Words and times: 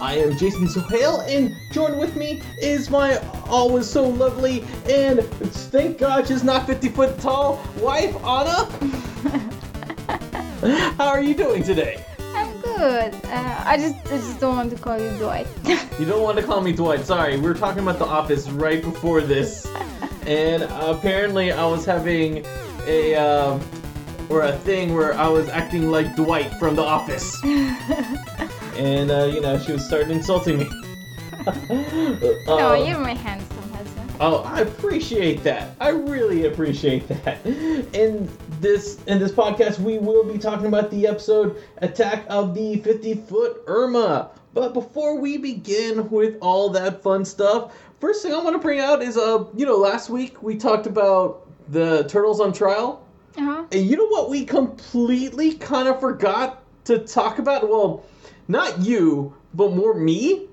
I 0.00 0.14
am 0.18 0.36
Jason 0.36 0.68
Sohail, 0.68 1.20
and 1.22 1.56
joined 1.70 1.98
with 1.98 2.16
me 2.16 2.42
is 2.60 2.90
my 2.90 3.18
always 3.46 3.86
so 3.86 4.08
lovely 4.08 4.62
and 4.88 5.22
thank 5.22 5.98
God 5.98 6.28
she's 6.28 6.44
not 6.44 6.66
50 6.66 6.88
foot 6.90 7.18
tall 7.18 7.62
wife, 7.78 8.14
Anna. 8.24 8.64
How 10.96 11.08
are 11.08 11.22
you 11.22 11.34
doing 11.34 11.62
today? 11.62 12.04
I'm 12.34 12.60
good. 12.60 13.14
Uh, 13.24 13.62
I 13.64 13.76
just 13.78 13.94
I 14.06 14.16
just 14.18 14.40
don't 14.40 14.56
want 14.56 14.70
to 14.70 14.76
call 14.76 14.98
you 15.00 15.10
Dwight. 15.18 15.46
You 15.98 16.04
don't 16.04 16.22
want 16.22 16.38
to 16.38 16.44
call 16.44 16.60
me 16.60 16.72
Dwight. 16.72 17.04
Sorry, 17.04 17.36
we 17.36 17.42
were 17.42 17.54
talking 17.54 17.82
about 17.82 17.98
The 17.98 18.06
Office 18.06 18.48
right 18.50 18.82
before 18.82 19.20
this, 19.20 19.66
and 20.26 20.62
apparently 20.64 21.52
I 21.52 21.64
was 21.66 21.84
having 21.84 22.44
a 22.86 23.14
um, 23.14 23.60
or 24.28 24.42
a 24.42 24.52
thing 24.58 24.94
where 24.94 25.14
I 25.14 25.28
was 25.28 25.48
acting 25.48 25.90
like 25.90 26.16
Dwight 26.16 26.52
from 26.58 26.74
The 26.74 26.82
Office, 26.82 27.40
and 28.76 29.10
uh, 29.10 29.24
you 29.24 29.40
know 29.40 29.58
she 29.58 29.72
was 29.72 29.84
starting 29.84 30.10
insulting 30.10 30.58
me. 30.58 30.68
no, 31.68 32.58
Um, 32.74 32.86
you're 32.86 32.98
my 32.98 33.14
handsome 33.14 33.70
husband. 33.72 34.10
Oh, 34.20 34.42
I 34.44 34.60
appreciate 34.60 35.42
that. 35.44 35.76
I 35.80 35.90
really 35.90 36.46
appreciate 36.46 37.06
that. 37.08 37.44
In 37.46 38.28
this 38.60 39.02
in 39.06 39.18
this 39.18 39.32
podcast, 39.32 39.78
we 39.78 39.98
will 39.98 40.24
be 40.24 40.38
talking 40.38 40.66
about 40.66 40.90
the 40.90 41.06
episode 41.06 41.62
"Attack 41.78 42.24
of 42.28 42.54
the 42.54 42.78
50 42.78 43.14
Foot 43.14 43.62
Irma." 43.66 44.30
But 44.54 44.72
before 44.72 45.18
we 45.18 45.36
begin 45.36 46.08
with 46.08 46.36
all 46.40 46.70
that 46.70 47.02
fun 47.02 47.24
stuff, 47.26 47.74
first 48.00 48.22
thing 48.22 48.32
I 48.32 48.38
want 48.42 48.54
to 48.56 48.58
bring 48.60 48.80
out 48.80 49.02
is 49.02 49.16
uh, 49.18 49.44
you 49.54 49.66
know, 49.66 49.76
last 49.76 50.08
week 50.08 50.42
we 50.42 50.56
talked 50.56 50.86
about 50.86 51.46
the 51.68 52.04
turtles 52.08 52.40
on 52.40 52.52
trial, 52.52 53.04
Uh-huh. 53.36 53.64
and 53.70 53.86
you 53.86 53.96
know 53.96 54.06
what 54.06 54.30
we 54.30 54.44
completely 54.46 55.52
kind 55.54 55.88
of 55.88 56.00
forgot 56.00 56.62
to 56.84 57.00
talk 57.00 57.38
about? 57.38 57.68
Well, 57.68 58.02
not 58.48 58.80
you, 58.80 59.34
but 59.54 59.72
more 59.74 59.94
me. 59.94 60.46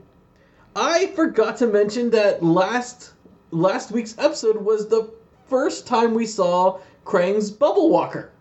I 0.75 1.07
forgot 1.07 1.57
to 1.57 1.67
mention 1.67 2.09
that 2.11 2.43
last 2.43 3.13
last 3.51 3.91
week's 3.91 4.17
episode 4.17 4.57
was 4.57 4.87
the 4.87 5.11
first 5.47 5.85
time 5.85 6.13
we 6.13 6.25
saw 6.25 6.79
Krang's 7.05 7.51
Bubble 7.51 7.89
Walker. 7.89 8.31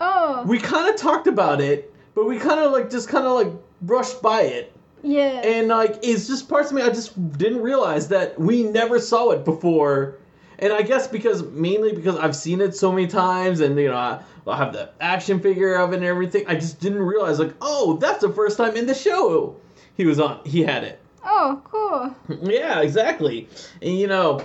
Oh, 0.00 0.44
We 0.46 0.58
kind 0.58 0.88
of 0.92 0.96
talked 1.00 1.26
about 1.26 1.60
it, 1.60 1.92
but 2.14 2.26
we 2.26 2.38
kind 2.38 2.60
of 2.60 2.72
like 2.72 2.90
just 2.90 3.08
kind 3.08 3.26
of 3.26 3.32
like 3.32 3.52
brushed 3.82 4.22
by 4.22 4.42
it. 4.42 4.72
yeah. 5.02 5.40
And 5.44 5.68
like 5.68 5.98
it's 6.02 6.26
just 6.28 6.48
parts 6.48 6.70
of 6.70 6.76
me 6.76 6.82
I 6.82 6.88
just 6.90 7.14
didn't 7.38 7.62
realize 7.62 8.08
that 8.08 8.38
we 8.38 8.62
never 8.62 8.98
saw 8.98 9.30
it 9.30 9.44
before. 9.44 10.18
And 10.62 10.72
I 10.72 10.82
guess 10.82 11.08
because 11.08 11.42
mainly 11.42 11.92
because 11.92 12.16
I've 12.16 12.36
seen 12.36 12.60
it 12.60 12.76
so 12.76 12.92
many 12.92 13.08
times 13.08 13.58
and 13.58 13.76
you 13.76 13.88
know 13.88 13.96
I, 13.96 14.22
I 14.46 14.56
have 14.56 14.72
the 14.72 14.90
action 15.00 15.40
figure 15.40 15.74
of 15.74 15.92
it 15.92 15.96
and 15.96 16.04
everything, 16.04 16.44
I 16.46 16.54
just 16.54 16.78
didn't 16.78 17.02
realize 17.02 17.40
like, 17.40 17.52
oh, 17.60 17.96
that's 17.96 18.20
the 18.20 18.32
first 18.32 18.56
time 18.56 18.76
in 18.76 18.86
the 18.86 18.94
show 18.94 19.56
he 19.96 20.06
was 20.06 20.20
on 20.20 20.40
he 20.44 20.62
had 20.62 20.84
it. 20.84 21.00
oh, 21.24 21.60
cool. 21.64 22.14
Yeah, 22.48 22.80
exactly. 22.80 23.48
And 23.82 23.98
you 23.98 24.06
know, 24.06 24.40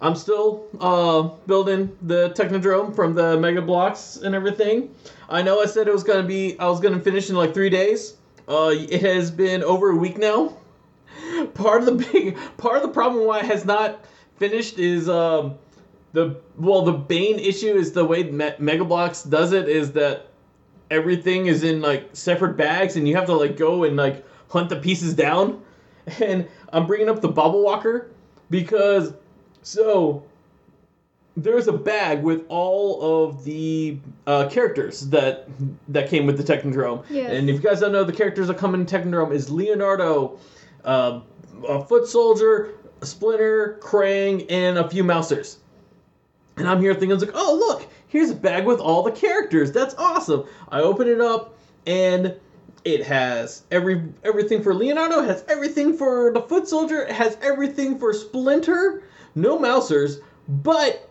I'm 0.00 0.16
still 0.16 0.66
uh, 0.80 1.22
building 1.46 1.96
the 2.02 2.30
Technodrome 2.30 2.94
from 2.96 3.14
the 3.14 3.38
Mega 3.38 3.62
Bloks 3.62 4.16
and 4.16 4.34
everything. 4.34 4.92
I 5.28 5.42
know 5.42 5.62
I 5.62 5.66
said 5.66 5.86
it 5.86 5.92
was 5.92 6.02
gonna 6.02 6.24
be 6.24 6.58
I 6.58 6.66
was 6.66 6.80
gonna 6.80 6.98
finish 6.98 7.30
in 7.30 7.36
like 7.36 7.54
three 7.54 7.70
days. 7.70 8.14
Uh, 8.48 8.72
it 8.74 9.00
has 9.02 9.30
been 9.30 9.62
over 9.62 9.90
a 9.90 9.96
week 9.96 10.18
now. 10.18 10.56
Part 11.54 11.84
of 11.84 11.86
the 11.86 12.04
big 12.12 12.36
part 12.56 12.76
of 12.76 12.82
the 12.82 12.88
problem 12.88 13.26
why 13.26 13.38
it 13.38 13.44
has 13.46 13.64
not 13.64 14.04
finished 14.38 14.78
is 14.78 15.08
um, 15.08 15.54
the 16.12 16.36
well 16.56 16.82
the 16.82 16.92
Bane 16.92 17.38
issue 17.38 17.74
is 17.74 17.92
the 17.92 18.04
way 18.04 18.24
Me- 18.24 18.54
Mega 18.58 18.84
Bloks 18.84 19.22
does 19.22 19.52
it 19.52 19.68
is 19.68 19.92
that 19.92 20.26
everything 20.90 21.46
is 21.46 21.64
in 21.64 21.80
like 21.80 22.08
separate 22.12 22.56
bags 22.56 22.96
and 22.96 23.08
you 23.08 23.16
have 23.16 23.26
to 23.26 23.34
like 23.34 23.56
go 23.56 23.84
and 23.84 23.96
like 23.96 24.24
hunt 24.48 24.68
the 24.68 24.76
pieces 24.76 25.14
down. 25.14 25.60
And 26.20 26.46
I'm 26.70 26.86
bringing 26.86 27.08
up 27.08 27.22
the 27.22 27.28
Bubble 27.28 27.62
Walker 27.62 28.10
because 28.50 29.14
so 29.62 30.22
there's 31.34 31.66
a 31.66 31.72
bag 31.72 32.22
with 32.22 32.44
all 32.48 33.24
of 33.26 33.42
the 33.44 33.98
uh, 34.26 34.48
characters 34.50 35.08
that 35.08 35.48
that 35.88 36.10
came 36.10 36.26
with 36.26 36.36
the 36.36 36.44
Technodrome. 36.44 37.04
Yes. 37.08 37.32
And 37.32 37.48
if 37.48 37.56
you 37.56 37.62
guys 37.62 37.80
don't 37.80 37.92
know, 37.92 38.04
the 38.04 38.12
characters 38.12 38.48
that 38.48 38.58
come 38.58 38.74
in 38.74 38.84
Technodrome 38.84 39.32
is 39.32 39.50
Leonardo, 39.50 40.38
uh, 40.84 41.20
a 41.66 41.82
Foot 41.84 42.06
Soldier, 42.06 42.74
Splinter, 43.04 43.78
Krang, 43.80 44.46
and 44.50 44.78
a 44.78 44.88
few 44.88 45.04
Mousers. 45.04 45.56
And 46.56 46.68
I'm 46.68 46.80
here 46.80 46.94
thinking, 46.94 47.18
like, 47.18 47.30
oh 47.34 47.56
look, 47.58 47.88
here's 48.08 48.30
a 48.30 48.34
bag 48.34 48.64
with 48.64 48.80
all 48.80 49.02
the 49.02 49.10
characters. 49.10 49.72
That's 49.72 49.94
awesome. 49.96 50.44
I 50.68 50.80
open 50.80 51.08
it 51.08 51.20
up, 51.20 51.58
and 51.86 52.36
it 52.84 53.04
has 53.04 53.62
every 53.70 54.02
everything 54.22 54.62
for 54.62 54.74
Leonardo. 54.74 55.22
It 55.22 55.26
has 55.26 55.44
everything 55.48 55.96
for 55.96 56.32
the 56.32 56.42
Foot 56.42 56.68
Soldier. 56.68 57.02
It 57.02 57.12
has 57.12 57.36
everything 57.42 57.98
for 57.98 58.12
Splinter. 58.12 59.02
No 59.34 59.58
Mousers, 59.58 60.20
but 60.48 61.08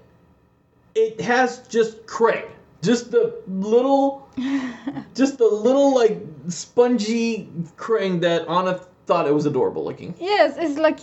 it 0.96 1.20
has 1.22 1.68
just 1.68 2.06
Krang. 2.06 2.50
Just 2.82 3.12
the 3.12 3.42
little, 3.48 4.30
just 5.16 5.38
the 5.38 5.46
little 5.48 5.96
like 5.96 6.22
spongy 6.50 7.50
Krang 7.78 8.22
that 8.22 8.48
Anna 8.48 8.80
thought 9.06 9.28
it 9.28 9.34
was 9.34 9.46
adorable 9.46 9.84
looking. 9.84 10.14
Yes, 10.20 10.56
it's 10.58 10.78
like, 10.78 11.00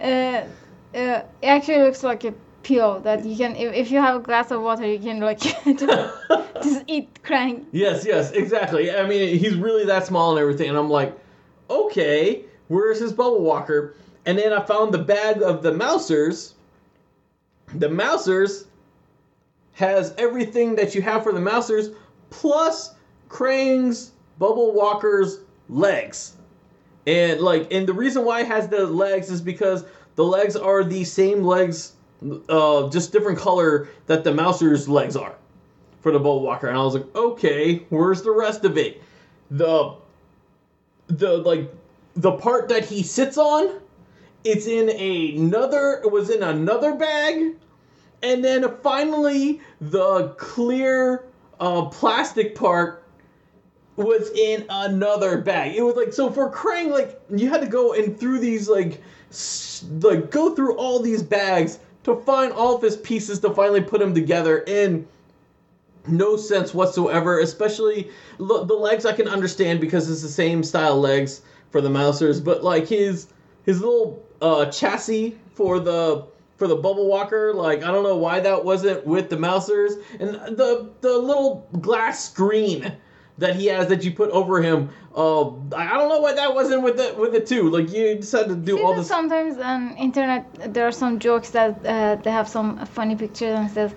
uh, 0.00 0.04
uh, 0.04 0.44
it 0.94 1.26
actually 1.42 1.78
looks 1.78 2.02
like 2.02 2.24
a 2.24 2.34
pill 2.62 3.00
that 3.00 3.24
you 3.24 3.36
can, 3.36 3.56
if, 3.56 3.74
if 3.74 3.90
you 3.90 4.00
have 4.00 4.16
a 4.16 4.20
glass 4.20 4.50
of 4.50 4.62
water, 4.62 4.86
you 4.86 4.98
can 4.98 5.20
like 5.20 5.38
just, 5.64 5.64
just 6.62 6.84
eat 6.86 7.22
Krang. 7.22 7.64
Yes, 7.72 8.04
yes, 8.04 8.32
exactly. 8.32 8.90
I 8.90 9.06
mean, 9.06 9.38
he's 9.38 9.54
really 9.54 9.84
that 9.86 10.06
small 10.06 10.30
and 10.32 10.40
everything, 10.40 10.68
and 10.68 10.78
I'm 10.78 10.90
like, 10.90 11.16
okay, 11.68 12.44
where's 12.68 12.98
his 12.98 13.12
bubble 13.12 13.42
walker? 13.42 13.94
And 14.26 14.38
then 14.38 14.52
I 14.52 14.60
found 14.60 14.92
the 14.92 14.98
bag 14.98 15.42
of 15.42 15.62
the 15.62 15.72
Mousers. 15.72 16.52
The 17.74 17.88
Mousers 17.88 18.66
has 19.72 20.14
everything 20.18 20.74
that 20.76 20.94
you 20.94 21.02
have 21.02 21.22
for 21.22 21.32
the 21.32 21.40
Mousers, 21.40 21.94
plus 22.28 22.94
Krang's 23.28 24.12
bubble 24.38 24.72
walker's 24.72 25.40
legs. 25.68 26.36
And 27.10 27.40
like, 27.40 27.72
and 27.72 27.88
the 27.88 27.92
reason 27.92 28.24
why 28.24 28.42
it 28.42 28.46
has 28.46 28.68
the 28.68 28.86
legs 28.86 29.30
is 29.30 29.40
because 29.40 29.84
the 30.14 30.22
legs 30.22 30.54
are 30.54 30.84
the 30.84 31.02
same 31.02 31.42
legs, 31.42 31.94
uh, 32.48 32.88
just 32.88 33.10
different 33.10 33.36
color 33.36 33.88
that 34.06 34.22
the 34.22 34.32
Mouser's 34.32 34.88
legs 34.88 35.16
are 35.16 35.34
for 36.02 36.12
the 36.12 36.18
Bubble 36.18 36.42
Walker, 36.42 36.68
and 36.68 36.78
I 36.78 36.84
was 36.84 36.94
like, 36.94 37.16
okay, 37.16 37.78
where's 37.88 38.22
the 38.22 38.30
rest 38.30 38.64
of 38.64 38.78
it? 38.78 39.02
The 39.50 39.96
the 41.08 41.38
like 41.38 41.74
the 42.14 42.30
part 42.30 42.68
that 42.68 42.84
he 42.84 43.02
sits 43.02 43.36
on, 43.36 43.80
it's 44.44 44.68
in 44.68 44.88
another 44.88 46.00
it 46.04 46.12
was 46.12 46.30
in 46.30 46.44
another 46.44 46.94
bag, 46.94 47.56
and 48.22 48.44
then 48.44 48.72
finally 48.84 49.60
the 49.80 50.28
clear 50.38 51.24
uh, 51.58 51.86
plastic 51.86 52.54
part 52.54 52.99
was 54.00 54.30
in 54.30 54.64
another 54.70 55.38
bag. 55.38 55.74
It 55.76 55.82
was 55.82 55.96
like 55.96 56.12
so 56.12 56.30
for 56.30 56.50
Krang, 56.50 56.90
like 56.90 57.20
you 57.30 57.48
had 57.50 57.60
to 57.60 57.66
go 57.66 57.92
and 57.92 58.18
through 58.18 58.38
these 58.38 58.68
like 58.68 59.02
like 60.00 60.30
go 60.30 60.54
through 60.54 60.76
all 60.76 61.00
these 61.00 61.22
bags 61.22 61.78
to 62.04 62.16
find 62.16 62.52
all 62.52 62.76
of 62.76 62.82
his 62.82 62.96
pieces 62.96 63.40
to 63.40 63.50
finally 63.50 63.82
put 63.82 64.00
them 64.00 64.14
together 64.14 64.64
and 64.66 65.06
no 66.08 66.36
sense 66.36 66.72
whatsoever. 66.72 67.40
Especially 67.40 68.10
the 68.38 68.44
legs, 68.44 69.04
I 69.04 69.12
can 69.12 69.28
understand 69.28 69.80
because 69.80 70.10
it's 70.10 70.22
the 70.22 70.28
same 70.28 70.62
style 70.62 70.98
legs 70.98 71.42
for 71.70 71.80
the 71.80 71.90
Mousers, 71.90 72.42
but 72.42 72.64
like 72.64 72.88
his 72.88 73.28
his 73.64 73.80
little 73.80 74.24
uh, 74.40 74.66
chassis 74.66 75.38
for 75.54 75.78
the 75.78 76.24
for 76.56 76.66
the 76.68 76.76
Bubble 76.76 77.06
Walker, 77.06 77.52
like 77.54 77.82
I 77.82 77.90
don't 77.90 78.02
know 78.02 78.16
why 78.16 78.40
that 78.40 78.64
wasn't 78.64 79.06
with 79.06 79.28
the 79.30 79.36
Mousers, 79.36 79.92
and 80.18 80.34
the 80.56 80.90
the 81.00 81.18
little 81.18 81.68
glass 81.80 82.28
screen 82.30 82.92
that 83.40 83.56
he 83.56 83.66
has 83.66 83.88
that 83.88 84.04
you 84.04 84.12
put 84.12 84.30
over 84.30 84.62
him. 84.62 84.90
Uh, 85.14 85.48
I 85.74 85.94
don't 85.96 86.08
know 86.08 86.20
why 86.20 86.34
that 86.34 86.54
wasn't 86.54 86.82
with 86.82 86.96
the 86.96 87.14
with 87.18 87.34
it 87.34 87.46
too. 87.46 87.68
Like 87.70 87.92
you 87.92 88.14
just 88.16 88.32
had 88.32 88.48
to 88.48 88.54
do 88.54 88.76
See 88.76 88.82
all 88.82 88.94
this. 88.94 89.08
Sometimes 89.08 89.58
on 89.58 89.96
internet 89.96 90.72
there 90.72 90.86
are 90.86 90.92
some 90.92 91.18
jokes 91.18 91.50
that 91.50 91.84
uh, 91.84 92.16
they 92.22 92.30
have 92.30 92.48
some 92.48 92.84
funny 92.86 93.16
pictures 93.16 93.54
and 93.58 93.70
says, 93.70 93.92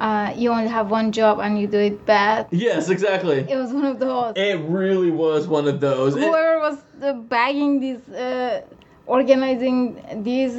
uh, 0.00 0.32
you 0.36 0.50
only 0.50 0.68
have 0.68 0.90
one 0.90 1.12
job 1.12 1.38
and 1.40 1.58
you 1.60 1.66
do 1.66 1.78
it 1.78 2.04
bad. 2.06 2.46
Yes, 2.50 2.88
exactly. 2.90 3.38
It 3.48 3.56
was 3.56 3.72
one 3.72 3.84
of 3.84 3.98
those. 4.00 4.32
It 4.36 4.58
really 4.68 5.10
was 5.10 5.46
one 5.46 5.66
of 5.68 5.80
those. 5.80 6.14
Whoever 6.14 6.58
was 6.58 6.78
uh, 7.02 7.12
bagging 7.12 7.80
these, 7.80 8.08
uh, 8.08 8.62
organizing 9.06 10.02
these, 10.22 10.54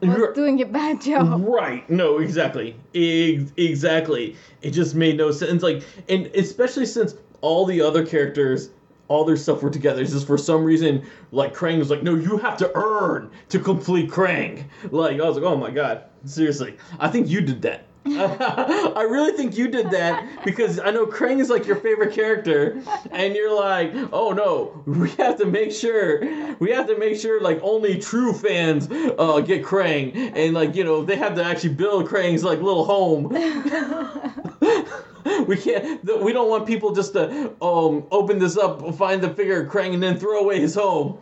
was 0.00 0.16
You're- 0.16 0.34
doing 0.34 0.60
a 0.62 0.66
bad 0.66 1.00
job. 1.00 1.44
Right. 1.46 1.88
No, 1.90 2.18
exactly. 2.18 2.76
Ex- 2.94 3.52
exactly. 3.56 4.36
It 4.62 4.70
just 4.70 4.94
made 4.94 5.16
no 5.16 5.30
sense. 5.30 5.62
Like, 5.62 5.82
and 6.08 6.26
especially 6.34 6.86
since 6.86 7.14
all 7.40 7.66
the 7.66 7.80
other 7.80 8.04
characters, 8.04 8.70
all 9.08 9.24
their 9.24 9.36
stuff 9.36 9.62
were 9.62 9.70
together. 9.70 10.02
It's 10.02 10.12
just 10.12 10.26
for 10.26 10.38
some 10.38 10.64
reason, 10.64 11.06
like 11.32 11.54
Krang 11.54 11.78
was 11.78 11.90
like, 11.90 12.02
no, 12.02 12.14
you 12.14 12.38
have 12.38 12.56
to 12.58 12.70
earn 12.74 13.30
to 13.50 13.58
complete 13.58 14.10
Krang. 14.10 14.64
Like, 14.90 15.20
I 15.20 15.24
was 15.24 15.36
like, 15.36 15.44
oh 15.44 15.56
my 15.56 15.70
god, 15.70 16.04
seriously. 16.24 16.76
I 16.98 17.08
think 17.08 17.28
you 17.28 17.40
did 17.40 17.62
that. 17.62 17.86
I 18.06 19.02
really 19.02 19.32
think 19.32 19.56
you 19.56 19.66
did 19.66 19.90
that 19.90 20.44
because 20.44 20.78
I 20.78 20.92
know 20.92 21.06
Krang 21.06 21.40
is 21.40 21.50
like 21.50 21.66
your 21.66 21.74
favorite 21.74 22.14
character, 22.14 22.80
and 23.10 23.34
you're 23.34 23.52
like, 23.52 23.92
oh 24.12 24.30
no, 24.30 24.80
we 24.86 25.10
have 25.12 25.38
to 25.38 25.44
make 25.44 25.72
sure, 25.72 26.20
we 26.60 26.70
have 26.70 26.86
to 26.86 26.96
make 26.96 27.18
sure 27.18 27.40
like 27.40 27.58
only 27.62 27.98
true 27.98 28.32
fans 28.32 28.88
uh, 29.18 29.40
get 29.40 29.64
Krang, 29.64 30.14
and 30.36 30.54
like 30.54 30.76
you 30.76 30.84
know 30.84 31.04
they 31.04 31.16
have 31.16 31.34
to 31.34 31.42
actually 31.42 31.74
build 31.74 32.06
Krang's 32.06 32.44
like 32.44 32.60
little 32.60 32.84
home. 32.84 33.32
we 35.48 35.56
can't, 35.56 36.04
we 36.22 36.32
don't 36.32 36.48
want 36.48 36.66
people 36.66 36.92
just 36.92 37.12
to 37.14 37.52
um 37.62 38.04
open 38.10 38.38
this 38.38 38.56
up, 38.56 38.94
find 38.94 39.22
the 39.22 39.30
figure 39.30 39.62
of 39.62 39.72
Krang, 39.72 39.94
and 39.94 40.02
then 40.02 40.18
throw 40.18 40.38
away 40.40 40.60
his 40.60 40.74
home. 40.74 41.18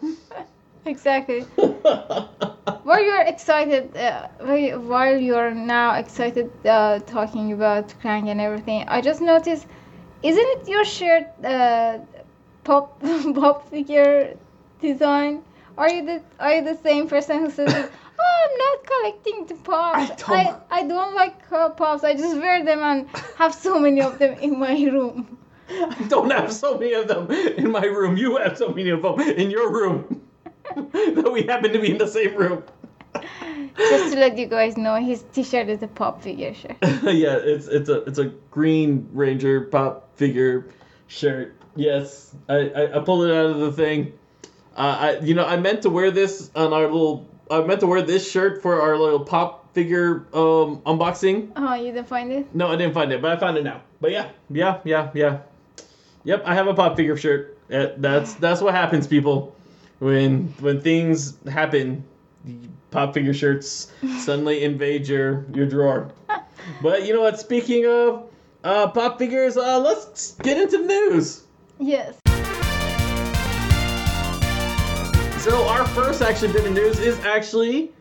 exactly. 0.87 1.41
While 2.89 3.03
you're 3.03 3.23
excited, 3.23 3.97
uh, 3.97 4.29
while- 4.41 4.81
while 4.81 5.17
you're 5.19 5.55
now 5.55 5.95
excited 5.95 6.51
uh, 6.67 6.99
talking 7.01 7.53
about 7.53 7.95
Krang 8.03 8.29
and 8.31 8.41
everything, 8.41 8.85
I 8.89 9.01
just 9.01 9.21
noticed, 9.23 9.67
isn't 10.23 10.49
it 10.55 10.69
your 10.69 10.85
shirt 10.85 11.27
uh, 11.45 11.99
pop 12.65 13.01
pop 13.35 13.71
figure 13.71 14.37
design? 14.81 15.43
Are 15.79 15.91
you 15.91 16.05
the 16.05 16.23
are 16.39 16.53
you 16.57 16.63
the 16.63 16.77
same 16.83 17.09
person 17.09 17.41
who 17.41 17.51
says, 17.51 17.73
"Oh, 17.75 17.89
I'm 18.25 18.59
not 18.59 18.87
collecting 18.87 19.47
the 19.47 19.55
pops. 19.55 19.99
I 20.29 20.35
I 20.35 20.45
don't- 20.45 20.63
I, 20.71 20.83
don't 20.87 21.15
like 21.15 21.53
uh, 21.53 21.69
pops. 21.71 22.05
I 22.05 22.15
just 22.15 22.37
wear 22.37 22.65
them 22.65 22.81
and 22.81 23.09
have 23.39 23.55
so 23.55 23.79
many 23.79 24.01
of 24.01 24.19
them 24.19 24.39
in 24.41 24.59
my 24.59 24.75
room." 24.85 25.39
I 25.71 26.03
don't 26.09 26.31
have 26.31 26.53
so 26.53 26.79
many 26.79 26.93
of 26.93 27.09
them 27.09 27.31
in 27.31 27.71
my 27.71 27.85
room. 27.85 28.17
You 28.17 28.37
have 28.37 28.57
so 28.59 28.69
many 28.69 28.91
of 28.91 29.03
them 29.03 29.21
in 29.21 29.51
your 29.51 29.73
room. 29.73 30.21
that 30.75 31.31
we 31.33 31.43
happen 31.43 31.73
to 31.73 31.79
be 31.79 31.91
in 31.91 31.99
the 31.99 32.07
same 32.07 32.35
room. 32.35 32.63
Just 33.77 34.13
to 34.13 34.19
let 34.19 34.37
you 34.39 34.47
guys 34.47 34.77
know, 34.77 34.97
his 34.97 35.25
T-shirt 35.33 35.69
is 35.69 35.83
a 35.83 35.89
pop 35.89 36.23
figure 36.23 36.55
shirt. 36.55 36.77
yeah, 36.83 37.37
it's 37.37 37.67
it's 37.67 37.89
a 37.89 38.03
it's 38.05 38.19
a 38.19 38.27
Green 38.51 39.09
Ranger 39.13 39.63
pop 39.63 40.17
figure 40.17 40.69
shirt. 41.07 41.55
Yes, 41.77 42.35
I, 42.49 42.71
I, 42.71 42.97
I 42.97 43.01
pulled 43.01 43.25
it 43.25 43.35
out 43.35 43.47
of 43.47 43.59
the 43.59 43.73
thing. 43.73 44.13
Uh, 44.77 44.97
I 45.01 45.19
you 45.21 45.35
know 45.35 45.45
I 45.45 45.57
meant 45.57 45.83
to 45.83 45.91
wear 45.91 46.11
this 46.11 46.51
on 46.55 46.73
our 46.73 46.83
little. 46.87 47.29
I 47.51 47.61
meant 47.63 47.81
to 47.81 47.87
wear 47.87 48.03
this 48.03 48.31
shirt 48.31 48.63
for 48.63 48.81
our 48.81 48.97
little 48.99 49.21
pop 49.21 49.73
figure 49.75 50.27
um 50.33 50.81
unboxing. 50.87 51.51
Oh, 51.57 51.75
you 51.75 51.93
didn't 51.93 52.09
find 52.09 52.33
it? 52.33 52.55
No, 52.55 52.69
I 52.69 52.77
didn't 52.77 52.95
find 52.95 53.13
it, 53.13 53.21
but 53.21 53.33
I 53.33 53.37
found 53.37 53.57
it 53.57 53.65
now. 53.65 53.83
But 54.01 54.13
yeah, 54.13 54.31
yeah, 54.51 54.79
yeah, 54.85 55.11
yeah. 55.15 55.39
Yep, 56.25 56.43
I 56.47 56.55
have 56.55 56.67
a 56.69 56.75
pop 56.75 56.97
figure 56.97 57.17
shirt. 57.17 57.59
Uh, 57.73 57.89
That's 57.97 58.35
that's 58.35 58.61
what 58.61 58.75
happens, 58.75 59.07
people. 59.07 59.55
When 59.99 60.49
when 60.61 60.81
things 60.81 61.37
happen, 61.49 62.05
pop 62.91 63.15
figure 63.15 63.35
shirts 63.35 63.91
suddenly 64.19 64.65
invade 64.65 65.09
your 65.09 65.45
your 65.55 65.67
drawer. 65.67 66.11
But 66.83 67.07
you 67.07 67.13
know 67.15 67.21
what? 67.21 67.39
Speaking 67.39 67.87
of 67.87 68.29
uh, 68.65 68.89
pop 68.89 69.19
figures, 69.19 69.57
uh, 69.57 69.79
let's 69.81 70.33
get 70.43 70.59
into 70.59 70.79
the 70.79 70.85
news. 70.85 71.43
Yes. 71.79 72.19
So 75.45 75.67
our 75.69 75.87
first 75.89 76.23
actually 76.23 76.53
bit 76.53 76.65
of 76.65 76.73
news 76.73 76.99
is 76.99 77.19
actually, 77.21 77.93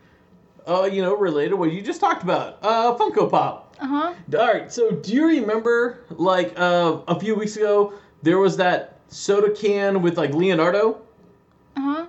uh, 0.66 0.88
you 0.90 1.02
know, 1.02 1.14
related 1.18 1.50
to 1.50 1.58
what 1.58 1.74
you 1.74 1.82
just 1.82 2.00
talked 2.00 2.24
about, 2.24 2.58
uh, 2.62 2.96
Funko 2.96 3.30
Pop. 3.30 3.76
Uh 3.82 3.86
huh. 3.88 4.14
All 4.40 4.48
right. 4.54 4.72
So, 4.72 4.92
do 4.92 5.12
you 5.14 5.28
remember, 5.28 6.00
like, 6.12 6.58
uh, 6.58 7.00
a 7.10 7.20
few 7.20 7.36
weeks 7.36 7.58
ago, 7.58 7.94
there 8.22 8.38
was 8.40 8.56
that 8.58 8.98
soda 9.10 9.54
can 9.54 10.02
with 10.02 10.18
like 10.18 10.34
Leonardo? 10.34 11.02
Uh 11.76 11.82
huh. 11.82 12.06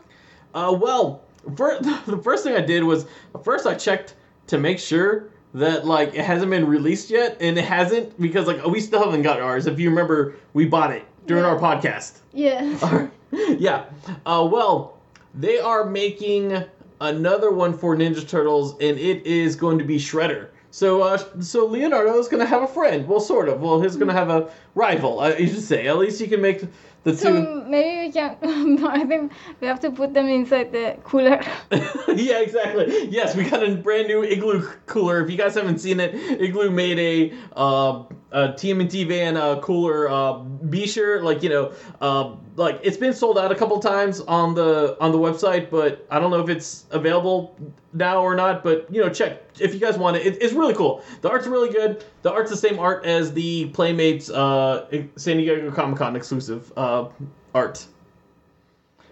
Uh, 0.54 0.72
well, 0.80 1.22
fir- 1.56 1.80
the 2.06 2.20
first 2.22 2.44
thing 2.44 2.54
I 2.54 2.60
did 2.60 2.84
was 2.84 3.06
first 3.42 3.66
I 3.66 3.74
checked 3.74 4.14
to 4.46 4.58
make 4.58 4.78
sure 4.78 5.30
that 5.52 5.84
like 5.84 6.14
it 6.14 6.24
hasn't 6.24 6.50
been 6.52 6.64
released 6.66 7.10
yet, 7.10 7.36
and 7.40 7.58
it 7.58 7.64
hasn't 7.64 8.20
because 8.20 8.46
like 8.46 8.64
we 8.66 8.78
still 8.80 9.02
haven't 9.04 9.22
got 9.22 9.40
ours. 9.40 9.66
If 9.66 9.80
you 9.80 9.90
remember, 9.90 10.36
we 10.52 10.64
bought 10.64 10.92
it 10.92 11.04
during 11.26 11.42
Yeah. 11.42 11.50
our 11.50 11.58
podcast. 11.58 12.18
Yeah. 12.32 13.08
yeah. 13.58 13.86
Uh, 14.24 14.48
well, 14.50 14.92
they 15.34 15.58
are 15.58 15.84
making 15.84 16.64
another 17.00 17.50
one 17.50 17.76
for 17.76 17.96
Ninja 17.96 18.26
Turtles, 18.26 18.72
and 18.74 18.98
it 18.98 19.26
is 19.26 19.56
going 19.56 19.78
to 19.78 19.84
be 19.84 19.98
Shredder. 19.98 20.48
So, 20.70 21.02
uh, 21.02 21.18
so 21.40 21.66
Leonardo 21.66 22.18
is 22.18 22.26
going 22.26 22.42
to 22.42 22.48
have 22.48 22.62
a 22.62 22.66
friend. 22.66 23.06
Well, 23.06 23.20
sort 23.20 23.48
of. 23.48 23.60
Well, 23.60 23.80
he's 23.80 23.94
going 23.94 24.08
to 24.08 24.14
have 24.14 24.28
a 24.28 24.50
rival. 24.74 25.20
Uh, 25.20 25.28
you 25.38 25.46
should 25.46 25.62
say. 25.62 25.86
At 25.86 25.98
least 25.98 26.20
you 26.20 26.26
can 26.26 26.40
make 26.40 26.62
the 27.04 27.12
two. 27.12 27.16
So 27.16 27.64
maybe 27.68 28.06
we 28.06 28.12
can. 28.12 28.84
I 28.84 29.04
think 29.04 29.30
we 29.60 29.68
have 29.68 29.78
to 29.80 29.92
put 29.92 30.14
them 30.14 30.26
inside 30.26 30.72
the 30.72 30.96
cooler. 31.04 31.40
yeah, 32.08 32.40
exactly. 32.40 33.06
Yes, 33.08 33.36
we 33.36 33.48
got 33.48 33.62
a 33.62 33.76
brand 33.76 34.08
new 34.08 34.24
Igloo 34.24 34.68
cooler. 34.86 35.22
If 35.22 35.30
you 35.30 35.36
guys 35.36 35.54
haven't 35.54 35.78
seen 35.78 36.00
it, 36.00 36.14
Igloo 36.40 36.70
made 36.70 36.98
a 36.98 37.36
uh, 37.56 38.02
a 38.32 38.48
TMNT 38.48 39.06
van 39.06 39.36
uh, 39.36 39.60
cooler. 39.60 40.08
Uh, 40.08 40.38
be 40.40 40.88
sure, 40.88 41.22
like 41.22 41.42
you 41.44 41.50
know, 41.50 41.72
uh, 42.00 42.34
like 42.56 42.80
it's 42.82 42.96
been 42.96 43.12
sold 43.12 43.38
out 43.38 43.50
a 43.50 43.54
couple 43.54 43.78
times 43.80 44.20
on 44.20 44.54
the 44.54 44.96
on 45.00 45.12
the 45.12 45.18
website, 45.18 45.70
but 45.70 46.06
I 46.10 46.18
don't 46.20 46.30
know 46.30 46.40
if 46.40 46.48
it's 46.48 46.86
available 46.90 47.56
now 47.92 48.22
or 48.22 48.34
not. 48.34 48.62
But 48.62 48.92
you 48.92 49.00
know, 49.00 49.08
check 49.08 49.42
if 49.60 49.74
you 49.74 49.80
guys 49.80 49.98
want 49.98 50.16
it. 50.16 50.26
it 50.26 50.42
it's 50.42 50.52
really 50.52 50.74
cool. 50.74 51.02
The 51.20 51.30
art's 51.30 51.46
really 51.46 51.70
good. 51.70 52.04
The 52.22 52.32
art's 52.32 52.50
the 52.50 52.56
same 52.56 52.78
art 52.78 53.04
as 53.04 53.32
the 53.32 53.66
Playmates 53.66 54.30
uh, 54.30 54.86
San 55.16 55.38
Diego 55.38 55.70
Comic 55.70 55.98
Con 55.98 56.16
exclusive 56.16 56.72
uh, 56.76 57.08
art. 57.54 57.84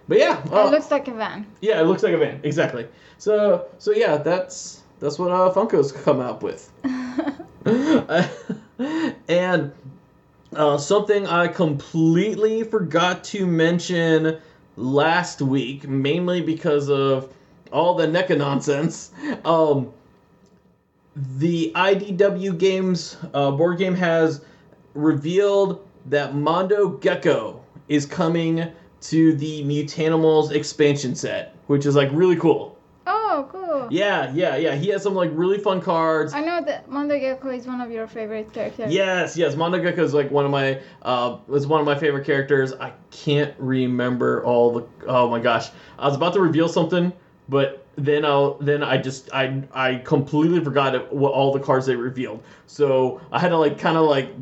But 0.09 0.19
yeah, 0.19 0.43
uh, 0.51 0.67
it 0.67 0.71
looks 0.71 0.91
like 0.91 1.09
a 1.09 1.15
van. 1.15 1.47
yeah, 1.61 1.81
it 1.81 1.85
looks 1.85 2.03
like 2.03 2.13
a 2.13 2.19
van. 2.19 2.41
Exactly. 2.43 2.87
So 3.19 3.67
so 3.79 3.93
yeah, 3.93 4.19
that's 4.19 4.83
that's 5.01 5.19
what 5.19 5.31
uh, 5.31 5.53
Funko's 5.53 5.91
come 5.91 6.21
out 6.21 6.43
with. 6.43 6.71
and 9.29 9.73
uh, 10.55 10.79
something 10.79 11.27
I 11.27 11.49
completely 11.49 12.65
forgot 12.65 13.25
to 13.25 13.47
mention 13.47 14.39
last 14.77 15.41
week, 15.41 15.89
mainly 15.89 16.41
because 16.41 16.89
of 16.91 17.33
all 17.73 17.95
the 17.95 18.07
NECA 18.07 18.37
nonsense. 18.37 19.11
Um, 19.45 19.93
the 21.15 21.73
IDW 21.75 22.59
Games 22.59 23.17
uh, 23.35 23.51
board 23.51 23.79
game 23.79 23.95
has 23.95 24.45
revealed 24.95 25.87
that 26.07 26.35
Mondo 26.35 26.89
Gecko 26.89 27.63
is 27.89 28.07
coming 28.07 28.67
to 29.03 29.35
the 29.35 29.65
Mutanimals 29.65 30.53
expansion 30.53 31.15
set, 31.15 31.55
which 31.67 31.87
is 31.87 31.97
like 31.97 32.09
really 32.13 32.37
cool. 32.37 32.72
Yeah, 33.91 34.33
yeah, 34.35 34.57
yeah. 34.57 34.75
He 34.75 34.89
has 34.89 35.03
some 35.03 35.15
like 35.15 35.31
really 35.33 35.59
fun 35.59 35.81
cards. 35.81 36.33
I 36.35 36.41
know 36.41 36.63
that 36.65 36.89
Mondo 36.89 37.19
Gecko 37.19 37.51
is 37.51 37.67
one 37.67 37.81
of 37.81 37.91
your 37.91 38.07
favorite 38.07 38.53
characters. 38.53 38.93
Yes, 38.93 39.37
yes. 39.37 39.57
Mondo 39.57 39.81
Gecko 39.81 40.03
is 40.03 40.15
like 40.15 40.31
one 40.31 40.45
of 40.45 40.51
my 40.51 40.81
uh 41.03 41.39
was 41.47 41.67
one 41.67 41.81
of 41.81 41.87
my 41.87 41.99
favorite 41.99 42.27
characters. 42.27 42.73
I 42.75 42.93
can't 43.11 43.55
remember 43.59 44.45
all 44.45 44.73
the 44.73 44.87
oh 45.07 45.29
my 45.29 45.41
gosh. 45.41 45.71
I 45.99 46.07
was 46.07 46.17
about 46.17 46.35
to 46.35 46.41
reveal 46.41 46.69
something, 46.69 47.13
but 47.49 47.87
then 47.97 48.25
I 48.25 48.55
then 48.61 48.83
I 48.83 48.97
just 48.99 49.33
I 49.33 49.63
I 49.73 49.97
completely 49.97 50.63
forgot 50.63 51.13
what 51.13 51.33
all 51.33 51.53
the 51.53 51.61
cards 51.61 51.87
they 51.87 51.97
revealed. 51.97 52.43
So 52.67 53.21
I 53.31 53.39
had 53.39 53.51
to 53.51 53.59
like 53.59 53.79
kind 53.79 53.97
of 53.97 54.09
like 54.09 54.33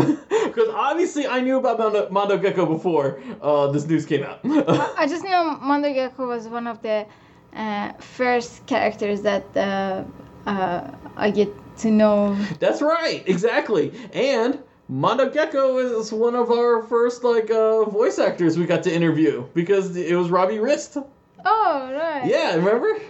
because 0.00 0.68
obviously 0.74 1.26
I 1.26 1.40
knew 1.40 1.58
about 1.58 1.78
Mondo, 1.78 2.08
Mondo 2.10 2.38
Gecko 2.38 2.66
before 2.66 3.22
uh, 3.40 3.68
this 3.68 3.86
news 3.86 4.06
came 4.06 4.22
out. 4.22 4.40
I 4.44 5.06
just 5.08 5.24
know 5.24 5.58
Mondo 5.60 5.92
Gecko 5.92 6.26
was 6.26 6.48
one 6.48 6.66
of 6.66 6.82
the 6.82 7.06
uh, 7.54 7.92
first 7.94 8.66
characters 8.66 9.22
that 9.22 9.44
uh, 9.56 10.04
uh, 10.46 10.90
I 11.16 11.30
get 11.30 11.48
to 11.78 11.90
know. 11.90 12.34
That's 12.58 12.82
right, 12.82 13.22
exactly. 13.26 13.92
And 14.12 14.58
Mondo 14.88 15.30
Gecko 15.30 15.78
is 15.78 16.12
one 16.12 16.34
of 16.34 16.50
our 16.50 16.82
first 16.82 17.24
like 17.24 17.50
uh, 17.50 17.84
voice 17.84 18.18
actors 18.18 18.58
we 18.58 18.66
got 18.66 18.82
to 18.84 18.94
interview 18.94 19.46
because 19.54 19.96
it 19.96 20.14
was 20.14 20.30
Robbie 20.30 20.58
Rist. 20.58 20.96
Oh, 21.44 21.92
right. 21.92 22.26
Yeah, 22.26 22.56
remember? 22.56 23.00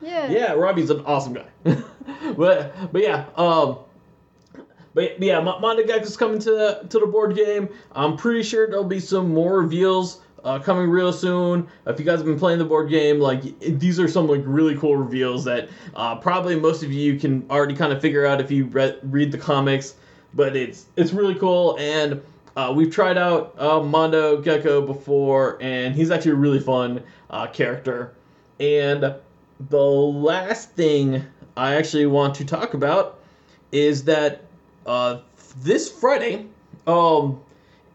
Yeah. 0.00 0.30
Yeah, 0.30 0.52
Robbie's 0.52 0.90
an 0.90 1.00
awesome 1.06 1.34
guy. 1.34 1.46
but 2.36 2.92
but 2.92 3.02
yeah, 3.02 3.26
um 3.36 3.78
but 4.94 5.20
yeah, 5.20 5.40
Mo- 5.40 5.58
Mondo 5.60 5.84
Gecko's 5.84 6.16
coming 6.16 6.38
to 6.40 6.86
to 6.88 6.98
the 6.98 7.06
board 7.06 7.34
game. 7.34 7.68
I'm 7.92 8.16
pretty 8.16 8.42
sure 8.42 8.66
there'll 8.68 8.84
be 8.84 9.00
some 9.00 9.32
more 9.32 9.60
reveals 9.60 10.20
uh, 10.44 10.58
coming 10.58 10.88
real 10.88 11.12
soon. 11.12 11.66
If 11.86 11.98
you 11.98 12.04
guys 12.04 12.18
have 12.18 12.26
been 12.26 12.38
playing 12.38 12.58
the 12.58 12.64
board 12.64 12.90
game, 12.90 13.18
like 13.18 13.58
these 13.60 13.98
are 13.98 14.06
some 14.06 14.28
like 14.28 14.42
really 14.44 14.76
cool 14.76 14.96
reveals 14.96 15.44
that 15.44 15.68
uh, 15.96 16.16
probably 16.16 16.54
most 16.54 16.82
of 16.82 16.92
you 16.92 17.18
can 17.18 17.46
already 17.50 17.74
kind 17.74 17.92
of 17.92 18.00
figure 18.00 18.26
out 18.26 18.40
if 18.40 18.50
you 18.50 18.66
re- 18.66 18.98
read 19.02 19.32
the 19.32 19.38
comics. 19.38 19.94
But 20.34 20.56
it's 20.56 20.86
it's 20.96 21.12
really 21.12 21.36
cool, 21.36 21.76
and 21.78 22.20
uh, 22.56 22.72
we've 22.74 22.92
tried 22.92 23.16
out 23.16 23.54
uh, 23.58 23.80
Mondo 23.80 24.40
Gecko 24.40 24.82
before, 24.82 25.58
and 25.60 25.94
he's 25.94 26.10
actually 26.10 26.32
a 26.32 26.36
really 26.36 26.60
fun 26.60 27.02
uh, 27.30 27.46
character. 27.46 28.14
And 28.60 29.14
the 29.70 29.80
last 29.80 30.72
thing 30.72 31.24
I 31.56 31.76
actually 31.76 32.06
want 32.06 32.34
to 32.36 32.44
talk 32.44 32.74
about 32.74 33.20
is 33.72 34.04
that 34.04 34.42
uh, 34.86 35.18
this 35.58 35.90
Friday, 35.90 36.46
um, 36.86 37.40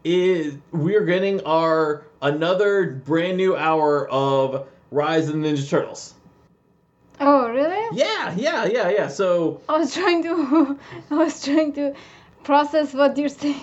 is 0.04 0.56
we're 0.72 1.04
getting 1.04 1.40
our 1.44 2.04
another 2.22 2.92
brand 3.04 3.36
new 3.36 3.56
hour 3.56 4.08
of 4.10 4.66
Rise 4.90 5.28
of 5.28 5.34
the 5.40 5.48
Ninja 5.48 5.68
Turtles. 5.68 6.14
Oh, 7.20 7.48
really? 7.50 7.96
Yeah, 7.96 8.34
yeah, 8.36 8.64
yeah, 8.64 8.88
yeah. 8.88 9.08
So 9.08 9.60
I 9.68 9.78
was 9.78 9.92
trying 9.94 10.22
to, 10.22 10.78
I 11.10 11.14
was 11.14 11.44
trying 11.44 11.72
to 11.74 11.94
process 12.44 12.94
what 12.94 13.16
you're 13.18 13.28
saying. 13.28 13.60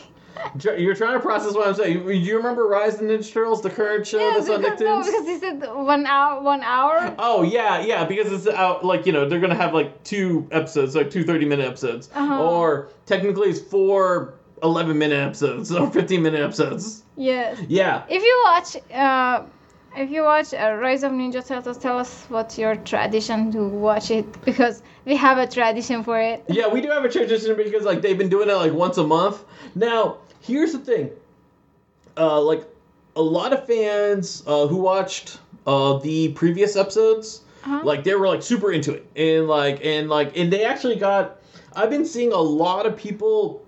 you're 0.78 0.94
trying 0.94 1.14
to 1.14 1.20
process 1.20 1.56
what 1.56 1.68
I'm 1.68 1.74
saying. 1.74 2.06
Do 2.06 2.12
you 2.14 2.38
remember 2.38 2.68
Rise 2.68 2.94
of 2.94 3.00
the 3.00 3.06
Ninja 3.08 3.34
Turtles, 3.34 3.64
the 3.64 3.72
current 3.72 4.06
show 4.06 4.20
Yes, 4.20 4.46
that's 4.46 4.50
on 4.52 4.62
because, 4.62 4.80
no, 4.82 5.04
because 5.04 5.26
he 5.26 5.40
said 5.40 5.60
one 5.74 6.06
hour, 6.06 6.40
one 6.44 6.62
hour. 6.62 7.16
Oh 7.18 7.42
yeah, 7.42 7.80
yeah, 7.82 8.06
because 8.06 8.32
it's 8.32 8.48
out 8.56 8.86
like 8.86 9.08
you 9.08 9.12
know 9.14 9.28
they're 9.28 9.40
gonna 9.40 9.56
have 9.56 9.74
like 9.74 10.04
two 10.04 10.48
episodes, 10.52 10.96
like 10.96 11.10
two 11.10 11.24
30 11.24 11.46
minute 11.48 11.66
episodes, 11.66 12.10
Uh-huh. 12.14 12.44
or 12.44 12.90
technically 13.08 13.50
it's 13.50 13.60
four 13.60 14.36
11 14.64 14.98
minute 14.98 15.20
episodes 15.20 15.72
or 15.72 15.90
15 15.92 16.22
minute 16.22 16.42
episodes. 16.42 17.04
Yes. 17.16 17.60
Yeah, 17.68 18.04
If 18.10 18.22
you 18.24 18.42
watch, 18.46 18.78
uh, 18.94 19.44
if 19.96 20.12
you 20.12 20.24
watch 20.24 20.54
uh, 20.54 20.74
Rise 20.80 21.04
of 21.04 21.12
Ninja 21.12 21.46
Turtles, 21.46 21.78
tell 21.78 21.98
us 21.98 22.26
what's 22.30 22.58
your 22.58 22.76
tradition 22.76 23.52
to 23.54 23.68
watch 23.68 24.12
it 24.12 24.26
because 24.46 24.84
we 25.06 25.16
have 25.16 25.38
a 25.38 25.48
tradition 25.48 26.04
for 26.04 26.20
it. 26.20 26.44
yeah, 26.48 26.68
we 26.68 26.82
do 26.82 26.90
have 26.90 27.04
a 27.06 27.10
tradition 27.10 27.56
because 27.56 27.84
like 27.84 28.02
they've 28.02 28.18
been 28.18 28.30
doing 28.30 28.50
it 28.50 28.54
like 28.54 28.74
once 28.74 28.98
a 28.98 29.08
month. 29.08 29.44
Now 29.76 30.18
here's 30.42 30.72
the 30.74 30.80
thing, 30.80 31.10
uh, 32.18 32.42
like 32.42 32.64
a 33.16 33.22
lot 33.22 33.54
of 33.54 33.66
fans 33.66 34.44
uh, 34.46 34.68
who 34.68 34.78
watched 34.78 35.40
uh, 35.66 35.98
the 36.00 36.30
previous 36.34 36.76
episodes. 36.76 37.42
Uh-huh. 37.64 37.82
like 37.84 38.04
they 38.06 38.14
were 38.16 38.28
like 38.28 38.42
super 38.44 38.72
into 38.72 38.94
it 38.94 39.06
and 39.18 39.48
like 39.48 39.84
and 39.84 40.08
like 40.08 40.38
and 40.38 40.54
they 40.54 40.64
actually 40.64 40.96
got 40.96 41.42
i've 41.76 41.90
been 41.90 42.06
seeing 42.06 42.32
a 42.32 42.38
lot 42.40 42.86
of 42.86 42.96
people 42.96 43.66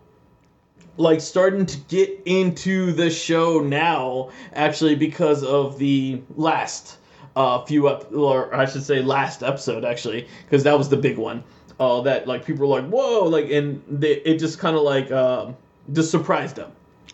like 1.00 1.22
starting 1.22 1.65
to 1.65 1.77
get 1.88 2.22
into 2.25 2.91
the 2.91 3.10
show 3.10 3.60
now 3.60 4.29
actually 4.53 4.96
because 4.96 5.44
of 5.44 5.79
the 5.79 6.22
last 6.36 6.98
uh 7.36 7.63
few 7.65 7.88
up 7.88 8.12
or 8.13 8.53
i 8.53 8.65
should 8.65 8.84
say 8.84 9.01
last 9.01 9.41
episode 9.41 9.86
actually 9.86 10.27
because 10.46 10.63
that 10.63 10.77
was 10.77 10.89
the 10.89 10.98
big 10.98 11.18
one 11.18 11.44
uh 11.79 12.01
that 12.01 12.27
like 12.27 12.46
people 12.46 12.68
were 12.68 12.82
like 12.82 12.89
whoa 12.89 13.24
like 13.25 13.50
and 13.50 13.82
they 13.89 14.13
it 14.18 14.38
just 14.38 14.60
kind 14.60 14.75
of 14.75 14.84
like 14.84 15.12
um 15.12 15.56
just 15.94 16.12
surprised 16.12 16.56
them 16.56 16.72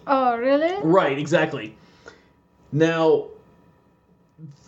Oh, 0.07 0.37
really? 0.37 0.75
Right, 0.83 1.17
exactly. 1.17 1.75
Now, 2.71 3.27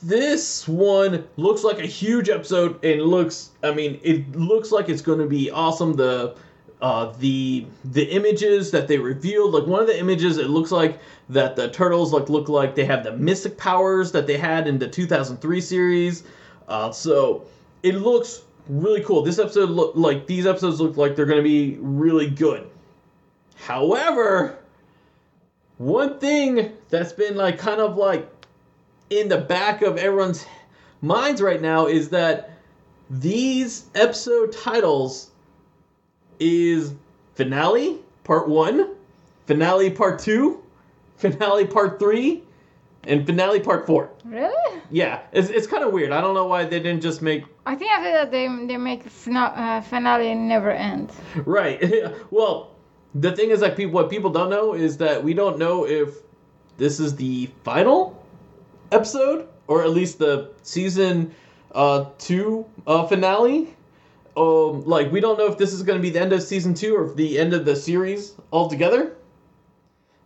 this 0.01 0.67
one 0.67 1.27
looks 1.35 1.63
like 1.63 1.79
a 1.79 1.85
huge 1.85 2.29
episode, 2.29 2.83
and 2.83 3.01
looks. 3.01 3.51
I 3.63 3.71
mean, 3.71 3.99
it 4.03 4.35
looks 4.35 4.71
like 4.71 4.89
it's 4.89 5.01
going 5.01 5.19
to 5.19 5.27
be 5.27 5.51
awesome. 5.51 5.93
The 5.93 6.35
uh, 6.81 7.11
the 7.19 7.65
the 7.85 8.03
images 8.03 8.71
that 8.71 8.87
they 8.87 8.97
revealed, 8.97 9.53
like 9.53 9.65
one 9.65 9.81
of 9.81 9.87
the 9.87 9.99
images, 9.99 10.37
it 10.37 10.49
looks 10.49 10.71
like 10.71 10.99
that 11.29 11.55
the 11.55 11.69
turtles 11.69 12.13
like 12.13 12.29
look 12.29 12.49
like 12.49 12.75
they 12.75 12.85
have 12.85 13.03
the 13.03 13.13
mystic 13.13 13.57
powers 13.57 14.11
that 14.11 14.27
they 14.27 14.37
had 14.37 14.67
in 14.67 14.77
the 14.77 14.87
2003 14.87 15.61
series. 15.61 16.23
Uh, 16.67 16.91
so 16.91 17.45
it 17.81 17.95
looks 17.95 18.43
really 18.69 19.01
cool. 19.01 19.23
This 19.23 19.39
episode 19.39 19.69
look 19.69 19.93
like 19.95 20.27
these 20.27 20.45
episodes 20.45 20.79
look 20.79 20.97
like 20.97 21.15
they're 21.15 21.25
to 21.25 21.41
be 21.41 21.77
really 21.79 22.29
good. 22.29 22.69
However, 23.55 24.59
one 25.77 26.19
thing 26.19 26.73
that's 26.89 27.13
been 27.13 27.35
like 27.35 27.57
kind 27.57 27.81
of 27.81 27.97
like 27.97 28.29
in 29.09 29.29
the 29.29 29.37
back 29.39 29.81
of 29.81 29.97
everyone's 29.97 30.45
minds 31.01 31.41
right 31.41 31.61
now 31.61 31.87
is 31.87 32.09
that 32.09 32.51
these 33.09 33.85
episode 33.95 34.51
titles 34.51 35.31
is 36.39 36.93
finale 37.35 37.99
part 38.23 38.47
1, 38.47 38.89
finale 39.45 39.89
part 39.89 40.19
2, 40.19 40.63
finale 41.17 41.65
part 41.65 41.99
3, 41.99 42.43
and 43.05 43.25
finale 43.25 43.59
part 43.59 43.85
4. 43.85 44.09
Really? 44.25 44.81
Yeah, 44.91 45.21
it's, 45.31 45.49
it's 45.49 45.67
kind 45.67 45.83
of 45.83 45.93
weird. 45.93 46.11
I 46.11 46.21
don't 46.21 46.33
know 46.33 46.45
why 46.45 46.65
they 46.65 46.79
didn't 46.79 47.01
just 47.01 47.21
make 47.21 47.43
I 47.67 47.75
think 47.75 47.91
after 47.91 48.11
that 48.13 48.31
they 48.31 48.47
they 48.65 48.77
make 48.77 49.03
fina- 49.03 49.53
uh, 49.53 49.81
finale 49.81 50.33
never 50.33 50.71
end. 50.71 51.11
Right. 51.45 51.83
well, 52.31 52.71
the 53.13 53.35
thing 53.35 53.49
is, 53.49 53.59
like, 53.59 53.75
people, 53.75 53.93
what 53.93 54.09
people 54.09 54.29
don't 54.29 54.49
know 54.49 54.73
is 54.73 54.95
that 54.97 55.21
we 55.21 55.33
don't 55.33 55.59
know 55.59 55.85
if 55.85 56.15
this 56.77 57.01
is 57.01 57.17
the 57.17 57.49
final 57.65 58.23
episode, 58.93 59.49
or 59.67 59.83
at 59.83 59.89
least 59.89 60.17
the 60.17 60.51
season 60.63 61.33
uh, 61.73 62.05
two 62.17 62.65
uh, 62.87 63.05
finale. 63.05 63.75
Um, 64.37 64.85
like, 64.85 65.11
we 65.11 65.19
don't 65.19 65.37
know 65.37 65.47
if 65.47 65.57
this 65.57 65.73
is 65.73 65.81
going 65.81 65.97
to 65.97 66.01
be 66.01 66.11
the 66.11 66.21
end 66.21 66.31
of 66.31 66.43
season 66.43 66.73
two 66.75 66.95
or 66.95 67.11
the 67.13 67.39
end 67.39 67.53
of 67.53 67.65
the 67.65 67.75
series 67.75 68.35
altogether. 68.53 69.15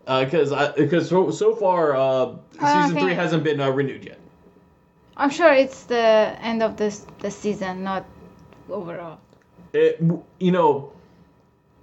Because 0.06 0.52
uh, 0.52 0.74
because 0.76 1.08
so, 1.08 1.32
so 1.32 1.56
far, 1.56 1.96
uh, 1.96 2.36
season 2.54 3.00
three 3.00 3.14
hasn't 3.14 3.44
been 3.44 3.62
uh, 3.62 3.70
renewed 3.70 4.04
yet. 4.04 4.20
I'm 5.16 5.30
sure 5.30 5.54
it's 5.54 5.84
the 5.84 6.36
end 6.42 6.64
of 6.64 6.76
this 6.76 7.06
the 7.20 7.32
season, 7.32 7.84
not 7.84 8.06
overall. 8.70 9.20
it, 9.74 10.02
you 10.40 10.52
know, 10.52 10.92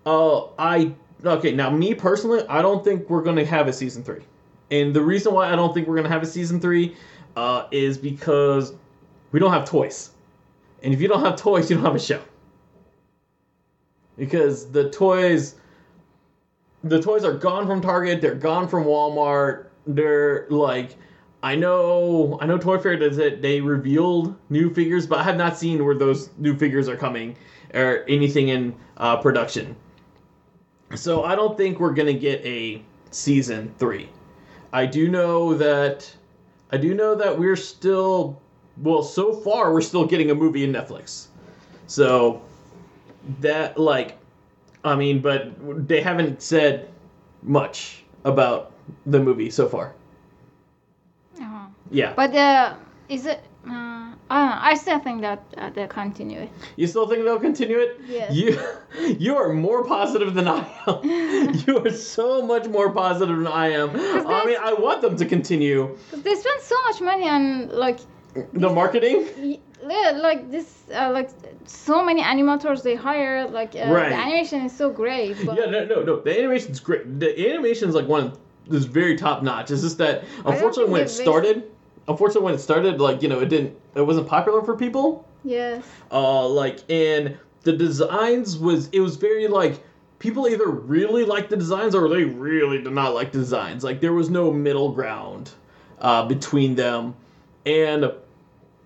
uh, 0.05 0.47
I 0.59 0.93
okay. 1.25 1.55
Now, 1.55 1.71
me 1.71 1.95
personally, 1.95 2.45
I 2.49 2.61
don't 2.61 2.85
think 2.85 3.09
we're 3.09 3.23
gonna 3.23 3.45
have 3.45 3.69
a 3.69 3.73
season 3.73 4.03
three, 4.03 4.23
and 4.71 4.93
the 4.93 5.03
reason 5.03 5.33
why 5.33 5.53
I 5.53 5.57
don't 5.57 5.73
think 5.73 5.87
we're 5.87 5.97
gonna 5.97 6.09
have 6.09 6.23
a 6.23 6.27
season 6.27 6.61
three, 6.61 6.97
uh, 7.37 7.67
is 7.71 7.97
because 7.97 8.75
we 9.33 9.41
don't 9.41 9.53
have 9.53 9.65
toys, 9.65 10.11
and 10.83 10.95
if 10.95 11.01
you 11.01 11.09
don't 11.09 11.23
have 11.23 11.37
toys, 11.37 11.71
you 11.71 11.77
don't 11.77 11.85
have 11.85 11.95
a 11.95 12.01
show. 12.01 12.23
Because 14.17 14.71
the 14.71 14.91
toys, 14.91 15.57
the 16.85 17.01
toys 17.01 17.25
are 17.25 17.35
gone 17.35 17.67
from 17.67 17.81
Target. 17.81 18.21
They're 18.21 18.35
gone 18.35 18.69
from 18.69 18.85
Walmart. 18.85 19.67
They're 19.87 20.47
like. 20.51 20.97
I 21.41 21.55
know, 21.55 22.37
I 22.41 22.47
know. 22.47 22.59
Toy 22.59 22.79
Fair 22.79 22.97
does 22.97 23.19
it. 23.19 23.43
They 23.43 23.61
revealed 23.61 24.37
new 24.51 24.75
figures, 24.75 25.07
but 25.07 25.21
I 25.21 25.23
have 25.23 25.37
not 25.37 25.57
seen 25.57 25.85
where 25.85 25.95
those 25.95 26.31
new 26.37 26.57
figures 26.57 26.89
are 26.89 26.97
coming 26.97 27.37
or 27.75 28.05
anything 28.09 28.49
in 28.49 28.75
uh, 28.97 29.19
production. 29.19 29.77
So 30.97 31.23
I 31.23 31.37
don't 31.37 31.57
think 31.57 31.79
we're 31.79 31.93
gonna 31.95 32.13
get 32.13 32.45
a 32.45 32.83
season 33.13 33.73
three. 33.79 34.09
I 34.73 34.87
do 34.87 35.09
know 35.09 35.55
that, 35.55 36.13
I 36.73 36.77
do 36.77 36.93
know 36.93 37.15
that 37.15 37.39
we're 37.39 37.55
still, 37.55 38.43
well, 38.83 39.03
so 39.03 39.33
far 39.33 39.73
we're 39.73 39.81
still 39.81 40.07
getting 40.07 40.31
a 40.31 40.35
movie 40.35 40.65
in 40.65 40.73
Netflix. 40.73 41.27
So 41.87 42.43
that 43.41 43.79
like, 43.79 44.19
I 44.85 44.95
mean, 44.97 45.21
but 45.21 45.89
they 45.89 46.01
haven't 46.01 46.43
said 46.43 46.89
much 47.43 48.05
about 48.25 48.73
the 49.07 49.21
movie 49.21 49.51
so 49.51 49.69
far. 49.69 49.95
Uh-huh. 51.41 51.67
Yeah. 51.91 52.13
But 52.15 52.35
uh, 52.35 52.75
is 53.09 53.27
it? 53.27 53.41
Uh, 53.67 54.15
I 54.31 54.39
don't 54.39 54.51
know. 54.51 54.59
I 54.61 54.75
still 54.75 54.99
think 54.99 55.21
that 55.23 55.43
uh, 55.57 55.71
they 55.71 55.87
continue 55.87 56.41
it. 56.41 56.51
You 56.77 56.87
still 56.87 57.07
think 57.09 57.25
they'll 57.25 57.41
continue 57.41 57.79
it? 57.79 58.01
Yes. 58.09 58.33
You 58.33 58.59
you 59.19 59.37
are 59.37 59.53
more 59.53 59.85
positive 59.85 60.35
than 60.35 60.49
I 60.49 60.67
am. 60.87 61.55
you 61.67 61.85
are 61.85 61.91
so 61.91 62.43
much 62.43 62.67
more 62.69 62.91
positive 62.93 63.37
than 63.37 63.47
I 63.47 63.73
am. 63.73 63.91
I 63.91 64.47
mean, 64.47 64.57
I 64.63 64.73
want 64.75 65.03
them 65.03 65.17
to 65.17 65.25
continue 65.27 65.97
they 66.13 66.35
spend 66.35 66.61
so 66.61 66.77
much 66.83 67.01
money 67.01 67.29
on 67.29 67.69
like, 67.69 68.01
the 68.53 68.69
marketing. 68.71 69.61
yeah, 69.89 70.19
like 70.21 70.51
this, 70.51 70.85
uh, 70.95 71.11
like 71.13 71.31
so 71.67 72.05
many 72.05 72.23
animators 72.23 72.83
they 72.83 72.95
hire. 72.95 73.49
Like 73.49 73.75
uh, 73.75 73.91
Right. 73.91 74.09
the 74.11 74.15
animation 74.17 74.61
is 74.63 74.77
so 74.77 74.91
great. 74.91 75.37
But 75.45 75.57
Yeah, 75.59 75.67
no, 75.67 75.85
no, 75.85 76.03
no. 76.03 76.21
The 76.21 76.39
animation's 76.39 76.81
great. 76.81 77.21
The 77.21 77.51
animation's 77.51 77.95
like 77.95 78.07
one 78.07 78.27
of 78.27 78.39
is 78.75 78.85
very 78.85 79.17
top 79.17 79.43
notch. 79.43 79.71
It's 79.71 79.83
just 79.83 79.99
that 79.99 80.25
unfortunately 80.45 80.93
when 80.93 81.01
it 81.03 81.09
started, 81.09 81.71
unfortunately 82.07 82.45
when 82.45 82.55
it 82.55 82.59
started, 82.61 83.01
like 83.01 83.23
you 83.23 83.29
know, 83.29 83.41
it 83.41 83.49
didn't, 83.49 83.75
it 83.95 84.03
wasn't 84.03 84.27
popular 84.29 84.63
for 84.63 84.77
people. 84.77 85.25
Yes. 85.45 85.85
uh 86.11 86.47
like 86.49 86.81
and 86.91 87.39
the 87.63 87.73
designs 87.73 88.59
was 88.59 88.89
it 88.93 89.01
was 89.01 89.17
very 89.17 89.47
like 89.47 89.81
people 90.19 90.49
either 90.49 90.67
really 90.69 91.25
liked 91.25 91.49
the 91.49 91.57
designs 91.57 91.95
or 91.95 92.09
they 92.09 92.25
really 92.25 92.83
did 92.83 92.93
not 92.93 93.15
like 93.15 93.31
the 93.31 93.39
designs 93.39 93.85
like 93.85 94.01
there 94.01 94.13
was 94.13 94.29
no 94.31 94.51
middle 94.51 94.91
ground 94.91 95.53
uh 96.01 96.27
between 96.27 96.75
them 96.75 97.15
and 97.67 98.11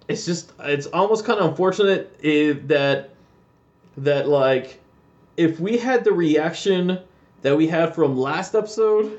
it's 0.08 0.24
just 0.24 0.52
it's 0.60 0.86
almost 0.86 1.24
kind 1.24 1.38
of 1.40 1.50
unfortunate 1.50 2.14
i 2.24 2.52
that 2.66 3.10
that 3.96 4.28
like 4.28 4.80
if 5.36 5.60
we 5.60 5.78
had 5.78 6.04
the 6.04 6.12
reaction 6.12 6.98
that 7.42 7.56
we 7.56 7.66
had 7.66 7.94
from 7.94 8.16
last 8.16 8.54
episode 8.54 9.18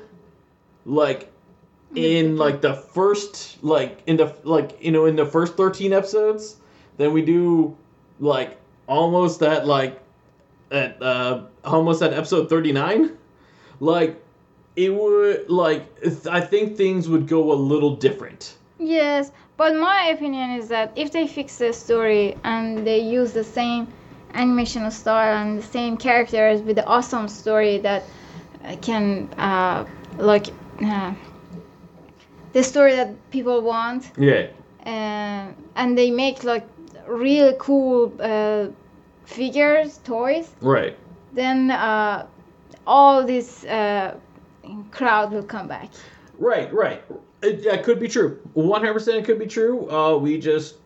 like 0.84 1.32
in 1.94 2.36
like 2.44 2.60
the 2.60 2.74
first 2.74 3.62
like 3.62 4.02
in 4.06 4.16
the 4.16 4.34
like 4.44 4.76
you 4.80 4.90
know 4.90 5.06
in 5.06 5.16
the 5.16 5.26
first 5.26 5.56
13 5.56 5.92
episodes 5.92 6.56
then 6.96 7.12
we 7.12 7.22
do 7.22 7.76
like 8.20 8.58
almost 8.86 9.42
at 9.42 9.66
like 9.66 10.00
at 10.70 11.00
uh 11.02 11.42
almost 11.64 12.02
at 12.02 12.12
episode 12.12 12.48
39 12.48 13.16
like 13.80 14.20
it 14.76 14.92
would 14.92 15.48
like 15.48 15.86
i 16.26 16.40
think 16.40 16.76
things 16.76 17.08
would 17.08 17.28
go 17.28 17.52
a 17.52 17.54
little 17.54 17.96
different. 17.96 18.56
Yes, 18.78 19.30
but 19.56 19.74
my 19.76 20.06
opinion 20.14 20.50
is 20.52 20.68
that 20.68 20.92
if 20.96 21.12
they 21.12 21.26
fix 21.26 21.58
the 21.58 21.72
story 21.72 22.36
and 22.44 22.86
they 22.86 22.98
use 22.98 23.32
the 23.32 23.44
same 23.44 23.88
animation 24.32 24.90
style 24.90 25.36
and 25.36 25.58
the 25.58 25.66
same 25.66 25.96
characters 25.96 26.60
with 26.60 26.76
the 26.76 26.84
awesome 26.86 27.28
story 27.28 27.78
that 27.78 28.02
can 28.82 29.28
uh, 29.38 29.84
like 30.18 30.46
uh, 30.82 31.14
the 32.52 32.62
story 32.62 32.94
that 32.96 33.30
people 33.30 33.60
want, 33.62 34.10
yeah 34.16 34.46
uh, 34.86 35.46
and 35.76 35.98
they 35.98 36.10
make 36.10 36.44
like 36.44 36.66
really 37.06 37.54
cool 37.58 38.12
uh, 38.20 38.66
figures, 39.24 39.98
toys, 39.98 40.50
right 40.60 40.96
then 41.32 41.70
uh, 41.70 42.26
all 42.86 43.24
this 43.24 43.64
uh, 43.64 44.16
crowd 44.90 45.32
will 45.32 45.42
come 45.42 45.68
back. 45.68 45.90
Right, 46.38 46.72
right. 46.72 47.02
It, 47.44 47.64
that 47.64 47.84
could 47.84 48.00
be 48.00 48.08
true. 48.08 48.40
One 48.54 48.80
hundred 48.80 48.94
percent, 48.94 49.18
it 49.18 49.24
could 49.24 49.38
be 49.38 49.46
true. 49.46 49.90
Uh, 49.90 50.16
we 50.16 50.38
just, 50.38 50.76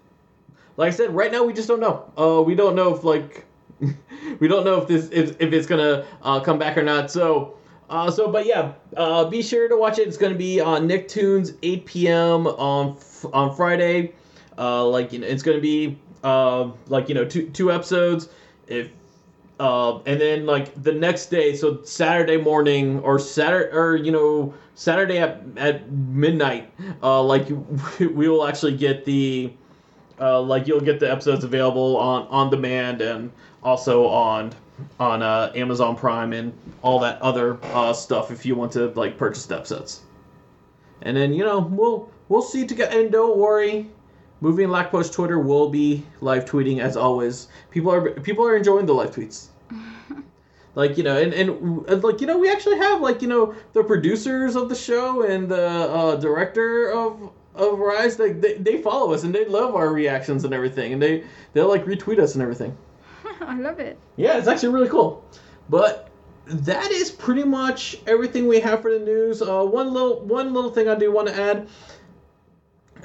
like 0.76 0.88
I 0.88 0.96
said, 0.96 1.14
right 1.14 1.30
now 1.30 1.44
we 1.44 1.52
just 1.52 1.68
don't 1.68 1.80
know. 1.80 2.10
Uh, 2.18 2.42
we 2.42 2.54
don't 2.54 2.74
know 2.74 2.94
if 2.94 3.04
like, 3.04 3.44
we 4.40 4.48
don't 4.48 4.64
know 4.64 4.80
if 4.82 4.88
this 4.88 5.08
if, 5.10 5.40
if 5.40 5.52
it's 5.52 5.66
gonna 5.66 6.04
uh, 6.22 6.40
come 6.40 6.58
back 6.58 6.76
or 6.76 6.82
not. 6.82 7.10
So, 7.10 7.54
uh, 7.90 8.10
so 8.10 8.30
but 8.30 8.46
yeah, 8.46 8.72
uh, 8.96 9.24
be 9.26 9.42
sure 9.42 9.68
to 9.68 9.76
watch 9.76 9.98
it. 9.98 10.08
It's 10.08 10.16
gonna 10.16 10.34
be 10.34 10.60
on 10.60 10.88
Nicktoons, 10.88 11.56
eight 11.62 11.86
p.m. 11.86 12.46
on 12.46 12.96
f- 12.96 13.26
on 13.32 13.54
Friday. 13.54 14.12
Uh, 14.56 14.86
like 14.86 15.12
you 15.12 15.20
know, 15.20 15.26
it's 15.26 15.42
gonna 15.42 15.60
be 15.60 15.98
uh, 16.24 16.70
like 16.88 17.08
you 17.08 17.14
know 17.14 17.24
two 17.24 17.48
two 17.50 17.70
episodes. 17.72 18.28
If 18.66 18.90
uh, 19.58 19.98
and 20.06 20.20
then 20.20 20.46
like 20.46 20.82
the 20.82 20.92
next 20.92 21.26
day, 21.26 21.56
so 21.56 21.82
Saturday 21.82 22.36
morning 22.36 23.00
or 23.00 23.18
Saturday 23.18 23.74
or 23.74 23.96
you 23.96 24.12
know 24.12 24.54
Saturday 24.74 25.18
at, 25.18 25.42
at 25.56 25.90
midnight, 25.90 26.72
uh, 27.02 27.22
like 27.22 27.48
we 27.98 28.28
will 28.28 28.46
actually 28.46 28.76
get 28.76 29.04
the 29.04 29.52
uh, 30.20 30.40
like 30.40 30.66
you'll 30.66 30.80
get 30.80 31.00
the 31.00 31.10
episodes 31.10 31.44
available 31.44 31.96
on 31.96 32.26
on 32.28 32.50
demand 32.50 33.00
and 33.00 33.32
also 33.62 34.06
on 34.06 34.52
on 35.00 35.22
uh, 35.22 35.50
Amazon 35.54 35.96
Prime 35.96 36.32
and 36.32 36.52
all 36.82 37.00
that 37.00 37.20
other 37.20 37.58
uh, 37.74 37.92
stuff 37.92 38.30
if 38.30 38.46
you 38.46 38.54
want 38.54 38.72
to 38.72 38.88
like 38.90 39.18
purchase 39.18 39.46
the 39.46 39.56
episodes. 39.56 40.02
And 41.02 41.16
then 41.16 41.32
you 41.32 41.44
know 41.44 41.58
we'll 41.58 42.10
we'll 42.28 42.42
see 42.42 42.64
together. 42.64 42.96
And 42.96 43.10
don't 43.10 43.36
worry, 43.36 43.90
Movie 44.40 44.62
and 44.62 44.72
Lack 44.72 44.90
Post 44.90 45.12
Twitter 45.12 45.38
will 45.38 45.68
be 45.68 46.04
live 46.20 46.44
tweeting 46.44 46.80
as 46.80 46.96
always. 46.96 47.48
People 47.70 47.90
are 47.92 48.10
people 48.10 48.46
are 48.46 48.56
enjoying 48.56 48.86
the 48.86 48.94
live 48.94 49.10
tweets. 49.10 49.46
like 50.74 50.96
you 50.96 51.02
know, 51.02 51.18
and, 51.18 51.32
and 51.34 51.86
and, 51.88 52.04
like 52.04 52.20
you 52.20 52.26
know, 52.26 52.38
we 52.38 52.50
actually 52.50 52.78
have 52.78 53.00
like 53.00 53.20
you 53.20 53.28
know 53.28 53.54
the 53.72 53.82
producers 53.82 54.54
of 54.54 54.68
the 54.68 54.74
show 54.74 55.22
and 55.22 55.48
the 55.48 55.66
uh, 55.66 56.16
director 56.16 56.92
of 56.92 57.30
of 57.54 57.78
Rise. 57.78 58.18
Like 58.18 58.40
they, 58.40 58.54
they 58.54 58.80
follow 58.80 59.12
us 59.12 59.24
and 59.24 59.34
they 59.34 59.44
love 59.44 59.74
our 59.74 59.92
reactions 59.92 60.44
and 60.44 60.54
everything, 60.54 60.92
and 60.92 61.02
they 61.02 61.24
they'll 61.52 61.68
like 61.68 61.84
retweet 61.84 62.20
us 62.20 62.34
and 62.34 62.42
everything. 62.42 62.76
I 63.40 63.58
love 63.58 63.80
it. 63.80 63.98
Yeah, 64.16 64.38
it's 64.38 64.48
actually 64.48 64.72
really 64.72 64.88
cool. 64.88 65.24
But 65.68 66.08
that 66.46 66.90
is 66.90 67.10
pretty 67.10 67.44
much 67.44 67.96
everything 68.06 68.48
we 68.48 68.60
have 68.60 68.82
for 68.82 68.92
the 68.92 69.00
news. 69.00 69.42
Uh, 69.42 69.64
one 69.64 69.92
little 69.92 70.20
one 70.20 70.54
little 70.54 70.70
thing 70.70 70.88
I 70.88 70.94
do 70.94 71.12
want 71.12 71.28
to 71.28 71.34
add. 71.34 71.68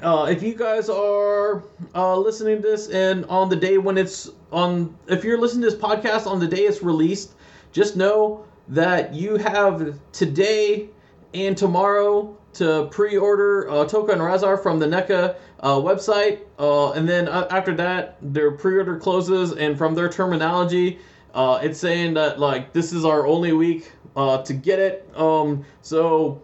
Uh, 0.02 0.26
if 0.28 0.42
you 0.42 0.54
guys 0.54 0.88
are 0.88 1.64
uh, 1.94 2.16
listening 2.16 2.60
to 2.60 2.62
this 2.62 2.88
and 2.88 3.24
on 3.26 3.48
the 3.48 3.56
day 3.56 3.78
when 3.78 3.96
it's 3.96 4.30
on, 4.52 4.96
if 5.06 5.24
you're 5.24 5.38
listening 5.40 5.62
to 5.62 5.70
this 5.70 5.80
podcast 5.80 6.26
on 6.26 6.40
the 6.40 6.46
day 6.46 6.62
it's 6.62 6.82
released, 6.82 7.34
just 7.72 7.96
know 7.96 8.44
that 8.68 9.14
you 9.14 9.36
have 9.36 9.98
today 10.12 10.88
and 11.32 11.56
tomorrow 11.56 12.36
to 12.54 12.86
pre-order 12.90 13.68
uh, 13.70 13.84
Tokka 13.84 14.12
and 14.12 14.20
Rahzar 14.20 14.62
from 14.62 14.78
the 14.78 14.86
NECA 14.86 15.36
uh, 15.60 15.74
website, 15.76 16.42
uh, 16.58 16.92
and 16.92 17.08
then 17.08 17.28
uh, 17.28 17.46
after 17.50 17.74
that, 17.74 18.16
their 18.22 18.52
pre-order 18.52 18.98
closes, 18.98 19.52
and 19.52 19.76
from 19.76 19.94
their 19.94 20.08
terminology, 20.08 20.98
uh, 21.34 21.58
it's 21.62 21.78
saying 21.80 22.14
that 22.14 22.38
like 22.38 22.72
this 22.72 22.92
is 22.92 23.04
our 23.04 23.26
only 23.26 23.52
week 23.52 23.90
uh, 24.14 24.42
to 24.42 24.54
get 24.54 24.78
it. 24.78 25.10
Um, 25.16 25.64
so 25.82 26.40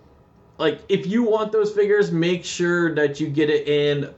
like 0.60 0.80
if 0.90 1.06
you 1.06 1.22
want 1.22 1.52
those 1.52 1.72
figures, 1.72 2.12
make 2.12 2.44
sure 2.44 2.94
that 2.94 3.18
you 3.18 3.28
get 3.28 3.48
it 3.48 3.66
in. 3.66 4.14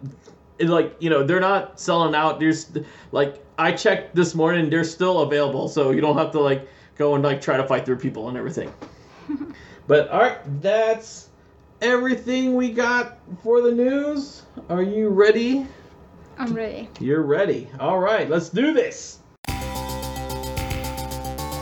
And, 0.58 0.70
like 0.70 0.94
you 0.98 1.08
know, 1.08 1.22
they're 1.22 1.40
not 1.40 1.78
selling 1.80 2.14
out. 2.14 2.40
There's 2.40 2.70
like 3.12 3.42
I 3.58 3.72
checked 3.72 4.14
this 4.14 4.34
morning, 4.34 4.68
they're 4.68 4.84
still 4.84 5.20
available, 5.20 5.68
so 5.68 5.92
you 5.92 6.00
don't 6.00 6.18
have 6.18 6.32
to 6.32 6.40
like 6.40 6.68
go 6.96 7.14
and 7.14 7.24
like 7.24 7.40
try 7.40 7.56
to 7.56 7.66
fight 7.66 7.86
through 7.86 7.98
people 7.98 8.28
and 8.28 8.36
everything. 8.36 8.72
but 9.86 10.08
all 10.08 10.20
right, 10.20 10.38
that's 10.60 11.28
everything 11.80 12.54
we 12.56 12.72
got 12.72 13.18
for 13.42 13.60
the 13.60 13.72
news. 13.72 14.42
Are 14.68 14.82
you 14.82 15.08
ready? 15.08 15.66
I'm 16.38 16.52
ready. 16.54 16.88
You're 16.98 17.22
ready. 17.22 17.68
All 17.78 18.00
right, 18.00 18.28
let's 18.28 18.48
do 18.48 18.72
this. 18.72 19.20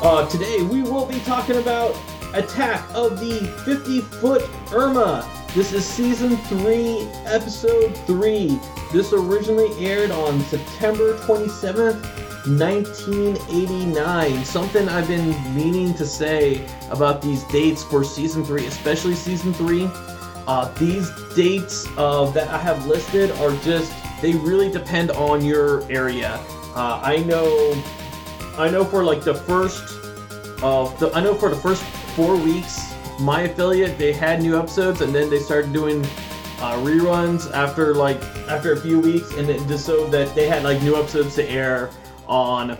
Uh, 0.02 0.26
today 0.30 0.62
we 0.62 0.80
will 0.82 1.04
be 1.04 1.20
talking 1.20 1.56
about 1.56 1.94
Attack 2.34 2.88
of 2.94 3.18
the 3.18 3.40
50 3.64 4.00
Foot 4.02 4.48
Irma. 4.72 5.28
This 5.52 5.72
is 5.72 5.84
season 5.84 6.36
3, 6.36 7.00
episode 7.26 7.96
3. 8.06 8.60
This 8.92 9.12
originally 9.12 9.72
aired 9.84 10.12
on 10.12 10.40
September 10.42 11.16
27th, 11.18 12.00
1989. 12.46 14.44
Something 14.44 14.88
I've 14.88 15.08
been 15.08 15.30
meaning 15.56 15.92
to 15.94 16.06
say 16.06 16.64
about 16.92 17.20
these 17.20 17.42
dates 17.44 17.82
for 17.82 18.04
season 18.04 18.44
3, 18.44 18.64
especially 18.66 19.16
season 19.16 19.52
3. 19.52 19.90
Uh, 20.46 20.72
these 20.74 21.10
dates 21.34 21.88
uh, 21.96 22.30
that 22.30 22.46
I 22.46 22.58
have 22.58 22.86
listed 22.86 23.32
are 23.32 23.50
just, 23.56 23.92
they 24.22 24.34
really 24.34 24.70
depend 24.70 25.10
on 25.10 25.44
your 25.44 25.82
area. 25.90 26.40
Uh, 26.76 27.00
I 27.02 27.16
know, 27.24 27.82
I 28.56 28.70
know 28.70 28.84
for 28.84 29.02
like 29.02 29.22
the 29.22 29.34
first, 29.34 29.82
uh, 30.62 30.84
the, 30.98 31.10
I 31.12 31.20
know 31.20 31.34
for 31.34 31.48
the 31.48 31.56
first 31.56 31.82
four 32.20 32.37
weeks, 32.37 32.94
my 33.20 33.42
affiliate 33.44 33.96
they 33.96 34.12
had 34.12 34.42
new 34.42 34.59
episodes, 34.59 35.00
and 35.00 35.14
then 35.14 35.30
they 35.30 35.38
started 35.38 35.72
doing 35.72 36.04
uh, 36.59 36.74
reruns 36.85 37.50
after 37.54 37.94
like 37.94 38.22
after 38.46 38.74
a 38.74 38.76
few 38.76 39.00
weeks, 39.00 39.33
and 39.37 39.48
then 39.48 39.66
just 39.66 39.87
so 39.87 40.06
that 40.09 40.35
they 40.35 40.46
had 40.46 40.62
like 40.62 40.83
new 40.83 40.94
episodes 40.96 41.35
to 41.35 41.48
air 41.48 41.88
on 42.28 42.76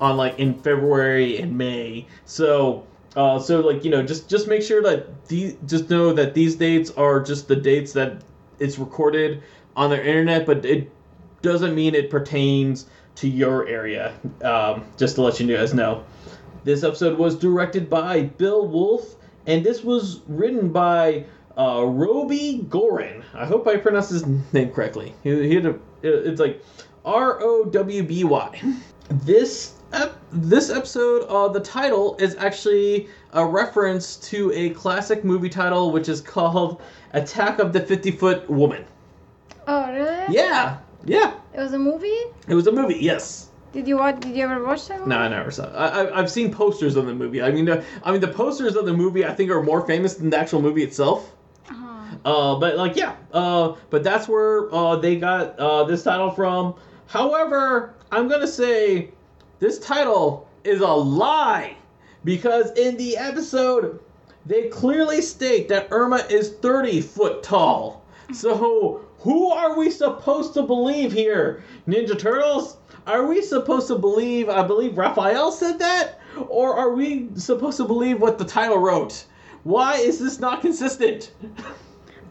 on 0.00 0.16
like 0.16 0.38
in 0.38 0.54
February 0.54 1.36
and 1.36 1.56
May. 1.56 2.06
So 2.24 2.86
uh, 3.14 3.38
so 3.38 3.60
like 3.60 3.84
you 3.84 3.90
know 3.90 4.02
just 4.02 4.26
just 4.26 4.48
make 4.48 4.62
sure 4.62 4.82
that 4.82 5.26
these 5.28 5.56
just 5.66 5.90
know 5.90 6.14
that 6.14 6.32
these 6.32 6.56
dates 6.56 6.90
are 6.92 7.20
just 7.20 7.48
the 7.48 7.56
dates 7.56 7.92
that 7.92 8.22
it's 8.58 8.78
recorded 8.78 9.42
on 9.76 9.90
their 9.90 10.02
internet, 10.02 10.46
but 10.46 10.64
it 10.64 10.90
doesn't 11.42 11.74
mean 11.74 11.94
it 11.94 12.08
pertains 12.08 12.86
to 13.16 13.28
your 13.28 13.68
area. 13.68 14.14
Um, 14.42 14.86
just 14.96 15.16
to 15.16 15.20
let 15.20 15.38
you 15.40 15.54
guys 15.54 15.74
know. 15.74 16.06
This 16.66 16.82
episode 16.82 17.16
was 17.16 17.36
directed 17.36 17.88
by 17.88 18.22
Bill 18.24 18.66
Wolf, 18.66 19.14
and 19.46 19.64
this 19.64 19.84
was 19.84 20.22
written 20.26 20.70
by 20.70 21.24
uh, 21.56 21.84
Rowby 21.86 22.66
Goren. 22.68 23.22
I 23.34 23.46
hope 23.46 23.68
I 23.68 23.76
pronounced 23.76 24.10
his 24.10 24.26
name 24.52 24.70
correctly. 24.72 25.14
He, 25.22 25.48
he 25.48 25.54
had 25.54 25.66
a, 25.66 25.78
it's 26.02 26.40
like 26.40 26.60
R 27.04 27.38
O 27.40 27.66
W 27.66 28.02
B 28.02 28.24
Y. 28.24 28.60
This 29.10 29.74
ep- 29.92 30.18
this 30.32 30.68
episode, 30.68 31.22
uh, 31.28 31.46
the 31.46 31.60
title 31.60 32.16
is 32.18 32.34
actually 32.34 33.08
a 33.32 33.46
reference 33.46 34.16
to 34.30 34.50
a 34.52 34.70
classic 34.70 35.22
movie 35.22 35.48
title, 35.48 35.92
which 35.92 36.08
is 36.08 36.20
called 36.20 36.82
Attack 37.12 37.60
of 37.60 37.72
the 37.72 37.80
Fifty 37.80 38.10
Foot 38.10 38.50
Woman. 38.50 38.84
Oh, 39.68 39.92
really? 39.92 40.34
Yeah, 40.34 40.78
yeah, 41.04 41.34
It 41.54 41.60
was 41.60 41.74
a 41.74 41.78
movie? 41.78 42.08
it 42.48 42.54
was 42.56 42.66
a 42.66 42.72
movie. 42.72 42.98
Yes. 43.00 43.50
Did 43.76 43.86
you 43.86 43.98
watch? 43.98 44.20
Did 44.20 44.34
you 44.34 44.44
ever 44.44 44.64
watch 44.64 44.88
that? 44.88 45.00
Movie? 45.00 45.10
No, 45.10 45.18
I 45.18 45.28
never 45.28 45.50
saw. 45.50 45.64
It. 45.64 45.74
I, 45.76 46.18
I've 46.18 46.30
seen 46.30 46.50
posters 46.50 46.96
of 46.96 47.04
the 47.04 47.12
movie. 47.12 47.42
I 47.42 47.50
mean, 47.50 47.66
the, 47.66 47.84
I 48.02 48.10
mean 48.10 48.22
the 48.22 48.28
posters 48.28 48.74
of 48.74 48.86
the 48.86 48.94
movie 48.94 49.26
I 49.26 49.34
think 49.34 49.50
are 49.50 49.62
more 49.62 49.86
famous 49.86 50.14
than 50.14 50.30
the 50.30 50.38
actual 50.38 50.62
movie 50.62 50.82
itself. 50.82 51.30
Uh-huh. 51.68 52.16
Uh, 52.24 52.58
but 52.58 52.78
like 52.78 52.96
yeah, 52.96 53.16
uh, 53.34 53.74
but 53.90 54.02
that's 54.02 54.28
where 54.28 54.74
uh, 54.74 54.96
they 54.96 55.16
got 55.16 55.58
uh, 55.58 55.84
this 55.84 56.02
title 56.04 56.30
from. 56.30 56.74
However, 57.06 57.94
I'm 58.10 58.28
gonna 58.28 58.46
say 58.46 59.10
this 59.58 59.78
title 59.78 60.48
is 60.64 60.80
a 60.80 60.88
lie 60.88 61.76
because 62.24 62.70
in 62.78 62.96
the 62.96 63.18
episode 63.18 64.00
they 64.46 64.68
clearly 64.68 65.20
state 65.20 65.68
that 65.68 65.88
Irma 65.90 66.24
is 66.30 66.54
30 66.62 67.02
foot 67.02 67.42
tall. 67.42 68.06
So 68.32 69.04
who 69.18 69.50
are 69.50 69.76
we 69.76 69.90
supposed 69.90 70.54
to 70.54 70.62
believe 70.62 71.12
here? 71.12 71.62
Ninja 71.86 72.18
Turtles? 72.18 72.78
Are 73.06 73.26
we 73.26 73.40
supposed 73.40 73.86
to 73.88 73.96
believe? 73.96 74.48
I 74.48 74.62
believe 74.62 74.98
Raphael 74.98 75.52
said 75.52 75.78
that, 75.78 76.20
or 76.48 76.74
are 76.74 76.90
we 76.90 77.28
supposed 77.36 77.76
to 77.76 77.84
believe 77.84 78.20
what 78.20 78.38
the 78.38 78.44
title 78.44 78.78
wrote? 78.78 79.26
Why 79.62 79.96
is 79.96 80.18
this 80.18 80.40
not 80.40 80.60
consistent? 80.60 81.32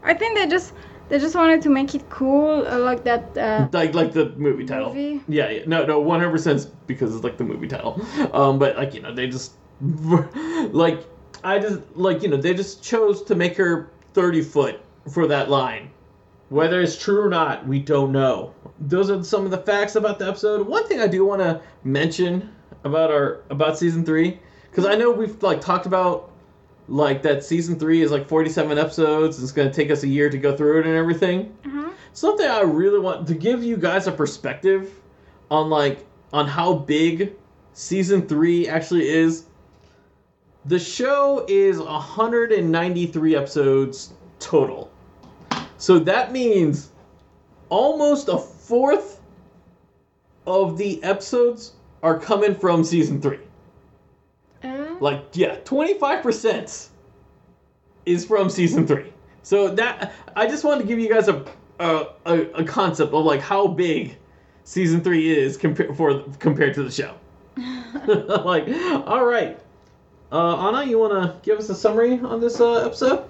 I 0.02 0.12
think 0.14 0.36
they 0.36 0.46
just 0.46 0.74
they 1.08 1.18
just 1.18 1.34
wanted 1.34 1.62
to 1.62 1.70
make 1.70 1.94
it 1.94 2.08
cool, 2.10 2.66
uh, 2.66 2.78
like 2.78 3.04
that. 3.04 3.36
Uh, 3.38 3.68
like 3.72 3.94
like 3.94 4.12
the 4.12 4.30
movie 4.36 4.66
title. 4.66 4.88
Movie? 4.88 5.22
Yeah, 5.28 5.50
yeah. 5.50 5.62
No, 5.66 5.86
no, 5.86 5.98
one 5.98 6.20
hundred 6.20 6.32
percent 6.32 6.70
because 6.86 7.14
it's 7.14 7.24
like 7.24 7.38
the 7.38 7.44
movie 7.44 7.68
title. 7.68 8.00
Um, 8.32 8.58
but 8.58 8.76
like 8.76 8.92
you 8.94 9.00
know, 9.00 9.14
they 9.14 9.28
just 9.28 9.52
like 9.80 11.04
I 11.42 11.58
just 11.58 11.80
like 11.94 12.22
you 12.22 12.28
know 12.28 12.36
they 12.36 12.54
just 12.54 12.82
chose 12.82 13.22
to 13.24 13.34
make 13.34 13.56
her 13.56 13.90
thirty 14.14 14.42
foot 14.42 14.80
for 15.10 15.26
that 15.28 15.48
line. 15.48 15.90
Whether 16.48 16.80
it's 16.80 16.96
true 16.96 17.24
or 17.24 17.28
not, 17.28 17.66
we 17.66 17.80
don't 17.80 18.12
know. 18.12 18.54
Those 18.78 19.10
are 19.10 19.22
some 19.22 19.44
of 19.44 19.50
the 19.50 19.58
facts 19.58 19.96
about 19.96 20.18
the 20.18 20.28
episode. 20.28 20.66
One 20.66 20.86
thing 20.86 21.00
I 21.00 21.06
do 21.06 21.24
want 21.24 21.40
to 21.40 21.60
mention 21.84 22.52
about 22.84 23.10
our 23.10 23.42
about 23.50 23.78
season 23.78 24.04
three, 24.04 24.38
because 24.70 24.86
I 24.86 24.94
know 24.94 25.10
we've 25.10 25.42
like 25.42 25.60
talked 25.60 25.86
about 25.86 26.30
like 26.88 27.22
that 27.22 27.42
season 27.42 27.78
three 27.78 28.02
is 28.02 28.10
like 28.10 28.28
forty 28.28 28.50
seven 28.50 28.78
episodes. 28.78 29.42
It's 29.42 29.52
going 29.52 29.68
to 29.68 29.74
take 29.74 29.90
us 29.90 30.02
a 30.02 30.08
year 30.08 30.30
to 30.30 30.38
go 30.38 30.56
through 30.56 30.80
it 30.80 30.86
and 30.86 30.94
everything 30.94 31.56
uh-huh. 31.64 31.90
something 32.12 32.46
I 32.46 32.60
really 32.60 33.00
want 33.00 33.26
to 33.28 33.34
give 33.34 33.64
you 33.64 33.76
guys 33.76 34.06
a 34.06 34.12
perspective 34.12 34.92
on 35.50 35.70
like 35.70 36.06
on 36.32 36.46
how 36.46 36.74
big 36.74 37.32
season 37.72 38.26
3 38.26 38.68
actually 38.68 39.08
is. 39.08 39.44
The 40.64 40.78
show 40.78 41.44
is 41.48 41.78
193 41.78 43.36
episodes 43.36 44.12
total. 44.40 44.90
So 45.78 45.98
that 46.00 46.32
means 46.32 46.90
almost 47.68 48.28
a 48.28 48.38
fourth 48.66 49.20
of 50.46 50.76
the 50.78 51.02
episodes 51.02 51.72
are 52.02 52.18
coming 52.18 52.54
from 52.54 52.84
season 52.84 53.20
3. 53.20 53.38
Uh, 54.62 54.96
Like, 55.00 55.24
yeah, 55.34 55.56
25% 55.64 56.88
is 58.06 58.24
from 58.24 58.48
season 58.48 58.86
three. 58.86 59.12
So 59.42 59.68
that 59.74 60.12
I 60.34 60.46
just 60.46 60.64
wanted 60.64 60.82
to 60.82 60.88
give 60.88 60.98
you 60.98 61.08
guys 61.08 61.28
a 61.28 61.44
a, 61.78 62.06
a, 62.24 62.40
a 62.52 62.64
concept 62.64 63.12
of 63.12 63.24
like 63.24 63.40
how 63.40 63.66
big 63.66 64.16
season 64.64 65.02
three 65.02 65.30
is 65.36 65.56
compared 65.56 65.96
for 65.96 66.22
compared 66.38 66.74
to 66.74 66.82
the 66.82 66.90
show. 66.90 67.14
like, 68.44 68.66
all 69.06 69.24
right, 69.24 69.58
uh, 70.32 70.68
Anna, 70.68 70.84
you 70.84 70.98
want 70.98 71.12
to 71.12 71.38
give 71.42 71.58
us 71.58 71.68
a 71.68 71.74
summary 71.74 72.18
on 72.20 72.40
this 72.40 72.60
uh, 72.60 72.86
episode? 72.86 73.28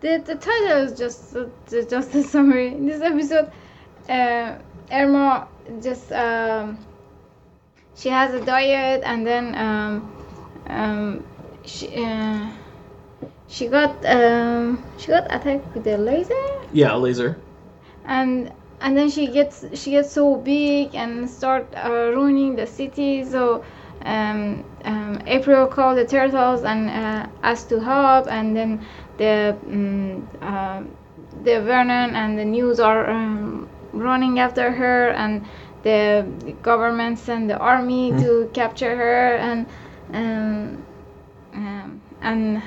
the 0.00 0.18
the 0.18 0.34
title 0.34 0.76
is 0.84 0.98
just 0.98 1.34
uh, 1.34 1.46
just 1.66 2.14
a 2.14 2.22
summary. 2.22 2.68
In 2.68 2.86
this 2.86 3.00
episode, 3.00 3.50
uh, 4.08 4.56
Irma 4.92 5.48
just 5.82 6.12
um, 6.12 6.78
she 7.94 8.08
has 8.08 8.34
a 8.34 8.40
diet 8.44 9.02
and 9.04 9.26
then 9.26 9.54
um, 9.54 10.12
um, 10.66 11.24
she 11.64 11.88
uh, 11.96 12.48
she 13.48 13.68
got 13.68 14.04
um, 14.06 14.82
she 14.98 15.08
got 15.08 15.24
attacked 15.34 15.74
with 15.74 15.86
a 15.86 15.96
laser. 15.96 16.44
Yeah, 16.72 16.94
a 16.94 16.98
laser. 16.98 17.38
and 18.04 18.52
and 18.80 18.96
then 18.96 19.10
she 19.10 19.26
gets 19.28 19.64
she 19.78 19.92
gets 19.92 20.10
so 20.12 20.36
big 20.36 20.94
and 20.94 21.28
start 21.28 21.66
uh, 21.76 21.90
ruining 22.14 22.56
the 22.56 22.66
city 22.66 23.24
so 23.24 23.64
um, 24.04 24.64
um, 24.84 25.20
April 25.26 25.66
called 25.66 25.96
the 25.98 26.04
turtles 26.06 26.64
and 26.64 26.90
uh, 26.90 27.26
asked 27.42 27.68
to 27.70 27.80
help 27.80 28.26
and 28.28 28.56
then 28.56 28.84
the 29.18 29.56
um, 29.66 30.28
uh, 30.42 30.82
the 31.44 31.60
Vernon 31.60 32.14
and 32.14 32.38
the 32.38 32.44
news 32.44 32.80
are 32.80 33.08
um, 33.10 33.68
running 33.94 34.38
after 34.38 34.70
her 34.72 35.10
and 35.10 35.44
the 35.82 36.26
government 36.62 37.18
sent 37.18 37.48
the 37.48 37.58
army 37.58 38.12
to 38.14 38.50
capture 38.54 38.96
her 38.96 39.36
and 39.36 39.66
um, 40.14 40.84
um, 41.54 42.00
and 42.22 42.62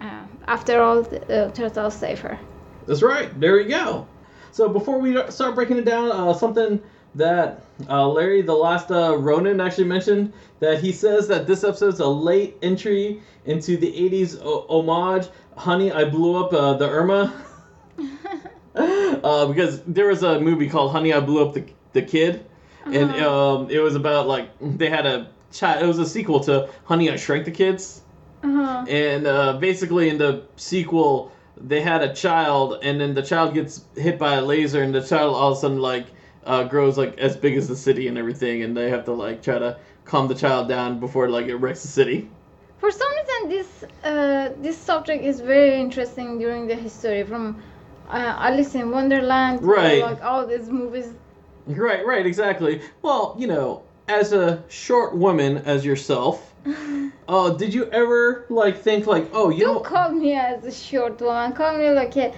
uh, 0.00 0.22
after 0.48 0.80
all 0.80 1.02
the 1.02 1.46
uh, 1.46 1.50
turtles 1.52 1.94
save 1.94 2.20
her 2.20 2.38
That's 2.86 3.02
right. 3.02 3.38
There 3.40 3.60
you 3.60 3.68
go. 3.68 4.06
So 4.52 4.68
before 4.68 4.98
we 4.98 5.16
start 5.30 5.54
breaking 5.54 5.78
it 5.78 5.84
down, 5.84 6.10
uh, 6.10 6.34
something 6.34 6.80
that 7.14 7.62
uh, 7.88 8.08
Larry, 8.08 8.42
the 8.42 8.54
last 8.54 8.90
uh, 8.90 9.16
Ronin, 9.16 9.60
actually 9.60 9.84
mentioned 9.88 10.32
that 10.60 10.80
he 10.80 10.92
says 10.92 11.28
that 11.28 11.46
this 11.46 11.64
episode's 11.64 12.00
a 12.00 12.06
late 12.08 12.56
entry 12.62 13.22
into 13.44 13.76
the 13.76 13.92
'80s 13.92 14.40
o- 14.42 14.66
homage. 14.68 15.28
Honey, 15.56 15.92
I 15.92 16.04
blew 16.04 16.36
up 16.42 16.52
uh, 16.52 16.74
the 16.74 16.88
Irma. 16.88 17.32
uh, 18.74 19.46
because 19.46 19.82
there 19.84 20.06
was 20.06 20.22
a 20.22 20.40
movie 20.40 20.68
called 20.68 20.92
Honey, 20.92 21.12
I 21.12 21.20
Blew 21.20 21.44
Up 21.46 21.54
the 21.54 21.64
the 21.92 22.02
Kid, 22.02 22.44
and 22.86 23.10
Uh-huh. 23.10 23.56
um, 23.56 23.70
it 23.70 23.80
was 23.80 23.94
about 23.96 24.28
like 24.28 24.50
they 24.60 24.88
had 24.88 25.06
a 25.06 25.28
child. 25.52 25.82
It 25.82 25.86
was 25.86 25.98
a 25.98 26.06
sequel 26.06 26.40
to 26.40 26.68
Honey, 26.84 27.10
I 27.10 27.16
Shrank 27.16 27.44
the 27.44 27.50
Kids. 27.50 28.02
uh-huh. 28.42 28.84
And 28.88 29.26
uh, 29.26 29.54
basically, 29.54 30.08
in 30.08 30.18
the 30.18 30.42
sequel, 30.56 31.32
they 31.56 31.80
had 31.80 32.02
a 32.02 32.14
child, 32.14 32.78
and 32.82 33.00
then 33.00 33.14
the 33.14 33.22
child 33.22 33.54
gets 33.54 33.84
hit 33.96 34.18
by 34.18 34.34
a 34.34 34.42
laser, 34.42 34.82
and 34.82 34.94
the 34.94 35.02
child 35.02 35.34
all 35.34 35.52
of 35.52 35.58
a 35.58 35.60
sudden 35.60 35.80
like 35.80 36.06
uh, 36.46 36.64
grows 36.64 36.96
like 36.96 37.18
as 37.18 37.36
big 37.36 37.56
as 37.56 37.66
the 37.68 37.76
city 37.76 38.06
and 38.08 38.16
everything, 38.16 38.62
and 38.62 38.76
they 38.76 38.88
have 38.90 39.04
to 39.06 39.12
like 39.12 39.42
try 39.42 39.58
to 39.58 39.76
calm 40.04 40.28
the 40.28 40.34
child 40.34 40.68
down 40.68 41.00
before 41.00 41.28
like 41.28 41.46
it 41.46 41.56
wrecks 41.56 41.82
the 41.82 41.88
city. 41.88 42.28
For 42.78 42.90
some 42.90 43.08
reason, 43.18 43.48
this 43.50 43.84
uh, 44.04 44.50
this 44.62 44.78
subject 44.78 45.24
is 45.24 45.40
very 45.40 45.80
interesting 45.80 46.38
during 46.38 46.66
the 46.68 46.76
history 46.76 47.24
from 47.24 47.60
uh, 48.10 48.46
Alice 48.48 48.74
in 48.74 48.90
Wonderland, 48.90 49.62
Right. 49.62 50.02
Like 50.02 50.22
all 50.22 50.46
these 50.46 50.68
movies. 50.68 51.08
Right, 51.66 52.04
right, 52.04 52.26
exactly. 52.26 52.80
Well, 53.02 53.36
you 53.38 53.46
know, 53.46 53.82
as 54.08 54.32
a 54.32 54.62
short 54.68 55.16
woman 55.16 55.58
as 55.58 55.84
yourself, 55.84 56.52
uh, 57.28 57.50
did 57.50 57.72
you 57.72 57.84
ever 57.90 58.44
like 58.48 58.76
think 58.78 59.06
like, 59.06 59.28
oh, 59.32 59.50
you 59.50 59.64
Don't 59.64 59.74
know, 59.74 59.80
call 59.80 60.10
me 60.10 60.34
as 60.34 60.64
a 60.64 60.72
short 60.72 61.20
woman. 61.20 61.52
Call 61.52 61.78
me 61.78 61.90
like 61.90 62.16
a, 62.16 62.32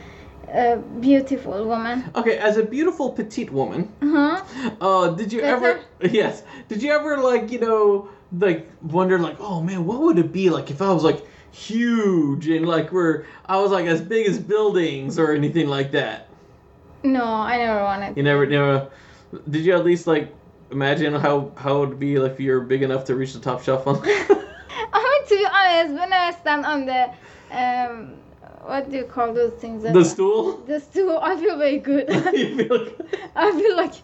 a 0.52 0.76
beautiful 1.00 1.64
woman. 1.66 2.04
okay, 2.14 2.37
as 2.38 2.56
a 2.58 2.62
beautiful 2.62 3.11
petite 3.11 3.50
woman, 3.50 3.90
Uh-huh. 4.02 4.42
Uh, 4.80 5.08
did 5.11 5.32
you 5.32 5.40
ever? 5.40 5.80
Yes. 6.02 6.42
Did 6.68 6.82
you 6.82 6.92
ever 6.92 7.18
like 7.18 7.50
you 7.52 7.61
know 7.61 8.08
like 8.38 8.66
wonder 8.82 9.18
like 9.18 9.37
oh 9.40 9.61
man 9.62 9.85
what 9.87 10.00
would 10.00 10.18
it 10.18 10.32
be 10.32 10.48
like 10.50 10.70
if 10.70 10.80
I 10.82 10.90
was 10.92 11.04
like 11.04 11.20
huge 11.53 12.49
and 12.49 12.67
like 12.67 12.91
we're 12.93 13.25
I 13.47 13.59
was 13.59 13.71
like 13.71 13.87
as 13.87 14.01
big 14.01 14.27
as 14.27 14.38
buildings 14.38 15.19
or 15.19 15.33
anything 15.33 15.69
like 15.69 15.93
that? 15.93 16.29
No, 17.03 17.25
I 17.25 17.59
never 17.59 17.83
wanted. 17.83 18.17
You 18.17 18.23
never 18.23 18.47
never. 18.47 18.91
Did 19.49 19.65
you 19.65 19.75
at 19.75 19.85
least 19.85 20.07
like 20.07 20.35
imagine 20.71 21.15
how 21.15 21.53
how 21.57 21.83
it 21.83 21.88
would 21.91 22.01
be 22.01 22.15
if 22.15 22.41
you're 22.41 22.61
big 22.61 22.83
enough 22.83 23.05
to 23.07 23.15
reach 23.15 23.35
the 23.35 23.41
top 23.41 23.62
shelf 23.62 23.87
on? 23.87 23.97
I 24.05 25.19
mean, 25.21 25.29
to 25.29 25.37
be 25.37 25.47
honest, 25.47 25.95
when 25.95 26.12
I 26.12 26.31
stand 26.41 26.65
on 26.65 26.87
the 26.87 27.11
um, 27.51 28.15
what 28.64 28.90
do 28.90 28.96
you 28.96 29.05
call 29.05 29.35
those 29.35 29.53
things? 29.55 29.83
the 29.83 29.90
uh, 29.90 30.05
stool. 30.05 30.59
The 30.66 30.79
stool. 30.81 31.18
I 31.20 31.37
feel 31.37 31.59
very 31.59 31.79
good. 31.79 32.09
you 32.33 32.57
feel 32.57 32.79
like. 32.85 32.98
I 33.37 33.53
feel 33.53 33.77
like. 33.77 33.94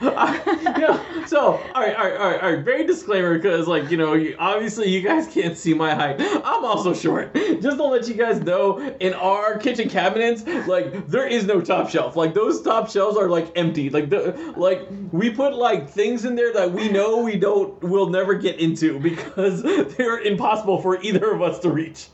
I- 0.00 0.72
you 0.76 0.80
know, 0.86 1.26
so 1.26 1.40
all 1.74 1.82
right, 1.82 1.94
all 1.96 2.04
right, 2.04 2.16
all 2.16 2.30
right, 2.30 2.42
all 2.42 2.52
right. 2.54 2.64
Very 2.64 2.86
disclaimer, 2.86 3.34
because 3.36 3.66
like 3.68 3.90
you 3.90 3.96
know, 3.96 4.14
you, 4.14 4.36
obviously 4.38 4.88
you 4.88 5.02
guys 5.02 5.26
can't 5.26 5.56
see 5.56 5.74
my 5.74 5.94
height. 5.94 6.16
I'm 6.20 6.64
also 6.64 6.94
short. 6.94 7.34
Just 7.34 7.76
to 7.76 7.84
let 7.84 8.08
you 8.08 8.14
guys 8.14 8.40
know, 8.40 8.78
in 9.00 9.12
our 9.14 9.58
kitchen 9.58 9.88
cabinets, 9.88 10.46
like 10.66 11.06
there 11.08 11.26
is 11.26 11.44
no 11.44 11.60
top 11.60 11.90
shelf. 11.90 12.16
Like 12.16 12.34
those 12.34 12.62
top 12.62 12.90
shelves 12.90 13.16
are 13.16 13.28
like 13.28 13.52
empty. 13.56 13.90
Like 13.90 14.08
the 14.10 14.54
like 14.56 14.88
we 15.12 15.30
put 15.30 15.54
like 15.54 15.88
things 15.90 16.24
in 16.24 16.34
there 16.36 16.52
that 16.54 16.72
we 16.72 16.88
know 16.88 17.18
we 17.18 17.36
don't 17.36 17.82
will 17.82 18.08
never 18.08 18.34
get 18.34 18.58
into 18.58 18.98
because 18.98 19.62
they're 19.96 20.20
impossible 20.20 20.80
for 20.80 21.00
either 21.02 21.32
of 21.32 21.42
us 21.42 21.58
to 21.60 21.70
reach. 21.70 22.06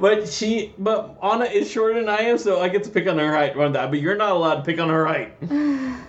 But 0.00 0.28
she, 0.28 0.45
but 0.78 1.16
Anna 1.22 1.44
is 1.44 1.70
shorter 1.70 2.00
than 2.00 2.08
I 2.08 2.20
am, 2.22 2.38
so 2.38 2.60
I 2.60 2.68
get 2.68 2.84
to 2.84 2.90
pick 2.90 3.06
on 3.08 3.18
her 3.18 3.34
height 3.34 3.56
on 3.56 3.72
that. 3.72 3.90
But 3.90 4.00
you're 4.00 4.16
not 4.16 4.32
allowed 4.32 4.56
to 4.56 4.62
pick 4.62 4.78
on 4.78 4.88
her 4.88 5.06
height. 5.06 5.36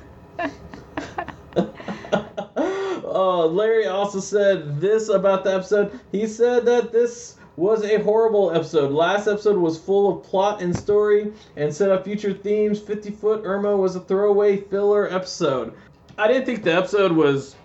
uh, 1.58 3.46
Larry 3.48 3.88
also 3.88 4.20
said 4.20 4.80
this 4.80 5.10
about 5.10 5.44
the 5.44 5.56
episode. 5.56 6.00
He 6.12 6.28
said 6.28 6.66
that 6.66 6.92
this 6.92 7.38
was 7.56 7.84
a 7.84 8.02
horrible 8.04 8.52
episode. 8.52 8.92
Last 8.92 9.28
episode 9.28 9.58
was 9.58 9.80
full 9.80 10.16
of 10.18 10.24
plot 10.24 10.62
and 10.62 10.76
story 10.76 11.34
and 11.56 11.74
set 11.74 11.90
up 11.90 12.04
future 12.04 12.34
themes. 12.34 12.80
50 12.80 13.12
Foot 13.12 13.42
Irma 13.44 13.76
was 13.76 13.96
a 13.96 14.00
throwaway 14.02 14.58
filler 14.58 15.12
episode. 15.12 15.74
I 16.18 16.28
didn't 16.28 16.46
think 16.46 16.64
the 16.64 16.74
episode 16.74 17.12
was 17.12 17.56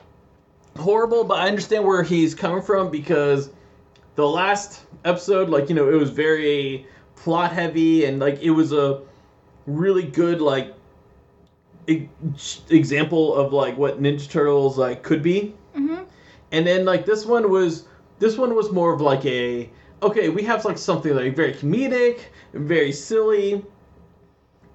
horrible, 0.79 1.25
but 1.25 1.39
I 1.39 1.49
understand 1.49 1.85
where 1.85 2.03
he's 2.03 2.35
coming 2.35 2.63
from 2.63 2.91
because 2.91 3.51
the 4.15 4.27
last 4.27 4.81
episode, 5.05 5.49
like, 5.49 5.69
you 5.69 5.75
know, 5.75 5.89
it 5.91 5.95
was 5.97 6.11
very 6.11 6.87
plot 7.17 7.53
heavy 7.53 8.05
and, 8.05 8.19
like, 8.21 8.41
it 8.43 8.51
was 8.51 8.73
a 8.73 9.01
really 9.67 10.03
good, 10.05 10.41
like, 10.41 10.75
e- 11.87 12.09
example 12.71 13.35
of, 13.35 13.53
like, 13.53 13.77
what 13.77 14.01
Ninja 14.03 14.29
Turtles, 14.29 14.79
like, 14.79 15.03
could 15.03 15.23
be 15.23 15.55
Mhm. 15.77 16.05
and 16.53 16.67
then 16.67 16.85
like 16.85 17.07
this 17.07 17.25
one 17.25 17.51
was 17.51 17.85
this 18.19 18.37
one 18.37 18.55
was 18.55 18.71
more 18.71 18.93
of 18.93 19.01
like 19.01 19.25
a 19.25 19.71
okay 20.03 20.29
we 20.29 20.43
have 20.43 20.65
like 20.67 20.77
something 20.77 21.17
like 21.17 21.35
very 21.35 21.55
comedic 21.55 22.19
very 22.53 22.93
silly 22.93 23.65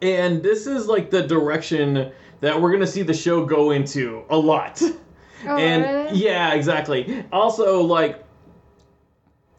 and 0.01 0.41
this 0.41 0.65
is 0.67 0.87
like 0.87 1.09
the 1.11 1.21
direction 1.21 2.11
that 2.41 2.59
we're 2.59 2.71
gonna 2.71 2.87
see 2.87 3.03
the 3.03 3.13
show 3.13 3.45
go 3.45 3.71
into 3.71 4.23
a 4.29 4.37
lot 4.37 4.81
Oh, 5.47 5.55
and 5.55 5.83
really? 5.83 6.17
yeah 6.19 6.53
exactly 6.55 7.23
also 7.31 7.81
like 7.83 8.23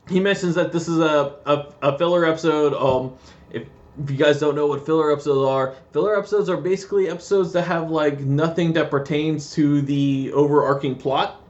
he 0.09 0.21
mentions 0.21 0.55
that 0.55 0.73
this 0.73 0.89
is 0.89 0.99
a, 0.99 1.37
a, 1.47 1.67
a 1.83 1.99
filler 1.99 2.25
episode. 2.25 2.75
Um, 2.75 3.15
if, 3.51 3.67
if 4.03 4.11
you 4.11 4.17
guys 4.17 4.41
don't 4.41 4.55
know 4.55 4.67
what 4.67 4.85
filler 4.85 5.13
episodes 5.13 5.49
are, 5.49 5.75
filler 5.93 6.19
episodes 6.19 6.49
are 6.49 6.57
basically 6.57 7.09
episodes 7.09 7.53
that 7.53 7.63
have 7.63 7.91
like 7.91 8.21
nothing 8.21 8.73
that 8.75 8.91
pertains 8.91 9.53
to 9.55 9.83
the 9.83 10.33
overarching 10.33 10.95
plot. 10.97 11.43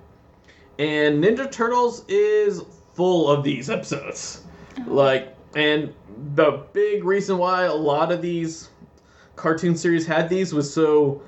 And 0.78 1.22
Ninja 1.22 1.50
Turtles 1.50 2.04
is 2.08 2.62
full 2.94 3.30
of 3.30 3.44
these 3.44 3.70
episodes. 3.70 4.42
Like, 4.86 5.34
and 5.56 5.92
the 6.34 6.64
big 6.72 7.04
reason 7.04 7.38
why 7.38 7.64
a 7.64 7.74
lot 7.74 8.12
of 8.12 8.22
these 8.22 8.70
cartoon 9.36 9.76
series 9.76 10.06
had 10.06 10.28
these 10.28 10.52
was 10.52 10.72
so 10.72 11.22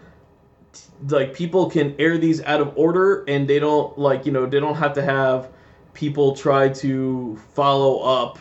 like 1.08 1.32
people 1.32 1.70
can 1.70 1.94
air 1.98 2.18
these 2.18 2.42
out 2.42 2.60
of 2.60 2.76
order 2.76 3.24
and 3.26 3.48
they 3.48 3.58
don't 3.58 3.96
like 3.98 4.26
you 4.26 4.32
know 4.32 4.46
they 4.46 4.60
don't 4.60 4.74
have 4.74 4.92
to 4.92 5.02
have 5.02 5.48
people 6.00 6.34
try 6.34 6.66
to 6.66 7.38
follow 7.54 7.98
up 8.00 8.38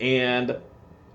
and 0.00 0.56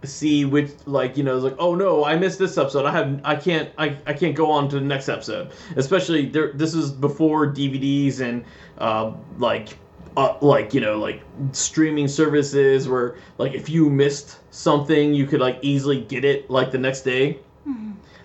see 0.04 0.46
which 0.46 0.70
like 0.86 1.18
you 1.18 1.24
know 1.24 1.36
it's 1.36 1.44
like 1.44 1.56
oh 1.58 1.74
no 1.74 2.06
i 2.06 2.16
missed 2.16 2.38
this 2.38 2.56
episode. 2.56 2.86
I 2.86 2.92
have 2.92 3.20
i 3.24 3.36
can't 3.36 3.70
i, 3.80 3.98
I 4.06 4.14
can't 4.14 4.36
go 4.36 4.52
on 4.52 4.70
to 4.70 4.76
the 4.76 4.86
next 4.86 5.10
episode. 5.10 5.52
Especially 5.76 6.28
there 6.28 6.54
this 6.54 6.76
is 6.76 6.92
before 6.92 7.48
dvds 7.48 8.20
and 8.22 8.46
uh, 8.78 9.12
like 9.40 9.70
uh, 10.16 10.36
like 10.42 10.76
you 10.76 10.82
know 10.82 11.00
like 11.00 11.24
streaming 11.52 12.08
services 12.08 12.88
where 12.88 13.16
like 13.40 13.54
if 13.56 13.68
you 13.70 13.90
missed 13.90 14.38
something 14.52 15.16
you 15.16 15.26
could 15.26 15.42
like 15.42 15.58
easily 15.64 16.02
get 16.02 16.24
it 16.24 16.50
like 16.50 16.70
the 16.72 16.78
next 16.78 17.02
day. 17.02 17.40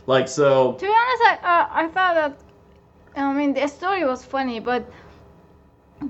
Like 0.07 0.29
so 0.29 0.73
To 0.73 0.81
be 0.81 0.93
honest, 1.03 1.23
I 1.29 1.35
uh, 1.43 1.69
I 1.73 1.89
thought 1.89 2.15
that 2.21 2.37
I 3.17 3.33
mean 3.33 3.55
the 3.55 3.67
story 3.69 4.05
was 4.05 4.25
funny, 4.25 4.61
but 4.61 4.91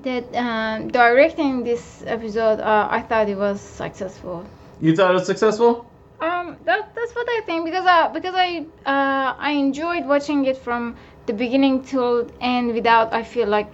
that 0.01 0.25
um, 0.35 0.87
directing 0.89 1.63
this 1.63 2.03
episode, 2.05 2.59
uh, 2.59 2.87
I 2.89 3.01
thought 3.01 3.29
it 3.29 3.37
was 3.37 3.61
successful. 3.61 4.45
you 4.81 4.95
thought 4.95 5.11
it 5.11 5.13
was 5.13 5.25
successful 5.27 5.85
Um, 6.21 6.57
that, 6.65 6.81
that's 6.95 7.13
what 7.15 7.27
I 7.37 7.41
think 7.45 7.65
because 7.65 7.85
uh, 7.85 8.07
because 8.17 8.35
I 8.35 8.49
uh, 8.85 9.29
I 9.49 9.51
enjoyed 9.65 10.05
watching 10.05 10.45
it 10.45 10.57
from 10.57 10.95
the 11.27 11.33
beginning 11.33 11.83
till 11.83 12.29
end 12.41 12.73
without 12.73 13.13
I 13.13 13.23
feel 13.23 13.47
like 13.47 13.69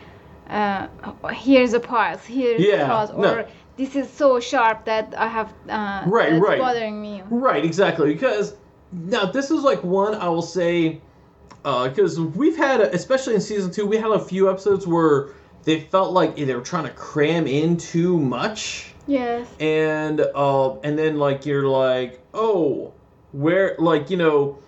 uh, 0.49 0.87
here's 1.31 1.73
a 1.73 1.79
pause, 1.79 2.25
here's 2.25 2.61
Yeah, 2.61 2.83
a 2.83 2.87
pause, 2.87 3.09
no. 3.11 3.29
or 3.33 3.45
this 3.77 3.95
is 3.95 4.09
so 4.09 4.39
sharp 4.39 4.85
that 4.85 5.13
I 5.17 5.27
have 5.27 5.49
uh, 5.69 6.03
Right, 6.07 6.33
right. 6.41 6.59
bothering 6.59 6.97
me. 7.01 7.21
Right, 7.29 7.63
exactly. 7.63 8.13
Because 8.13 8.55
now 8.91 9.25
this 9.25 9.51
is 9.51 9.61
like 9.63 9.83
one 9.83 10.15
I 10.15 10.27
will 10.29 10.41
say, 10.57 11.01
because 11.63 12.19
we've 12.19 12.57
had, 12.57 12.81
especially 12.81 13.35
in 13.35 13.41
season 13.41 13.71
two, 13.71 13.85
we 13.85 13.97
had 13.97 14.11
a 14.11 14.19
few 14.19 14.49
episodes 14.49 14.87
where 14.87 15.29
they 15.63 15.81
felt 15.81 16.11
like 16.13 16.35
they 16.35 16.53
were 16.55 16.61
trying 16.61 16.85
to 16.85 16.91
cram 16.91 17.47
in 17.47 17.77
too 17.77 18.17
much, 18.17 18.93
Yes. 19.07 19.47
and 19.59 20.21
uh, 20.21 20.75
and 20.79 20.97
then 20.97 21.17
like 21.17 21.45
you're 21.45 21.67
like, 21.67 22.21
oh, 22.33 22.93
where 23.31 23.75
like 23.79 24.09
you 24.09 24.17
know, 24.17 24.59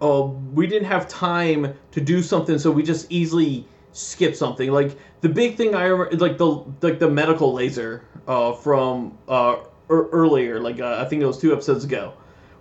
uh, 0.00 0.22
we 0.54 0.66
didn't 0.66 0.88
have 0.88 1.08
time 1.08 1.74
to 1.92 2.00
do 2.00 2.22
something, 2.22 2.58
so 2.58 2.70
we 2.70 2.82
just 2.82 3.10
easily 3.10 3.66
skip 3.92 4.34
something. 4.36 4.70
Like 4.70 4.96
the 5.20 5.28
big 5.28 5.56
thing 5.56 5.74
I 5.74 5.84
remember, 5.84 6.16
like 6.16 6.38
the 6.38 6.64
like 6.80 6.98
the 6.98 7.10
medical 7.10 7.52
laser 7.52 8.04
uh, 8.28 8.52
from 8.52 9.18
uh, 9.28 9.56
er- 9.90 10.08
earlier, 10.12 10.60
like 10.60 10.80
uh, 10.80 11.02
I 11.04 11.08
think 11.08 11.22
it 11.22 11.26
was 11.26 11.38
two 11.38 11.52
episodes 11.52 11.84
ago, 11.84 12.14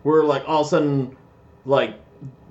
where 0.04 0.24
like 0.24 0.44
all 0.48 0.62
of 0.62 0.68
a 0.68 0.70
sudden, 0.70 1.16
like 1.66 1.96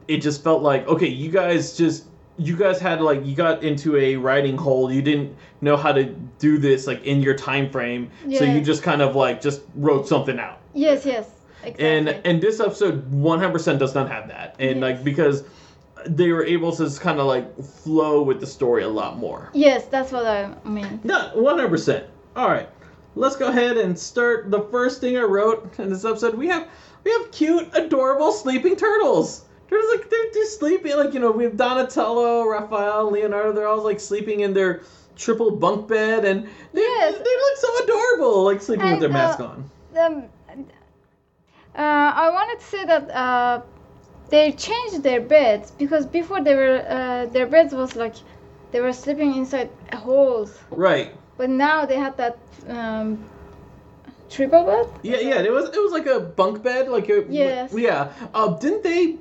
it 0.07 0.19
just 0.19 0.43
felt 0.45 0.63
like 0.63 0.87
okay, 0.89 1.09
you 1.09 1.31
guys 1.31 1.77
just 1.77 2.05
you 2.39 2.57
guys 2.57 2.79
had 2.81 3.01
like 3.01 3.25
you 3.27 3.35
got 3.35 3.63
into 3.65 3.97
a 3.97 4.17
writing 4.17 4.57
hole. 4.57 4.93
You 4.93 5.03
didn't 5.03 5.37
know 5.61 5.77
how 5.77 5.93
to 5.93 6.05
do 6.39 6.57
this 6.59 6.87
like 6.87 7.05
in 7.05 7.21
your 7.21 7.35
time 7.35 7.71
frame, 7.71 8.11
so 8.37 8.45
you 8.45 8.61
just 8.61 8.83
kind 8.83 9.03
of 9.03 9.17
like 9.17 9.41
just 9.41 9.63
wrote 9.75 10.07
something 10.09 10.39
out 10.39 10.61
Yes. 10.75 11.05
Yes. 11.05 11.29
Exactly. 11.65 11.85
and 11.87 12.09
and 12.25 12.41
this 12.41 12.61
episode 12.61 13.11
100% 13.11 13.79
does 13.81 13.93
not 13.95 14.09
have 14.09 14.29
that 14.29 14.55
and 14.61 14.77
Yes. 14.77 14.81
like 14.81 15.05
because 15.05 15.43
they 16.07 16.31
were 16.31 16.45
able 16.45 16.71
to 16.71 16.85
just 16.85 17.01
kind 17.01 17.19
of 17.19 17.27
like 17.27 17.59
flow 17.61 18.23
with 18.23 18.39
the 18.39 18.47
story 18.47 18.85
a 18.85 18.89
lot 18.89 19.19
more 19.19 19.51
yes, 19.55 19.87
that's 19.87 20.13
what 20.13 20.25
I 20.25 20.55
mean. 20.65 21.01
no 21.03 21.33
100% 21.35 22.05
all 22.37 22.49
right 22.49 22.69
let's 23.17 23.35
go 23.35 23.49
ahead 23.49 23.77
and 23.77 23.99
start 23.99 24.53
the 24.53 24.61
first 24.71 25.01
thing 25.01 25.19
i 25.19 25.23
wrote 25.23 25.77
in 25.81 25.91
this 25.91 26.05
episode 26.05 26.35
we 26.37 26.47
have 26.47 26.69
we 27.03 27.11
have 27.11 27.29
cute 27.33 27.69
adorable 27.73 28.31
sleeping 28.31 28.77
turtles 28.77 29.45
they're 29.69 29.81
just 29.81 29.97
like 29.97 30.11
they're 30.11 30.33
just 30.33 30.59
sleeping 30.59 30.97
like 30.97 31.15
you 31.15 31.21
know 31.21 31.31
we 31.31 31.45
have 31.45 31.57
donatello 31.57 32.45
raphael 32.47 33.11
leonardo 33.11 33.53
they're 33.53 33.67
all 33.67 33.83
like 33.83 34.01
sleeping 34.01 34.41
in 34.41 34.55
their 34.55 34.83
triple 35.17 35.51
bunk 35.51 35.89
bed 35.89 36.25
and 36.25 36.45
they, 36.73 36.81
Yes. 36.81 37.15
they 37.15 37.19
look 37.19 37.57
so 37.57 37.85
adorable 37.85 38.45
like 38.45 38.61
sleeping 38.61 38.91
with 38.91 39.01
their 39.01 39.11
uh, 39.11 39.13
mask 39.13 39.41
on 39.41 39.69
um, 39.99 40.25
uh, 41.75 42.13
I 42.25 42.31
wanted 42.31 42.59
to 42.61 42.67
say 42.67 42.85
that 42.85 43.11
uh, 43.11 43.61
they 44.31 44.53
changed 44.53 45.03
their 45.03 45.21
beds 45.21 45.71
because 45.73 46.07
before 46.07 46.41
they 46.43 46.55
were 46.55 46.85
uh, 46.89 47.27
their 47.27 47.47
beds 47.47 47.75
was 47.75 47.97
like 47.97 48.15
they 48.73 48.81
were 48.81 48.93
sleeping 48.93 49.35
inside 49.37 49.71
holes, 49.93 50.59
right 50.71 51.15
but 51.37 51.49
now 51.51 51.87
they 51.87 51.97
had 51.97 52.17
that 52.17 52.37
um, 52.69 53.25
triple 54.29 54.65
bed. 54.65 54.87
Yeah, 55.03 55.19
yeah. 55.21 55.41
It 55.41 55.53
was 55.53 55.69
it 55.69 55.81
was 55.81 55.93
like 55.93 56.07
a 56.07 56.21
bunk 56.21 56.63
bed, 56.63 56.89
like 56.89 57.09
a 57.09 57.25
Yes. 57.29 57.73
Yeah. 57.75 58.13
Uh, 58.35 58.49
didn't 58.59 58.83
they 58.83 59.17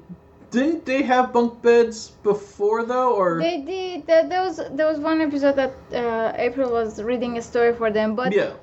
didn't 0.52 0.86
they 0.86 1.02
have 1.02 1.34
bunk 1.34 1.62
beds 1.62 2.12
before 2.24 2.84
though, 2.86 3.14
or 3.16 3.40
They 3.40 3.62
did. 3.62 4.08
There, 4.08 4.28
there 4.28 4.42
was 4.42 4.58
there 4.72 4.88
was 4.88 5.00
one 5.00 5.22
episode 5.22 5.56
that 5.56 5.74
uh, 5.94 6.34
April 6.36 6.72
was 6.72 7.02
reading 7.02 7.38
a 7.38 7.42
story 7.42 7.74
for 7.74 7.92
them, 7.92 8.16
but 8.16 8.34
yeah. 8.34 8.54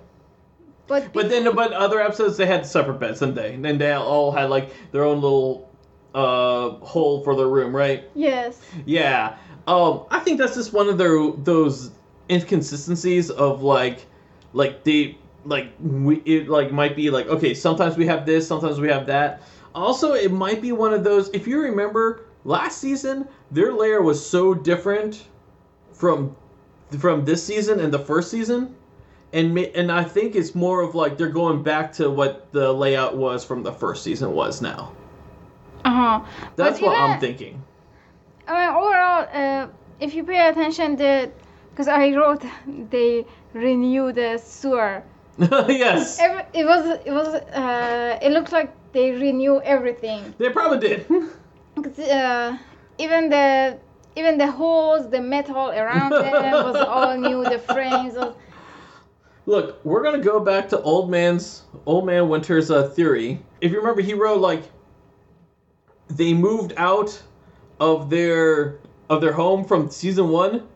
but 0.87 1.13
But 1.13 1.29
then, 1.29 1.55
but 1.55 1.73
other 1.73 2.01
episodes 2.01 2.37
they 2.37 2.47
had 2.47 2.67
separate 2.67 3.01
beds, 3.01 3.21
didn't 3.21 3.35
they? 3.35 3.55
And 3.55 3.65
then 3.65 3.79
they 3.79 3.93
all 3.93 4.33
had 4.33 4.51
like 4.51 4.71
their 4.93 5.05
own 5.05 5.21
little 5.21 5.71
uh 6.15 6.71
hole 6.85 7.23
for 7.25 7.37
their 7.37 7.49
room, 7.49 7.75
right? 7.75 8.05
yes, 8.15 8.61
Yeah. 8.87 9.37
Um, 9.67 10.05
I 10.11 10.21
think 10.21 10.39
that's 10.39 10.55
just 10.55 10.73
one 10.73 10.89
of 10.89 10.99
their 10.99 11.31
those 11.33 11.91
inconsistencies 12.31 13.31
of 13.31 13.63
like, 13.63 14.07
like 14.53 14.85
they 14.85 15.19
like 15.45 15.73
we 15.81 16.17
it 16.25 16.49
like 16.49 16.73
might 16.73 16.97
be 16.97 17.11
like 17.11 17.27
okay 17.27 17.53
sometimes 17.53 17.97
we 17.97 18.07
have 18.07 18.25
this 18.25 18.47
sometimes 18.49 18.81
we 18.81 18.89
have 18.89 19.07
that. 19.07 19.43
Also, 19.75 20.13
it 20.13 20.31
might 20.31 20.63
be 20.63 20.73
one 20.73 20.93
of 20.95 21.05
those 21.05 21.29
if 21.31 21.47
you 21.47 21.61
remember 21.61 22.27
last 22.45 22.79
season 22.79 23.27
their 23.51 23.73
layer 23.73 24.03
was 24.03 24.25
so 24.25 24.55
different 24.55 25.27
from 25.93 26.37
from 26.99 27.25
this 27.25 27.43
season 27.45 27.81
and 27.81 27.93
the 27.93 27.99
first 27.99 28.31
season. 28.31 28.75
And, 29.33 29.59
and 29.59 29.91
I 29.91 30.05
think 30.05 30.37
it's 30.37 30.55
more 30.55 30.83
of 30.83 30.95
like 30.95 31.19
they're 31.19 31.29
going 31.29 31.65
back 31.65 31.93
to 31.95 32.09
what 32.09 32.53
the 32.53 32.73
layout 32.73 33.17
was 33.17 33.45
from 33.45 33.65
the 33.65 33.73
first 33.73 34.05
season 34.05 34.33
was 34.33 34.63
now. 34.63 34.93
uh 35.85 35.91
huh. 35.91 36.21
That's 36.55 36.81
what 36.81 36.97
I'm 36.97 37.19
thinking. 37.19 37.61
I 38.47 38.53
mean, 38.53 38.77
overall, 38.77 39.27
uh, 39.33 39.69
if 39.99 40.15
you 40.15 40.23
pay 40.23 40.49
attention, 40.49 40.97
the 40.97 41.33
because 41.71 41.89
I 41.89 42.15
wrote 42.15 42.45
they 42.91 43.27
renew 43.53 44.13
the 44.13 44.39
sewer. 44.39 45.03
yes. 45.39 46.21
Every, 46.21 46.45
it 46.53 46.65
was 46.65 47.01
it 47.05 47.11
was 47.11 47.29
uh, 47.35 48.19
it 48.23 48.31
looked 48.31 48.53
like 48.53 48.71
they 48.95 49.11
renew 49.11 49.61
everything. 49.61 50.35
They 50.39 50.49
probably 50.49 50.79
did. 50.79 51.07
uh, 52.11 52.57
even 52.97 53.29
the 53.29 53.79
even 54.17 54.39
the 54.39 54.51
holes, 54.51 55.11
the 55.11 55.21
metal 55.21 55.71
around 55.71 56.11
them 56.13 56.53
was 56.65 56.77
all 56.77 57.19
new. 57.19 57.45
The 57.45 57.59
frames. 57.59 58.15
Was, 58.15 58.35
Look, 59.47 59.85
we're 59.85 60.03
gonna 60.03 60.23
go 60.23 60.41
back 60.41 60.71
to 60.71 60.81
old 60.81 61.11
man's 61.11 61.65
old 61.85 62.07
man 62.07 62.29
Winter's 62.31 62.71
uh, 62.71 62.89
theory. 62.89 63.43
If 63.61 63.73
you 63.73 63.79
remember, 63.79 64.01
he 64.01 64.15
wrote 64.15 64.41
like 64.41 64.63
they 66.09 66.33
moved 66.33 66.73
out 66.77 67.21
of 67.81 68.09
their 68.09 68.79
of 69.11 69.21
their 69.21 69.33
home 69.33 69.65
from 69.65 69.91
season 69.91 70.29
one, 70.29 70.67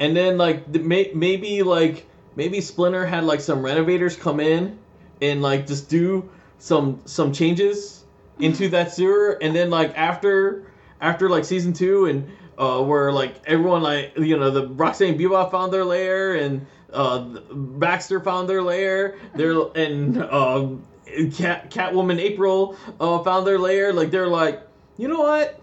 and 0.00 0.16
then 0.16 0.38
like 0.38 0.72
the, 0.72 0.80
may, 0.80 1.12
maybe 1.14 1.62
like 1.62 2.06
maybe 2.34 2.60
Splinter 2.60 3.04
had 3.04 3.24
like 3.24 3.40
some 3.40 3.62
renovators 3.62 4.16
come 4.16 4.40
in 4.40 4.78
and 5.20 5.42
like 5.42 5.66
just 5.66 5.88
do 5.88 6.28
some 6.58 7.00
some 7.04 7.32
changes 7.32 8.04
into 8.38 8.68
that 8.68 8.92
sewer, 8.92 9.38
and 9.40 9.54
then 9.54 9.70
like 9.70 9.96
after 9.96 10.70
after 11.00 11.28
like 11.28 11.44
season 11.44 11.72
two 11.72 12.06
and 12.06 12.30
uh, 12.58 12.82
where 12.82 13.12
like 13.12 13.34
everyone 13.46 13.82
like 13.82 14.16
you 14.16 14.36
know 14.36 14.50
the 14.50 14.68
Roxanne 14.68 15.18
Bebop 15.18 15.50
found 15.50 15.72
their 15.72 15.84
lair 15.84 16.34
and 16.34 16.66
uh, 16.92 17.20
Baxter 17.52 18.20
found 18.20 18.48
their 18.48 18.62
lair. 18.62 19.16
There 19.34 19.52
and 19.74 20.22
um, 20.22 20.86
Cat 21.34 21.70
Catwoman 21.70 22.18
April 22.18 22.76
uh, 23.00 23.22
found 23.22 23.46
their 23.46 23.58
lair. 23.58 23.92
Like 23.92 24.10
they're 24.10 24.28
like, 24.28 24.62
you 24.96 25.08
know 25.08 25.20
what? 25.20 25.60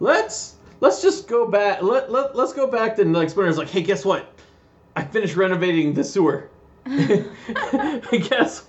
Let's 0.00 0.56
let's 0.80 1.02
just 1.02 1.28
go 1.28 1.48
back. 1.48 1.82
Let 1.82 2.10
let 2.10 2.36
let's 2.36 2.52
go 2.52 2.66
back. 2.66 2.96
Then 2.96 3.12
like 3.12 3.30
Splinter's 3.30 3.58
like, 3.58 3.70
hey, 3.70 3.82
guess 3.82 4.04
what? 4.04 4.32
I 4.94 5.04
finished 5.04 5.36
renovating 5.36 5.94
the 5.94 6.04
sewer. 6.04 6.50
I 6.88 8.28
guess 8.28 8.64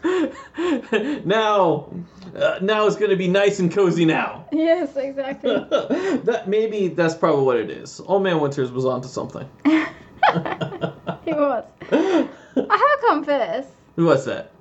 now 1.23 1.87
uh, 2.35 2.59
now 2.61 2.87
it's 2.87 2.95
gonna 2.95 3.15
be 3.15 3.27
nice 3.27 3.59
and 3.59 3.71
cozy 3.71 4.05
now. 4.05 4.47
yes, 4.51 4.95
exactly. 4.95 5.53
that 6.23 6.45
maybe 6.47 6.87
that's 6.87 7.13
probably 7.13 7.43
what 7.43 7.57
it 7.57 7.69
is. 7.69 7.99
Old 8.01 8.23
Man 8.23 8.39
Winters 8.39 8.71
was 8.71 8.85
onto 8.85 9.07
something. 9.07 9.47
he 9.65 9.71
was. 11.33 11.63
I 11.91 12.27
have 12.55 13.01
to 13.01 13.05
confess. 13.07 13.67
What's 13.95 14.25
that? 14.25 14.51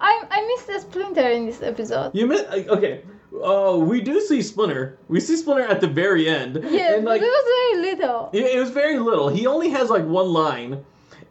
I 0.00 0.22
I 0.30 0.46
missed 0.46 0.68
a 0.68 0.80
splinter 0.80 1.30
in 1.30 1.46
this 1.46 1.62
episode. 1.62 2.14
You 2.14 2.26
meant 2.26 2.46
okay. 2.68 3.02
Oh, 3.32 3.78
we 3.78 4.00
do 4.00 4.20
see 4.22 4.40
Splinter. 4.42 4.98
We 5.08 5.20
see 5.20 5.36
Splinter 5.36 5.64
at 5.64 5.82
the 5.82 5.86
very 5.86 6.28
end. 6.28 6.56
Yeah, 6.62 6.94
and 6.96 7.04
like 7.04 7.20
but 7.20 7.26
it 7.26 7.30
was 7.30 7.82
very 7.82 7.90
little. 7.90 8.30
it, 8.32 8.56
it 8.56 8.58
was 8.58 8.70
very 8.70 8.98
little. 8.98 9.28
He 9.28 9.46
only 9.46 9.68
has 9.68 9.90
like 9.90 10.04
one 10.04 10.28
line. 10.28 10.84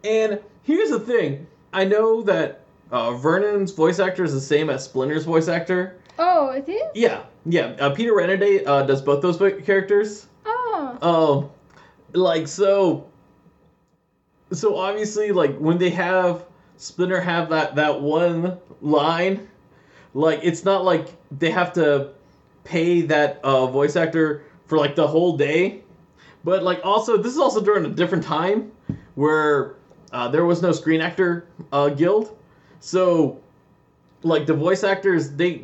And 0.04 0.40
here's 0.62 0.90
the 0.90 1.00
thing. 1.00 1.47
I 1.72 1.84
know 1.84 2.22
that 2.22 2.60
uh, 2.90 3.12
Vernon's 3.14 3.72
voice 3.72 3.98
actor 3.98 4.24
is 4.24 4.32
the 4.32 4.40
same 4.40 4.70
as 4.70 4.84
Splinter's 4.84 5.24
voice 5.24 5.48
actor. 5.48 5.98
Oh, 6.18 6.50
it 6.50 6.68
is. 6.68 6.82
Yeah, 6.94 7.24
yeah. 7.46 7.76
Uh, 7.78 7.90
Peter 7.90 8.12
Renaday 8.12 8.66
uh, 8.66 8.82
does 8.82 9.02
both 9.02 9.22
those 9.22 9.38
characters. 9.64 10.26
Oh. 10.46 10.98
Um, 11.02 11.50
like 12.12 12.48
so. 12.48 13.06
So 14.52 14.76
obviously, 14.76 15.30
like 15.32 15.56
when 15.58 15.78
they 15.78 15.90
have 15.90 16.44
Splinter 16.78 17.20
have 17.20 17.50
that 17.50 17.74
that 17.76 18.00
one 18.00 18.58
line, 18.80 19.48
like 20.14 20.40
it's 20.42 20.64
not 20.64 20.84
like 20.84 21.08
they 21.30 21.50
have 21.50 21.72
to 21.74 22.10
pay 22.64 23.02
that 23.02 23.40
uh, 23.44 23.66
voice 23.66 23.94
actor 23.96 24.44
for 24.66 24.78
like 24.78 24.94
the 24.94 25.06
whole 25.06 25.36
day, 25.36 25.82
but 26.44 26.62
like 26.62 26.80
also 26.84 27.16
this 27.16 27.32
is 27.32 27.38
also 27.38 27.60
during 27.60 27.84
a 27.84 27.90
different 27.90 28.24
time 28.24 28.72
where 29.14 29.76
uh, 30.12 30.28
there 30.28 30.44
was 30.44 30.62
no 30.62 30.72
Screen 30.72 31.00
Actor 31.00 31.46
uh, 31.72 31.88
Guild, 31.90 32.36
so 32.80 33.40
like 34.22 34.46
the 34.46 34.54
voice 34.54 34.84
actors 34.84 35.30
they 35.30 35.62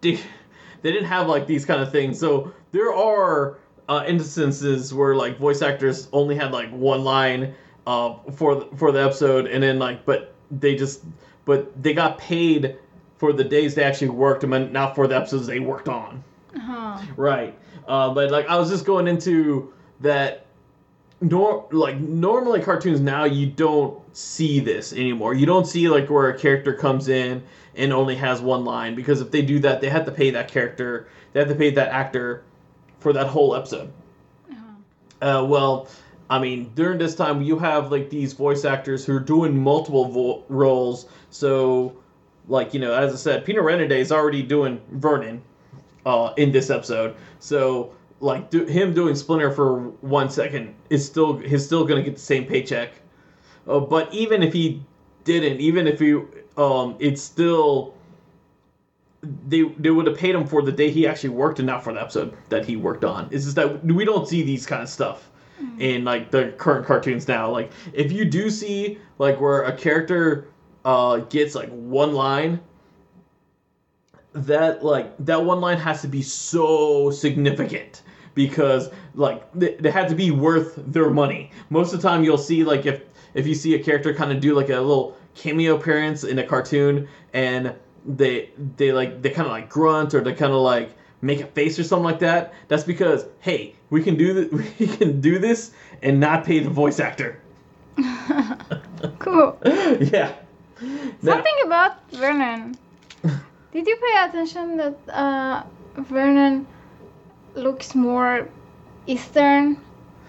they 0.00 0.14
they 0.82 0.92
didn't 0.92 1.06
have 1.06 1.28
like 1.28 1.46
these 1.46 1.64
kind 1.64 1.80
of 1.80 1.90
things. 1.90 2.18
So 2.18 2.52
there 2.72 2.92
are 2.92 3.58
uh, 3.88 4.04
instances 4.06 4.92
where 4.92 5.14
like 5.14 5.38
voice 5.38 5.62
actors 5.62 6.08
only 6.12 6.36
had 6.36 6.52
like 6.52 6.70
one 6.70 7.04
line 7.04 7.54
uh, 7.86 8.14
for 8.34 8.56
the, 8.56 8.68
for 8.76 8.92
the 8.92 9.02
episode, 9.02 9.46
and 9.46 9.62
then 9.62 9.78
like 9.78 10.04
but 10.04 10.34
they 10.50 10.74
just 10.74 11.04
but 11.44 11.82
they 11.82 11.94
got 11.94 12.18
paid 12.18 12.76
for 13.18 13.32
the 13.32 13.44
days 13.44 13.74
they 13.74 13.84
actually 13.84 14.10
worked, 14.10 14.44
and 14.44 14.72
not 14.72 14.94
for 14.94 15.06
the 15.06 15.16
episodes 15.16 15.46
they 15.46 15.60
worked 15.60 15.88
on. 15.88 16.22
Uh-huh. 16.54 17.00
Right. 17.16 17.58
Uh, 17.86 18.12
but 18.12 18.30
like 18.30 18.46
I 18.46 18.56
was 18.56 18.70
just 18.70 18.84
going 18.84 19.08
into 19.08 19.72
that. 20.00 20.45
Nor 21.20 21.66
like 21.72 21.98
normally 21.98 22.60
cartoons 22.60 23.00
now 23.00 23.24
you 23.24 23.46
don't 23.46 23.98
see 24.16 24.60
this 24.60 24.92
anymore. 24.92 25.34
You 25.34 25.46
don't 25.46 25.66
see 25.66 25.88
like 25.88 26.10
where 26.10 26.28
a 26.28 26.38
character 26.38 26.74
comes 26.74 27.08
in 27.08 27.42
and 27.74 27.92
only 27.92 28.16
has 28.16 28.40
one 28.40 28.64
line 28.64 28.94
because 28.94 29.20
if 29.20 29.30
they 29.30 29.42
do 29.42 29.58
that, 29.60 29.80
they 29.80 29.88
have 29.88 30.04
to 30.06 30.12
pay 30.12 30.30
that 30.30 30.48
character, 30.48 31.08
they 31.32 31.40
have 31.40 31.48
to 31.48 31.54
pay 31.54 31.70
that 31.70 31.88
actor 31.88 32.44
for 32.98 33.12
that 33.12 33.28
whole 33.28 33.54
episode. 33.54 33.90
Uh, 35.22 35.46
well, 35.48 35.88
I 36.28 36.38
mean, 36.38 36.72
during 36.74 36.98
this 36.98 37.14
time, 37.14 37.42
you 37.42 37.58
have 37.58 37.90
like 37.90 38.10
these 38.10 38.32
voice 38.32 38.64
actors 38.64 39.04
who 39.06 39.16
are 39.16 39.20
doing 39.20 39.56
multiple 39.56 40.06
vo- 40.06 40.44
roles. 40.48 41.06
So, 41.30 41.96
like 42.48 42.74
you 42.74 42.80
know, 42.80 42.92
as 42.92 43.12
I 43.12 43.16
said, 43.16 43.44
Peter 43.44 43.62
Renaday 43.62 43.98
is 43.98 44.12
already 44.12 44.42
doing 44.42 44.80
Vernon 44.90 45.42
uh, 46.04 46.34
in 46.36 46.52
this 46.52 46.68
episode. 46.68 47.14
So, 47.38 47.94
like 48.20 48.50
do, 48.50 48.64
him 48.64 48.94
doing 48.94 49.14
Splinter 49.14 49.50
for 49.50 49.80
one 50.00 50.30
second 50.30 50.74
is 50.90 51.04
still 51.04 51.36
he's 51.38 51.64
still 51.64 51.84
gonna 51.84 52.02
get 52.02 52.14
the 52.14 52.20
same 52.20 52.44
paycheck. 52.44 52.92
Uh, 53.66 53.80
but 53.80 54.12
even 54.14 54.42
if 54.42 54.52
he 54.52 54.82
didn't, 55.24 55.60
even 55.60 55.86
if 55.86 55.98
he, 55.98 56.12
um, 56.56 56.96
it's 56.98 57.20
still 57.20 57.94
they 59.48 59.62
they 59.62 59.90
would 59.90 60.06
have 60.06 60.16
paid 60.16 60.34
him 60.34 60.46
for 60.46 60.62
the 60.62 60.72
day 60.72 60.90
he 60.90 61.06
actually 61.06 61.30
worked 61.30 61.58
and 61.58 61.66
not 61.66 61.82
for 61.82 61.92
the 61.92 62.00
episode 62.00 62.36
that 62.48 62.64
he 62.64 62.76
worked 62.76 63.04
on. 63.04 63.28
It's 63.30 63.44
just 63.44 63.56
that 63.56 63.84
we 63.84 64.04
don't 64.04 64.26
see 64.28 64.42
these 64.42 64.66
kind 64.66 64.82
of 64.82 64.88
stuff 64.88 65.30
in 65.78 66.04
like 66.04 66.30
the 66.30 66.54
current 66.58 66.86
cartoons 66.86 67.26
now. 67.28 67.50
Like 67.50 67.72
if 67.92 68.12
you 68.12 68.24
do 68.24 68.50
see 68.50 68.98
like 69.18 69.40
where 69.40 69.62
a 69.62 69.76
character 69.76 70.48
uh 70.84 71.18
gets 71.18 71.54
like 71.54 71.70
one 71.70 72.12
line 72.12 72.60
that 74.32 74.84
like 74.84 75.16
that 75.18 75.42
one 75.42 75.60
line 75.60 75.78
has 75.78 76.02
to 76.02 76.08
be 76.08 76.22
so 76.22 77.10
significant 77.10 78.02
because 78.36 78.90
like 79.16 79.42
they, 79.52 79.74
they 79.74 79.90
had 79.90 80.08
to 80.10 80.14
be 80.14 80.30
worth 80.30 80.74
their 80.86 81.10
money. 81.10 81.50
Most 81.70 81.92
of 81.92 82.00
the 82.00 82.08
time 82.08 82.22
you'll 82.22 82.38
see 82.38 82.62
like 82.62 82.86
if 82.86 83.02
if 83.34 83.48
you 83.48 83.54
see 83.56 83.74
a 83.74 83.82
character 83.82 84.14
kind 84.14 84.30
of 84.30 84.38
do 84.40 84.54
like 84.54 84.68
a 84.68 84.78
little 84.78 85.16
cameo 85.34 85.74
appearance 85.74 86.22
in 86.22 86.38
a 86.38 86.44
cartoon 86.46 87.08
and 87.32 87.74
they 88.06 88.50
they 88.76 88.92
like 88.92 89.20
they 89.22 89.30
kind 89.30 89.46
of 89.46 89.52
like 89.52 89.68
grunt 89.68 90.14
or 90.14 90.20
they 90.20 90.32
kind 90.32 90.52
of 90.52 90.60
like 90.60 90.90
make 91.22 91.40
a 91.40 91.46
face 91.46 91.78
or 91.78 91.82
something 91.82 92.04
like 92.04 92.20
that 92.20 92.52
that's 92.68 92.84
because 92.84 93.26
hey 93.40 93.74
we 93.90 94.02
can 94.02 94.16
do 94.16 94.48
th- 94.48 94.78
we 94.78 94.86
can 94.86 95.20
do 95.20 95.38
this 95.38 95.72
and 96.02 96.20
not 96.20 96.44
pay 96.44 96.60
the 96.60 96.70
voice 96.70 97.00
actor 97.00 97.40
Cool. 99.18 99.58
yeah 99.64 100.32
Now- 100.80 101.32
Something 101.32 101.54
about 101.64 102.10
Vernon. 102.12 102.76
Did 103.72 103.86
you 103.86 103.96
pay 103.96 104.24
attention 104.24 104.76
that 104.76 104.96
uh, 105.08 105.62
Vernon 106.00 106.66
looks 107.56 107.94
more 107.94 108.48
Eastern 109.06 109.78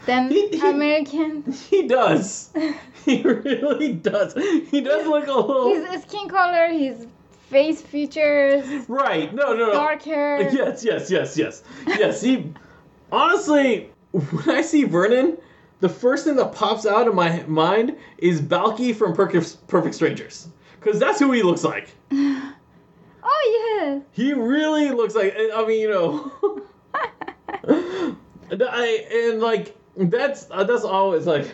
than 0.06 0.30
He- 0.30 0.50
he- 0.50 0.70
American? 0.70 1.44
he 1.70 1.88
does 1.88 2.50
he 3.06 3.22
really 3.22 3.94
does 3.94 4.34
he 4.70 4.82
does 4.82 5.08
look 5.08 5.28
a 5.28 5.34
little 5.34 5.74
His 5.74 6.02
skin 6.04 6.30
color, 6.30 6.68
his 6.70 7.08
face 7.50 7.82
features, 7.82 8.66
right 8.90 9.34
no 9.34 9.54
no 9.54 9.68
no 9.68 9.74
dark 9.74 10.02
hair. 10.04 10.50
Yes, 10.54 10.84
yes, 10.84 11.10
yes, 11.10 11.38
yes, 11.38 11.64
yes. 11.88 12.22
He 12.22 12.52
honestly, 13.12 13.90
when 14.12 14.50
I 14.50 14.62
see 14.62 14.84
Vernon, 14.84 15.38
the 15.80 15.90
first 15.90 16.26
thing 16.26 16.36
that 16.36 16.52
pops 16.54 16.86
out 16.86 17.08
of 17.08 17.16
my 17.16 17.44
mind 17.48 17.96
is 18.18 18.42
Balki 18.42 18.94
from 18.96 19.14
Perfect, 19.16 19.66
Perfect 19.68 19.96
Strangers, 19.96 20.50
because 20.80 21.00
that's 21.00 21.20
who 21.20 21.32
he 21.32 21.42
looks 21.44 21.64
like. 21.64 21.90
Oh 23.30 23.78
yes. 23.80 24.02
He 24.12 24.34
really 24.34 24.92
looks 24.92 25.16
like. 25.16 25.36
I 25.38 25.66
mean, 25.66 25.80
you 25.82 25.90
know, 25.90 26.62
I 27.68 29.30
and 29.30 29.42
like 29.42 29.76
that's 29.96 30.48
uh, 30.52 30.64
that's 30.64 30.84
always 30.84 31.26
like. 31.26 31.54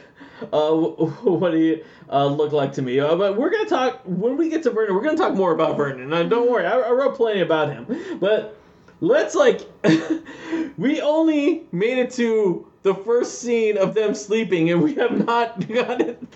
Uh, 0.51 0.73
what 0.75 1.51
do 1.51 1.57
you 1.57 1.85
uh, 2.11 2.25
look 2.25 2.51
like 2.51 2.73
to 2.73 2.81
me? 2.81 2.99
Uh, 2.99 3.15
but 3.15 3.37
we're 3.37 3.49
gonna 3.49 3.69
talk 3.69 4.01
when 4.03 4.35
we 4.35 4.49
get 4.49 4.63
to 4.63 4.71
Vernon. 4.71 4.93
We're 4.95 5.03
gonna 5.03 5.17
talk 5.17 5.35
more 5.35 5.53
about 5.53 5.77
Vernon. 5.77 6.11
Uh, 6.11 6.23
don't 6.23 6.51
worry, 6.51 6.65
I, 6.65 6.77
I 6.77 6.91
wrote 6.91 7.15
plenty 7.15 7.41
about 7.41 7.69
him. 7.69 7.85
But 8.19 8.57
let's 8.99 9.35
like, 9.35 9.61
we 10.77 11.01
only 11.01 11.63
made 11.71 11.97
it 11.97 12.11
to 12.11 12.67
the 12.81 12.93
first 12.93 13.39
scene 13.39 13.77
of 13.77 13.93
them 13.93 14.13
sleeping, 14.13 14.69
and 14.71 14.81
we 14.81 14.95
have 14.95 15.25
not 15.25 15.65
gotten. 15.73 16.27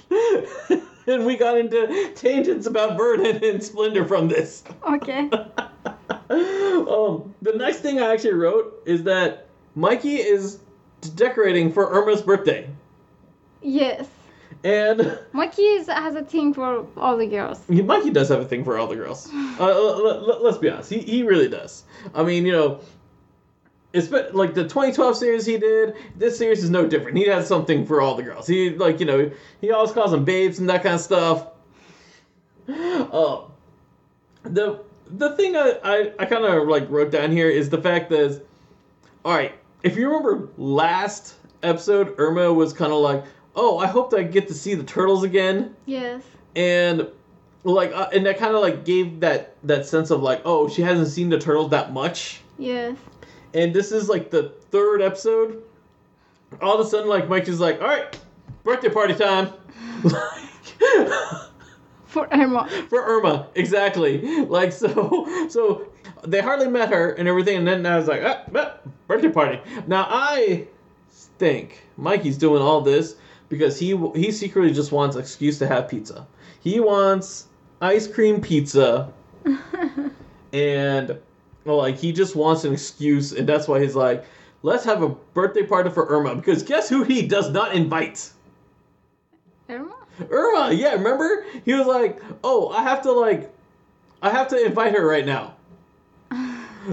and 1.08 1.26
we 1.26 1.36
got 1.36 1.58
into 1.58 2.12
tangents 2.16 2.66
about 2.66 2.98
Vernon 2.98 3.44
and 3.44 3.62
Splinter 3.62 4.06
from 4.06 4.30
this. 4.30 4.64
Okay. 4.86 5.30
um, 6.30 7.34
the 7.42 7.54
next 7.56 7.80
thing 7.80 8.00
I 8.00 8.14
actually 8.14 8.34
wrote 8.36 8.82
is 8.86 9.04
that 9.04 9.47
Mikey 9.78 10.16
is 10.16 10.58
decorating 11.16 11.72
for 11.72 11.88
Irma's 11.92 12.24
birthday, 12.24 12.68
Yes. 13.62 14.08
and 14.64 15.20
Mikey 15.34 15.62
is, 15.62 15.88
has 15.88 16.16
a 16.16 16.24
thing 16.24 16.52
for 16.54 16.86
all 16.98 17.16
the 17.16 17.28
girls. 17.28 17.62
Mikey 17.70 18.10
does 18.10 18.30
have 18.30 18.40
a 18.42 18.46
thing 18.46 18.64
for 18.64 18.78
all 18.80 18.88
the 18.88 18.96
girls. 18.96 19.30
Uh, 19.60 19.66
let, 19.98 20.54
us 20.54 20.58
be 20.60 20.70
honest, 20.70 20.90
he 20.92 21.00
he 21.00 21.24
really 21.24 21.48
does. 21.48 21.84
I 22.14 22.24
mean, 22.24 22.46
you 22.46 22.52
know. 22.52 22.80
It's 23.94 24.08
been, 24.08 24.28
like 24.34 24.54
the 24.54 24.64
2012 24.64 25.16
series 25.18 25.46
he 25.46 25.58
did. 25.58 25.96
This 26.16 26.38
series 26.38 26.64
is 26.64 26.70
no 26.70 26.86
different. 26.86 27.18
He 27.18 27.26
has 27.28 27.48
something 27.48 27.86
for 27.86 28.02
all 28.02 28.14
the 28.16 28.22
girls. 28.22 28.46
He 28.46 28.70
like 28.72 29.00
you 29.00 29.06
know 29.06 29.32
he 29.62 29.72
always 29.72 29.92
calls 29.92 30.12
them 30.12 30.26
babes 30.26 30.60
and 30.60 30.70
that 30.70 30.84
kind 30.84 30.96
of 30.96 31.02
stuff. 31.02 31.48
Uh, 32.70 33.42
the 34.44 34.80
the 35.10 35.36
thing 35.38 35.56
I, 35.56 35.80
I, 35.84 36.12
I 36.20 36.26
kind 36.26 36.44
of 36.44 36.68
like 36.68 36.90
wrote 36.90 37.12
down 37.12 37.32
here 37.32 37.50
is 37.50 37.70
the 37.70 37.82
fact 37.82 38.10
that, 38.10 38.42
all 39.24 39.34
right, 39.34 39.54
if 39.88 39.96
you 39.98 40.08
remember 40.08 40.50
last 40.58 41.36
episode, 41.64 42.14
Irma 42.18 42.52
was 42.54 42.74
kind 42.74 42.92
of 42.92 43.00
like, 43.00 43.24
oh, 43.56 43.78
I 43.80 43.88
hope 43.88 44.10
that 44.12 44.20
I 44.20 44.24
get 44.24 44.48
to 44.50 44.54
see 44.54 44.76
the 44.76 44.84
turtles 44.84 45.24
again, 45.24 45.76
Yes. 45.86 46.22
and 46.56 47.08
like, 47.64 47.92
uh, 47.94 48.10
and 48.14 48.26
that 48.26 48.38
kind 48.38 48.54
of 48.54 48.62
like 48.62 48.86
gave 48.86 49.20
that 49.22 49.56
that 49.64 49.86
sense 49.86 50.12
of 50.12 50.22
like, 50.22 50.42
oh, 50.46 50.68
she 50.70 50.82
hasn't 50.82 51.08
seen 51.08 51.30
the 51.30 51.40
turtles 51.40 51.72
that 51.72 51.94
much, 51.94 52.42
Yes. 52.60 52.98
and 53.54 53.74
this 53.74 53.92
is 53.92 54.10
like 54.10 54.30
the 54.30 54.50
third 54.72 55.02
episode. 55.02 55.64
All 56.62 56.80
of 56.80 56.86
a 56.86 56.90
sudden, 56.90 57.10
like 57.10 57.28
Mike 57.28 57.48
is 57.48 57.60
like, 57.60 57.82
all 57.82 57.88
right, 57.88 58.18
birthday 58.64 58.90
party 58.90 59.16
time. 59.16 59.52
like, 60.04 60.44
For 62.06 62.28
Irma. 62.34 62.68
for 62.90 63.04
Irma, 63.04 63.48
exactly. 63.56 64.42
Like 64.46 64.72
so, 64.72 65.48
so 65.50 65.88
they 66.26 66.42
hardly 66.42 66.68
met 66.68 66.90
her 66.90 67.12
and 67.12 67.28
everything, 67.28 67.58
and 67.58 67.68
then 67.68 67.86
I 67.86 67.98
was 67.98 68.08
like, 68.08 68.22
ah, 68.24 68.44
ah, 68.56 68.74
birthday 69.08 69.30
party. 69.30 69.60
Now 69.88 70.08
I 70.10 70.68
think 71.40 71.84
Mikey's 71.98 72.38
doing 72.38 72.62
all 72.62 72.82
this 72.82 73.16
because 73.50 73.80
he 73.80 73.98
he 74.16 74.32
secretly 74.32 74.74
just 74.74 74.92
wants 74.92 75.16
an 75.16 75.22
excuse 75.22 75.60
to 75.60 75.68
have 75.68 75.90
pizza. 75.90 76.28
He 76.60 76.80
wants 76.80 77.48
ice 77.82 78.08
cream 78.08 78.42
pizza, 78.42 79.12
and 80.54 81.18
well, 81.66 81.78
like 81.78 81.98
he 81.98 82.12
just 82.12 82.36
wants 82.36 82.64
an 82.64 82.74
excuse, 82.74 83.32
and 83.32 83.48
that's 83.48 83.68
why 83.68 83.80
he's 83.80 83.96
like, 83.96 84.26
let's 84.64 84.84
have 84.86 85.02
a 85.04 85.10
birthday 85.10 85.64
party 85.64 85.90
for 85.90 86.08
Irma 86.08 86.36
because 86.36 86.64
guess 86.64 86.90
who 86.90 87.04
he 87.04 87.28
does 87.28 87.50
not 87.52 87.74
invite? 87.74 88.32
Irma? 89.70 89.96
Irma, 90.30 90.74
yeah, 90.74 90.94
remember? 90.94 91.46
He 91.66 91.74
was 91.74 91.86
like, 91.86 92.22
"Oh, 92.44 92.70
I 92.70 92.84
have 92.84 93.02
to 93.04 93.12
like, 93.12 93.54
I 94.22 94.30
have 94.30 94.48
to 94.50 94.66
invite 94.66 94.94
her 94.96 95.06
right 95.06 95.26
now." 95.26 95.57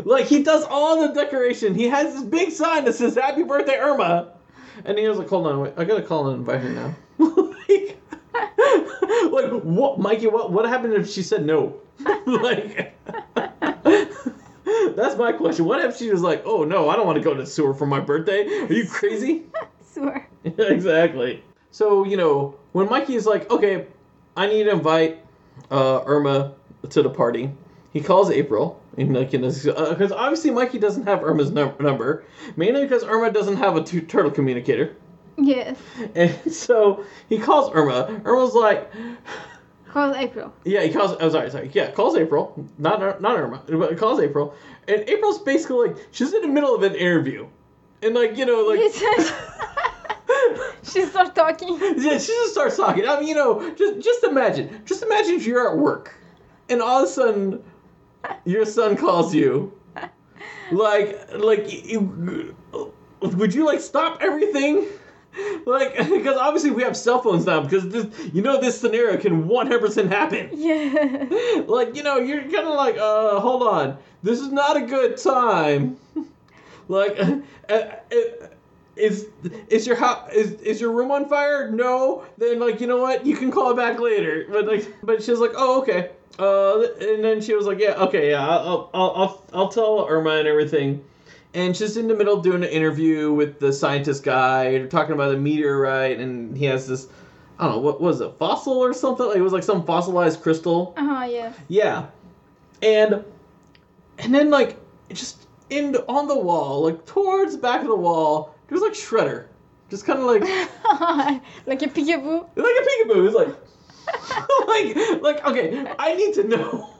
Like 0.05 0.27
he 0.27 0.43
does 0.43 0.65
all 0.65 1.07
the 1.07 1.15
decoration. 1.15 1.75
He 1.75 1.89
has 1.89 2.15
this 2.15 2.23
big 2.25 2.51
sign 2.51 2.85
that 2.85 2.95
says 2.95 3.15
"Happy 3.15 3.45
Birthday, 3.45 3.77
Irma," 3.77 4.33
and 4.85 4.99
he 4.99 5.07
was 5.09 5.19
like, 5.19 5.29
"Hold 5.29 5.47
on, 5.47 5.61
wait, 5.61 5.75
I 5.77 5.85
gotta 5.85 6.03
call 6.03 6.29
and 6.29 6.39
invite 6.39 6.61
her 6.63 6.71
now." 6.71 6.95
like, 7.19 7.99
like 9.31 9.63
what, 9.63 10.01
Mikey? 10.01 10.27
What 10.27 10.51
what 10.51 10.69
happened 10.69 10.95
if 10.95 11.09
she 11.09 11.23
said 11.23 11.47
no? 11.47 11.77
like, 12.27 12.95
that's 13.85 15.17
my 15.17 15.33
question. 15.33 15.65
What 15.65 15.85
if 15.85 15.97
she 15.97 16.11
was 16.11 16.23
like, 16.23 16.43
"Oh 16.45 16.65
no, 16.65 16.89
I 16.89 16.97
don't 16.97 17.07
want 17.07 17.19
to 17.19 17.25
go 17.25 17.33
to 17.33 17.43
the 17.43 17.47
sewer 17.47 17.73
for 17.73 17.87
my 17.87 18.01
birthday"? 18.01 18.47
Are 18.47 18.73
you 18.73 18.89
crazy? 18.89 19.45
Swear. 19.81 20.29
exactly. 20.45 21.45
So 21.71 22.05
you 22.05 22.17
know 22.17 22.57
when 22.73 22.89
Mikey 22.89 23.15
is 23.15 23.27
like, 23.27 23.49
"Okay, 23.49 23.87
I 24.37 24.49
need 24.49 24.65
to 24.65 24.71
invite 24.71 25.25
uh, 25.71 26.03
Irma 26.05 26.55
to 26.91 27.03
the 27.03 27.11
party," 27.11 27.51
he 27.95 28.03
calls 28.03 28.31
April. 28.31 28.79
And 28.99 29.15
like, 29.15 29.31
because 29.31 29.67
uh, 29.67 30.09
obviously 30.15 30.51
Mikey 30.51 30.79
doesn't 30.79 31.05
have 31.05 31.25
Irma's 31.25 31.51
num- 31.51 31.75
number, 31.81 32.25
mainly 32.57 32.83
because 32.83 33.03
Irma 33.05 33.31
doesn't 33.33 33.57
have 33.57 33.77
a 33.77 33.83
t- 33.83 34.03
turtle 34.03 34.31
communicator. 34.31 34.95
Yes. 35.39 35.79
And 36.15 36.37
so 36.53 37.05
he 37.29 37.39
calls 37.39 37.73
Irma. 37.73 38.21
Irma's 38.25 38.55
like, 38.55 38.93
Calls 39.91 40.17
April. 40.17 40.53
yeah, 40.65 40.83
he 40.83 40.93
calls. 40.93 41.17
Oh, 41.21 41.29
sorry, 41.31 41.51
sorry. 41.51 41.71
Yeah, 41.73 41.91
calls 41.93 42.17
April. 42.17 42.67
Not 42.79 43.23
not 43.23 43.39
Irma, 43.39 43.63
but 43.69 43.97
calls 43.97 44.19
April. 44.21 44.55
And 44.89 45.09
April's 45.09 45.39
basically 45.39 45.89
like 45.89 45.97
she's 46.11 46.33
in 46.35 46.43
the 46.43 46.49
middle 46.49 46.75
of 46.75 46.83
an 46.83 46.95
interview, 46.97 47.47
and 48.03 48.13
like 48.15 48.37
you 48.37 48.45
know 48.45 48.65
like. 48.65 48.81
she 50.83 51.05
starts 51.07 51.31
talking. 51.35 51.79
Yeah, 51.81 52.19
she 52.19 52.33
just 52.33 52.53
starts 52.53 52.77
talking. 52.77 53.07
I 53.09 53.21
mean, 53.21 53.29
you 53.29 53.35
know, 53.37 53.71
just 53.77 54.01
just 54.01 54.25
imagine, 54.25 54.83
just 54.85 55.03
imagine 55.05 55.35
if 55.35 55.47
you're 55.47 55.71
at 55.71 55.79
work, 55.79 56.13
and 56.69 56.83
all 56.83 57.05
of 57.05 57.09
a 57.09 57.13
sudden, 57.13 57.63
your 58.45 58.65
son 58.65 58.97
calls 58.97 59.35
you, 59.35 59.73
like, 60.71 61.33
like, 61.35 61.87
you, 61.87 62.55
would 63.21 63.55
you 63.55 63.67
like 63.67 63.81
stop 63.81 64.19
everything? 64.21 64.87
Like, 65.67 65.97
because 66.11 66.37
obviously 66.37 66.71
we 66.71 66.83
have 66.83 66.97
cell 66.97 67.21
phones 67.21 67.47
now. 67.47 67.61
Because 67.61 67.89
this, 67.89 68.07
you 68.33 68.43
know, 68.43 68.61
this 68.61 68.81
scenario 68.81 69.17
can 69.17 69.49
one 69.49 69.67
hundred 69.67 69.81
percent 69.81 70.11
happen. 70.11 70.51
Yeah. 70.53 71.27
Like, 71.67 71.97
you 71.97 72.03
know, 72.03 72.19
you're 72.19 72.43
kind 72.43 72.67
of 72.67 72.75
like, 72.75 72.97
uh, 72.97 73.41
hold 73.41 73.63
on, 73.63 73.97
this 74.23 74.39
is 74.41 74.53
not 74.53 74.77
a 74.77 74.83
good 74.83 75.17
time. 75.17 75.97
like, 76.89 77.19
uh, 77.19 77.41
uh, 77.69 77.85
is 78.97 79.27
is 79.69 79.87
your 79.87 79.97
house 79.97 80.31
is, 80.33 80.53
is 80.61 80.81
your 80.81 80.93
room 80.93 81.11
on 81.11 81.29
fire? 81.29 81.71
No. 81.71 82.25
Then 82.39 82.61
like, 82.61 82.81
you 82.81 82.87
know 82.87 82.99
what? 82.99 83.25
You 83.25 83.37
can 83.37 83.51
call 83.51 83.75
back 83.75 83.99
later. 83.99 84.47
But 84.51 84.67
like, 84.67 84.95
but 85.03 85.23
she's 85.23 85.39
like, 85.39 85.53
oh 85.57 85.81
okay. 85.83 86.11
Uh, 86.39 86.83
and 87.01 87.23
then 87.23 87.41
she 87.41 87.55
was 87.55 87.67
like, 87.67 87.79
yeah, 87.79 87.95
okay, 87.95 88.31
yeah, 88.31 88.47
I'll 88.47 88.91
I'll 88.93 89.11
I'll, 89.15 89.45
I'll 89.53 89.69
tell 89.69 90.07
Irma 90.09 90.31
and 90.31 90.49
everything. 90.49 91.05
And 91.55 91.77
she's 91.77 91.97
in 91.97 92.09
the 92.09 92.15
middle 92.15 92.37
of 92.37 92.43
doing 92.43 92.65
an 92.65 92.71
interview 92.71 93.33
with 93.33 93.61
the 93.61 93.73
scientist 93.73 94.25
guy. 94.25 94.73
They're 94.73 94.89
talking 94.89 95.15
about 95.15 95.33
a 95.33 95.37
meteorite, 95.37 96.19
and 96.19 96.57
he 96.57 96.65
has 96.65 96.89
this, 96.89 97.07
I 97.61 97.67
don't 97.67 97.77
know, 97.77 97.81
what 97.81 98.01
was 98.01 98.21
it, 98.21 98.35
fossil 98.39 98.73
or 98.73 98.93
something? 98.93 99.31
It 99.35 99.41
was 99.41 99.53
like 99.53 99.63
some 99.63 99.87
fossilized 99.87 100.43
crystal. 100.43 100.95
Uh 100.97 101.07
huh. 101.07 101.25
Yes. 101.27 101.57
Yeah. 101.69 102.07
And 102.83 103.25
and 104.19 104.35
then 104.35 104.51
like 104.51 104.77
just 105.13 105.47
in 105.71 105.95
on 106.09 106.27
the 106.27 106.37
wall, 106.37 106.83
like 106.83 107.07
towards 107.07 107.53
the 107.53 107.59
back 107.59 107.83
of 107.83 107.89
the 107.89 107.97
wall, 107.97 108.55
there's 108.69 108.81
like 108.81 108.93
Shredder. 108.93 109.47
Just 109.91 110.07
kind 110.07 110.19
of 110.19 110.25
like 110.25 110.43
like 111.01 111.43
like 111.67 111.83
a 111.83 111.87
peekaboo. 111.87 112.49
Like 112.57 112.75
a 112.81 113.07
peekaboo. 113.07 113.27
It's 113.27 113.35
like 113.37 113.55
like 114.69 114.97
like 115.23 115.45
okay, 115.47 115.93
I 115.99 116.15
need 116.15 116.35
to 116.35 116.45
know 116.45 116.91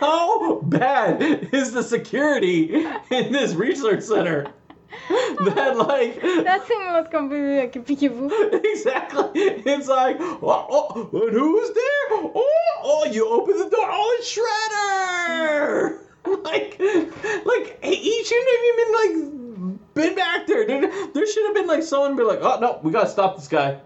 how 0.00 0.60
bad 0.62 1.22
is 1.52 1.72
the 1.72 1.82
security 1.82 2.74
in 3.10 3.32
this 3.32 3.54
research 3.54 4.02
center 4.02 4.46
that 5.08 5.76
like 5.76 6.20
That 6.44 6.66
thing 6.66 6.80
was 6.92 7.06
completely 7.10 7.58
like 7.58 7.76
a 7.76 7.80
peekaboo. 7.80 8.64
exactly. 8.64 9.40
It's 9.40 9.88
like, 9.88 10.16
oh, 10.20 10.66
oh, 10.70 11.08
who's 11.10 11.68
there? 11.68 12.30
Oh, 12.34 12.80
oh, 12.82 13.04
you 13.10 13.26
open 13.28 13.56
the 13.58 13.68
door. 13.70 13.88
Oh, 13.90 14.16
it's 14.18 14.36
Shredder. 14.36 15.98
like, 16.44 16.78
like 16.78 17.78
he 17.82 18.24
shouldn't 18.24 18.50
have 18.50 18.64
even 18.72 18.92
like 18.92 19.94
been 19.94 20.14
back 20.14 20.46
there. 20.46 20.66
There, 20.66 21.08
there 21.12 21.26
should 21.26 21.46
have 21.46 21.54
been 21.54 21.66
like 21.66 21.82
someone 21.82 22.16
be 22.16 22.22
like, 22.22 22.40
oh 22.42 22.58
no, 22.60 22.80
we 22.82 22.92
gotta 22.92 23.08
stop 23.08 23.36
this 23.36 23.48
guy. 23.48 23.80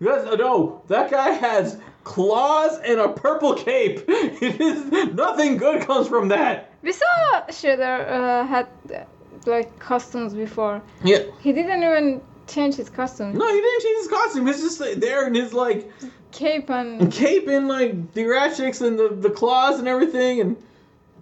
We 0.00 0.06
gotta- 0.06 0.36
no, 0.36 0.82
that 0.88 1.10
guy 1.10 1.30
has 1.30 1.78
claws 2.04 2.78
and 2.80 2.98
a 3.00 3.08
purple 3.08 3.54
cape. 3.54 4.04
It 4.08 4.60
is 4.60 5.12
nothing 5.14 5.56
good 5.56 5.86
comes 5.86 6.08
from 6.08 6.28
that. 6.28 6.72
We 6.82 6.92
saw 6.92 7.06
Shredder 7.48 8.08
uh, 8.08 8.46
had 8.46 8.66
uh, 8.94 9.04
like 9.46 9.78
costumes 9.78 10.34
before. 10.34 10.80
Yeah. 11.04 11.22
He 11.40 11.52
didn't 11.52 11.82
even 11.82 12.20
change 12.46 12.76
his 12.76 12.88
costume. 12.88 13.36
No, 13.36 13.46
he 13.46 13.60
didn't 13.60 13.82
change 13.82 13.98
his 13.98 14.08
costume. 14.08 14.46
He's 14.46 14.60
just 14.62 14.80
like, 14.80 14.94
there 14.96 15.26
in 15.26 15.34
his 15.34 15.52
like 15.52 15.90
Cape 16.30 16.68
and 16.70 17.10
cape 17.10 17.48
and 17.48 17.68
like 17.68 18.12
the 18.12 18.24
ratchets 18.26 18.80
and 18.80 18.98
the, 18.98 19.08
the 19.08 19.30
claws 19.30 19.78
and 19.78 19.88
everything 19.88 20.40
and 20.42 20.56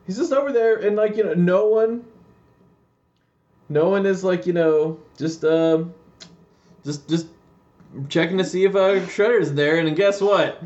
he's 0.05 0.17
just 0.17 0.33
over 0.33 0.53
there 0.53 0.77
and 0.77 0.97
like 0.97 1.17
you 1.17 1.23
know 1.25 1.35
no 1.35 1.67
one 1.69 2.05
no 3.69 3.89
one 3.89 4.05
is 4.05 4.25
like 4.25 4.47
you 4.47 4.53
know 4.53 4.99
just 5.17 5.45
um 5.45 5.95
just 6.85 7.09
just 7.09 7.27
checking 8.09 8.39
to 8.39 8.45
see 8.45 8.65
if 8.65 8.75
uh 8.75 9.01
shredder's 9.07 9.53
there 9.53 9.79
and 9.79 9.97
guess 9.97 10.21
what 10.21 10.63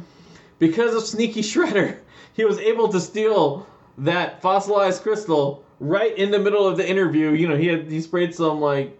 because 0.58 0.94
of 0.94 1.02
sneaky 1.02 1.42
shredder 1.42 1.98
he 2.32 2.44
was 2.44 2.58
able 2.58 2.88
to 2.88 3.00
steal 3.00 3.66
that 3.98 4.40
fossilized 4.40 5.02
crystal 5.02 5.64
right 5.78 6.16
in 6.16 6.30
the 6.30 6.38
middle 6.38 6.66
of 6.66 6.76
the 6.76 6.88
interview 6.88 7.30
you 7.32 7.48
know 7.48 7.56
he 7.56 7.66
had 7.66 7.90
he 7.90 8.00
sprayed 8.00 8.34
some 8.34 8.60
like 8.60 8.96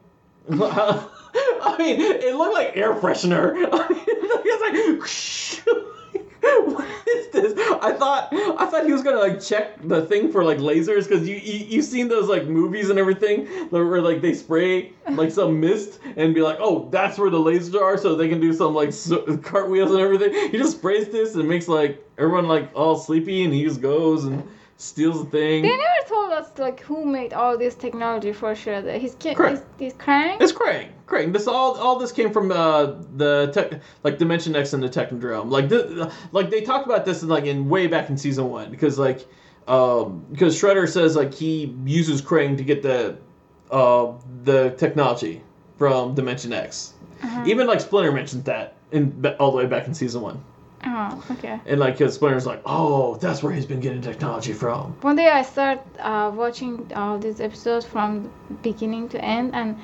I 1.62 1.76
mean, 1.78 2.00
it 2.00 2.34
looked 2.34 2.54
like 2.54 2.76
air 2.76 2.94
freshener. 2.94 3.54
I 3.54 3.88
mean, 3.90 4.04
it's 4.08 5.64
like, 5.66 5.99
what 6.64 6.88
is 7.08 7.28
this? 7.28 7.52
I 7.82 7.92
thought, 7.92 8.28
I 8.32 8.66
thought 8.66 8.86
he 8.86 8.92
was 8.92 9.02
gonna 9.02 9.18
like 9.18 9.40
check 9.40 9.76
the 9.86 10.06
thing 10.06 10.32
for 10.32 10.42
like 10.42 10.58
lasers 10.58 11.08
because 11.08 11.28
you, 11.28 11.36
you 11.36 11.66
you've 11.66 11.84
seen 11.84 12.08
those 12.08 12.28
like 12.28 12.46
movies 12.46 12.88
and 12.88 12.98
everything 12.98 13.46
where 13.70 14.00
like 14.00 14.20
they 14.20 14.34
spray 14.34 14.92
like 15.10 15.30
some 15.30 15.60
mist 15.60 15.98
and 16.16 16.34
be 16.34 16.40
like, 16.40 16.56
oh, 16.60 16.88
that's 16.90 17.18
where 17.18 17.30
the 17.30 17.38
lasers 17.38 17.78
are, 17.80 17.98
so 17.98 18.14
they 18.14 18.28
can 18.28 18.40
do 18.40 18.52
some 18.52 18.74
like 18.74 18.90
cartwheels 19.42 19.90
and 19.90 20.00
everything. 20.00 20.32
He 20.50 20.56
just 20.56 20.78
sprays 20.78 21.08
this 21.08 21.34
and 21.34 21.48
makes 21.48 21.68
like 21.68 22.02
everyone 22.16 22.48
like 22.48 22.70
all 22.74 22.96
sleepy, 22.96 23.44
and 23.44 23.52
he 23.52 23.64
just 23.64 23.80
goes 23.80 24.24
and 24.24 24.46
steals 24.80 25.24
the 25.24 25.30
thing. 25.30 25.62
they 25.62 25.68
never 25.68 26.08
told 26.08 26.32
us 26.32 26.50
like 26.58 26.80
who 26.80 27.04
made 27.04 27.32
all 27.32 27.58
this 27.58 27.74
technology 27.74 28.32
for 28.32 28.52
Shredder. 28.54 28.98
His 28.98 29.14
kid, 29.16 29.36
Correct. 29.36 29.62
his, 29.78 29.92
his 29.92 30.00
Krang. 30.00 30.40
It's 30.40 30.52
Craig. 30.52 30.88
Craig. 31.06 31.32
This 31.32 31.46
all 31.46 31.76
all 31.78 31.98
this 31.98 32.12
came 32.12 32.32
from 32.32 32.50
uh, 32.50 32.94
the 33.16 33.50
tech, 33.52 33.80
like 34.04 34.18
Dimension 34.18 34.56
X 34.56 34.72
and 34.72 34.82
the 34.82 34.88
Technodrome. 34.88 35.50
Like 35.50 35.68
this, 35.68 36.12
like 36.32 36.50
they 36.50 36.62
talked 36.62 36.86
about 36.86 37.04
this 37.04 37.22
in 37.22 37.28
like 37.28 37.44
in 37.44 37.68
way 37.68 37.86
back 37.86 38.08
in 38.08 38.16
season 38.16 38.48
one 38.48 38.70
because 38.70 38.98
like 38.98 39.26
um 39.68 40.24
because 40.30 40.58
Shredder 40.60 40.88
says 40.88 41.14
like 41.14 41.34
he 41.34 41.74
uses 41.84 42.22
Krang 42.22 42.56
to 42.56 42.64
get 42.64 42.82
the 42.82 43.18
uh 43.70 44.12
the 44.44 44.70
technology 44.70 45.42
from 45.76 46.14
Dimension 46.14 46.52
X. 46.52 46.94
Uh-huh. 47.22 47.44
Even 47.46 47.66
like 47.66 47.80
Splinter 47.80 48.12
mentioned 48.12 48.46
that 48.46 48.76
in 48.92 49.24
all 49.38 49.50
the 49.50 49.58
way 49.58 49.66
back 49.66 49.86
in 49.86 49.94
season 49.94 50.22
one. 50.22 50.42
Oh, 50.84 51.24
okay. 51.32 51.60
And 51.66 51.78
like 51.78 51.98
because 51.98 52.18
Splinter's 52.18 52.46
like, 52.46 52.62
oh, 52.64 53.16
that's 53.16 53.42
where 53.42 53.52
he's 53.52 53.66
been 53.66 53.80
getting 53.80 54.00
technology 54.00 54.52
from. 54.54 54.92
One 55.02 55.16
day 55.16 55.28
I 55.28 55.42
start 55.42 55.80
uh, 55.98 56.32
watching 56.34 56.90
all 56.94 57.18
these 57.18 57.40
episodes 57.40 57.84
from 57.84 58.30
beginning 58.62 59.08
to 59.10 59.22
end, 59.22 59.54
and 59.54 59.78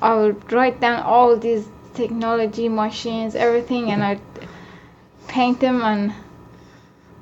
I 0.00 0.14
will 0.14 0.32
write 0.50 0.80
down 0.80 1.02
all 1.02 1.36
these 1.36 1.68
technology 1.94 2.68
machines, 2.68 3.34
everything, 3.34 3.90
and 3.90 4.02
I 4.02 4.20
paint 5.28 5.60
them, 5.60 5.82
and 5.82 6.12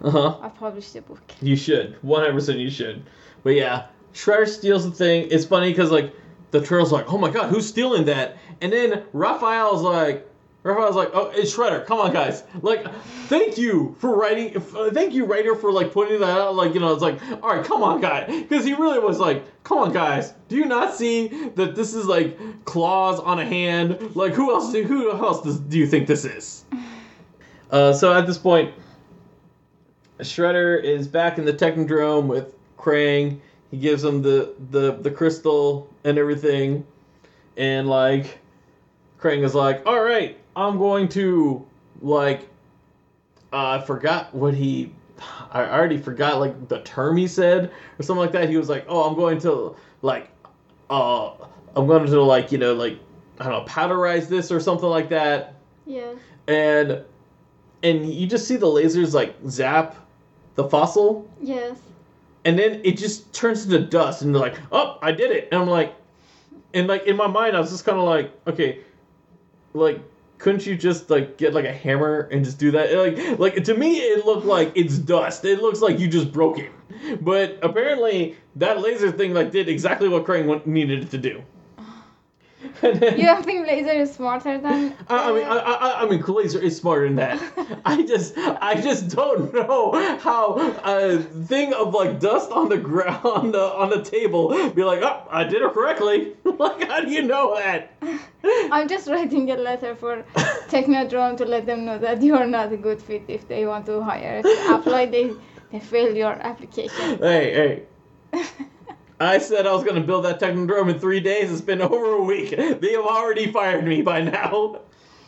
Uh 0.02 0.10
huh. 0.10 0.38
I 0.42 0.48
publish 0.48 0.90
the 0.92 1.00
book. 1.00 1.22
You 1.40 1.56
should. 1.56 2.00
100% 2.02 2.58
you 2.60 2.70
should. 2.70 3.02
But 3.42 3.54
yeah, 3.54 3.86
Shredder 4.14 4.46
steals 4.48 4.84
the 4.84 4.90
thing. 4.92 5.28
It's 5.30 5.44
funny 5.44 5.70
because, 5.70 5.90
like, 5.90 6.14
the 6.50 6.60
turtle's 6.60 6.92
like, 6.92 7.12
oh 7.12 7.18
my 7.18 7.30
god, 7.30 7.50
who's 7.50 7.66
stealing 7.66 8.04
that? 8.06 8.36
And 8.60 8.72
then 8.72 9.02
Raphael's 9.12 9.82
like, 9.82 10.28
Raphael's 10.66 10.96
like, 10.96 11.10
oh, 11.14 11.30
it's 11.34 11.54
Shredder. 11.54 11.86
Come 11.86 12.00
on, 12.00 12.12
guys. 12.12 12.42
Like, 12.60 12.84
thank 13.28 13.56
you 13.56 13.94
for 14.00 14.16
writing. 14.16 14.56
uh, 14.56 14.90
Thank 14.90 15.14
you, 15.14 15.24
writer, 15.24 15.54
for, 15.54 15.70
like, 15.70 15.92
putting 15.92 16.20
that 16.20 16.38
out. 16.38 16.54
Like, 16.56 16.74
you 16.74 16.80
know, 16.80 16.92
it's 16.92 17.02
like, 17.02 17.20
all 17.42 17.56
right, 17.56 17.64
come 17.64 17.82
on, 17.82 18.00
guy. 18.00 18.26
Because 18.26 18.64
he 18.64 18.74
really 18.74 18.98
was 18.98 19.18
like, 19.20 19.44
come 19.64 19.78
on, 19.78 19.92
guys. 19.92 20.34
Do 20.48 20.56
you 20.56 20.64
not 20.64 20.94
see 20.94 21.28
that 21.54 21.76
this 21.76 21.94
is, 21.94 22.06
like, 22.06 22.64
claws 22.64 23.20
on 23.20 23.38
a 23.38 23.44
hand? 23.44 24.16
Like, 24.16 24.32
who 24.34 24.52
else, 24.52 24.72
who 24.72 25.10
else 25.12 25.42
does, 25.42 25.60
do 25.60 25.78
you 25.78 25.86
think 25.86 26.06
this 26.06 26.24
is? 26.24 26.64
Uh, 27.68 27.92
so 27.92 28.14
at 28.14 28.28
this 28.28 28.38
point, 28.38 28.72
Shredder 30.20 30.80
is 30.82 31.08
back 31.08 31.36
in 31.36 31.44
the 31.44 31.52
Technodrome 31.52 32.28
with 32.28 32.54
Krang. 32.78 33.40
He 33.72 33.76
gives 33.76 34.04
him 34.04 34.22
the, 34.22 34.54
the, 34.70 34.92
the 34.92 35.10
crystal 35.10 35.92
and 36.04 36.16
everything. 36.16 36.86
And, 37.56 37.88
like, 37.88 38.38
Krang 39.20 39.42
is 39.42 39.52
like, 39.52 39.84
all 39.84 40.00
right, 40.00 40.38
I'm 40.56 40.78
going 40.78 41.08
to, 41.10 41.64
like, 42.00 42.48
uh, 43.52 43.78
I 43.78 43.80
forgot 43.82 44.34
what 44.34 44.54
he. 44.54 44.92
I 45.50 45.64
already 45.64 45.96
forgot 45.96 46.40
like 46.40 46.68
the 46.68 46.80
term 46.82 47.16
he 47.16 47.26
said 47.26 47.70
or 47.98 48.02
something 48.02 48.20
like 48.20 48.32
that. 48.32 48.50
He 48.50 48.56
was 48.56 48.68
like, 48.68 48.84
"Oh, 48.88 49.02
I'm 49.08 49.14
going 49.14 49.38
to 49.40 49.74
like, 50.02 50.28
uh, 50.90 51.30
I'm 51.74 51.86
going 51.86 52.04
to 52.06 52.22
like 52.22 52.52
you 52.52 52.58
know 52.58 52.74
like 52.74 52.98
I 53.40 53.44
don't 53.44 53.52
know 53.52 53.64
powderize 53.72 54.28
this 54.28 54.50
or 54.52 54.60
something 54.60 54.88
like 54.88 55.08
that." 55.10 55.54
Yeah. 55.86 56.12
And 56.48 57.02
and 57.82 58.12
you 58.12 58.26
just 58.26 58.46
see 58.46 58.56
the 58.56 58.66
lasers 58.66 59.14
like 59.14 59.34
zap 59.48 59.96
the 60.56 60.68
fossil, 60.68 61.26
Yes. 61.40 61.78
and 62.44 62.58
then 62.58 62.80
it 62.84 62.98
just 62.98 63.32
turns 63.32 63.64
into 63.64 63.78
dust, 63.86 64.20
and 64.22 64.34
they're 64.34 64.42
like, 64.42 64.58
"Oh, 64.72 64.98
I 65.00 65.12
did 65.12 65.30
it!" 65.30 65.48
And 65.50 65.62
I'm 65.62 65.68
like, 65.68 65.94
and 66.74 66.88
like 66.88 67.04
in 67.06 67.16
my 67.16 67.26
mind, 67.26 67.56
I 67.56 67.60
was 67.60 67.70
just 67.70 67.86
kind 67.86 67.96
of 67.98 68.04
like, 68.04 68.32
okay, 68.46 68.80
like 69.72 69.98
couldn't 70.38 70.66
you 70.66 70.76
just 70.76 71.10
like 71.10 71.38
get 71.38 71.54
like 71.54 71.64
a 71.64 71.72
hammer 71.72 72.28
and 72.32 72.44
just 72.44 72.58
do 72.58 72.70
that? 72.72 72.92
Like, 72.92 73.38
like 73.38 73.64
to 73.64 73.74
me, 73.74 73.96
it 73.96 74.26
looked 74.26 74.46
like 74.46 74.72
it's 74.74 74.98
dust. 74.98 75.44
It 75.44 75.60
looks 75.60 75.80
like 75.80 75.98
you 75.98 76.08
just 76.08 76.32
broke 76.32 76.58
it, 76.58 76.70
but 77.24 77.58
apparently 77.62 78.36
that 78.56 78.80
laser 78.80 79.10
thing 79.10 79.34
like 79.34 79.50
did 79.50 79.68
exactly 79.68 80.08
what 80.08 80.24
Krang 80.24 80.66
needed 80.66 81.04
it 81.04 81.10
to 81.10 81.18
do. 81.18 81.42
You 82.82 83.26
don't 83.26 83.44
think 83.44 83.66
laser 83.66 83.90
is 83.90 84.12
smarter 84.14 84.58
than? 84.58 84.94
I, 85.08 85.30
I 85.30 85.32
mean, 85.32 85.44
I, 85.44 85.56
I, 85.56 86.02
I 86.02 86.08
mean, 86.08 86.22
Laser 86.26 86.60
is 86.60 86.76
smarter 86.76 87.06
than 87.06 87.16
that. 87.16 87.80
I 87.84 88.02
just, 88.02 88.36
I 88.36 88.80
just 88.80 89.08
don't 89.08 89.52
know 89.52 89.92
how 90.18 90.54
a 90.84 91.18
thing 91.18 91.72
of 91.74 91.94
like 91.94 92.20
dust 92.20 92.50
on 92.50 92.68
the 92.68 92.78
ground 92.78 93.24
on 93.24 93.52
the 93.52 93.62
on 93.62 93.90
the 93.90 94.02
table 94.02 94.48
be 94.70 94.84
like, 94.84 95.02
oh, 95.02 95.26
I 95.30 95.44
did 95.44 95.62
it 95.62 95.72
correctly. 95.72 96.34
like, 96.44 96.88
how 96.88 97.00
do 97.00 97.10
you 97.10 97.22
know 97.22 97.56
that? 97.56 97.92
I'm 98.72 98.88
just 98.88 99.08
writing 99.08 99.50
a 99.50 99.56
letter 99.56 99.94
for 99.94 100.24
Technodrome 100.68 101.36
to 101.38 101.44
let 101.44 101.66
them 101.66 101.84
know 101.84 101.98
that 101.98 102.22
you 102.22 102.34
are 102.36 102.46
not 102.46 102.72
a 102.72 102.76
good 102.76 103.00
fit 103.02 103.24
if 103.28 103.48
they 103.48 103.66
want 103.66 103.86
to 103.86 104.02
hire. 104.02 104.42
Apply, 104.68 105.06
they 105.06 105.32
they 105.72 105.80
fail 105.80 106.14
your 106.14 106.32
application. 106.32 107.18
Hey, 107.18 107.82
hey. 108.32 108.46
I 109.18 109.38
said 109.38 109.66
I 109.66 109.72
was 109.72 109.82
gonna 109.82 110.02
build 110.02 110.24
that 110.26 110.40
Technodrome 110.40 110.90
in 110.90 110.98
three 110.98 111.20
days. 111.20 111.50
It's 111.50 111.60
been 111.60 111.80
over 111.82 112.16
a 112.16 112.22
week. 112.22 112.50
They 112.50 112.92
have 112.92 113.04
already 113.04 113.50
fired 113.50 113.84
me 113.84 114.02
by 114.02 114.20
now. 114.22 114.80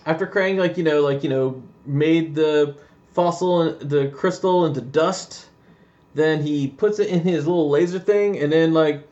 After 0.05 0.27
Krang, 0.27 0.59
like 0.59 0.77
you 0.77 0.85
know, 0.85 1.01
like 1.01 1.23
you 1.23 1.31
know, 1.31 1.63
made 1.87 2.35
the 2.35 2.77
fossil, 3.13 3.63
and 3.63 3.91
the 3.91 4.09
crystal 4.09 4.67
into 4.67 4.81
dust. 4.81 5.47
Then 6.15 6.43
he 6.43 6.69
puts 6.69 6.99
it 6.99 7.09
in 7.09 7.21
his 7.21 7.47
little 7.47 7.71
laser 7.71 7.99
thing, 7.99 8.39
and 8.39 8.53
then 8.53 8.73
like, 8.73 9.07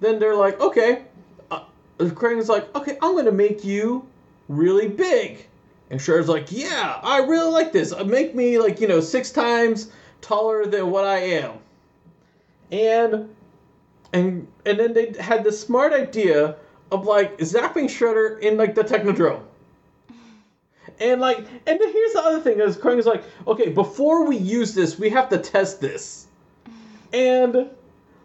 then 0.00 0.18
they're 0.18 0.36
like, 0.36 0.60
okay. 0.60 1.04
Uh, 1.50 1.64
Krang's 1.98 2.48
like, 2.48 2.74
okay, 2.74 2.96
I'm 3.02 3.16
gonna 3.16 3.32
make 3.32 3.64
you 3.64 4.06
really 4.48 4.88
big. 4.88 5.46
And 5.90 6.00
Shredder's 6.00 6.28
like, 6.28 6.50
yeah, 6.50 6.98
I 7.02 7.18
really 7.18 7.50
like 7.50 7.72
this. 7.72 7.92
Uh, 7.92 8.04
Make 8.04 8.34
me 8.34 8.58
like 8.58 8.80
you 8.80 8.88
know 8.88 9.00
six 9.00 9.30
times 9.30 9.90
taller 10.22 10.64
than 10.64 10.90
what 10.90 11.04
I 11.04 11.18
am. 11.18 11.58
And 12.70 13.28
and 14.12 14.46
and 14.66 14.78
then 14.78 14.92
they 14.92 15.12
had 15.18 15.44
the 15.44 15.52
smart 15.52 15.92
idea 15.92 16.56
of 16.90 17.06
like 17.06 17.38
zapping 17.38 17.84
Shredder 17.86 18.40
in 18.40 18.56
like 18.56 18.74
the 18.74 18.82
Technodrome. 18.84 19.42
And 21.00 21.20
like, 21.20 21.38
and 21.38 21.80
then 21.80 21.92
here's 21.92 22.12
the 22.12 22.20
other 22.22 22.40
thing: 22.40 22.60
is 22.60 22.76
Krang 22.76 22.98
is 22.98 23.06
like, 23.06 23.24
okay, 23.46 23.70
before 23.70 24.26
we 24.26 24.36
use 24.36 24.74
this, 24.74 24.98
we 24.98 25.08
have 25.10 25.28
to 25.30 25.38
test 25.38 25.80
this. 25.80 26.26
And 27.12 27.70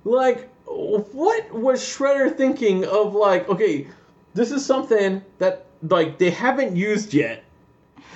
like, 0.03 0.49
what 0.65 1.51
was 1.53 1.81
Shredder 1.81 2.35
thinking 2.35 2.85
of 2.85 3.15
like, 3.15 3.47
okay, 3.49 3.87
this 4.33 4.51
is 4.51 4.65
something 4.65 5.23
that 5.39 5.65
like 5.81 6.17
they 6.17 6.29
haven't 6.29 6.75
used 6.75 7.13
yet, 7.13 7.43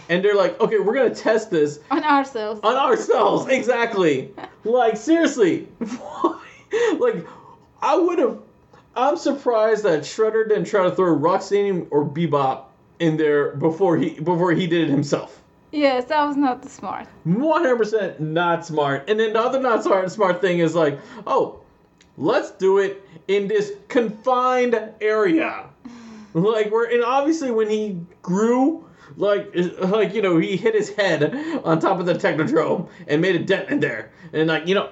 and 0.09 0.23
they're 0.23 0.35
like, 0.35 0.59
okay, 0.59 0.79
we're 0.79 0.93
gonna 0.93 1.15
test 1.15 1.49
this 1.49 1.79
On 1.89 2.03
ourselves. 2.03 2.59
on 2.63 2.75
ourselves 2.75 3.47
exactly 3.47 4.33
like 4.63 4.97
seriously 4.97 5.67
like 6.99 7.25
i 7.81 7.95
would 7.95 8.19
have 8.19 8.39
i'm 8.95 9.17
surprised 9.17 9.83
that 9.83 10.01
shredder 10.01 10.47
didn't 10.47 10.65
try 10.65 10.83
to 10.83 10.95
throw 10.95 11.17
rocksteady 11.17 11.87
or 11.91 12.05
bebop 12.05 12.65
in 13.01 13.17
there 13.17 13.55
before 13.55 13.97
he 13.97 14.11
before 14.11 14.51
he 14.53 14.67
did 14.67 14.87
it 14.87 14.89
himself. 14.89 15.41
Yes, 15.71 16.05
that 16.05 16.25
was 16.25 16.35
not 16.35 16.69
smart. 16.69 17.07
100% 17.25 18.19
not 18.19 18.65
smart. 18.65 19.09
And 19.09 19.19
then 19.19 19.33
the 19.33 19.39
other 19.39 19.59
not 19.59 19.83
smart 19.83 20.11
smart 20.11 20.39
thing 20.39 20.59
is 20.59 20.75
like 20.75 20.99
oh 21.25 21.59
let's 22.17 22.51
do 22.51 22.77
it 22.77 23.03
in 23.27 23.47
this 23.47 23.73
confined 23.89 24.79
area. 25.01 25.65
Like 26.33 26.71
we're 26.71 26.89
and 26.89 27.03
obviously 27.03 27.51
when 27.51 27.69
he 27.69 27.99
grew 28.21 28.87
like 29.17 29.53
like 29.79 30.13
you 30.13 30.21
know 30.21 30.37
he 30.37 30.55
hit 30.55 30.73
his 30.73 30.89
head 30.95 31.35
on 31.65 31.77
top 31.77 31.99
of 31.99 32.05
the 32.05 32.13
technodrome 32.13 32.87
and 33.05 33.21
made 33.21 33.35
a 33.35 33.43
dent 33.43 33.69
in 33.69 33.81
there. 33.81 34.13
And 34.31 34.47
like 34.47 34.65
you 34.65 34.75
know 34.75 34.89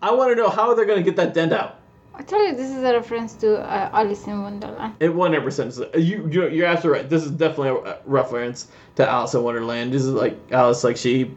i 0.00 0.10
want 0.10 0.30
to 0.30 0.36
know 0.36 0.48
how 0.48 0.72
they're 0.72 0.86
going 0.86 0.96
to 0.96 1.04
get 1.04 1.16
that 1.16 1.34
dent 1.34 1.52
out 1.52 1.80
I 2.16 2.22
told 2.22 2.46
you 2.46 2.54
this 2.54 2.70
is 2.70 2.82
a 2.82 2.92
reference 2.92 3.34
to 3.34 3.58
uh, 3.58 3.90
Alice 3.92 4.26
in 4.26 4.40
Wonderland. 4.42 4.94
it 5.00 5.10
100% 5.10 5.66
is- 5.66 5.78
you, 6.08 6.28
you 6.30 6.48
you're 6.48 6.66
absolutely 6.66 7.00
right. 7.00 7.10
This 7.10 7.24
is 7.24 7.30
definitely 7.32 7.90
a 7.90 7.98
reference 8.06 8.68
to 8.96 9.08
alice 9.08 9.34
in 9.34 9.42
wonderland. 9.42 9.92
This 9.92 10.02
is 10.02 10.10
like 10.12 10.36
alice 10.52 10.84
like 10.84 10.96
she 10.96 11.34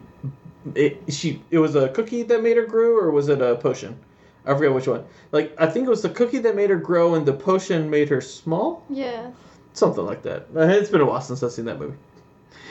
it 0.74 1.02
she 1.08 1.42
it 1.50 1.58
was 1.58 1.74
a 1.74 1.88
cookie 1.88 2.22
that 2.24 2.42
made 2.42 2.56
her 2.56 2.66
grow 2.66 2.96
or 2.96 3.10
was 3.10 3.28
it 3.28 3.40
a 3.42 3.56
potion? 3.56 3.98
I 4.46 4.54
forget 4.54 4.72
which 4.72 4.86
one. 4.86 5.04
Like 5.32 5.52
i 5.58 5.66
think 5.66 5.86
it 5.86 5.90
was 5.90 6.02
the 6.02 6.10
cookie 6.10 6.38
that 6.38 6.54
made 6.54 6.70
her 6.70 6.76
grow 6.90 7.14
and 7.16 7.26
the 7.26 7.32
potion 7.32 7.90
made 7.90 8.08
her 8.08 8.20
small? 8.20 8.84
Yes. 8.88 9.32
something 9.72 10.04
like 10.06 10.22
that. 10.22 10.46
Uh, 10.54 10.60
it's 10.80 10.90
been 10.90 11.00
a 11.00 11.04
while 11.04 11.20
since 11.20 11.42
i've 11.42 11.52
seen 11.52 11.64
that 11.66 11.78
movie. 11.80 11.96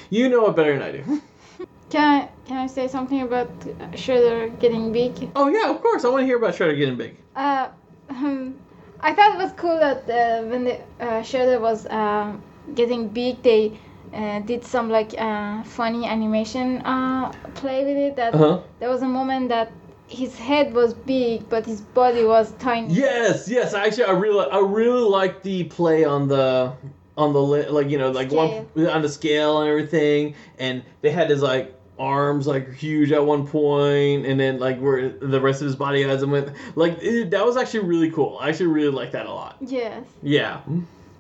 You 0.10 0.30
know 0.30 0.48
it 0.48 0.56
better 0.56 0.74
than 0.78 0.82
i 0.82 0.92
do. 0.92 1.04
Can 1.90 2.04
I 2.22 2.30
can 2.48 2.58
I 2.58 2.68
say 2.68 2.88
something 2.88 3.22
about 3.22 3.48
Shredder 3.94 4.58
getting 4.60 4.92
big? 4.94 5.30
oh 5.36 5.48
yeah 5.50 5.70
of 5.70 5.82
course. 5.82 6.06
I 6.06 6.10
want 6.10 6.22
to 6.22 6.26
hear 6.26 6.38
about 6.38 6.54
shredder 6.56 6.78
getting 6.78 6.98
big. 6.98 7.16
Uh, 7.36 7.68
um, 8.10 8.56
I 9.00 9.14
thought 9.14 9.36
it 9.36 9.38
was 9.38 9.52
cool 9.58 9.78
that 9.80 10.10
uh, 10.10 10.46
when 10.48 10.64
the 10.66 10.76
uh, 11.00 11.22
Shredder 11.22 11.60
was 11.62 11.86
um, 11.88 12.42
getting 12.76 13.08
big, 13.10 13.42
they 13.44 13.80
uh, 14.14 14.40
did 14.40 14.64
some 14.64 14.90
like 14.90 15.14
uh, 15.18 15.64
funny 15.64 16.06
animation 16.06 16.82
uh, 16.86 17.32
play 17.56 17.86
with 17.86 17.98
it. 17.98 18.16
That 18.16 18.34
uh-huh 18.34 18.62
there 18.80 18.90
was 18.90 19.02
a 19.02 19.08
moment 19.08 19.50
that 19.50 19.72
his 20.08 20.38
head 20.38 20.74
was 20.74 20.94
big, 20.94 21.50
but 21.50 21.66
his 21.66 21.82
body 21.82 22.24
was 22.24 22.54
tiny. 22.60 22.94
Yes, 22.94 23.50
yes. 23.50 23.74
Actually, 23.74 24.06
I 24.06 24.12
really, 24.12 24.50
I 24.50 24.60
really 24.60 25.02
like 25.10 25.44
the 25.44 25.66
play 25.66 26.06
on 26.06 26.28
the, 26.28 26.74
on 27.18 27.34
the 27.34 27.42
like 27.42 27.90
you 27.90 27.98
know 27.98 28.12
like 28.12 28.32
one 28.32 28.68
on 28.78 29.02
the 29.02 29.10
scale 29.10 29.62
and 29.62 29.70
everything, 29.70 30.36
and 30.60 30.84
they 31.02 31.10
had 31.10 31.30
his 31.30 31.42
like 31.42 31.74
arms 32.00 32.48
like 32.48 32.74
huge 32.74 33.12
at 33.12 33.26
one 33.26 33.48
point, 33.48 34.26
and 34.26 34.40
then 34.40 34.60
like 34.60 34.80
where 34.80 35.10
the 35.10 35.40
rest 35.42 35.62
of 35.62 35.66
his 35.68 35.76
body 35.76 36.04
has 36.04 36.22
him 36.24 36.32
with 36.32 36.56
like 36.76 36.98
it, 37.02 37.32
that 37.32 37.46
was 37.46 37.58
actually 37.58 37.82
really 37.88 38.12
cool. 38.12 38.38
I 38.42 38.50
actually 38.50 38.68
really 38.68 38.92
like 38.92 39.12
that 39.12 39.26
a 39.26 39.34
lot. 39.34 39.58
Yes. 39.62 40.06
Yeah. 40.22 40.62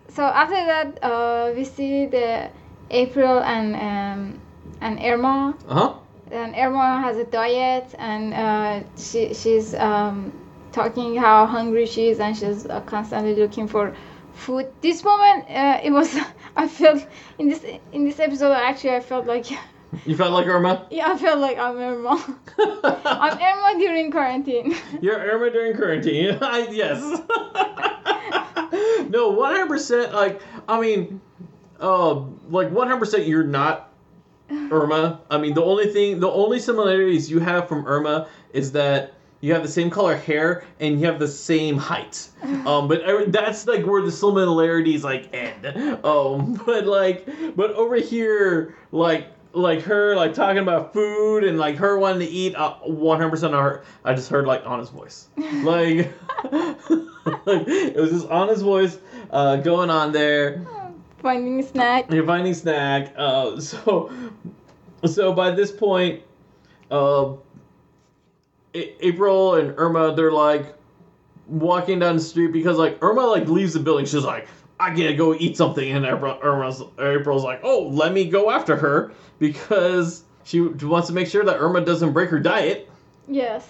So 0.10 0.24
after 0.24 0.56
that, 0.56 1.04
uh, 1.04 1.52
we 1.56 1.64
see 1.66 2.06
the 2.08 2.50
April 2.92 3.40
and 3.40 3.76
um, 3.76 4.42
and 4.82 5.00
Irma. 5.00 5.56
Uh 5.68 5.74
huh. 5.74 5.94
and 6.32 6.56
Irma 6.56 7.00
has 7.02 7.18
a 7.18 7.26
diet 7.26 7.94
and 7.98 8.34
uh, 8.34 8.84
she 8.98 9.34
she's 9.34 9.74
um, 9.76 10.32
talking 10.72 11.16
how 11.16 11.46
hungry 11.46 11.86
she 11.86 12.10
is 12.10 12.20
and 12.20 12.36
she's 12.38 12.66
uh, 12.66 12.82
constantly 12.82 13.36
looking 13.36 13.68
for 13.68 13.96
food. 14.34 14.68
This 14.82 15.04
moment, 15.04 15.46
uh, 15.50 15.80
it 15.84 15.92
was 15.92 16.16
I 16.56 16.68
felt 16.68 17.06
in 17.40 17.50
this 17.50 17.64
in 17.94 18.06
this 18.06 18.20
episode 18.20 18.52
actually 18.54 18.96
I 18.96 19.00
felt 19.02 19.26
like 19.26 19.46
You 20.06 20.18
felt 20.18 20.34
like 20.34 20.48
Irma. 20.48 20.86
yeah 20.92 21.12
I 21.14 21.18
felt 21.18 21.40
like 21.40 21.58
I'm 21.58 21.78
Irma. 21.78 22.38
I'm 23.06 23.40
Irma 23.40 23.80
during 23.80 24.12
quarantine. 24.12 24.76
You're 25.02 25.18
Irma 25.18 25.50
during 25.52 25.76
quarantine. 25.76 26.38
I, 26.42 26.68
yes. 26.70 27.02
no, 29.10 29.30
one 29.30 29.54
hundred 29.56 29.68
percent. 29.70 30.14
Like, 30.14 30.42
I 30.68 30.80
mean, 30.82 31.22
uh, 31.80 32.16
like 32.50 32.70
one 32.72 32.88
hundred 32.88 33.00
percent. 33.00 33.28
You're 33.28 33.44
not 33.44 33.92
Irma. 34.50 35.22
I 35.30 35.38
mean, 35.38 35.54
the 35.54 35.64
only 35.64 35.88
thing, 35.88 36.20
the 36.20 36.30
only 36.30 36.60
similarities 36.60 37.30
you 37.32 37.40
have 37.40 37.68
from 37.68 37.86
Irma 37.88 38.28
is 38.54 38.72
that 38.74 39.14
you 39.40 39.54
have 39.54 39.62
the 39.62 39.70
same 39.70 39.90
color 39.90 40.18
hair 40.18 40.64
and 40.80 41.00
you 41.00 41.06
have 41.06 41.20
the 41.20 41.28
same 41.28 41.78
height. 41.78 42.28
Um, 42.66 42.88
but 42.88 43.02
every- 43.02 43.28
that's 43.28 43.68
like 43.68 43.86
where 43.86 44.02
the 44.02 44.12
similarities 44.12 45.04
like 45.04 45.34
end. 45.34 45.66
Um, 46.04 46.62
but 46.66 46.86
like, 46.86 47.28
but 47.56 47.72
over 47.72 47.96
here, 47.96 48.76
like. 48.92 49.28
Like 49.58 49.82
her, 49.86 50.16
like 50.16 50.36
talking 50.36 50.60
about 50.60 50.94
food 50.94 51.44
and 51.44 51.58
like 51.58 51.78
her 51.78 51.98
wanting 51.98 52.28
to 52.28 52.32
eat. 52.32 52.56
uh, 52.56 52.76
One 52.76 53.18
hundred 53.18 53.32
percent 53.32 53.56
of 53.56 53.60
her. 53.64 53.84
I 54.06 54.14
just 54.14 54.30
heard 54.30 54.46
like 54.46 54.62
honest 54.66 54.94
voice, 54.94 55.30
like, 55.38 56.14
like 56.44 57.68
it 57.68 57.96
was 57.96 58.12
this 58.12 58.24
honest 58.26 58.62
voice 58.62 59.00
uh, 59.32 59.56
going 59.56 59.90
on 59.90 60.12
there. 60.12 60.64
Finding 61.24 61.60
a 61.60 61.64
snack. 61.64 62.12
You're 62.12 62.26
finding 62.26 62.54
snack. 62.54 63.14
Uh, 63.18 63.60
so, 63.60 64.12
so 65.06 65.34
by 65.34 65.50
this 65.50 65.72
point, 65.72 66.22
uh, 66.92 67.34
April 68.76 69.56
and 69.56 69.74
Irma, 69.78 70.14
they're 70.16 70.32
like 70.32 70.76
walking 71.48 71.98
down 71.98 72.18
the 72.18 72.22
street 72.22 72.52
because 72.52 72.78
like 72.78 73.00
Irma 73.02 73.22
like 73.26 73.48
leaves 73.48 73.74
the 73.74 73.80
building. 73.80 74.06
She's 74.06 74.24
like, 74.24 74.48
I 74.80 74.90
gotta 74.92 75.14
go 75.16 75.34
eat 75.34 75.58
something, 75.58 75.92
and 75.92 76.06
Irma's, 76.06 76.84
April's 77.00 77.44
like, 77.44 77.62
Oh, 77.64 77.88
let 77.92 78.14
me 78.14 78.26
go 78.26 78.52
after 78.52 78.76
her 78.76 79.12
because 79.40 80.24
she 80.44 80.62
wants 80.62 81.08
to 81.08 81.14
make 81.14 81.28
sure 81.28 81.44
that 81.44 81.58
Irma 81.58 81.82
doesn't 81.82 82.14
break 82.14 82.30
her 82.30 82.40
diet. 82.40 82.90
Yes. 83.28 83.68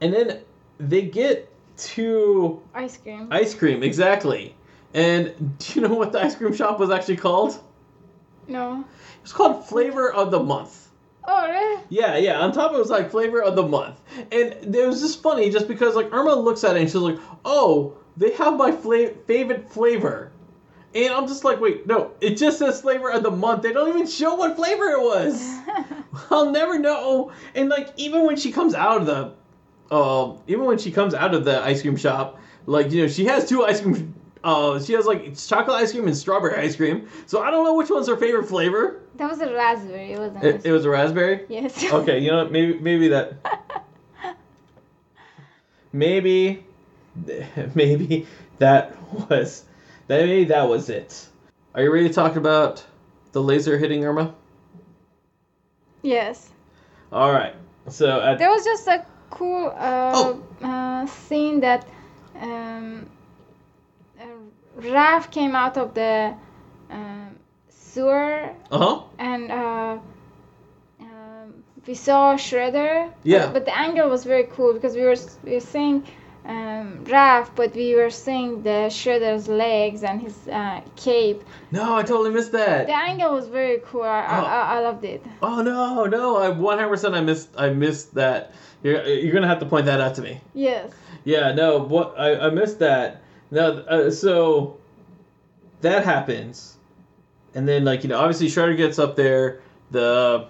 And 0.00 0.12
then 0.12 0.40
they 0.78 1.02
get 1.02 1.50
to 1.78 2.60
Ice 2.74 2.96
cream. 2.96 3.28
ice 3.30 3.54
cream, 3.54 3.82
exactly. 3.82 4.54
And 4.94 5.32
do 5.58 5.80
you 5.80 5.86
know 5.86 5.94
what 5.94 6.12
the 6.12 6.20
ice 6.22 6.34
cream 6.34 6.54
shop 6.54 6.78
was 6.80 6.90
actually 6.90 7.16
called? 7.16 7.60
no. 8.48 8.80
It 9.16 9.22
was 9.22 9.32
called 9.32 9.64
Flavor 9.68 10.10
of 10.12 10.30
the 10.30 10.42
Month. 10.42 10.88
Oh, 11.26 11.46
really? 11.46 11.82
Yeah, 11.90 12.16
yeah. 12.16 12.40
On 12.40 12.50
top 12.52 12.72
it 12.72 12.78
was 12.78 12.88
like 12.88 13.10
Flavor 13.10 13.42
of 13.42 13.56
the 13.56 13.62
Month. 13.66 14.00
And 14.32 14.74
it 14.74 14.86
was 14.86 15.00
just 15.02 15.22
funny 15.22 15.50
just 15.50 15.68
because 15.68 15.94
like 15.94 16.12
Irma 16.12 16.34
looks 16.34 16.64
at 16.64 16.76
it 16.76 16.80
and 16.80 16.88
she's 16.88 16.94
like, 16.96 17.18
oh, 17.44 17.94
they 18.16 18.32
have 18.32 18.56
my 18.56 18.72
fla- 18.72 19.10
favorite 19.26 19.70
flavor. 19.70 20.32
And 20.94 21.12
I'm 21.12 21.26
just 21.28 21.44
like, 21.44 21.60
wait, 21.60 21.86
no, 21.86 22.12
it 22.20 22.36
just 22.36 22.58
says 22.58 22.80
Flavor 22.80 23.10
of 23.10 23.22
the 23.22 23.30
Month. 23.30 23.62
They 23.62 23.72
don't 23.72 23.88
even 23.88 24.06
show 24.06 24.34
what 24.36 24.56
flavor 24.56 24.84
it 24.86 25.00
was. 25.00 25.58
I'll 26.30 26.50
never 26.50 26.78
know. 26.78 27.30
And 27.54 27.68
like 27.68 27.90
even 27.96 28.24
when 28.26 28.36
she 28.36 28.50
comes 28.52 28.74
out 28.74 29.02
of 29.02 29.06
the 29.06 29.94
um 29.94 30.38
even 30.46 30.64
when 30.64 30.78
she 30.78 30.90
comes 30.90 31.14
out 31.14 31.34
of 31.34 31.44
the 31.44 31.62
ice 31.62 31.82
cream 31.82 31.96
shop, 31.96 32.38
like 32.66 32.90
you 32.90 33.02
know, 33.02 33.08
she 33.08 33.26
has 33.26 33.48
two 33.48 33.64
ice 33.64 33.80
cream 33.80 34.14
uh 34.44 34.80
she 34.80 34.92
has 34.94 35.04
like 35.04 35.36
chocolate 35.36 35.76
ice 35.76 35.92
cream 35.92 36.06
and 36.06 36.16
strawberry 36.16 36.56
ice 36.56 36.74
cream. 36.76 37.08
So 37.26 37.42
I 37.42 37.50
don't 37.50 37.64
know 37.64 37.74
which 37.74 37.90
one's 37.90 38.08
her 38.08 38.16
favorite 38.16 38.46
flavor. 38.46 39.00
that 39.16 39.28
was 39.28 39.40
a 39.40 39.52
raspberry. 39.52 40.12
It 40.12 40.18
wasn't. 40.18 40.44
It, 40.44 40.64
it 40.66 40.72
was 40.72 40.84
a 40.86 40.90
raspberry? 40.90 41.44
yes. 41.48 41.84
Okay, 41.92 42.18
you 42.20 42.30
know 42.30 42.44
what, 42.44 42.52
maybe 42.52 42.78
maybe 42.78 43.08
that 43.08 43.34
maybe 45.92 46.64
maybe 47.74 48.26
that 48.58 48.96
was 49.28 49.64
maybe 50.08 50.44
that 50.44 50.68
was 50.68 50.88
it. 50.90 51.28
Are 51.74 51.82
you 51.82 51.92
ready 51.92 52.08
to 52.08 52.14
talk 52.14 52.36
about 52.36 52.84
the 53.32 53.42
laser 53.42 53.78
hitting 53.78 54.04
Irma? 54.04 54.34
yes. 56.02 56.50
All 57.12 57.32
right. 57.32 57.54
So 57.88 58.20
at 58.20 58.38
There 58.38 58.50
was 58.50 58.64
just 58.64 58.86
a 58.86 59.04
cool 59.30 59.66
uh, 59.74 60.12
Oh. 60.14 60.42
uh, 60.62 61.06
scene 61.06 61.60
that 61.60 61.86
um, 62.40 63.06
uh, 64.20 64.24
Raph 64.80 65.30
came 65.30 65.54
out 65.54 65.76
of 65.78 65.94
the 65.94 66.34
um, 66.90 67.36
sewer 67.68 68.50
uh-huh. 68.70 69.02
and 69.18 69.50
uh, 69.50 69.98
um, 71.00 71.64
we 71.86 71.94
saw 71.94 72.34
Shredder. 72.36 73.10
Yeah. 73.24 73.46
But, 73.46 73.52
but 73.54 73.64
the 73.66 73.78
angle 73.78 74.08
was 74.08 74.24
very 74.24 74.44
cool 74.44 74.72
because 74.74 74.94
we 74.94 75.02
were 75.02 75.16
we 75.44 75.52
were 75.54 75.60
seeing 75.60 76.04
um, 76.48 77.04
Raph, 77.04 77.50
but 77.54 77.74
we 77.74 77.94
were 77.94 78.10
seeing 78.10 78.62
the 78.62 78.88
Shredder's 78.90 79.46
legs 79.48 80.02
and 80.02 80.20
his 80.20 80.48
uh, 80.48 80.80
cape. 80.96 81.42
No, 81.70 81.96
I 81.96 82.02
totally 82.02 82.30
missed 82.30 82.52
that. 82.52 82.86
The 82.86 82.94
angle 82.96 83.32
was 83.34 83.46
very 83.48 83.78
cool. 83.84 84.02
I, 84.02 84.20
I, 84.20 84.38
Oh. 84.40 84.44
I, 84.44 84.76
I 84.76 84.80
loved 84.80 85.04
it. 85.04 85.22
Oh 85.42 85.62
no, 85.62 86.04
no! 86.06 86.36
I 86.38 86.48
100% 86.50 87.14
I 87.14 87.20
missed 87.20 87.50
I 87.56 87.68
missed 87.70 88.14
that. 88.14 88.52
You're 88.82 89.04
you're 89.04 89.32
gonna 89.32 89.46
have 89.48 89.60
to 89.60 89.66
point 89.66 89.86
that 89.86 90.00
out 90.00 90.14
to 90.16 90.22
me. 90.22 90.40
Yes. 90.54 90.90
Yeah, 91.24 91.52
no, 91.52 91.78
what 91.78 92.14
I, 92.18 92.46
I 92.46 92.50
missed 92.50 92.78
that. 92.78 93.22
No, 93.50 93.78
uh, 93.80 94.10
so 94.10 94.78
that 95.82 96.04
happens, 96.04 96.76
and 97.54 97.68
then 97.68 97.84
like 97.84 98.02
you 98.02 98.08
know, 98.08 98.18
obviously 98.18 98.46
Shredder 98.48 98.76
gets 98.76 98.98
up 98.98 99.16
there. 99.16 99.60
The 99.90 100.46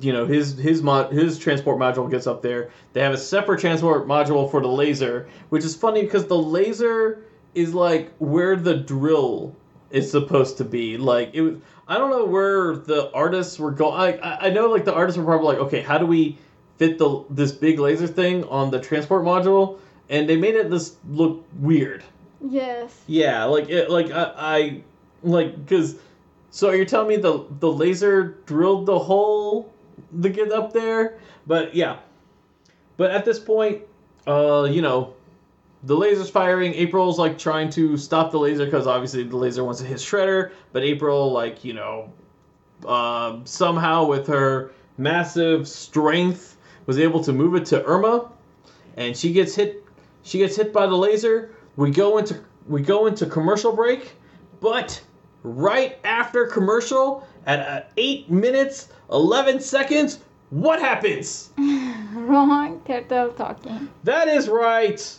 you 0.00 0.12
know 0.12 0.26
his 0.26 0.56
his 0.58 0.82
mod 0.82 1.12
his 1.12 1.38
transport 1.38 1.78
module 1.78 2.10
gets 2.10 2.26
up 2.26 2.42
there. 2.42 2.70
They 2.92 3.00
have 3.00 3.12
a 3.12 3.18
separate 3.18 3.60
transport 3.60 4.06
module 4.06 4.50
for 4.50 4.60
the 4.60 4.68
laser, 4.68 5.28
which 5.48 5.64
is 5.64 5.74
funny 5.74 6.02
because 6.02 6.26
the 6.26 6.38
laser 6.38 7.24
is 7.54 7.74
like 7.74 8.12
where 8.18 8.56
the 8.56 8.76
drill 8.76 9.56
is 9.90 10.10
supposed 10.10 10.56
to 10.58 10.64
be. 10.64 10.96
Like 10.96 11.30
it 11.34 11.42
was. 11.42 11.56
I 11.88 11.98
don't 11.98 12.10
know 12.10 12.24
where 12.24 12.76
the 12.76 13.10
artists 13.12 13.58
were 13.58 13.72
going. 13.72 13.94
I, 13.94 14.16
I 14.18 14.46
I 14.46 14.50
know 14.50 14.68
like 14.68 14.84
the 14.84 14.94
artists 14.94 15.18
were 15.18 15.24
probably 15.24 15.48
like, 15.48 15.58
okay, 15.58 15.82
how 15.82 15.98
do 15.98 16.06
we 16.06 16.38
fit 16.78 16.98
the 16.98 17.24
this 17.28 17.52
big 17.52 17.78
laser 17.78 18.06
thing 18.06 18.44
on 18.44 18.70
the 18.70 18.80
transport 18.80 19.24
module? 19.24 19.78
And 20.08 20.28
they 20.28 20.36
made 20.36 20.54
it 20.54 20.70
this 20.70 20.96
look 21.08 21.44
weird. 21.58 22.04
Yes. 22.40 22.96
Yeah, 23.06 23.44
like 23.44 23.68
it, 23.68 23.90
like 23.90 24.10
I, 24.10 24.32
I 24.36 24.82
like 25.22 25.56
because. 25.60 25.96
So 26.52 26.70
you're 26.72 26.84
telling 26.84 27.08
me 27.08 27.16
the 27.16 27.46
the 27.60 27.72
laser 27.72 28.36
drilled 28.44 28.84
the 28.84 28.98
hole 28.98 29.72
to 30.20 30.28
get 30.28 30.52
up 30.52 30.74
there? 30.74 31.18
But 31.46 31.74
yeah, 31.74 32.00
but 32.98 33.10
at 33.10 33.24
this 33.24 33.38
point, 33.38 33.80
uh, 34.26 34.68
you 34.70 34.82
know, 34.82 35.14
the 35.82 35.96
laser's 35.96 36.28
firing. 36.28 36.74
April's 36.74 37.18
like 37.18 37.38
trying 37.38 37.70
to 37.70 37.96
stop 37.96 38.30
the 38.30 38.38
laser 38.38 38.66
because 38.66 38.86
obviously 38.86 39.24
the 39.24 39.36
laser 39.36 39.64
wants 39.64 39.80
to 39.80 39.86
hit 39.86 39.96
Shredder. 39.96 40.52
But 40.72 40.82
April, 40.82 41.32
like 41.32 41.64
you 41.64 41.72
know, 41.72 42.12
uh, 42.86 43.38
somehow 43.44 44.04
with 44.04 44.26
her 44.26 44.72
massive 44.98 45.66
strength, 45.66 46.58
was 46.84 46.98
able 46.98 47.24
to 47.24 47.32
move 47.32 47.54
it 47.54 47.64
to 47.66 47.82
Irma, 47.82 48.30
and 48.98 49.16
she 49.16 49.32
gets 49.32 49.54
hit. 49.54 49.82
She 50.22 50.36
gets 50.36 50.54
hit 50.54 50.70
by 50.70 50.86
the 50.86 50.96
laser. 50.96 51.54
We 51.76 51.92
go 51.92 52.18
into 52.18 52.38
we 52.68 52.82
go 52.82 53.06
into 53.06 53.24
commercial 53.24 53.74
break, 53.74 54.12
but 54.60 55.02
right 55.42 55.98
after 56.04 56.46
commercial 56.46 57.26
at 57.46 57.60
uh, 57.60 57.84
eight 57.96 58.30
minutes 58.30 58.88
eleven 59.10 59.60
seconds, 59.60 60.20
what 60.50 60.80
happens? 60.80 61.50
Wrong 61.58 62.82
turtle 62.86 63.32
talking. 63.32 63.88
That 64.04 64.28
is 64.28 64.48
right. 64.48 65.18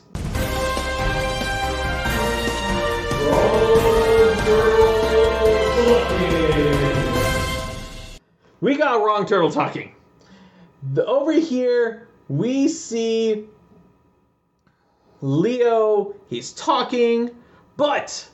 We 8.62 8.78
got 8.78 9.04
wrong 9.04 9.26
turtle 9.26 9.52
talking. 9.52 9.94
The, 10.94 11.06
over 11.06 11.34
here, 11.34 12.08
we 12.30 12.70
see 12.70 13.46
Leo. 15.20 16.16
He's 16.30 16.54
talking, 16.54 17.32
but 17.76 18.30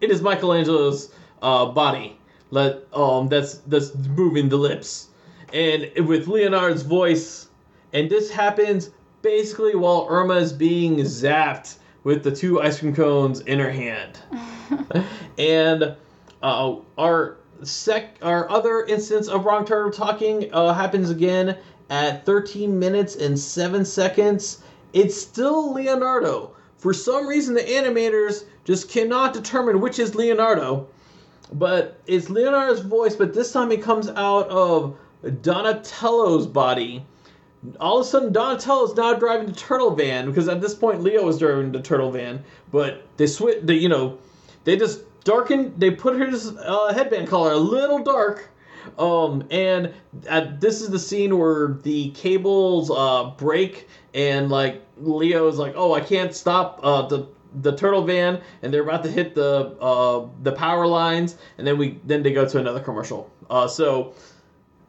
it 0.00 0.10
is 0.10 0.22
Michelangelo's 0.22 1.10
uh, 1.42 1.66
body 1.66 2.18
let 2.50 2.86
um 2.94 3.28
that's 3.28 3.58
that's 3.66 3.94
moving 3.94 4.48
the 4.48 4.56
lips, 4.56 5.08
and 5.52 5.90
with 6.06 6.28
Leonard's 6.28 6.82
voice, 6.82 7.48
and 7.92 8.08
this 8.08 8.30
happens 8.30 8.90
basically 9.22 9.74
while 9.74 10.06
Irma 10.08 10.34
is 10.34 10.52
being 10.52 10.96
zapped 10.98 11.76
with 12.04 12.22
the 12.22 12.30
two 12.30 12.60
ice 12.62 12.78
cream 12.78 12.94
cones 12.94 13.40
in 13.40 13.58
her 13.58 13.70
hand, 13.70 14.18
and 15.38 15.96
uh, 16.42 16.76
our 16.96 17.38
sec 17.62 18.16
our 18.22 18.48
other 18.50 18.84
instance 18.84 19.28
of 19.28 19.44
wrong 19.44 19.64
turtle 19.64 19.90
talking 19.90 20.52
uh, 20.52 20.72
happens 20.72 21.10
again 21.10 21.56
at 21.90 22.24
13 22.26 22.78
minutes 22.78 23.16
and 23.16 23.38
7 23.38 23.84
seconds. 23.84 24.62
It's 24.92 25.16
still 25.16 25.72
Leonardo. 25.72 26.55
For 26.86 26.94
some 26.94 27.26
reason, 27.26 27.54
the 27.54 27.62
animators 27.62 28.44
just 28.64 28.88
cannot 28.88 29.34
determine 29.34 29.80
which 29.80 29.98
is 29.98 30.14
Leonardo. 30.14 30.86
But 31.52 31.98
it's 32.06 32.30
Leonardo's 32.30 32.78
voice, 32.78 33.16
but 33.16 33.34
this 33.34 33.50
time 33.50 33.72
it 33.72 33.82
comes 33.82 34.08
out 34.10 34.48
of 34.50 34.96
Donatello's 35.42 36.46
body. 36.46 37.04
All 37.80 37.98
of 37.98 38.06
a 38.06 38.08
sudden, 38.08 38.32
Donatello's 38.32 38.94
now 38.94 39.14
driving 39.14 39.48
the 39.48 39.52
turtle 39.52 39.96
van 39.96 40.26
because 40.26 40.48
at 40.48 40.60
this 40.60 40.76
point 40.76 41.02
Leo 41.02 41.24
was 41.24 41.40
driving 41.40 41.72
the 41.72 41.82
turtle 41.82 42.12
van. 42.12 42.44
But 42.70 43.02
they 43.16 43.26
switch, 43.26 43.58
they 43.64 43.74
you 43.74 43.88
know, 43.88 44.18
they 44.62 44.76
just 44.76 45.00
darken. 45.24 45.74
They 45.76 45.90
put 45.90 46.20
his 46.20 46.56
uh, 46.56 46.94
headband 46.94 47.26
color 47.26 47.50
a 47.50 47.56
little 47.56 47.98
dark. 47.98 48.48
Um, 48.98 49.46
and 49.50 49.92
at, 50.28 50.60
this 50.60 50.80
is 50.80 50.90
the 50.90 50.98
scene 50.98 51.38
where 51.38 51.78
the 51.82 52.10
cables 52.10 52.90
uh, 52.90 53.32
break, 53.36 53.88
and 54.14 54.50
like 54.50 54.82
Leo 54.98 55.48
is 55.48 55.58
like, 55.58 55.74
"Oh, 55.76 55.92
I 55.94 56.00
can't 56.00 56.34
stop 56.34 56.80
uh, 56.82 57.06
the 57.06 57.26
the 57.62 57.76
turtle 57.76 58.02
van," 58.02 58.40
and 58.62 58.72
they're 58.72 58.82
about 58.82 59.04
to 59.04 59.10
hit 59.10 59.34
the 59.34 59.76
uh, 59.80 60.26
the 60.42 60.52
power 60.52 60.86
lines, 60.86 61.36
and 61.58 61.66
then 61.66 61.78
we 61.78 62.00
then 62.04 62.22
they 62.22 62.32
go 62.32 62.48
to 62.48 62.58
another 62.58 62.80
commercial. 62.80 63.30
Uh, 63.50 63.68
so 63.68 64.14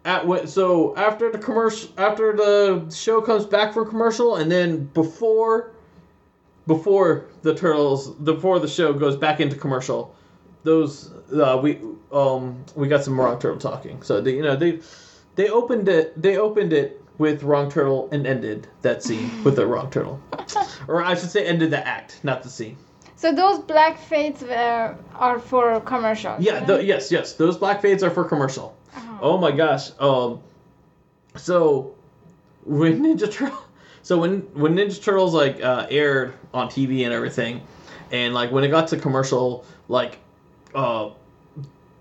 at 0.05 0.49
so 0.49 0.95
after 0.95 1.31
the 1.31 1.37
commercial 1.37 1.89
after 1.97 2.33
the 2.33 2.89
show 2.89 3.21
comes 3.21 3.45
back 3.45 3.73
from 3.73 3.89
commercial, 3.89 4.37
and 4.37 4.51
then 4.51 4.85
before 4.93 5.71
before 6.65 7.25
the 7.41 7.53
turtles 7.53 8.11
before 8.11 8.59
the 8.59 8.67
show 8.67 8.93
goes 8.93 9.17
back 9.17 9.39
into 9.39 9.55
commercial, 9.55 10.15
those 10.63 11.11
uh, 11.33 11.59
we 11.61 11.79
um 12.11 12.63
we 12.75 12.87
got 12.87 13.03
some 13.03 13.19
wrong 13.19 13.39
turtle 13.39 13.59
talking. 13.59 14.01
So 14.03 14.21
they, 14.21 14.35
you 14.35 14.41
know 14.41 14.55
they 14.55 14.79
they 15.35 15.49
opened 15.49 15.87
it 15.89 16.19
they 16.21 16.37
opened 16.37 16.73
it 16.73 17.01
with 17.17 17.43
wrong 17.43 17.69
turtle 17.71 18.09
and 18.11 18.27
ended 18.27 18.67
that 18.83 19.03
scene 19.03 19.43
with 19.43 19.55
the 19.55 19.65
wrong 19.65 19.89
turtle, 19.89 20.21
or 20.87 21.03
I 21.03 21.15
should 21.15 21.31
say 21.31 21.45
ended 21.45 21.71
the 21.71 21.85
act, 21.85 22.19
not 22.23 22.43
the 22.43 22.49
scene. 22.49 22.77
So 23.15 23.33
those 23.33 23.57
black 23.57 23.97
fades 23.97 24.43
were, 24.43 24.95
are 25.15 25.39
for 25.39 25.81
commercial. 25.81 26.35
Yeah, 26.39 26.63
the, 26.63 26.83
yes, 26.83 27.11
yes. 27.11 27.33
Those 27.33 27.57
black 27.57 27.81
fades 27.81 28.03
are 28.03 28.11
for 28.11 28.23
commercial. 28.23 28.77
Oh. 28.95 29.19
Oh 29.21 29.37
my 29.39 29.51
gosh. 29.51 29.89
Um, 29.99 30.39
so 31.35 31.95
when 32.63 33.01
Ninja 33.01 33.31
Turtle, 33.31 33.57
so 34.03 34.19
when 34.19 34.41
when 34.53 34.75
Ninja 34.75 35.01
Turtles 35.01 35.33
like 35.33 35.63
uh, 35.63 35.87
aired 35.89 36.35
on 36.53 36.67
TV 36.67 37.05
and 37.05 37.13
everything, 37.13 37.63
and 38.11 38.35
like 38.35 38.51
when 38.51 38.63
it 38.63 38.67
got 38.69 38.87
to 38.89 38.97
commercial, 38.97 39.65
like, 39.87 40.19
uh, 40.75 41.09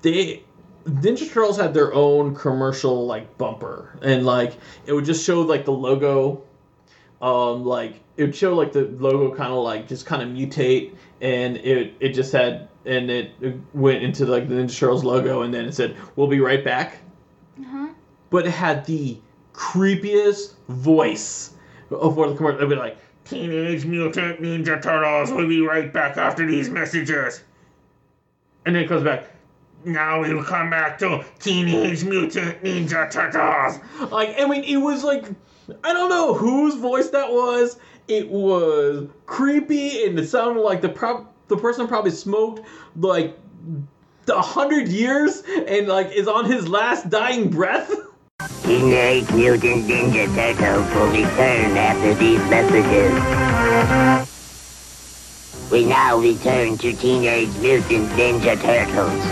they 0.07 0.43
Ninja 0.85 1.29
Turtles 1.29 1.57
had 1.57 1.75
their 1.75 1.93
own 1.93 2.35
commercial 2.35 3.07
like 3.07 3.37
bumper, 3.39 3.99
and 4.03 4.25
like 4.25 4.55
it 4.87 4.93
would 4.93 5.05
just 5.05 5.25
show 5.25 5.41
like 5.41 5.65
the 5.65 5.73
logo, 5.73 6.45
um, 7.21 7.65
like 7.65 8.01
it 8.17 8.23
would 8.23 8.37
show 8.37 8.55
like 8.55 8.73
the 8.73 8.83
logo 8.83 9.35
kind 9.35 9.53
of 9.53 9.65
like 9.65 9.89
just 9.89 10.07
kind 10.07 10.23
of 10.23 10.29
mutate, 10.29 10.95
and 11.21 11.57
it 11.57 11.95
it 11.99 12.11
just 12.11 12.33
had 12.33 12.69
and 12.85 13.11
it, 13.11 13.33
it 13.41 13.57
went 13.75 14.05
into 14.05 14.27
like 14.27 14.49
the 14.49 14.55
Ninja 14.55 14.79
Turtles 14.79 15.03
logo, 15.03 15.43
and 15.43 15.53
then 15.53 15.65
it 15.65 15.73
said 15.75 15.97
"We'll 16.15 16.29
be 16.29 16.39
right 16.41 16.65
back," 16.65 16.99
Uh-huh. 17.61 17.89
but 18.31 18.47
it 18.47 18.53
had 18.53 18.87
the 18.87 19.19
creepiest 19.53 20.55
voice 20.69 21.55
for 21.89 22.29
the 22.29 22.35
commercial. 22.37 22.59
It'd 22.59 22.71
be 22.71 22.77
like. 22.77 22.97
Teenage 23.25 23.85
Mutant 23.85 24.41
Ninja 24.41 24.81
Turtles 24.81 25.33
we'll 25.33 25.49
be 25.49 25.61
right 25.61 25.93
back 25.93 26.17
after 26.17 26.47
these 26.47 26.71
messages. 26.71 27.43
And 28.65 28.77
then 28.77 28.85
it 28.85 28.89
comes 28.89 29.03
back. 29.03 29.25
Now 29.85 30.23
we 30.23 30.35
will 30.35 30.45
come 30.45 30.71
back 30.71 30.99
to 30.99 31.25
Teenage 31.39 32.05
Mutant 32.05 32.63
Ninja 32.63 33.11
Turtles. 33.11 33.79
Like, 34.11 34.35
I 34.41 34.47
mean, 34.47 34.65
it 34.65 34.79
was 34.79 35.05
like, 35.05 35.27
I 35.85 35.93
don't 35.93 36.09
know 36.11 36.35
whose 36.35 36.75
voice 36.75 37.11
that 37.11 37.31
was. 37.31 37.79
It 38.09 38.29
was 38.29 39.09
creepy, 39.27 40.05
and 40.05 40.19
it 40.19 40.29
sounded 40.29 40.61
like 40.61 40.81
the 40.81 40.89
prob- 40.89 41.29
the 41.49 41.57
person 41.57 41.87
probably 41.87 42.11
smoked 42.11 42.67
like 42.97 43.37
a 44.29 44.43
hundred 44.43 44.89
years, 44.89 45.43
and 45.67 45.87
like 45.89 46.11
is 46.13 46.29
on 46.29 46.45
his 46.45 46.69
last 46.69 47.11
dying 47.11 47.51
breath. 47.51 47.93
Teenage 48.63 49.31
Mutant 49.31 49.87
Ninja 49.87 50.27
Turtles 50.35 50.95
will 50.95 51.09
return 51.09 51.77
after 51.77 52.15
these 52.15 52.41
messages. 52.51 54.36
We 55.71 55.85
now 55.85 56.19
return 56.19 56.79
to 56.79 56.93
Teenage 56.93 57.57
Mutant 57.59 58.09
Ninja 58.11 58.61
Turtles. 58.61 59.21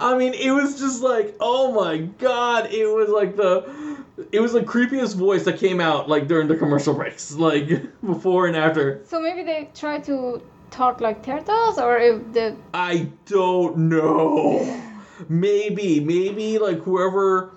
I 0.00 0.16
mean, 0.16 0.32
it 0.32 0.50
was 0.50 0.80
just 0.80 1.02
like, 1.02 1.36
oh 1.38 1.72
my 1.72 1.98
god, 1.98 2.72
it 2.72 2.86
was 2.86 3.10
like 3.10 3.36
the. 3.36 3.98
It 4.30 4.40
was 4.40 4.54
the 4.54 4.62
creepiest 4.62 5.16
voice 5.16 5.44
that 5.44 5.58
came 5.58 5.78
out 5.78 6.08
like 6.08 6.26
during 6.26 6.48
the 6.48 6.56
commercial 6.56 6.94
breaks, 6.94 7.32
like 7.36 7.68
before 8.00 8.46
and 8.46 8.56
after. 8.56 9.02
So 9.04 9.20
maybe 9.20 9.42
they 9.42 9.68
try 9.74 9.98
to 10.00 10.40
talk 10.70 11.02
like 11.02 11.22
turtles, 11.22 11.78
or 11.78 11.98
if 11.98 12.32
the 12.32 12.56
I 12.72 13.10
don't 13.26 13.76
know. 13.76 14.80
Maybe, 15.28 16.00
maybe 16.00 16.58
like 16.58 16.78
whoever 16.78 17.52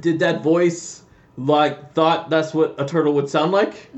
did 0.00 0.20
that 0.20 0.42
voice 0.42 1.02
like 1.36 1.92
thought 1.92 2.30
that's 2.30 2.54
what 2.54 2.76
a 2.78 2.86
turtle 2.86 3.12
would 3.14 3.28
sound 3.28 3.52
like. 3.52 3.90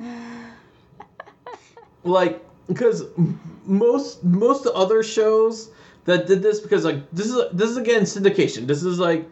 Like 2.09 2.45
because 2.67 3.05
most 3.65 4.25
most 4.25 4.67
other 4.67 5.03
shows 5.03 5.71
that 6.05 6.27
did 6.27 6.43
this 6.43 6.61
because 6.61 6.85
like 6.85 7.11
this 7.11 7.27
is 7.27 7.43
this 7.53 7.71
is 7.71 7.77
again 7.77 8.03
syndication. 8.03 8.67
This 8.67 8.83
is 8.83 8.99
like 8.99 9.27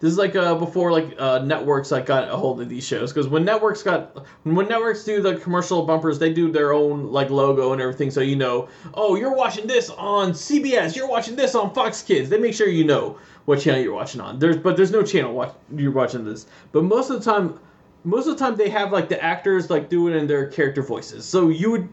this 0.00 0.10
is 0.10 0.18
like 0.18 0.34
uh, 0.34 0.54
before 0.56 0.90
like 0.90 1.14
uh, 1.18 1.38
networks 1.40 1.90
like 1.92 2.06
got 2.06 2.28
a 2.28 2.36
hold 2.36 2.60
of 2.60 2.68
these 2.68 2.84
shows. 2.86 3.12
Because 3.12 3.28
when 3.28 3.44
networks 3.44 3.82
got 3.82 4.26
when 4.44 4.66
networks 4.66 5.04
do 5.04 5.20
the 5.22 5.36
commercial 5.36 5.84
bumpers 5.84 6.18
they 6.18 6.32
do 6.32 6.50
their 6.50 6.72
own 6.72 7.12
like 7.12 7.30
logo 7.30 7.72
and 7.72 7.80
everything 7.80 8.10
so 8.10 8.20
you 8.20 8.34
know 8.34 8.68
oh 8.94 9.14
you're 9.14 9.36
watching 9.36 9.66
this 9.66 9.90
on 9.90 10.32
CBS 10.32 10.96
you're 10.96 11.08
watching 11.08 11.36
this 11.36 11.54
on 11.54 11.72
Fox 11.74 12.02
Kids. 12.02 12.28
They 12.28 12.38
make 12.38 12.54
sure 12.54 12.66
you 12.66 12.84
know 12.84 13.18
what 13.44 13.60
channel 13.60 13.80
you're 13.80 13.94
watching 13.94 14.20
on. 14.20 14.38
There's 14.38 14.56
but 14.56 14.76
there's 14.76 14.90
no 14.90 15.02
channel 15.02 15.32
watch 15.32 15.54
you're 15.76 15.92
watching 15.92 16.24
this. 16.24 16.46
But 16.72 16.84
most 16.84 17.10
of 17.10 17.22
the 17.22 17.30
time 17.30 17.58
most 18.04 18.26
of 18.26 18.38
the 18.38 18.44
time 18.44 18.56
they 18.56 18.70
have 18.70 18.90
like 18.90 19.08
the 19.08 19.22
actors 19.22 19.70
like 19.70 19.88
do 19.88 20.08
it 20.08 20.16
in 20.16 20.26
their 20.26 20.46
character 20.46 20.82
voices. 20.82 21.24
So 21.24 21.48
you 21.48 21.70
would 21.70 21.88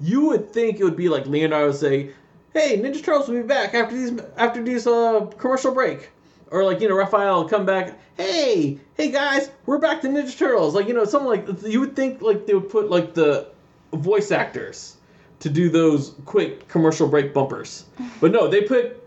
you 0.00 0.26
would 0.26 0.50
think 0.50 0.80
it 0.80 0.84
would 0.84 0.96
be 0.96 1.08
like 1.08 1.26
Leonardo 1.26 1.72
say 1.72 2.10
hey 2.52 2.78
Ninja 2.80 3.02
Turtles 3.02 3.28
will 3.28 3.36
be 3.36 3.46
back 3.46 3.74
after 3.74 3.94
these 3.96 4.20
after 4.36 4.62
these 4.62 4.86
uh 4.86 5.26
commercial 5.38 5.72
break 5.72 6.10
or 6.50 6.64
like 6.64 6.80
you 6.80 6.88
know 6.88 6.96
Raphael 6.96 7.42
will 7.42 7.48
come 7.48 7.66
back. 7.66 7.98
Hey, 8.16 8.78
hey 8.96 9.10
guys, 9.10 9.50
we're 9.66 9.78
back 9.78 10.00
to 10.02 10.08
Ninja 10.08 10.36
Turtles. 10.36 10.74
Like 10.74 10.88
you 10.88 10.94
know, 10.94 11.04
something 11.04 11.28
like 11.28 11.62
you 11.62 11.80
would 11.80 11.96
think 11.96 12.22
like 12.22 12.46
they 12.46 12.54
would 12.54 12.70
put 12.70 12.90
like 12.90 13.14
the 13.14 13.48
voice 13.92 14.30
actors 14.30 14.96
to 15.40 15.50
do 15.50 15.68
those 15.68 16.14
quick 16.24 16.66
commercial 16.68 17.08
break 17.08 17.34
bumpers, 17.34 17.84
but 18.20 18.32
no, 18.32 18.48
they 18.48 18.62
put 18.62 19.02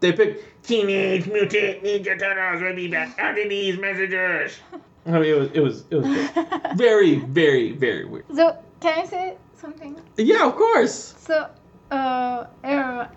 they 0.00 0.12
pick. 0.12 0.48
Teenage 0.62 1.26
Mutant 1.26 1.82
Ninja 1.82 2.16
Turtles 2.16 2.62
will 2.62 2.76
be 2.76 2.86
back 2.86 3.18
after 3.18 3.48
these 3.48 3.76
messages. 3.78 4.60
I 5.06 5.18
mean, 5.18 5.24
it 5.24 5.36
was 5.36 5.50
it 5.54 5.60
was 5.60 5.84
it 5.90 5.96
was 5.96 6.76
very 6.76 7.16
very 7.16 7.72
very 7.72 8.04
weird. 8.04 8.24
so 8.32 8.56
can 8.80 9.00
I 9.00 9.04
say 9.06 9.36
something? 9.62 9.96
Yeah, 10.18 10.46
of 10.46 10.56
course. 10.56 11.14
So 11.18 11.46
uh, 11.90 12.44
Er- 12.64 13.08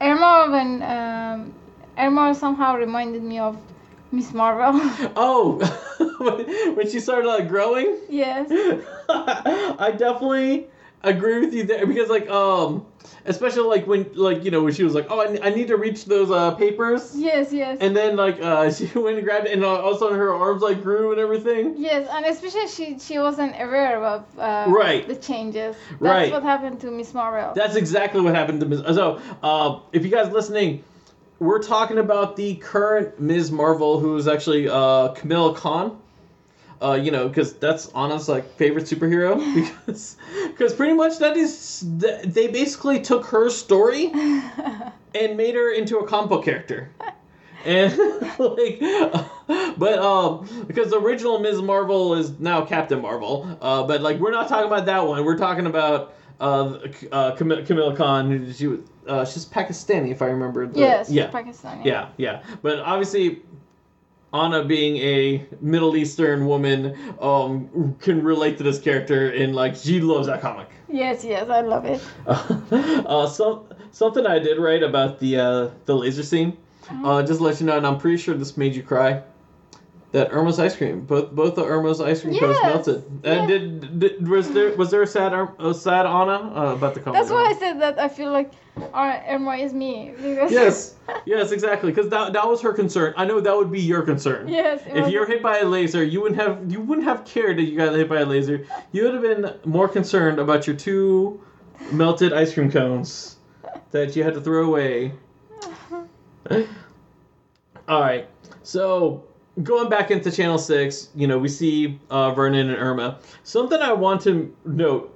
when 0.52 0.82
um, 0.84 1.54
Irma 1.98 2.36
somehow 2.36 2.76
reminded 2.78 3.24
me 3.24 3.40
of 3.40 3.58
Miss 4.12 4.34
Marvel. 4.34 4.80
Oh, 5.18 5.58
when- 6.20 6.76
when 6.78 6.88
she 6.90 7.00
started 7.00 7.28
like 7.28 7.48
growing. 7.50 7.98
yes. 8.10 8.48
I 9.10 9.92
definitely 9.98 10.68
agree 11.04 11.40
with 11.44 11.54
you 11.54 11.64
there 11.64 11.86
because 11.86 12.10
like 12.10 12.30
um 12.30 12.86
especially 13.26 13.64
like 13.64 13.88
when 13.88 14.10
like 14.14 14.44
you 14.44 14.52
know 14.52 14.64
when 14.64 14.74
she 14.74 14.84
was 14.84 14.94
like 14.94 15.08
oh 15.10 15.20
I, 15.20 15.48
I 15.48 15.50
need 15.50 15.68
to 15.68 15.78
reach 15.78 16.06
those 16.06 16.30
uh 16.32 16.52
papers 16.56 17.14
Yes, 17.16 17.52
yes. 17.52 17.78
and 17.82 17.96
then 17.96 18.16
like 18.16 18.40
uh 18.42 18.72
she 18.78 18.86
went 18.98 19.18
and 19.18 19.26
grabbed 19.26 19.48
it 19.48 19.54
and 19.54 19.64
all 19.66 19.90
of 19.90 19.96
a 19.96 20.00
sudden 20.00 20.18
her 20.18 20.34
arms 20.34 20.62
like 20.62 20.82
grew 20.84 21.12
and 21.12 21.20
everything 21.20 21.76
Yes, 21.78 22.08
and 22.12 22.26
especially 22.26 22.68
she 22.68 23.00
she 23.00 23.20
wasn't 23.20 23.54
aware 23.56 24.04
of 24.04 24.24
uh, 24.40 24.66
Right. 24.68 25.08
the 25.08 25.16
changes. 25.16 25.76
That's 25.90 26.02
Right. 26.02 26.32
what 26.32 26.44
happened 26.44 26.80
to 26.82 26.92
Miss 26.92 27.14
Marvel. 27.14 27.54
that's 27.54 27.76
exactly 27.76 28.22
what 28.22 28.36
happened 28.36 28.60
to 28.62 28.66
Ms. 28.66 28.82
So 28.96 29.20
uh 29.44 29.80
if 29.92 30.04
you 30.04 30.12
guys 30.12 30.32
listening 30.32 30.84
we're 31.40 31.62
talking 31.62 31.98
about 31.98 32.36
the 32.38 32.56
current 32.56 33.20
Ms. 33.20 33.52
Marvel 33.52 34.00
who 34.00 34.16
is 34.18 34.28
actually 34.28 34.70
uh 34.70 35.10
Kamala 35.10 35.56
Khan 35.56 36.00
uh, 36.82 36.94
you 37.02 37.12
know, 37.12 37.28
because 37.28 37.54
that's 37.54 37.88
Anna's 37.94 38.28
like 38.30 38.46
favorite 38.58 38.86
superhero 38.86 39.36
because 39.86 40.18
because 40.48 40.74
pretty 40.74 40.94
much 40.94 41.20
that 41.20 41.38
is 41.38 41.84
they 41.86 42.48
basically 42.48 43.02
took 43.02 43.26
her 43.28 43.50
story 43.50 44.12
and 45.16 45.38
made 45.38 45.56
her 45.56 45.72
into 45.74 46.00
a 46.00 46.08
comic 46.08 46.30
book 46.30 46.46
character. 46.46 46.90
And 47.66 47.98
like, 48.40 48.80
but 49.78 49.98
um, 50.00 50.48
because 50.68 50.92
the 50.92 51.00
original 51.00 51.40
Ms. 51.40 51.62
Marvel 51.64 52.14
is 52.14 52.40
now 52.40 52.64
Captain 52.64 53.02
Marvel. 53.02 53.58
Uh, 53.60 53.84
but 53.84 54.02
like 54.02 54.20
we're 54.20 54.32
not 54.32 54.48
talking 54.48 54.68
about 54.68 54.86
that 54.86 55.06
one. 55.08 55.26
We're 55.26 55.38
talking 55.38 55.66
about 55.66 56.14
uh, 56.40 56.78
uh 57.12 57.36
Cam- 57.36 57.66
Kamala 57.66 57.96
Khan. 57.96 58.30
who- 58.30 58.54
She 58.54 58.68
was 58.68 58.80
uh, 59.08 59.24
she's 59.26 59.46
Pakistani 59.46 60.12
if 60.12 60.22
I 60.22 60.28
remember. 60.28 60.68
The, 60.68 60.80
yes, 60.80 61.10
Yeah. 61.10 61.32
Pakistani. 61.32 61.86
Yeah, 61.86 62.10
yeah. 62.18 62.44
But 62.62 62.80
obviously, 62.80 63.42
Anna 64.36 64.66
being 64.66 64.98
a 64.98 65.46
Middle 65.62 65.96
Eastern 65.96 66.46
woman, 66.46 66.98
um, 67.22 67.96
can 68.00 68.22
relate 68.22 68.58
to 68.58 68.64
this 68.64 68.80
character 68.80 69.30
and 69.30 69.56
like 69.56 69.76
she 69.76 70.02
loves 70.02 70.28
that 70.28 70.42
comic. 70.42 70.68
Yes, 70.90 71.24
yes, 71.24 71.50
I 71.50 71.62
love 71.62 71.86
it. 71.86 72.02
uh, 72.28 73.28
some 73.28 73.64
something 73.92 74.26
I 74.26 74.40
did 74.40 74.60
write 74.60 74.84
about 74.84 75.20
the 75.20 75.38
uh, 75.38 75.70
the 75.86 75.96
laser 75.96 76.24
scene. 76.24 76.58
Uh, 77.04 77.24
just 77.24 77.40
to 77.40 77.44
let 77.44 77.60
you 77.60 77.66
know, 77.66 77.78
and 77.78 77.88
I'm 77.88 77.98
pretty 77.98 78.18
sure 78.18 78.36
this 78.36 78.58
made 78.58 78.76
you 78.76 78.84
cry. 78.84 79.24
That 80.16 80.32
Irma's 80.32 80.60
ice 80.60 80.78
cream, 80.78 81.02
both 81.02 81.32
both 81.32 81.56
the 81.56 81.66
Irma's 81.66 82.00
ice 82.00 82.22
cream 82.22 82.40
cones 82.40 82.58
melted. 82.64 83.04
And 83.26 83.26
yeah. 83.26 83.48
did, 83.48 84.00
did 84.00 84.28
was 84.30 84.50
there 84.50 84.74
was 84.78 84.90
there 84.90 85.02
a 85.02 85.08
sad 85.08 85.34
a 85.60 85.74
sad 85.74 86.06
Anna 86.06 86.54
uh, 86.56 86.74
about 86.74 86.94
the 86.94 87.02
comic? 87.02 87.20
That's 87.20 87.30
why 87.30 87.44
I 87.44 87.54
said 87.54 87.82
that 87.82 88.00
I 88.00 88.08
feel 88.08 88.32
like 88.32 88.54
uh, 88.78 89.20
Irma 89.28 89.58
is 89.58 89.74
me. 89.74 90.14
Because 90.16 90.54
Yes, 90.54 90.96
yes, 91.26 91.52
exactly. 91.52 91.92
Because 91.92 92.10
that 92.12 92.32
that 92.32 92.48
was 92.48 92.62
her 92.62 92.72
concern. 92.72 93.14
I 93.18 93.26
know 93.26 93.42
that 93.42 93.54
would 93.54 93.70
be 93.70 93.82
your 93.82 94.04
concern. 94.04 94.48
yes. 94.48 94.82
If 94.86 95.04
was- 95.04 95.12
you're 95.12 95.28
hit 95.28 95.44
by 95.44 95.58
a 95.58 95.66
laser, 95.66 96.02
you 96.02 96.22
wouldn't 96.22 96.40
have 96.40 96.72
you 96.72 96.80
wouldn't 96.80 97.06
have 97.06 97.26
cared 97.26 97.58
that 97.58 97.64
you 97.64 97.76
got 97.76 97.94
hit 97.94 98.08
by 98.08 98.22
a 98.22 98.26
laser. 98.26 98.66
You 98.94 99.04
would 99.04 99.16
have 99.16 99.24
been 99.24 99.54
more 99.66 99.90
concerned 99.90 100.40
about 100.40 100.66
your 100.66 100.78
two 100.78 101.42
melted 101.92 102.32
ice 102.32 102.54
cream 102.54 102.72
cones 102.72 103.36
that 103.92 104.16
you 104.16 104.24
had 104.24 104.34
to 104.36 104.40
throw 104.40 104.66
away. 104.66 105.12
All 107.90 108.00
right, 108.00 108.30
so 108.64 109.26
going 109.64 109.90
back 109.90 110.12
into 110.12 110.32
Channel 110.32 110.58
Six, 110.58 111.10
you 111.16 111.28
know 111.28 111.38
we 111.38 111.50
see 111.50 112.00
uh, 112.10 112.32
Vernon 112.32 112.70
and 112.70 112.78
Irma. 112.80 113.20
Something 113.44 113.82
I 113.82 113.94
want 113.94 114.22
to 114.22 114.56
note. 114.66 115.12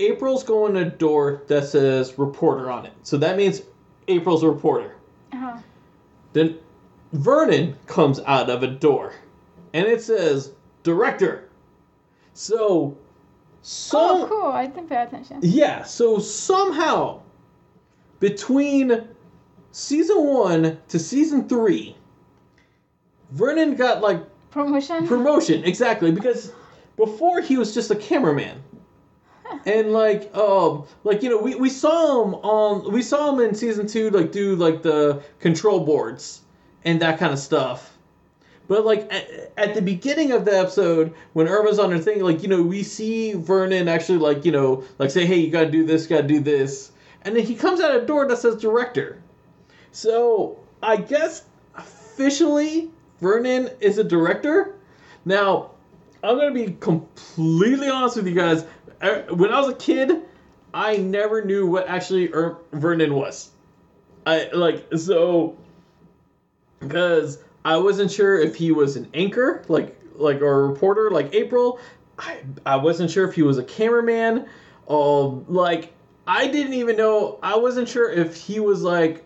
April's 0.00 0.44
going 0.44 0.74
to 0.74 0.80
a 0.82 0.84
door 0.84 1.42
that 1.48 1.64
says 1.66 2.16
reporter 2.18 2.70
on 2.70 2.86
it. 2.86 2.92
So 3.02 3.16
that 3.18 3.36
means 3.36 3.62
April's 4.06 4.44
a 4.44 4.48
reporter. 4.48 4.94
Uh-huh. 5.32 5.58
Then 6.34 6.56
Vernon 7.12 7.76
comes 7.86 8.20
out 8.20 8.48
of 8.48 8.62
a 8.62 8.68
door 8.68 9.14
and 9.74 9.86
it 9.86 10.00
says 10.00 10.52
director. 10.84 11.48
So 12.34 12.96
some 13.62 14.22
Oh, 14.22 14.26
cool. 14.28 14.52
I 14.52 14.66
didn't 14.66 14.88
pay 14.88 15.02
attention. 15.02 15.40
yeah, 15.42 15.82
so 15.82 16.20
somehow 16.20 17.20
between 18.20 19.08
season 19.72 20.24
1 20.26 20.78
to 20.88 20.98
season 20.98 21.48
3 21.48 21.96
Vernon 23.30 23.74
got 23.76 24.00
like 24.00 24.22
Promotion. 24.50 25.06
promotion 25.06 25.62
exactly 25.64 26.10
because 26.10 26.52
before 26.96 27.40
he 27.42 27.58
was 27.58 27.74
just 27.74 27.90
a 27.90 27.96
cameraman. 27.96 28.62
and 29.66 29.92
like 29.92 30.34
um 30.34 30.84
like 31.04 31.22
you 31.22 31.28
know 31.30 31.38
we, 31.38 31.54
we 31.54 31.68
saw 31.70 32.24
him 32.24 32.34
on 32.36 32.90
we 32.92 33.02
saw 33.02 33.32
him 33.32 33.40
in 33.40 33.54
season 33.54 33.86
two 33.86 34.10
like 34.10 34.32
do 34.32 34.56
like 34.56 34.82
the 34.82 35.22
control 35.40 35.80
boards 35.80 36.42
and 36.84 37.00
that 37.00 37.18
kind 37.18 37.32
of 37.32 37.38
stuff 37.38 37.96
but 38.68 38.84
like 38.84 39.10
at, 39.12 39.52
at 39.56 39.74
the 39.74 39.80
beginning 39.82 40.32
of 40.32 40.44
the 40.44 40.58
episode 40.58 41.14
when 41.32 41.48
irma's 41.48 41.78
on 41.78 41.90
her 41.90 41.98
thing 41.98 42.22
like 42.22 42.42
you 42.42 42.48
know 42.48 42.62
we 42.62 42.82
see 42.82 43.32
vernon 43.34 43.88
actually 43.88 44.18
like 44.18 44.44
you 44.44 44.52
know 44.52 44.84
like 44.98 45.10
say 45.10 45.24
hey 45.24 45.36
you 45.36 45.50
gotta 45.50 45.70
do 45.70 45.84
this 45.84 46.06
gotta 46.06 46.26
do 46.26 46.40
this 46.40 46.92
and 47.22 47.34
then 47.34 47.44
he 47.44 47.54
comes 47.54 47.80
out 47.80 47.94
a 47.96 48.04
door 48.04 48.26
that 48.28 48.36
says 48.36 48.56
director 48.56 49.22
so 49.92 50.58
i 50.82 50.96
guess 50.96 51.44
officially 51.74 52.90
vernon 53.20 53.68
is 53.80 53.98
a 53.98 54.04
director 54.04 54.74
now 55.24 55.70
i'm 56.22 56.36
gonna 56.36 56.52
be 56.52 56.76
completely 56.80 57.88
honest 57.88 58.16
with 58.16 58.26
you 58.26 58.34
guys 58.34 58.64
uh, 59.00 59.22
when 59.30 59.52
I 59.52 59.60
was 59.60 59.68
a 59.68 59.74
kid, 59.74 60.22
I 60.74 60.96
never 60.96 61.44
knew 61.44 61.66
what 61.66 61.88
actually 61.88 62.32
er- 62.32 62.58
Vernon 62.72 63.14
was. 63.14 63.50
I 64.26 64.50
like 64.52 64.86
so 64.96 65.56
because 66.80 67.38
I 67.64 67.76
wasn't 67.78 68.10
sure 68.10 68.38
if 68.38 68.56
he 68.56 68.72
was 68.72 68.96
an 68.96 69.08
anchor, 69.14 69.64
like 69.68 69.98
like 70.14 70.42
or 70.42 70.64
a 70.64 70.68
reporter, 70.68 71.10
like 71.10 71.34
April. 71.34 71.80
I 72.18 72.40
I 72.66 72.76
wasn't 72.76 73.10
sure 73.10 73.26
if 73.28 73.34
he 73.34 73.42
was 73.42 73.58
a 73.58 73.64
cameraman. 73.64 74.46
Um, 74.88 75.44
like 75.48 75.92
I 76.26 76.48
didn't 76.48 76.74
even 76.74 76.96
know. 76.96 77.38
I 77.42 77.56
wasn't 77.56 77.88
sure 77.88 78.10
if 78.10 78.36
he 78.36 78.60
was 78.60 78.82
like 78.82 79.24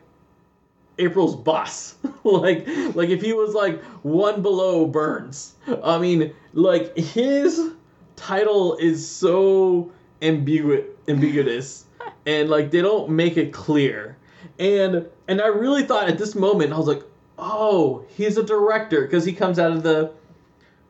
April's 0.98 1.36
boss. 1.36 1.94
like 2.24 2.66
like 2.94 3.08
if 3.08 3.22
he 3.22 3.32
was 3.32 3.54
like 3.54 3.82
one 4.02 4.42
below 4.42 4.86
Burne's. 4.86 5.54
I 5.82 5.98
mean, 5.98 6.34
like 6.52 6.96
his 6.96 7.72
title 8.16 8.76
is 8.76 9.06
so 9.06 9.90
ambigu- 10.20 10.86
ambiguous 11.08 11.86
and 12.26 12.48
like 12.48 12.70
they 12.70 12.80
don't 12.80 13.10
make 13.10 13.36
it 13.36 13.52
clear. 13.52 14.16
And 14.58 15.06
and 15.28 15.40
I 15.40 15.48
really 15.48 15.84
thought 15.84 16.08
at 16.08 16.18
this 16.18 16.34
moment 16.34 16.72
I 16.72 16.78
was 16.78 16.86
like, 16.86 17.02
"Oh, 17.38 18.04
he's 18.16 18.36
a 18.36 18.42
director" 18.42 19.02
because 19.02 19.24
he 19.24 19.32
comes 19.32 19.58
out 19.58 19.72
of 19.72 19.82
the 19.82 20.12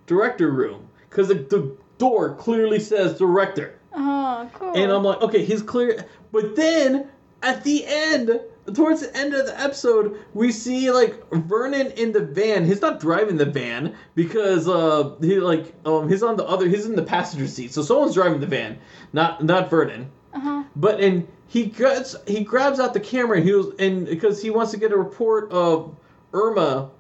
director 0.07 0.51
room 0.51 0.89
because 1.09 1.29
the, 1.29 1.35
the 1.35 1.77
door 1.99 2.35
clearly 2.35 2.81
says 2.81 3.19
director. 3.19 3.79
Oh, 3.95 4.51
cool. 4.55 4.73
And 4.75 4.91
I'm 4.91 5.05
like, 5.05 5.21
okay, 5.23 5.45
he's 5.45 5.63
clear. 5.63 6.05
But 6.33 6.57
then 6.57 7.09
at 7.43 7.65
the 7.65 7.85
end, 7.87 8.41
towards 8.75 9.01
the 9.01 9.17
end 9.17 9.35
of 9.35 9.47
the 9.47 9.61
episode, 9.61 10.19
we 10.33 10.53
see 10.53 10.91
like 10.91 11.29
Vernon 11.31 11.91
in 11.93 12.13
the 12.13 12.21
van. 12.21 12.65
He's 12.65 12.81
not 12.81 13.01
driving 13.01 13.37
the 13.37 13.47
van 13.47 13.95
because 14.15 14.69
uh 14.69 15.15
he 15.21 15.41
like 15.41 15.75
um 15.85 16.09
he's 16.09 16.23
on 16.23 16.37
the 16.37 16.45
other 16.45 16.69
he's 16.69 16.87
in 16.87 16.95
the 16.97 17.03
passenger 17.03 17.47
seat. 17.49 17.73
So 17.73 17.83
someone's 17.83 18.15
driving 18.15 18.41
the 18.41 18.47
van, 18.47 18.79
not 19.13 19.45
not 19.45 19.69
Vernon. 19.71 20.11
uh-huh. 20.33 20.65
But 20.77 21.01
and 21.01 21.27
he 21.49 21.67
gets 21.67 22.17
he 22.27 22.45
grabs 22.45 22.81
out 22.81 22.95
the 22.95 23.01
camera 23.01 23.39
and 23.39 23.47
he 23.47 23.53
was 23.53 23.75
and 23.79 24.07
because 24.07 24.41
he 24.41 24.51
wants 24.51 24.71
to 24.73 24.79
get 24.79 24.93
a 24.93 24.97
report 24.97 25.51
of 25.51 25.95
Irma, 26.33 26.91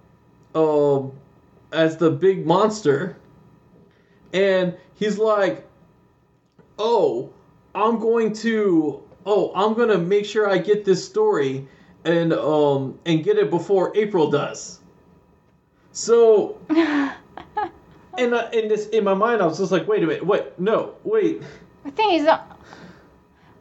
um, 0.54 1.12
as 1.72 1.96
the 1.96 2.10
big 2.10 2.44
monster. 2.44 3.16
And 4.34 4.76
he's 4.94 5.18
like, 5.18 5.66
"Oh, 6.78 7.30
I'm 7.74 7.98
going 7.98 8.32
to 8.34 9.02
oh 9.26 9.52
I'm 9.54 9.74
gonna 9.74 9.98
make 9.98 10.24
sure 10.24 10.48
I 10.48 10.58
get 10.58 10.84
this 10.84 11.04
story 11.06 11.66
and 12.04 12.32
um 12.32 12.98
and 13.06 13.22
get 13.24 13.38
it 13.38 13.50
before 13.50 13.92
April 13.96 14.30
does." 14.30 14.80
So 15.92 16.58
and 16.70 18.34
uh, 18.34 18.48
in 18.52 18.68
this 18.68 18.88
in 18.88 19.04
my 19.04 19.14
mind 19.14 19.42
I 19.42 19.46
was 19.46 19.58
just 19.58 19.72
like, 19.72 19.86
"Wait 19.88 20.02
a 20.02 20.06
minute, 20.06 20.26
wait, 20.26 20.58
no, 20.58 20.94
wait." 21.04 21.42
I 21.84 21.90
think 21.90 22.12
he's 22.12 22.24
a. 22.24 22.42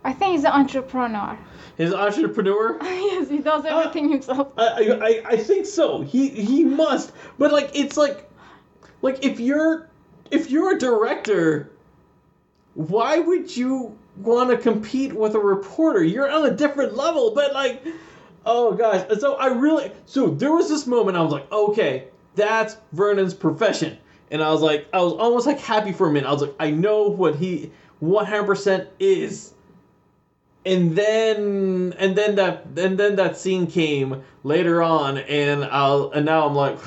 I 0.03 0.14
think 0.14 0.32
he's 0.34 0.43
an 0.45 0.51
entrepreneur. 0.51 1.38
His 1.78 1.93
entrepreneur. 1.93 2.78
yes, 2.84 3.30
he 3.30 3.39
does 3.39 3.66
everything 3.66 4.09
himself. 4.12 4.49
I, 4.57 4.64
I, 4.68 5.07
I- 5.07 5.24
I 5.34 5.38
think 5.38 5.66
so. 5.66 6.01
He 6.01 6.30
he 6.30 6.64
must. 6.64 7.12
But 7.38 7.51
like 7.51 7.72
it's 7.74 7.97
like 7.97 8.30
like 9.01 9.24
if 9.26 9.39
you're 9.39 9.89
if 10.32 10.49
you're 10.49 10.76
a 10.76 10.80
director, 10.80 11.72
why 12.76 13.20
would 13.20 13.55
you 13.55 13.97
want 14.18 14.49
to 14.49 14.57
compete 14.57 15.14
with 15.14 15.36
a 15.36 15.39
reporter? 15.39 16.03
You're 16.03 16.30
on 16.30 16.45
a 16.45 16.51
different 16.51 16.95
level, 16.95 17.32
but 17.34 17.53
like 17.53 17.86
oh 18.45 18.74
gosh. 18.74 19.05
And 19.09 19.20
so 19.20 19.36
I 19.36 19.47
really 19.47 19.91
so 20.05 20.28
there 20.30 20.51
was 20.51 20.70
this 20.70 20.88
moment 20.88 21.18
I 21.18 21.22
was 21.22 21.34
like, 21.34 21.51
okay, 21.51 22.05
that's 22.36 22.78
Vernon's 22.93 23.34
profession. 23.34 23.97
And 24.30 24.41
I 24.41 24.51
was 24.51 24.62
like 24.62 24.88
I 24.93 25.01
was 25.01 25.14
almost 25.14 25.47
like 25.47 25.59
happy 25.59 25.91
for 25.91 26.07
a 26.07 26.12
minute. 26.12 26.28
I 26.28 26.34
was 26.34 26.41
like, 26.41 26.55
I 26.59 26.72
know 26.72 27.03
what 27.03 27.36
he 27.36 27.72
100% 28.01 28.88
is 28.99 29.53
and 30.66 30.95
then 30.95 31.93
and 31.97 32.16
then 32.16 32.36
that 32.36 32.66
and 32.78 32.97
then 32.97 33.16
that 33.16 33.38
scene 33.38 33.66
came 33.66 34.22
later 34.43 34.82
on 34.82 35.18
and 35.18 35.66
I'll 35.66 36.12
and 36.12 36.26
now 36.26 36.45
I'm 36.45 36.55
like 36.55 36.78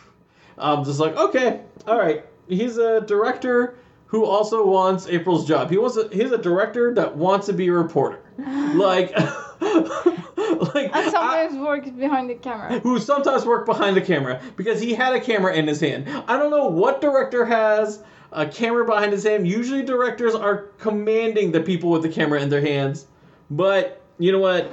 I'm 0.58 0.84
just 0.84 0.98
like 0.98 1.16
okay 1.16 1.60
all 1.86 1.98
right 1.98 2.24
he's 2.48 2.78
a 2.78 3.02
director 3.02 3.76
who 4.08 4.24
also 4.24 4.66
wants 4.66 5.06
April's 5.06 5.46
job 5.46 5.70
he 5.70 5.78
wants 5.78 5.96
a, 5.96 6.08
he's 6.08 6.32
a 6.32 6.38
director 6.38 6.92
that 6.94 7.16
wants 7.16 7.46
to 7.46 7.52
be 7.52 7.68
a 7.68 7.72
reporter 7.72 8.20
like 8.74 9.12
like 9.60 10.86
And 10.86 10.94
I- 10.94 11.10
sometimes 11.10 11.56
works 11.58 11.90
behind 11.90 12.30
the 12.30 12.34
camera. 12.34 12.78
who 12.80 12.98
sometimes 12.98 13.44
work 13.44 13.66
behind 13.66 13.96
the 13.96 14.00
camera 14.00 14.40
because 14.56 14.80
he 14.80 14.94
had 14.94 15.14
a 15.14 15.20
camera 15.20 15.54
in 15.54 15.66
his 15.66 15.80
hand. 15.80 16.08
I 16.28 16.36
don't 16.36 16.50
know 16.50 16.66
what 16.68 17.00
director 17.00 17.44
has 17.44 18.02
a 18.32 18.46
camera 18.46 18.84
behind 18.84 19.12
his 19.12 19.24
hand. 19.24 19.46
Usually 19.48 19.82
directors 19.82 20.34
are 20.34 20.68
commanding 20.78 21.50
the 21.52 21.60
people 21.60 21.90
with 21.90 22.02
the 22.02 22.08
camera 22.08 22.40
in 22.40 22.48
their 22.48 22.60
hands. 22.60 23.06
But 23.50 24.00
you 24.18 24.32
know 24.32 24.38
what? 24.38 24.70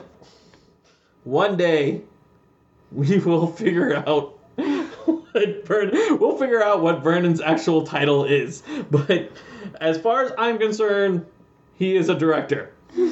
One 1.24 1.58
day 1.58 2.02
we 2.92 3.18
will 3.26 3.48
figure 3.48 3.96
out 4.08 4.35
what 5.36 5.66
Vern- 5.66 5.92
we'll 6.20 6.38
figure 6.38 6.64
out 6.64 6.82
what 6.82 7.04
Vernon's 7.04 7.42
actual 7.42 7.86
title 7.86 8.26
is. 8.26 8.64
But 8.90 9.32
as 9.80 10.00
far 10.00 10.24
as 10.24 10.32
I'm 10.38 10.58
concerned, 10.58 11.26
he 11.76 11.96
is 11.96 12.10
a 12.10 12.16
director. 12.16 12.72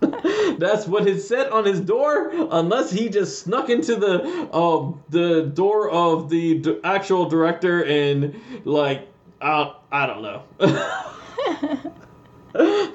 That's 0.00 0.86
what 0.86 1.06
is 1.08 1.26
said 1.26 1.50
on 1.50 1.64
his 1.64 1.80
door, 1.80 2.30
unless 2.50 2.90
he 2.90 3.08
just 3.08 3.42
snuck 3.42 3.68
into 3.68 3.96
the 3.96 4.48
um 4.54 5.02
the 5.08 5.42
door 5.42 5.90
of 5.90 6.30
the 6.30 6.58
d- 6.58 6.78
actual 6.84 7.28
director 7.28 7.84
and 7.84 8.40
like 8.64 9.08
uh, 9.40 9.72
I 9.90 10.06
don't 10.06 10.22
know. 10.22 10.42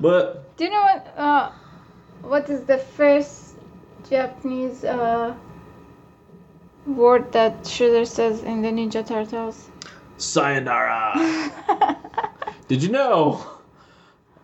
but 0.00 0.56
Do 0.56 0.64
you 0.64 0.70
know 0.70 0.82
what? 0.82 1.06
Uh, 1.16 1.50
what 2.22 2.48
is 2.50 2.64
the 2.64 2.78
first 2.78 3.54
Japanese 4.08 4.84
uh, 4.84 5.34
word 6.86 7.32
that 7.32 7.62
Shredder 7.62 8.06
says 8.06 8.42
in 8.42 8.62
the 8.62 8.68
Ninja 8.68 9.06
Turtles? 9.06 9.70
sayonara. 10.16 11.12
Did 12.68 12.82
you 12.82 12.90
know? 12.90 13.44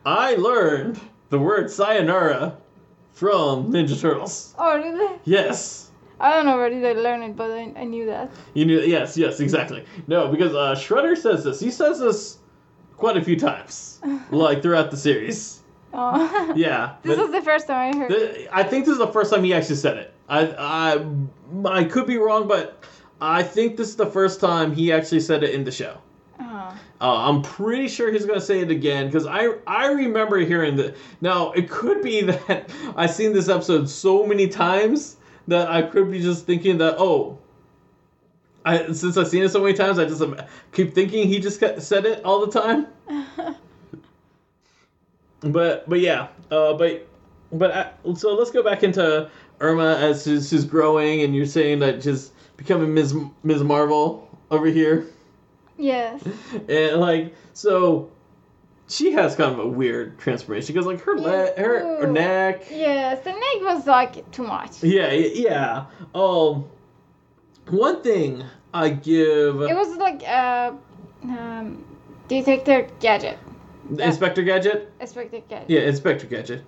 I 0.05 0.34
learned 0.34 1.01
the 1.28 1.38
word 1.38 1.70
sayonara 1.70 2.57
from 3.12 3.72
Ninja 3.72 4.01
Turtles. 4.01 4.55
oh, 4.59 4.76
really? 4.76 5.18
Yes. 5.24 5.91
I 6.18 6.34
don't 6.34 6.45
know 6.45 6.57
where 6.57 6.68
did 6.68 6.84
I 6.84 6.93
learn 7.01 7.22
it, 7.22 7.34
but 7.34 7.51
I, 7.51 7.72
I 7.76 7.84
knew 7.84 8.05
that. 8.07 8.30
You 8.53 8.66
knew 8.66 8.80
yes, 8.80 9.16
yes, 9.16 9.41
exactly. 9.41 9.84
No, 10.07 10.28
because 10.28 10.55
uh, 10.55 10.74
Shredder 10.74 11.16
says 11.16 11.45
this. 11.45 11.59
He 11.61 11.70
says 11.70 11.99
this 11.99 12.38
quite 12.99 13.16
a 13.16 13.24
few 13.24 13.38
times, 13.38 14.01
like 14.30 14.61
throughout 14.61 14.91
the 14.91 14.99
series. 14.99 15.61
Oh. 15.95 16.53
Yeah. 16.55 16.97
this 17.03 17.18
was 17.18 17.30
the 17.30 17.41
first 17.41 17.66
time 17.66 17.95
I 17.95 17.99
heard. 17.99 18.09
th- 18.11 18.49
I 18.53 18.62
think 18.62 18.84
this 18.84 18.93
is 18.93 18.99
the 18.99 19.07
first 19.07 19.32
time 19.32 19.45
he 19.45 19.55
actually 19.55 19.76
said 19.76 19.97
it. 19.97 20.12
I, 20.31 20.95
I, 20.95 21.05
I 21.66 21.85
could 21.85 22.07
be 22.07 22.16
wrong, 22.16 22.49
but 22.49 22.85
I 23.20 23.43
think 23.43 23.76
this 23.76 23.89
is 23.89 23.97
the 23.97 24.07
first 24.07 24.41
time 24.41 24.72
he 24.72 24.93
actually 24.93 25.20
said 25.20 25.43
it 25.43 25.55
in 25.55 25.64
the 25.64 25.72
show. 25.72 25.99
Oh. 26.39 26.74
Uh, 27.01 27.28
I'm 27.28 27.43
pretty 27.43 27.89
sure 27.89 28.11
he's 28.12 28.24
gonna 28.24 28.41
say 28.41 28.61
it 28.61 28.70
again 28.70 29.07
because 29.07 29.26
I 29.26 29.49
I 29.66 29.87
remember 29.89 30.39
hearing 30.39 30.76
that. 30.76 30.97
Now 31.20 31.53
it 31.53 31.68
could 31.68 32.03
be 32.03 32.22
that 32.31 32.70
I've 32.97 33.11
seen 33.11 33.33
this 33.33 33.49
episode 33.49 33.91
so 33.91 34.24
many 34.24 34.49
times 34.49 35.16
that 35.49 35.68
I 35.68 35.83
could 35.83 36.11
be 36.11 36.20
just 36.20 36.47
thinking 36.47 36.78
that 36.78 36.95
oh, 36.99 37.39
I 38.64 38.93
since 38.93 39.16
I've 39.16 39.28
seen 39.28 39.43
it 39.43 39.51
so 39.51 39.61
many 39.61 39.74
times 39.74 39.99
I 39.99 40.05
just 40.05 40.22
um, 40.22 40.41
keep 40.72 40.95
thinking 40.95 41.28
he 41.28 41.41
just 41.41 41.59
said 41.59 42.07
it 42.07 42.24
all 42.24 42.47
the 42.47 42.61
time. 42.61 42.87
But 45.41 45.89
but 45.89 46.01
yeah, 46.01 46.28
uh, 46.51 46.74
but 46.74 47.07
but 47.53 47.70
uh, 47.70 48.14
so 48.14 48.35
let's 48.35 48.51
go 48.51 48.62
back 48.62 48.83
into 48.83 49.31
Irma 49.61 49.96
as 49.96 50.24
she's, 50.24 50.48
she's 50.48 50.64
growing 50.64 51.22
and 51.22 51.34
you're 51.34 51.46
saying 51.46 51.80
that 51.80 52.02
she's 52.02 52.30
becoming 52.56 52.92
Ms. 52.94 53.14
Ms. 53.42 53.62
Marvel 53.62 54.28
over 54.50 54.66
here. 54.66 55.06
yes. 55.78 56.22
And 56.68 57.00
like 57.00 57.34
so 57.52 58.11
she 58.88 59.12
has 59.12 59.36
kind 59.36 59.52
of 59.52 59.58
a 59.61 59.66
weird 59.68 60.18
transformation 60.18 60.74
because 60.74 60.86
like 60.86 61.00
her 61.02 61.16
le- 61.18 61.52
her, 61.56 62.00
her 62.00 62.06
neck 62.06 62.64
Yes, 62.70 63.22
the 63.22 63.30
neck 63.30 63.61
was 63.74 63.86
like 63.86 64.30
too 64.32 64.42
much. 64.42 64.82
yeah 64.82 65.12
yeah 65.12 65.86
um 66.14 66.64
one 67.68 68.02
thing 68.02 68.42
I 68.74 68.88
give 68.90 69.61
It 69.62 69.74
was 69.76 69.96
like 69.96 70.22
uh, 70.26 70.72
um, 71.24 71.84
Detective 72.28 72.90
Gadget. 73.00 73.38
Inspector 73.99 74.43
Gadget. 74.43 74.93
Inspector 75.01 75.41
Gadget. 75.49 75.68
Yeah, 75.68 75.80
Inspector 75.80 76.26
Gadget. 76.26 76.62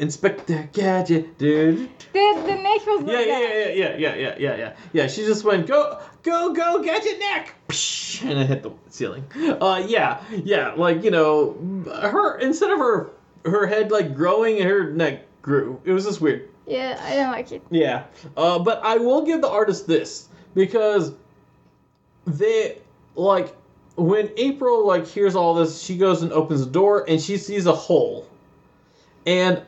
Inspector 0.00 0.68
Gadget. 0.72 1.38
The, 1.38 1.88
the 2.12 2.54
neck 2.54 2.86
was 2.86 3.04
Yeah, 3.06 3.20
yeah, 3.20 3.38
yeah, 3.38 3.68
yeah, 3.68 3.96
yeah, 3.96 4.14
yeah, 4.14 4.36
yeah, 4.38 4.56
yeah. 4.56 4.76
Yeah, 4.92 5.06
she 5.06 5.24
just 5.24 5.44
went 5.44 5.66
go, 5.66 6.00
go, 6.22 6.52
go, 6.52 6.82
gadget 6.82 7.18
neck, 7.18 7.54
and 8.22 8.38
it 8.40 8.46
hit 8.46 8.62
the 8.62 8.72
ceiling. 8.90 9.24
Uh, 9.60 9.84
yeah, 9.86 10.22
yeah, 10.44 10.72
like 10.72 11.04
you 11.04 11.10
know, 11.10 11.52
her 11.86 12.38
instead 12.38 12.70
of 12.70 12.78
her 12.78 13.10
her 13.44 13.66
head 13.66 13.90
like 13.90 14.14
growing, 14.14 14.60
her 14.62 14.90
neck 14.92 15.26
grew. 15.42 15.80
It 15.84 15.92
was 15.92 16.04
just 16.04 16.20
weird. 16.20 16.48
Yeah, 16.66 16.98
I 17.00 17.14
don't 17.14 17.30
like 17.30 17.52
it. 17.52 17.62
Yeah, 17.70 18.04
uh, 18.36 18.58
but 18.58 18.80
I 18.84 18.96
will 18.96 19.22
give 19.24 19.40
the 19.40 19.48
artist 19.48 19.86
this 19.86 20.28
because 20.54 21.12
they 22.26 22.78
like 23.14 23.54
when 23.96 24.30
April 24.36 24.86
like 24.86 25.06
hears 25.06 25.34
all 25.34 25.54
this, 25.54 25.82
she 25.82 25.96
goes 25.96 26.22
and 26.22 26.32
opens 26.32 26.64
the 26.64 26.70
door 26.70 27.04
and 27.08 27.20
she 27.20 27.36
sees 27.36 27.66
a 27.66 27.72
hole, 27.72 28.26
and 29.26 29.62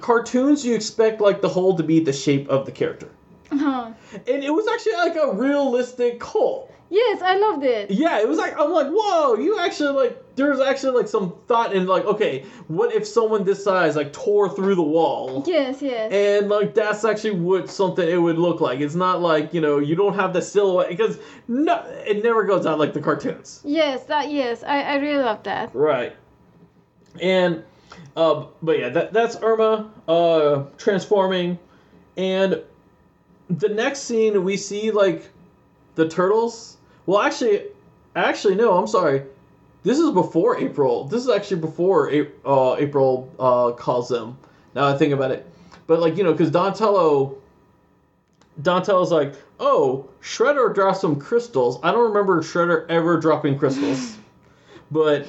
cartoons 0.00 0.64
you 0.64 0.74
expect 0.74 1.20
like 1.20 1.40
the 1.40 1.48
hole 1.48 1.76
to 1.76 1.82
be 1.82 2.00
the 2.00 2.12
shape 2.12 2.48
of 2.48 2.66
the 2.66 2.72
character, 2.72 3.08
Uh-huh. 3.52 3.92
and 4.12 4.44
it 4.44 4.52
was 4.52 4.66
actually 4.68 4.94
like 4.94 5.16
a 5.16 5.32
realistic 5.34 6.22
hole. 6.22 6.73
Yes, 6.90 7.22
I 7.22 7.36
loved 7.36 7.64
it. 7.64 7.90
Yeah, 7.90 8.20
it 8.20 8.28
was 8.28 8.38
like 8.38 8.58
I'm 8.58 8.70
like, 8.70 8.88
whoa, 8.88 9.34
you 9.36 9.58
actually 9.58 9.90
like 9.90 10.36
there's 10.36 10.60
actually 10.60 10.92
like 10.92 11.08
some 11.08 11.34
thought 11.46 11.74
in 11.74 11.86
like, 11.86 12.04
okay, 12.04 12.44
what 12.68 12.94
if 12.94 13.06
someone 13.06 13.44
this 13.44 13.62
size 13.62 13.96
like 13.96 14.12
tore 14.12 14.48
through 14.48 14.74
the 14.74 14.82
wall? 14.82 15.42
Yes, 15.46 15.80
yes. 15.82 16.12
And 16.12 16.48
like 16.48 16.74
that's 16.74 17.04
actually 17.04 17.32
what 17.32 17.70
something 17.70 18.06
it 18.08 18.16
would 18.16 18.38
look 18.38 18.60
like. 18.60 18.80
It's 18.80 18.94
not 18.94 19.20
like 19.20 19.54
you 19.54 19.60
know 19.60 19.78
you 19.78 19.96
don't 19.96 20.14
have 20.14 20.32
the 20.32 20.42
silhouette 20.42 20.88
because 20.88 21.18
no, 21.48 21.82
it 22.06 22.22
never 22.22 22.44
goes 22.44 22.66
out 22.66 22.78
like 22.78 22.92
the 22.92 23.00
cartoons. 23.00 23.60
yes, 23.64 24.04
that 24.04 24.30
yes, 24.30 24.62
I, 24.62 24.82
I 24.82 24.94
really 24.96 25.22
love 25.22 25.42
that. 25.44 25.74
Right. 25.74 26.14
And 27.20 27.64
uh, 28.16 28.46
but 28.62 28.78
yeah, 28.78 28.88
that 28.90 29.12
that's 29.12 29.36
Irma 29.42 29.90
uh 30.06 30.64
transforming, 30.78 31.58
and 32.16 32.62
the 33.50 33.68
next 33.68 34.00
scene 34.00 34.44
we 34.44 34.56
see 34.56 34.90
like 34.90 35.30
the 35.94 36.08
turtles. 36.08 36.76
Well, 37.06 37.20
actually, 37.20 37.64
actually 38.16 38.54
no, 38.54 38.76
I'm 38.76 38.86
sorry. 38.86 39.22
This 39.82 39.98
is 39.98 40.10
before 40.12 40.58
April. 40.58 41.04
This 41.04 41.22
is 41.22 41.28
actually 41.28 41.60
before 41.60 42.10
uh, 42.46 42.76
April 42.76 43.30
uh, 43.38 43.72
calls 43.72 44.08
them. 44.08 44.38
Now 44.74 44.88
I 44.88 44.96
think 44.96 45.12
about 45.12 45.30
it, 45.30 45.46
but 45.86 46.00
like 46.00 46.16
you 46.16 46.24
know, 46.24 46.32
because 46.32 46.50
Donatello, 46.50 47.36
Donatello's 48.62 49.12
like, 49.12 49.34
oh, 49.60 50.08
Shredder 50.22 50.74
dropped 50.74 50.98
some 50.98 51.20
crystals. 51.20 51.78
I 51.82 51.92
don't 51.92 52.08
remember 52.08 52.42
Shredder 52.42 52.86
ever 52.88 53.20
dropping 53.20 53.58
crystals, 53.58 54.16
but 54.90 55.26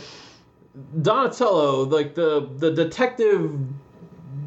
Donatello, 1.02 1.84
like 1.84 2.16
the 2.16 2.50
the 2.58 2.72
detective, 2.72 3.60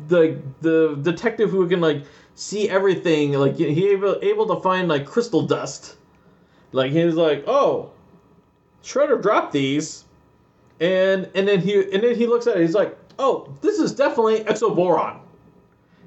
the 0.09 0.41
the 0.63 0.99
detective 1.03 1.51
who 1.51 1.69
can 1.69 1.83
like 1.83 2.05
see 2.35 2.71
everything, 2.71 3.33
like 3.33 3.57
he 3.57 3.91
able 3.91 4.19
able 4.23 4.47
to 4.57 4.63
find 4.63 4.89
like 4.89 5.05
crystal 5.05 5.43
dust. 5.43 5.98
Like 6.73 6.93
he 6.93 7.05
was 7.05 7.15
like, 7.15 7.45
oh, 7.47 7.91
Shredder 8.83 9.21
dropped 9.21 9.53
these, 9.53 10.05
and 10.81 11.31
and 11.35 11.49
then 11.49 11.61
he 11.61 11.81
and 11.93 12.03
then 12.03 12.15
he 12.15 12.27
looks 12.27 12.47
at 12.47 12.57
it. 12.57 12.63
He's 12.63 12.75
like, 12.75 12.97
oh, 13.19 13.55
this 13.61 13.79
is 13.79 13.93
definitely 13.93 14.41
exoboron. 14.41 15.21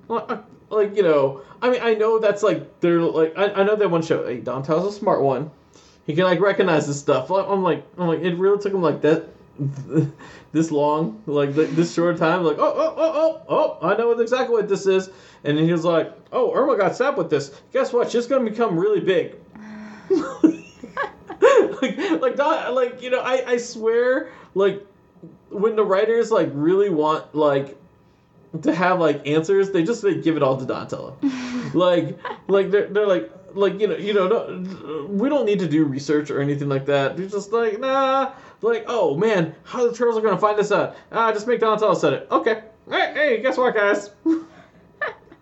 Like, 0.07 0.30
uh, 0.72 0.80
you 0.80 1.03
know, 1.03 1.41
I 1.62 1.70
mean, 1.70 1.82
I 1.82 1.95
know 1.95 2.20
that's 2.20 2.43
like 2.43 2.80
they're 2.80 3.01
like 3.01 3.38
I, 3.38 3.47
I 3.47 3.64
know 3.64 3.76
that 3.76 3.89
one 3.89 4.01
show. 4.01 4.26
Hey, 4.26 4.39
Donatello's 4.39 4.95
a 4.95 4.97
smart 4.97 5.22
one. 5.22 5.51
He 6.05 6.16
can 6.16 6.24
like 6.24 6.39
recognize 6.39 6.88
this 6.88 6.99
stuff. 6.99 7.30
I'm 7.30 7.64
like 7.64 7.86
I'm 7.97 8.07
like 8.07 8.20
it 8.20 8.36
really 8.36 8.62
took 8.62 8.74
him 8.74 8.82
like 8.82 9.01
that 9.01 9.28
this 10.51 10.72
long, 10.72 11.22
like 11.26 11.53
this 11.53 11.93
short 11.93 12.18
time. 12.18 12.43
Like 12.43 12.57
oh 12.57 12.74
oh 12.76 12.93
oh 12.97 13.41
oh 13.49 13.78
oh, 13.82 13.88
I 13.88 13.97
know 13.97 14.12
exactly 14.12 14.55
what 14.55 14.70
this 14.70 14.86
is. 14.86 15.09
And 15.43 15.57
he 15.57 15.72
was 15.72 15.86
like, 15.86 16.14
oh, 16.32 16.53
Irma 16.53 16.78
got 16.78 16.95
stabbed 16.95 17.18
with 17.18 17.30
this. 17.30 17.62
Guess 17.74 17.93
what? 17.93 18.12
She's 18.12 18.28
gonna 18.28 18.49
become 18.49 18.78
really 18.78 18.99
big. 18.99 19.36
Like 21.82 21.97
like, 22.22 22.38
not, 22.38 22.74
like 22.74 23.01
you 23.01 23.09
know, 23.09 23.22
I 23.22 23.43
I 23.51 23.57
swear 23.57 24.32
like 24.53 24.86
when 25.49 25.76
the 25.76 25.84
writers 25.84 26.32
like 26.32 26.49
really 26.53 26.89
want 26.89 27.34
like 27.36 27.78
to 28.62 28.74
have 28.74 28.99
like 28.99 29.26
answers, 29.28 29.72
they 29.72 29.84
just 29.84 30.03
like 30.03 30.24
give 30.24 30.36
it 30.38 30.43
all 30.43 30.57
to 30.57 30.66
Donatello. 30.66 31.18
like 31.74 32.18
like 32.47 32.72
they're 32.72 32.88
they're 32.88 33.07
like 33.07 33.32
like 33.53 33.80
you 33.80 33.88
know 33.88 33.95
you 33.95 34.14
know 34.14 34.28
no, 34.28 35.07
we 35.09 35.30
don't 35.30 35.45
need 35.45 35.59
to 35.59 35.68
do 35.68 35.86
research 35.86 36.30
or 36.30 36.41
anything 36.41 36.70
like 36.70 36.86
that. 36.86 37.18
They're 37.18 37.28
just 37.28 37.51
like 37.51 37.80
nah. 37.80 38.34
Like 38.62 38.86
oh 38.88 39.18
man, 39.18 39.55
how 39.64 39.88
the 39.88 39.95
turtles 39.95 40.18
are 40.18 40.22
gonna 40.22 40.38
find 40.38 40.57
this 40.57 40.72
out? 40.72 40.95
Ah, 41.12 41.32
just 41.32 41.47
make 41.47 41.59
Donatello 41.59 41.95
said 41.95 42.14
it. 42.14 42.28
Okay. 42.30 42.64
Hey, 42.89 43.12
hey, 43.14 43.41
guess 43.41 43.57
what, 43.57 43.74
guys? 43.74 44.12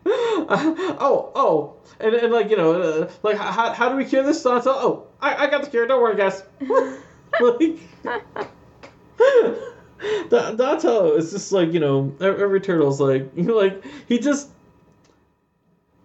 oh, 0.05 1.31
oh, 1.35 1.73
and, 1.99 2.15
and 2.15 2.33
like 2.33 2.49
you 2.49 2.57
know, 2.57 2.81
uh, 2.81 3.11
like 3.23 3.37
how, 3.37 3.73
how 3.73 3.89
do 3.89 3.95
we 3.95 4.05
cure 4.05 4.23
this? 4.23 4.41
Donatello? 4.41 4.75
Oh, 4.77 5.07
I, 5.21 5.45
I 5.45 5.49
got 5.49 5.63
the 5.63 5.69
cure. 5.69 5.85
Don't 5.87 6.01
worry, 6.01 6.15
guys. 6.15 6.43
like, 7.39 7.79
Don- 10.29 10.55
Donatello 10.55 11.15
is 11.17 11.31
just 11.31 11.51
like 11.51 11.73
you 11.73 11.79
know, 11.79 12.15
every, 12.21 12.61
turtle's 12.61 13.01
like 13.01 13.29
you 13.35 13.43
know, 13.43 13.57
like 13.57 13.83
he 14.07 14.19
just 14.19 14.49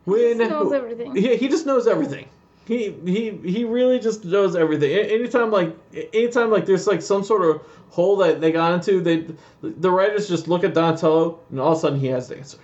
when 0.05 0.40
He 0.40 0.47
knows 0.47 0.72
everything. 0.72 1.16
Yeah, 1.16 1.34
he 1.34 1.49
just 1.49 1.66
knows 1.66 1.86
everything. 1.86 2.28
He 2.66 2.90
he 3.05 3.30
he 3.30 3.64
really 3.64 3.99
just 4.01 4.24
knows 4.24 4.57
everything. 4.57 4.90
A- 4.90 5.14
Anytime 5.14 5.51
like 5.51 5.76
anytime 6.12 6.51
like 6.51 6.66
there's 6.66 6.86
like 6.86 7.03
some 7.03 7.22
sort 7.22 7.42
of 7.42 7.62
hole 7.90 8.16
that 8.16 8.40
they 8.40 8.51
got 8.51 8.72
into, 8.74 9.01
they 9.01 9.26
the 9.62 9.90
writers 9.90 10.28
just 10.28 10.49
look 10.49 10.64
at 10.64 10.74
Donatello 10.74 11.38
and 11.51 11.61
all 11.61 11.72
of 11.72 11.78
a 11.78 11.80
sudden 11.80 12.01
he 12.01 12.09
has 12.09 12.28
the 12.28 12.38
answer. 12.38 12.59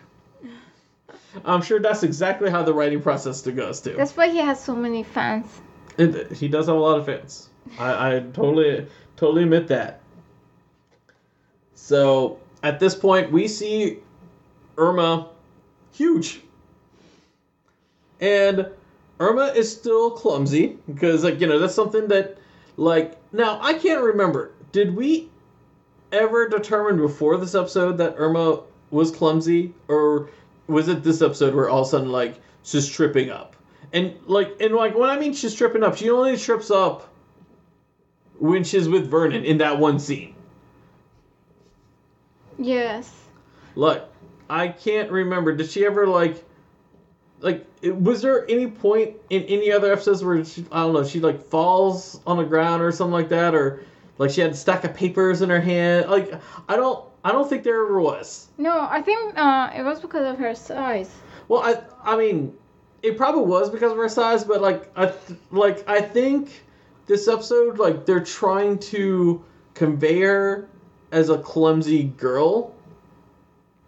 I'm 1.45 1.63
sure 1.63 1.81
that's 1.81 2.03
exactly 2.03 2.51
how 2.51 2.63
the 2.63 2.75
writing 2.75 3.01
process 3.01 3.43
goes 3.43 3.81
too. 3.81 3.95
That's 3.97 4.17
why 4.17 4.29
he 4.29 4.39
has 4.39 4.63
so 4.63 4.75
many 4.75 5.03
fans. 5.03 5.61
It, 5.99 6.33
he 6.33 6.49
does 6.49 6.67
have 6.67 6.77
a 6.77 6.79
lot 6.79 6.99
of 6.99 7.07
fans. 7.07 7.49
I, 7.79 8.17
I 8.17 8.21
totally 8.33 8.87
totally 9.17 9.43
admit 9.45 9.69
that. 9.69 10.01
So 11.75 12.39
at 12.63 12.81
this 12.81 12.95
point, 12.95 13.31
we 13.31 13.49
see 13.49 13.99
Irma 14.77 15.29
huge, 15.93 16.41
and 18.21 18.69
Irma 19.19 19.47
is 19.55 19.71
still 19.71 20.11
clumsy 20.11 20.79
because 20.87 21.25
like 21.25 21.41
you 21.41 21.47
know 21.47 21.59
that's 21.59 21.75
something 21.75 22.09
that 22.09 22.39
like 22.77 23.17
now 23.33 23.59
I 23.61 23.75
can't 23.75 24.03
remember. 24.03 24.53
Did 24.73 24.95
we 24.97 25.29
ever 26.13 26.49
determine 26.49 26.97
before 26.97 27.37
this 27.37 27.55
episode 27.55 27.99
that 27.99 28.15
Irma 28.17 28.63
was 28.91 29.11
clumsy, 29.11 29.73
or 29.89 30.31
was 30.71 30.89
it 30.89 31.03
this 31.03 31.21
episode 31.23 31.55
where 31.55 31.69
all 31.69 31.83
of 31.83 31.87
a 31.87 31.91
sudden 31.91 32.11
like 32.11 32.41
she's 32.63 32.89
tripping 32.89 33.31
up? 33.31 33.57
And 33.93 34.15
like 34.27 34.57
and 34.61 34.75
like 34.75 34.97
when 34.97 35.11
I 35.11 35.19
mean 35.19 35.35
she's 35.35 35.55
tripping 35.55 35.83
up, 35.83 35.97
she 35.97 36.11
only 36.11 36.37
trips 36.37 36.71
up 36.71 37.13
when 38.39 38.65
she's 38.65 38.89
with 38.89 39.11
Vernon 39.11 39.45
in 39.45 39.59
that 39.59 39.79
one 39.79 39.99
scene. 39.99 40.35
Yes. 42.59 43.13
Like 43.75 44.05
I 44.49 44.69
can't 44.69 45.11
remember. 45.11 45.55
Did 45.55 45.71
she 45.71 45.85
ever 45.85 46.07
like 46.07 46.45
like 47.41 47.67
was 47.83 48.23
there 48.23 48.49
any 48.51 48.67
point 48.67 49.17
in 49.31 49.43
any 49.45 49.73
other 49.73 49.93
episodes 49.93 50.23
where 50.23 50.45
she, 50.45 50.65
I 50.71 50.81
don't 50.81 50.93
know 50.93 51.05
she 51.05 51.21
like 51.21 51.43
falls 51.43 52.21
on 52.27 52.37
the 52.37 52.45
ground 52.45 52.83
or 52.83 52.93
something 52.93 53.13
like 53.13 53.31
that 53.31 53.55
or 53.55 53.85
like 54.19 54.31
she 54.31 54.43
had 54.43 54.51
a 54.51 54.55
stack 54.55 54.85
of 54.85 54.95
papers 54.95 55.41
in 55.41 55.49
her 55.49 55.61
hand 55.61 56.11
like 56.11 56.33
I 56.69 56.77
don't 56.77 57.05
I 57.25 57.33
don't 57.33 57.49
think 57.49 57.65
there 57.65 57.83
ever 57.85 58.01
was. 58.01 58.49
No, 58.59 58.81
I 58.81 59.03
think 59.03 59.37
uh, 59.39 59.71
it 59.77 59.83
was 59.83 60.01
because 60.01 60.27
of 60.33 60.39
her 60.39 60.55
size. 60.55 61.11
Well, 61.49 61.63
I 61.63 62.13
I 62.13 62.17
mean, 62.17 62.55
it 63.03 63.17
probably 63.17 63.43
was 63.45 63.71
because 63.71 63.93
of 63.93 63.99
her 63.99 64.09
size, 64.09 64.45
but 64.45 64.61
like 64.61 64.91
I 64.97 65.07
th- 65.07 65.39
like 65.51 65.89
I 65.89 66.01
think 66.01 66.65
this 67.07 67.29
episode 67.29 67.79
like 67.79 68.07
they're 68.07 68.25
trying 68.25 68.79
to 68.79 69.45
convey 69.75 70.21
her 70.21 70.69
as 71.13 71.29
a 71.29 71.39
clumsy 71.39 72.05
girl. 72.05 72.75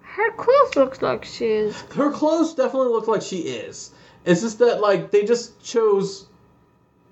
Her 0.02 0.30
clothes 0.32 0.76
looks 0.76 1.00
like 1.00 1.24
she's. 1.24 1.80
Her 1.92 2.10
clothes 2.10 2.54
definitely 2.54 2.88
look 2.92 3.06
like 3.08 3.22
she 3.22 3.38
is. 3.38 3.92
It's 4.26 4.42
just 4.42 4.58
that 4.58 4.80
like 4.80 5.10
they 5.10 5.24
just 5.24 5.62
chose 5.64 6.26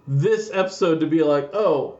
this 0.06 0.50
episode 0.52 1.00
to 1.00 1.06
be 1.06 1.22
like, 1.22 1.50
oh, 1.54 1.96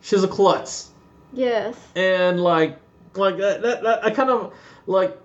she's 0.00 0.24
a 0.24 0.28
klutz, 0.28 0.90
Yes. 1.32 1.76
and 1.94 2.40
like 2.42 2.78
like 3.14 3.36
that, 3.38 3.62
that, 3.62 3.82
that 3.82 4.04
I 4.04 4.10
kind 4.10 4.30
of 4.30 4.52
like 4.86 5.16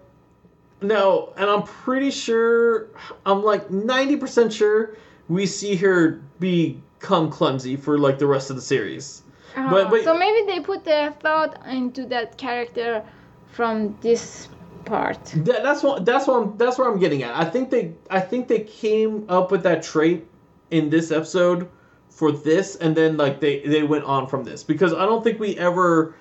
no, 0.82 1.34
and 1.38 1.50
I'm 1.50 1.64
pretty 1.64 2.12
sure 2.12 2.88
I'm 3.26 3.44
like 3.44 3.70
90% 3.70 4.52
sure 4.52 4.98
we 5.30 5.46
see 5.46 5.76
her 5.78 6.22
become 6.40 7.30
clumsy 7.32 7.76
for 7.76 7.98
like 7.98 8.20
the 8.20 8.28
rest 8.28 8.50
of 8.50 8.56
the 8.56 8.62
series. 8.62 9.24
Uh, 9.56 9.70
But- 9.72 9.90
but- 9.90 10.04
so 10.04 10.18
maybe 10.18 10.46
they 10.52 10.60
put 10.60 10.84
their 10.84 11.12
thought 11.12 11.66
into 11.68 12.06
that 12.08 12.38
character 12.38 13.04
from 13.52 13.96
this 14.02 14.50
part. 14.84 15.24
That, 15.38 15.64
that's 15.64 15.82
what 15.82 16.06
that's 16.06 16.28
what 16.28 16.42
I'm, 16.44 16.58
that's 16.58 16.78
what 16.78 16.88
I'm 16.88 17.00
getting 17.00 17.24
at. 17.24 17.34
I 17.36 17.46
think 17.46 17.70
they 17.72 17.94
I 18.10 18.20
think 18.20 18.48
they 18.48 18.60
came 18.60 19.26
up 19.30 19.50
with 19.52 19.64
that 19.64 19.82
trait 19.82 20.28
in 20.72 20.90
this 20.90 21.10
episode 21.12 21.70
for 22.10 22.32
this, 22.32 22.76
and 22.76 22.96
then 22.96 23.18
like 23.18 23.40
they 23.40 23.62
they 23.62 23.84
went 23.84 24.04
on 24.04 24.28
from 24.28 24.44
this 24.44 24.62
because 24.64 24.94
I 24.94 25.06
don't 25.06 25.24
think 25.24 25.40
we 25.40 25.58
ever, 25.58 26.16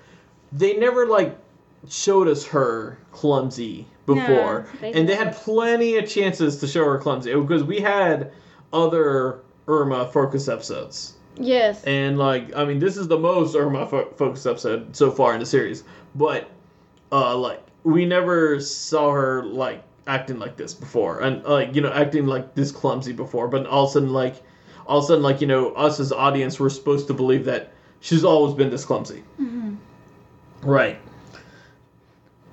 they 0.52 0.76
never 0.76 1.06
like 1.06 1.36
showed 1.88 2.28
us 2.28 2.44
her 2.46 2.98
clumsy 3.12 3.86
before, 4.06 4.66
they 4.80 4.92
and 4.92 5.08
they 5.08 5.14
had 5.14 5.34
plenty 5.34 5.96
of 5.96 6.08
chances 6.08 6.58
to 6.58 6.66
show 6.66 6.84
her 6.84 6.98
clumsy 6.98 7.34
because 7.34 7.64
we 7.64 7.80
had 7.80 8.32
other 8.72 9.40
Irma 9.66 10.06
focus 10.08 10.48
episodes. 10.48 11.14
Yes. 11.36 11.82
And 11.84 12.18
like, 12.18 12.54
I 12.54 12.64
mean, 12.64 12.78
this 12.78 12.96
is 12.96 13.08
the 13.08 13.18
most 13.18 13.56
Irma 13.56 13.86
fo- 13.86 14.10
focus 14.16 14.46
episode 14.46 14.94
so 14.94 15.10
far 15.10 15.34
in 15.34 15.40
the 15.40 15.46
series. 15.46 15.84
But 16.14 16.48
uh, 17.10 17.36
like, 17.36 17.62
we 17.82 18.06
never 18.06 18.60
saw 18.60 19.10
her 19.12 19.44
like 19.44 19.82
acting 20.06 20.38
like 20.38 20.56
this 20.56 20.74
before, 20.74 21.20
and 21.20 21.42
like 21.44 21.74
you 21.74 21.80
know, 21.80 21.92
acting 21.92 22.26
like 22.26 22.54
this 22.54 22.70
clumsy 22.70 23.12
before. 23.12 23.48
But 23.48 23.66
all 23.66 23.84
of 23.84 23.90
a 23.90 23.92
sudden, 23.92 24.12
like, 24.12 24.42
all 24.86 24.98
of 24.98 25.04
a 25.04 25.06
sudden, 25.08 25.22
like 25.22 25.40
you 25.40 25.46
know, 25.46 25.72
us 25.72 25.98
as 26.00 26.12
audience, 26.12 26.60
we're 26.60 26.70
supposed 26.70 27.06
to 27.08 27.14
believe 27.14 27.44
that 27.46 27.72
she's 28.00 28.24
always 28.24 28.54
been 28.54 28.70
this 28.70 28.84
clumsy. 28.84 29.24
Right. 30.62 30.98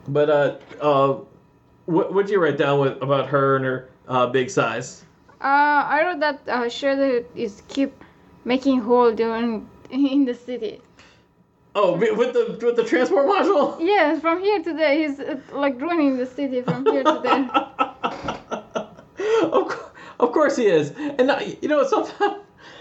But 0.08 0.30
uh, 0.30 0.58
uh, 0.82 1.20
what 1.86 2.14
what'd 2.14 2.30
you 2.32 2.41
write 2.41 2.58
down 2.58 2.80
with 2.80 3.02
about 3.02 3.28
her 3.30 3.56
and 3.56 3.66
her 3.66 3.89
uh, 4.08 4.28
big 4.28 4.49
size? 4.49 5.04
Uh, 5.41 5.84
I 5.89 6.04
wrote 6.04 6.20
that 6.20 6.41
uh, 6.47 6.66
Shredder 6.66 7.26
is 7.36 7.64
keep 7.68 7.93
making 8.45 8.82
hole 8.82 9.12
during 9.12 9.68
in 9.91 10.26
the 10.26 10.34
city. 10.34 10.82
Oh, 11.74 11.93
with 11.93 12.34
the 12.34 12.60
with 12.66 12.76
the 12.76 12.84
transport 12.84 13.28
module. 13.28 13.78
Yes, 13.80 14.20
from 14.22 14.41
here 14.41 14.62
to 14.62 14.74
there, 14.74 14.93
he's 14.93 15.20
uh, 15.20 15.39
like 15.54 15.80
ruining 15.80 16.18
the 16.18 16.26
city 16.26 16.62
from 16.62 16.86
here 16.86 17.04
to 17.04 17.20
there. 17.24 17.49
of, 19.43 19.68
course, 19.68 19.89
of 20.20 20.32
course 20.34 20.58
he 20.58 20.66
is. 20.66 20.91
And 20.97 21.32
I, 21.32 21.56
you 21.62 21.70
know 21.70 21.84
something 21.88 22.36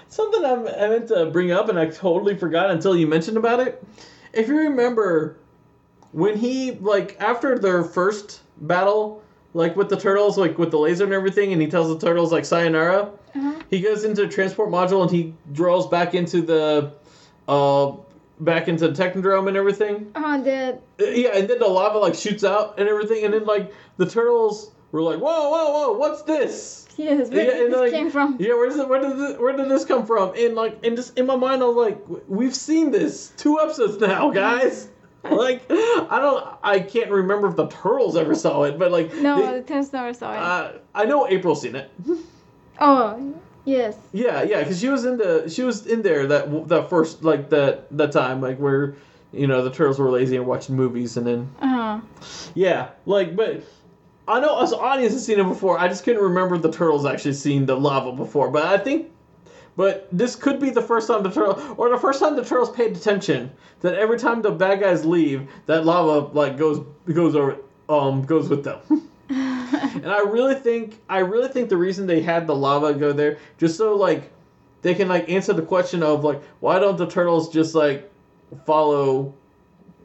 something 0.08 0.44
I'm, 0.44 0.66
I 0.66 0.88
meant 0.88 1.08
to 1.08 1.26
bring 1.26 1.52
up 1.52 1.68
and 1.68 1.78
I 1.78 1.86
totally 1.86 2.36
forgot 2.36 2.70
until 2.70 2.96
you 2.96 3.06
mentioned 3.06 3.36
about 3.36 3.60
it. 3.60 3.82
If 4.32 4.48
you 4.48 4.56
remember 4.56 5.36
when 6.12 6.36
he 6.36 6.72
like 6.72 7.16
after 7.20 7.58
their 7.58 7.84
first 7.84 8.40
battle 8.62 9.22
like 9.54 9.76
with 9.76 9.88
the 9.88 9.96
turtles 9.96 10.36
like 10.38 10.58
with 10.58 10.70
the 10.70 10.78
laser 10.78 11.04
and 11.04 11.12
everything 11.12 11.52
and 11.52 11.60
he 11.62 11.68
tells 11.68 11.88
the 11.88 12.04
turtles 12.06 12.32
like 12.32 12.44
sayonara 12.44 13.10
Uh-huh. 13.34 13.52
he 13.70 13.80
goes 13.80 14.04
into 14.04 14.22
the 14.22 14.28
transport 14.28 14.70
module 14.70 15.02
and 15.02 15.10
he 15.10 15.34
draws 15.52 15.86
back 15.88 16.14
into 16.14 16.42
the 16.42 16.92
uh 17.48 17.92
back 18.40 18.68
into 18.68 18.88
the 18.88 18.94
technodrome 19.02 19.48
and 19.48 19.56
everything 19.56 20.10
Oh, 20.16 20.42
the 20.42 20.78
uh, 21.00 21.04
Yeah, 21.04 21.30
and 21.36 21.48
then 21.48 21.58
the 21.58 21.66
lava 21.68 21.98
like 21.98 22.14
shoots 22.14 22.42
out 22.44 22.78
and 22.78 22.88
everything, 22.88 23.24
and 23.24 23.34
then 23.34 23.44
like 23.44 23.72
the 23.98 24.06
turtles 24.06 24.70
were 24.92 25.02
like, 25.02 25.18
"Whoa, 25.20 25.50
whoa, 25.50 25.70
whoa! 25.72 25.92
What's 25.98 26.22
this?" 26.22 26.88
yes, 26.96 27.30
where 27.30 27.44
Yeah, 27.44 27.50
did 27.58 27.70
this 27.72 27.78
like, 27.80 27.92
came 27.92 28.10
from? 28.10 28.36
Yeah, 28.40 28.54
where 28.54 28.68
does 28.68 28.78
it? 28.78 28.88
Where 28.88 29.00
did 29.00 29.16
this, 29.18 29.38
where 29.38 29.54
did 29.56 29.68
this 29.68 29.84
come 29.84 30.04
from? 30.06 30.32
And 30.36 30.54
like, 30.54 30.84
and 30.84 30.96
just 30.96 31.18
in 31.18 31.26
my 31.26 31.36
mind, 31.36 31.62
I 31.62 31.66
was 31.66 31.76
like, 31.76 31.98
"We've 32.28 32.54
seen 32.54 32.90
this 32.90 33.32
two 33.36 33.60
episodes 33.60 33.98
now, 34.00 34.30
guys." 34.30 34.88
Like, 35.24 35.62
I 35.70 36.18
don't, 36.20 36.46
I 36.62 36.80
can't 36.80 37.10
remember 37.10 37.48
if 37.48 37.56
the 37.56 37.66
turtles 37.68 38.16
ever 38.16 38.34
saw 38.34 38.62
it, 38.64 38.78
but 38.78 38.90
like, 38.92 39.14
No, 39.14 39.36
they- 39.36 39.58
the 39.58 39.62
Tens 39.62 39.92
never 39.92 40.12
saw 40.14 40.32
it. 40.32 40.36
uh, 40.38 40.72
I 40.94 41.04
know 41.04 41.28
April's 41.28 41.62
seen 41.62 41.76
it. 41.76 41.90
oh, 42.80 43.34
yes. 43.64 43.96
Yeah, 44.12 44.42
yeah, 44.42 44.60
because 44.62 44.80
she 44.80 44.88
was 44.88 45.04
in 45.04 45.18
the 45.18 45.48
she 45.48 45.62
was 45.62 45.86
in 45.86 46.02
there 46.02 46.26
that 46.26 46.68
that 46.68 46.88
first 46.90 47.22
like 47.22 47.50
that 47.50 47.86
that 47.96 48.12
time 48.12 48.40
like 48.40 48.58
where 48.58 48.94
you 49.32 49.46
know 49.46 49.62
the 49.62 49.70
turtles 49.70 49.98
were 49.98 50.10
lazy 50.10 50.36
and 50.36 50.46
watching 50.46 50.74
movies 50.76 51.16
and 51.16 51.26
then 51.26 51.48
Uh 51.60 51.66
huh. 51.68 52.00
Yeah, 52.54 52.88
like, 53.06 53.36
but 53.36 53.62
I 54.26 54.40
know 54.40 54.56
us 54.56 54.72
audience 54.72 55.12
has 55.12 55.24
seen 55.26 55.38
it 55.40 55.44
before. 55.44 55.78
I 55.78 55.88
just 55.88 56.04
couldn't 56.04 56.22
remember 56.22 56.56
the 56.58 56.72
turtles 56.72 57.04
actually 57.04 57.34
seen 57.34 57.66
the 57.66 57.76
lava 57.76 58.12
before. 58.12 58.50
But 58.50 58.64
I 58.64 58.78
think, 58.78 59.09
but 59.80 60.06
this 60.12 60.36
could 60.36 60.60
be 60.60 60.68
the 60.68 60.82
first 60.82 61.08
time 61.08 61.22
the 61.22 61.30
turtle, 61.30 61.74
or 61.78 61.88
the 61.88 61.96
first 61.96 62.20
time 62.20 62.36
the 62.36 62.44
turtles 62.44 62.70
paid 62.70 62.94
attention 62.94 63.50
that 63.80 63.94
every 63.94 64.18
time 64.18 64.42
the 64.42 64.50
bad 64.50 64.78
guys 64.78 65.06
leave, 65.06 65.48
that 65.64 65.86
lava 65.86 66.30
like 66.36 66.58
goes 66.58 66.84
goes 67.10 67.34
over 67.34 67.56
um 67.88 68.22
goes 68.26 68.50
with 68.50 68.62
them. 68.62 68.78
and 69.30 70.06
I 70.06 70.18
really 70.18 70.54
think 70.54 71.00
I 71.08 71.20
really 71.20 71.48
think 71.48 71.70
the 71.70 71.78
reason 71.78 72.06
they 72.06 72.20
had 72.20 72.46
the 72.46 72.54
lava 72.54 72.92
go 72.92 73.14
there 73.14 73.38
just 73.56 73.78
so 73.78 73.96
like 73.96 74.30
they 74.82 74.94
can 74.94 75.08
like 75.08 75.30
answer 75.30 75.54
the 75.54 75.62
question 75.62 76.02
of 76.02 76.24
like 76.24 76.42
why 76.60 76.78
don't 76.78 76.98
the 76.98 77.06
turtles 77.06 77.50
just 77.50 77.74
like 77.74 78.12
follow 78.66 79.32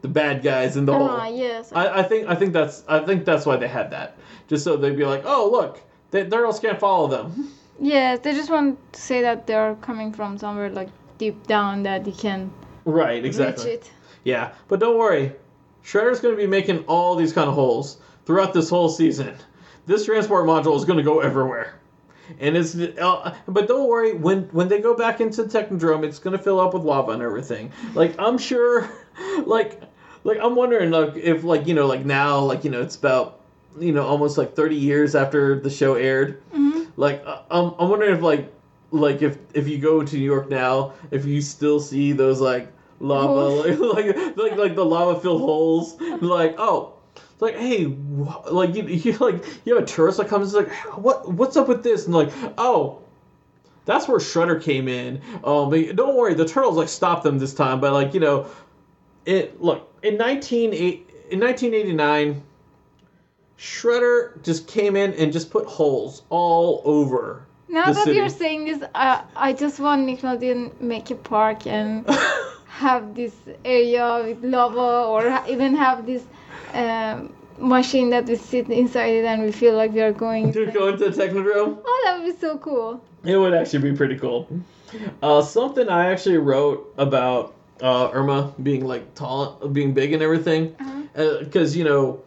the 0.01 0.07
bad 0.07 0.41
guys 0.41 0.77
in 0.77 0.85
the 0.85 0.93
hole. 0.93 1.09
Ah, 1.09 1.27
yes. 1.27 1.73
I, 1.73 1.99
I 1.99 2.03
think 2.03 2.29
I 2.29 2.35
think 2.35 2.53
that's 2.53 2.85
I 2.87 2.99
think 2.99 3.25
that's 3.25 3.45
why 3.45 3.57
they 3.57 3.67
had 3.67 3.91
that. 3.91 4.15
Just 4.47 4.63
so 4.63 4.77
they'd 4.77 4.95
be 4.95 5.03
like, 5.03 5.23
oh 5.25 5.49
look, 5.51 5.81
the 6.11 6.23
turtles 6.23 6.61
can't 6.61 6.79
follow 6.79 7.09
them. 7.09 7.51
yes, 7.79 8.19
they 8.19 8.33
just 8.33 8.49
want 8.49 8.77
to 8.93 9.01
say 9.01 9.21
that 9.21 9.47
they're 9.47 9.75
coming 9.75 10.11
from 10.13 10.37
somewhere 10.37 10.69
like 10.69 10.89
deep 11.17 11.47
down 11.47 11.83
that 11.83 12.05
you 12.05 12.13
can 12.13 12.51
Right, 12.85 13.25
exactly. 13.25 13.79
Yeah, 14.23 14.53
but 14.67 14.79
don't 14.79 14.97
worry, 14.97 15.33
Shredder's 15.83 16.19
going 16.19 16.35
to 16.35 16.41
be 16.41 16.47
making 16.47 16.83
all 16.85 17.15
these 17.15 17.33
kind 17.33 17.49
of 17.49 17.55
holes 17.55 17.97
throughout 18.25 18.53
this 18.53 18.69
whole 18.69 18.89
season. 18.89 19.35
This 19.87 20.05
transport 20.05 20.45
module 20.45 20.75
is 20.77 20.85
going 20.85 20.97
to 20.97 21.03
go 21.03 21.19
everywhere. 21.19 21.79
And 22.39 22.57
it's 22.57 22.75
uh, 22.75 23.35
but 23.47 23.67
don't 23.67 23.87
worry 23.87 24.13
when 24.13 24.43
when 24.45 24.67
they 24.67 24.81
go 24.81 24.95
back 24.95 25.21
into 25.21 25.43
Technodrome, 25.43 26.03
it's 26.03 26.17
gonna 26.17 26.39
fill 26.39 26.59
up 26.59 26.73
with 26.73 26.81
lava 26.81 27.11
and 27.11 27.21
everything. 27.21 27.71
Like 27.93 28.15
I'm 28.17 28.39
sure, 28.39 28.89
like 29.45 29.79
like 30.23 30.39
I'm 30.41 30.55
wondering 30.55 30.89
like 30.89 31.15
if 31.15 31.43
like 31.43 31.67
you 31.67 31.75
know 31.75 31.85
like 31.85 32.03
now 32.03 32.39
like 32.39 32.63
you 32.63 32.71
know 32.71 32.81
it's 32.81 32.95
about 32.95 33.41
you 33.79 33.91
know 33.91 34.07
almost 34.07 34.39
like 34.39 34.55
30 34.55 34.75
years 34.75 35.13
after 35.13 35.59
the 35.59 35.69
show 35.69 35.93
aired. 35.93 36.41
Mhm. 36.51 36.74
Like 36.97 37.23
uh, 37.25 37.41
I'm 37.49 37.73
I'm 37.79 37.89
wondering 37.89 38.15
if 38.15 38.21
like 38.21 38.51
like 38.91 39.21
if 39.21 39.37
if 39.53 39.67
you 39.67 39.77
go 39.77 40.03
to 40.03 40.17
New 40.17 40.23
York 40.23 40.49
now, 40.49 40.93
if 41.11 41.25
you 41.25 41.41
still 41.41 41.79
see 41.79 42.11
those 42.13 42.41
like 42.41 42.71
lava 42.99 43.33
like 43.33 43.79
like 44.15 44.37
like, 44.37 44.57
like 44.57 44.75
the 44.75 44.85
lava 44.85 45.19
filled 45.19 45.41
holes, 45.41 45.99
like 46.21 46.55
oh. 46.57 46.91
It's 47.33 47.41
like, 47.41 47.57
hey, 47.57 47.83
wh- 47.83 48.49
like 48.49 48.75
you, 48.75 48.83
you 48.87 49.11
like 49.17 49.43
you 49.65 49.75
have 49.75 49.83
a 49.83 49.85
tourist 49.85 50.19
that 50.19 50.29
comes 50.29 50.53
like, 50.53 50.71
what 50.95 51.29
what's 51.33 51.57
up 51.57 51.67
with 51.67 51.83
this? 51.83 52.05
And 52.05 52.15
like, 52.15 52.31
oh, 52.57 53.01
that's 53.83 54.07
where 54.07 54.19
Shredder 54.19 54.61
came 54.61 54.87
in. 54.87 55.21
Um, 55.43 55.69
don't 55.95 56.15
worry, 56.15 56.33
the 56.33 56.47
turtles 56.47 56.77
like 56.77 56.87
stopped 56.87 57.23
them 57.23 57.37
this 57.37 57.53
time. 57.53 57.81
But 57.81 57.91
like 57.91 58.13
you 58.13 58.21
know, 58.21 58.47
it 59.25 59.61
look 59.61 59.93
in 60.01 60.17
nineteen 60.17 60.73
eight 60.73 61.09
in 61.29 61.39
nineteen 61.39 61.73
eighty 61.73 61.91
nine, 61.93 62.41
Shredder 63.57 64.41
just 64.43 64.67
came 64.67 64.95
in 64.95 65.13
and 65.13 65.31
just 65.31 65.49
put 65.49 65.65
holes 65.65 66.23
all 66.29 66.81
over. 66.85 67.43
Now 67.69 67.87
the 67.87 67.93
that 67.93 68.03
city. 68.03 68.17
you're 68.17 68.29
saying 68.29 68.65
this, 68.65 68.83
uh, 68.93 69.21
I 69.35 69.53
just 69.53 69.79
want 69.79 70.07
Nickelodeon 70.07 70.79
make 70.81 71.09
a 71.11 71.15
park 71.15 71.65
and 71.67 72.07
have 72.67 73.15
this 73.15 73.33
area 73.63 74.23
with 74.25 74.43
lava, 74.43 75.07
or 75.07 75.41
even 75.49 75.75
have 75.75 76.05
this 76.05 76.23
um, 76.73 77.33
machine 77.57 78.09
that 78.11 78.25
we 78.25 78.35
sit 78.35 78.69
inside 78.69 79.13
it 79.13 79.25
and 79.25 79.41
we 79.41 79.51
feel 79.51 79.75
like 79.75 79.91
we 79.93 80.01
are 80.01 80.11
going. 80.13 80.51
to 80.53 80.65
go 80.67 80.89
into 80.89 81.09
the 81.09 81.23
Technodrome. 81.23 81.79
Oh, 81.85 82.01
that 82.05 82.19
would 82.19 82.25
be 82.33 82.37
so 82.39 82.57
cool. 82.57 83.01
It 83.23 83.37
would 83.37 83.53
actually 83.53 83.89
be 83.91 83.97
pretty 83.97 84.17
cool. 84.19 84.47
Uh, 85.23 85.41
something 85.41 85.89
I 85.89 86.11
actually 86.11 86.37
wrote 86.37 86.93
about 86.97 87.55
uh, 87.81 88.09
Irma 88.13 88.53
being 88.61 88.85
like 88.85 89.15
tall, 89.15 89.53
being 89.71 89.93
big 89.93 90.13
and 90.13 90.21
everything, 90.21 90.75
Uh-huh. 90.79 91.39
because 91.39 91.75
you 91.75 91.83
know, 91.83 92.21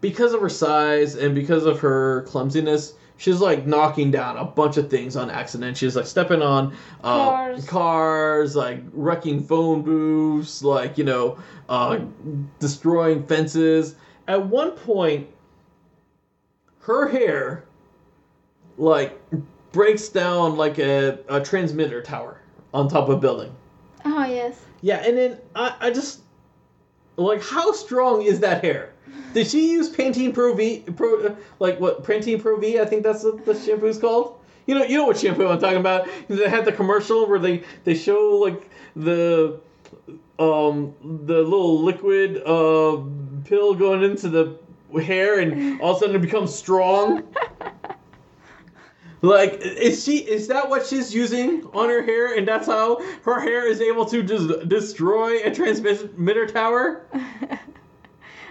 because 0.00 0.32
of 0.32 0.40
her 0.40 0.48
size 0.48 1.14
and 1.14 1.34
because 1.34 1.66
of 1.66 1.80
her 1.80 2.22
clumsiness, 2.22 2.94
she's 3.16 3.40
like 3.40 3.66
knocking 3.66 4.10
down 4.10 4.36
a 4.36 4.44
bunch 4.44 4.76
of 4.76 4.90
things 4.90 5.16
on 5.16 5.30
accident. 5.30 5.76
She's 5.76 5.94
like 5.94 6.06
stepping 6.06 6.42
on 6.42 6.74
uh, 7.04 7.30
Cars. 7.30 7.66
cars, 7.66 8.56
like 8.56 8.82
wrecking 8.92 9.42
phone 9.42 9.82
booths, 9.82 10.64
like 10.64 10.96
you 10.98 11.04
know, 11.04 11.38
uh, 11.68 12.00
destroying 12.58 13.24
fences. 13.26 13.94
At 14.26 14.46
one 14.46 14.72
point, 14.72 15.28
her 16.80 17.08
hair 17.08 17.64
like 18.78 19.20
breaks 19.72 20.08
down 20.08 20.56
like 20.56 20.78
a, 20.78 21.18
a 21.28 21.40
transmitter 21.40 22.02
tower 22.02 22.40
on 22.72 22.88
top 22.88 23.08
of 23.08 23.16
a 23.16 23.20
building. 23.20 23.54
Oh 24.04 24.24
yes. 24.24 24.58
Yeah, 24.80 25.02
and 25.06 25.16
then 25.16 25.38
I, 25.54 25.74
I 25.78 25.90
just 25.90 26.20
like 27.16 27.42
how 27.42 27.72
strong 27.72 28.22
is 28.22 28.40
that 28.40 28.64
hair? 28.64 28.94
Did 29.32 29.46
she 29.46 29.70
use 29.70 29.88
Pantene 29.90 30.34
Pro 30.34 30.54
V 30.54 30.84
Pro 30.96 31.36
like 31.58 31.78
what 31.78 32.04
Pantene 32.04 32.40
Pro 32.40 32.58
V? 32.58 32.80
I 32.80 32.84
think 32.84 33.02
that's 33.02 33.24
what 33.24 33.44
the 33.44 33.54
shampoo's 33.54 33.98
called. 33.98 34.38
You 34.66 34.74
know, 34.74 34.84
you 34.84 34.96
know 34.96 35.06
what 35.06 35.18
shampoo 35.18 35.46
I'm 35.46 35.58
talking 35.58 35.78
about. 35.78 36.08
They 36.28 36.48
had 36.48 36.64
the 36.64 36.72
commercial 36.72 37.28
where 37.28 37.38
they 37.38 37.62
they 37.84 37.94
show 37.94 38.36
like 38.36 38.70
the 38.96 39.60
um 40.38 40.94
the 41.26 41.42
little 41.42 41.82
liquid 41.82 42.42
uh 42.44 42.98
pill 43.44 43.74
going 43.74 44.02
into 44.02 44.28
the 44.28 44.58
hair 45.00 45.38
and 45.38 45.80
all 45.80 45.92
of 45.92 45.96
a 45.96 46.00
sudden 46.00 46.16
it 46.16 46.22
becomes 46.22 46.54
strong. 46.54 47.24
Like, 49.22 49.60
is 49.60 50.02
she? 50.02 50.18
Is 50.18 50.48
that 50.48 50.70
what 50.70 50.86
she's 50.86 51.14
using 51.14 51.64
on 51.74 51.90
her 51.90 52.02
hair, 52.02 52.38
and 52.38 52.48
that's 52.48 52.66
how 52.66 53.00
her 53.24 53.38
hair 53.38 53.66
is 53.66 53.80
able 53.82 54.06
to 54.06 54.22
just 54.22 54.66
destroy 54.66 55.42
a 55.44 55.54
transmitter 55.54 56.46
tower? 56.46 57.04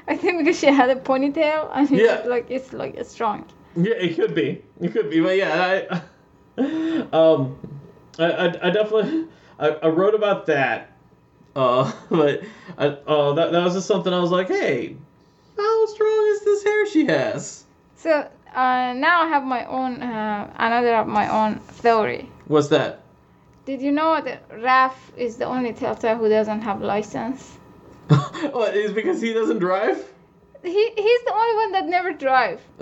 I 0.10 0.18
think 0.18 0.40
because 0.40 0.60
she 0.60 0.66
had 0.68 0.90
a 0.90 0.96
ponytail 0.96 1.70
and 1.74 1.90
it's 1.92 2.02
Yeah. 2.02 2.28
like 2.28 2.48
it's 2.50 2.74
like 2.74 2.96
it's 2.96 3.12
strong. 3.12 3.46
Yeah, 3.76 3.94
it 3.94 4.16
could 4.16 4.34
be. 4.34 4.64
It 4.82 4.92
could 4.92 5.10
be, 5.12 5.20
but 5.22 5.38
yeah, 5.38 5.84
I, 6.58 6.62
um, 7.14 7.56
I, 8.18 8.26
I, 8.32 8.68
I 8.68 8.70
definitely 8.72 9.28
I, 9.60 9.68
I 9.70 9.88
wrote 9.88 10.16
about 10.16 10.48
that. 10.48 10.92
Uh, 11.56 11.92
but 12.10 12.42
I, 12.78 12.88
uh, 12.88 13.34
that, 13.34 13.52
that 13.52 13.64
was 13.64 13.76
just 13.76 13.88
something 13.88 14.12
I 14.12 14.20
was 14.20 14.32
like, 14.32 14.48
hey, 14.48 14.96
how 15.56 15.86
strong 15.86 16.28
is 16.32 16.42
this 16.44 16.64
hair 16.64 16.86
she 16.88 17.06
has? 17.06 17.66
So 17.98 18.12
uh, 18.56 18.94
now 18.94 19.24
I 19.24 19.28
have 19.28 19.44
my 19.44 19.66
own, 19.66 20.02
uh, 20.02 20.52
another 20.58 20.96
of 20.96 21.08
my 21.08 21.28
own 21.30 21.60
theory. 21.60 22.30
What's 22.48 22.70
that? 22.70 23.04
Did 23.66 23.82
you 23.82 23.92
know 23.92 24.20
that 24.24 24.50
Raph 24.50 24.96
is 25.18 25.38
the 25.38 25.46
only 25.46 25.74
Telltale 25.74 26.18
who 26.18 26.30
doesn't 26.30 26.62
have 26.62 26.82
license? 26.82 27.59
oh, 28.54 28.70
it's 28.74 28.94
because 28.94 29.22
he 29.22 29.34
doesn't 29.34 29.60
drive? 29.60 30.04
He 30.62 30.72
he's 30.98 31.22
the 31.24 31.34
only 31.34 31.56
one 31.56 31.72
that 31.72 31.86
never 31.88 32.12
drive. 32.12 32.60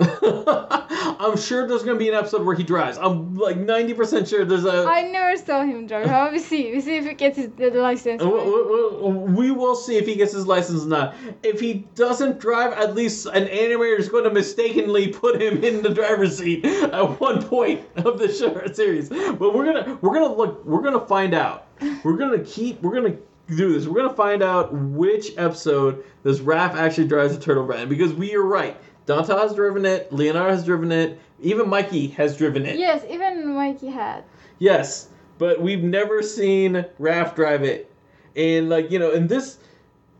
I'm 1.20 1.36
sure 1.36 1.66
there's 1.66 1.84
gonna 1.84 1.98
be 1.98 2.08
an 2.08 2.14
episode 2.14 2.44
where 2.44 2.56
he 2.56 2.64
drives. 2.64 2.98
I'm 2.98 3.36
like 3.36 3.56
90% 3.56 4.28
sure 4.28 4.44
there's 4.44 4.64
a. 4.64 4.84
I 4.88 5.02
never 5.02 5.36
saw 5.36 5.62
him 5.62 5.86
drive. 5.86 6.06
How 6.06 6.30
we 6.32 6.40
see? 6.40 6.72
We 6.72 6.80
see 6.80 6.96
if 6.96 7.04
he 7.06 7.14
gets 7.14 7.36
his 7.36 7.50
the 7.56 7.70
license. 7.70 8.20
We- 8.22 8.28
we- 8.30 9.12
we- 9.12 9.32
We 9.38 9.50
will 9.52 9.76
see 9.76 9.96
if 9.96 10.06
he 10.06 10.16
gets 10.16 10.32
his 10.32 10.46
license 10.46 10.82
or 10.84 10.88
not. 10.88 11.14
If 11.44 11.60
he 11.60 11.86
doesn't 11.94 12.40
drive, 12.40 12.72
at 12.72 12.96
least 12.96 13.26
an 13.26 13.46
animator 13.46 13.98
is 13.98 14.08
going 14.08 14.24
to 14.24 14.30
mistakenly 14.30 15.08
put 15.08 15.40
him 15.40 15.62
in 15.62 15.82
the 15.82 15.90
driver's 15.90 16.36
seat 16.38 16.64
at 16.64 17.20
one 17.20 17.42
point 17.44 17.82
of 17.96 18.18
the 18.18 18.32
show 18.32 18.60
series. 18.72 19.08
But 19.08 19.54
we're 19.54 19.66
gonna 19.66 19.98
we're 20.00 20.14
gonna 20.14 20.34
look 20.34 20.64
we're 20.64 20.82
gonna 20.82 21.06
find 21.06 21.32
out. 21.34 21.66
We're 22.02 22.16
gonna 22.16 22.40
keep 22.42 22.82
we're 22.82 22.94
gonna 22.94 23.16
do 23.56 23.72
this. 23.72 23.86
We're 23.86 24.02
gonna 24.02 24.14
find 24.14 24.42
out 24.42 24.72
which 24.72 25.36
episode 25.36 26.04
this 26.22 26.40
Raph 26.40 26.74
actually 26.74 27.08
drives 27.08 27.36
the 27.36 27.42
turtle 27.42 27.66
van 27.66 27.88
because 27.88 28.12
we 28.12 28.34
are 28.34 28.42
right. 28.42 28.76
Dante 29.06 29.32
has 29.32 29.54
driven 29.54 29.86
it. 29.86 30.12
Leonardo 30.12 30.50
has 30.50 30.64
driven 30.64 30.92
it. 30.92 31.18
Even 31.40 31.68
Mikey 31.68 32.08
has 32.08 32.36
driven 32.36 32.66
it. 32.66 32.78
Yes, 32.78 33.04
even 33.08 33.54
Mikey 33.54 33.88
had. 33.88 34.24
Yes, 34.58 35.08
but 35.38 35.62
we've 35.62 35.82
never 35.82 36.22
seen 36.22 36.84
Raph 37.00 37.34
drive 37.34 37.62
it, 37.62 37.90
and 38.36 38.68
like 38.68 38.90
you 38.90 38.98
know, 38.98 39.12
and 39.12 39.28
this, 39.28 39.58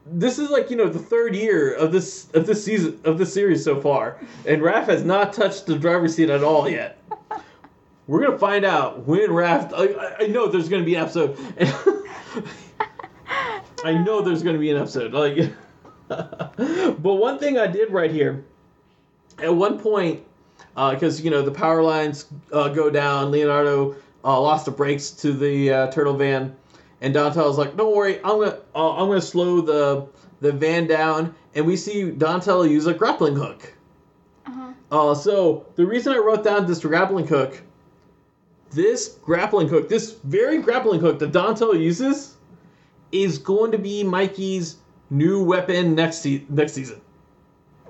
this 0.07 0.39
is 0.39 0.49
like 0.49 0.71
you 0.71 0.77
know 0.77 0.89
the 0.89 0.99
third 0.99 1.35
year 1.35 1.75
of 1.75 1.93
this 1.93 2.31
of 2.33 2.47
this 2.47 2.65
season 2.65 2.99
of 3.05 3.19
this 3.19 3.35
series 3.35 3.63
so 3.63 3.81
far, 3.81 4.19
and 4.47 4.63
Raph 4.63 4.87
has 4.87 5.05
not 5.05 5.33
touched 5.33 5.67
the 5.67 5.77
driver's 5.77 6.15
seat 6.15 6.31
at 6.31 6.43
all 6.43 6.69
yet. 6.69 6.99
We're 8.07 8.25
gonna 8.25 8.39
find 8.39 8.65
out 8.65 9.07
when 9.07 9.29
Raph. 9.29 9.73
I, 9.75 10.25
I 10.25 10.27
know 10.29 10.47
there's 10.47 10.69
gonna 10.69 10.85
be 10.85 10.95
an 10.95 11.03
episode. 11.03 11.37
I 13.85 13.93
know 13.93 14.21
there's 14.23 14.43
gonna 14.43 14.59
be 14.59 14.71
an 14.71 14.77
episode. 14.77 15.13
Like, 15.13 15.53
but 16.09 17.15
one 17.15 17.39
thing 17.39 17.59
I 17.59 17.67
did 17.67 17.91
right 17.91 18.11
here, 18.11 18.45
at 19.39 19.55
one 19.55 19.79
point, 19.79 20.23
because 20.75 21.21
you 21.21 21.31
know 21.31 21.43
the 21.43 21.51
power 21.51 21.83
lines 21.83 22.27
uh, 22.53 22.69
go 22.69 22.91
down. 22.91 23.31
Leonardo 23.31 23.97
uh, 24.25 24.41
lost 24.41 24.65
the 24.65 24.71
brakes 24.71 25.11
to 25.11 25.33
the 25.33 25.73
uh, 25.73 25.91
turtle 25.91 26.15
van, 26.15 26.55
and 27.01 27.15
Dante 27.15 27.41
was 27.41 27.59
like, 27.59 27.77
"Don't 27.77 27.95
worry, 27.95 28.17
I'm 28.19 28.41
gonna 28.41 28.59
uh, 28.75 28.97
I'm 28.97 29.09
gonna 29.09 29.21
slow 29.21 29.61
the 29.61 30.07
the 30.41 30.53
van 30.53 30.87
down." 30.87 31.35
And 31.55 31.67
we 31.67 31.77
see 31.77 32.11
Dante 32.11 32.69
use 32.69 32.87
a 32.87 32.95
grappling 32.95 33.35
hook. 33.35 33.73
Uh-huh. 34.47 34.73
Uh, 34.91 35.15
so 35.15 35.67
the 35.77 35.87
reason 35.87 36.13
I 36.13 36.19
wrote 36.19 36.45
down 36.45 36.67
this 36.67 36.81
grappling 36.81 37.27
hook, 37.27 37.61
this 38.71 39.19
grappling 39.23 39.69
hook, 39.69 39.89
this 39.89 40.13
very 40.25 40.59
grappling 40.59 41.01
hook 41.01 41.19
that 41.19 41.33
Dontel 41.33 41.79
uses, 41.79 42.37
is 43.13 43.39
going 43.39 43.73
to 43.73 43.79
be 43.79 44.05
Mikey's 44.05 44.77
new 45.11 45.43
weapon 45.43 45.95
next 45.95 46.19
se- 46.19 46.45
next 46.49 46.73
season. 46.73 47.01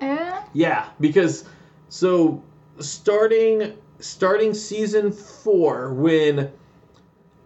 Eh? 0.01 0.41
Yeah, 0.53 0.87
because 0.99 1.45
so 1.89 2.43
starting 2.79 3.73
starting 3.99 4.53
season 4.53 5.11
four 5.11 5.93
when 5.93 6.51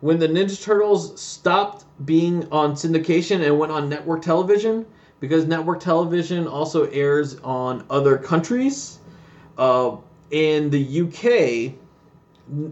when 0.01 0.19
the 0.19 0.27
Ninja 0.27 0.61
Turtles 0.61 1.19
stopped 1.19 1.85
being 2.05 2.47
on 2.51 2.73
syndication 2.73 3.45
and 3.45 3.57
went 3.57 3.71
on 3.71 3.89
network 3.89 4.21
television 4.21 4.85
because 5.19 5.45
network 5.45 5.79
television 5.79 6.47
also 6.47 6.85
airs 6.89 7.39
on 7.39 7.85
other 7.89 8.17
countries. 8.17 8.99
Uh, 9.57 9.95
in 10.31 10.69
the 10.71 11.01
UK, 11.01 11.73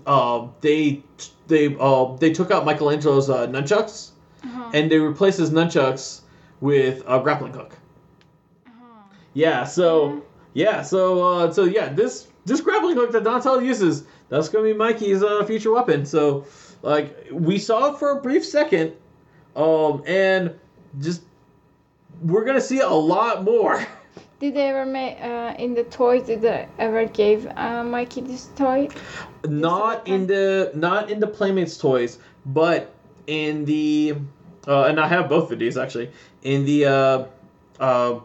uh, 0.06 0.48
they 0.62 1.04
they 1.48 1.76
uh, 1.80 2.16
they 2.18 2.34
took 2.34 2.52
out 2.52 2.66
Michelangelo's 2.66 3.30
uh, 3.30 3.48
nunchucks 3.48 4.11
Uh-huh. 4.44 4.72
and 4.74 4.92
they 4.92 5.00
replaced 5.00 5.38
his 5.40 5.52
nunchucks 5.52 6.22
with 6.62 7.04
a 7.08 7.20
grappling 7.20 7.54
hook. 7.54 7.78
Uh-huh. 8.66 9.04
Yeah, 9.34 9.66
so 9.66 10.24
yeah, 10.54 10.82
so 10.82 11.24
uh, 11.24 11.52
so 11.52 11.64
yeah, 11.66 11.90
this 11.90 12.28
this 12.46 12.62
grappling 12.62 12.96
hook 12.96 13.12
that 13.12 13.24
Dontel 13.24 13.64
uses, 13.64 14.04
that's 14.30 14.50
gonna 14.50 14.66
be 14.66 14.74
Mikey's 14.74 15.24
uh, 15.24 15.44
future 15.46 15.72
weapon. 15.72 16.06
So 16.06 16.46
like 16.82 17.28
we 17.32 17.60
saw 17.60 17.94
it 17.94 18.00
for 18.00 18.18
a 18.18 18.22
brief 18.22 18.46
second, 18.46 18.94
um, 19.56 20.04
and 20.06 20.54
just 21.00 21.22
we're 22.22 22.46
gonna 22.46 22.62
see 22.62 22.80
a 22.80 22.90
lot 22.90 23.44
more. 23.44 23.86
Did 24.40 24.56
they 24.56 24.70
ever 24.70 24.88
make 24.88 25.22
uh, 25.22 25.54
in 25.60 25.76
the 25.76 25.84
toys? 25.84 26.24
Did 26.24 26.42
they 26.42 26.68
ever 26.80 27.06
give 27.06 27.46
uh, 27.56 27.84
Mikey 27.84 28.22
this 28.22 28.50
toy? 28.56 28.90
not 29.48 30.08
in 30.08 30.28
the 30.28 30.72
not 30.76 31.10
in 31.10 31.20
the 31.20 31.28
Playmates 31.28 31.78
toys, 31.78 32.20
but 32.48 32.94
in 33.28 33.66
the 33.66 34.16
uh, 34.68 34.84
and 34.84 35.00
I 35.00 35.08
have 35.08 35.30
both 35.30 35.52
of 35.52 35.60
these 35.60 35.78
actually 35.78 36.12
in 36.44 36.66
the 36.66 36.86
uh, 36.86 37.26
uh, 37.80 38.20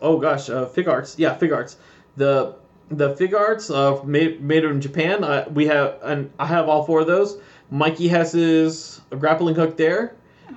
oh 0.00 0.18
gosh 0.18 0.50
uh, 0.50 0.66
Figuarts. 0.66 1.14
Yeah 1.18 1.36
Figuarts. 1.38 1.76
The 2.16 2.54
the 2.90 3.14
Figuarts 3.14 3.70
uh, 3.74 4.04
made 4.04 4.42
made 4.42 4.64
in 4.64 4.80
Japan. 4.80 5.24
Uh, 5.24 5.46
we 5.52 5.66
have 5.66 5.98
and 6.02 6.30
I 6.38 6.46
have 6.46 6.68
all 6.68 6.84
four 6.84 7.00
of 7.00 7.06
those. 7.06 7.38
Mikey 7.70 8.08
has 8.08 8.32
his 8.32 9.00
grappling 9.10 9.54
hook 9.54 9.76
there, 9.76 10.14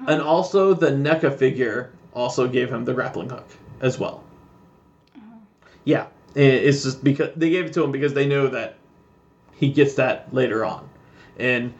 and 0.07 0.21
also 0.21 0.73
the 0.73 0.91
NECA 0.91 1.37
figure 1.37 1.91
also 2.13 2.47
gave 2.47 2.69
him 2.71 2.83
the 2.85 2.93
grappling 2.93 3.29
hook 3.29 3.47
as 3.79 3.97
well. 3.97 4.23
Yeah, 5.85 6.07
i- 6.35 6.39
it's 6.39 6.83
just 6.83 7.03
because 7.03 7.29
they 7.35 7.49
gave 7.49 7.65
it 7.67 7.73
to 7.73 7.83
him 7.83 7.91
because 7.91 8.13
they 8.13 8.27
know 8.27 8.47
that 8.47 8.75
he 9.53 9.69
gets 9.69 9.93
that 9.95 10.33
later 10.33 10.65
on, 10.65 10.89
and 11.39 11.73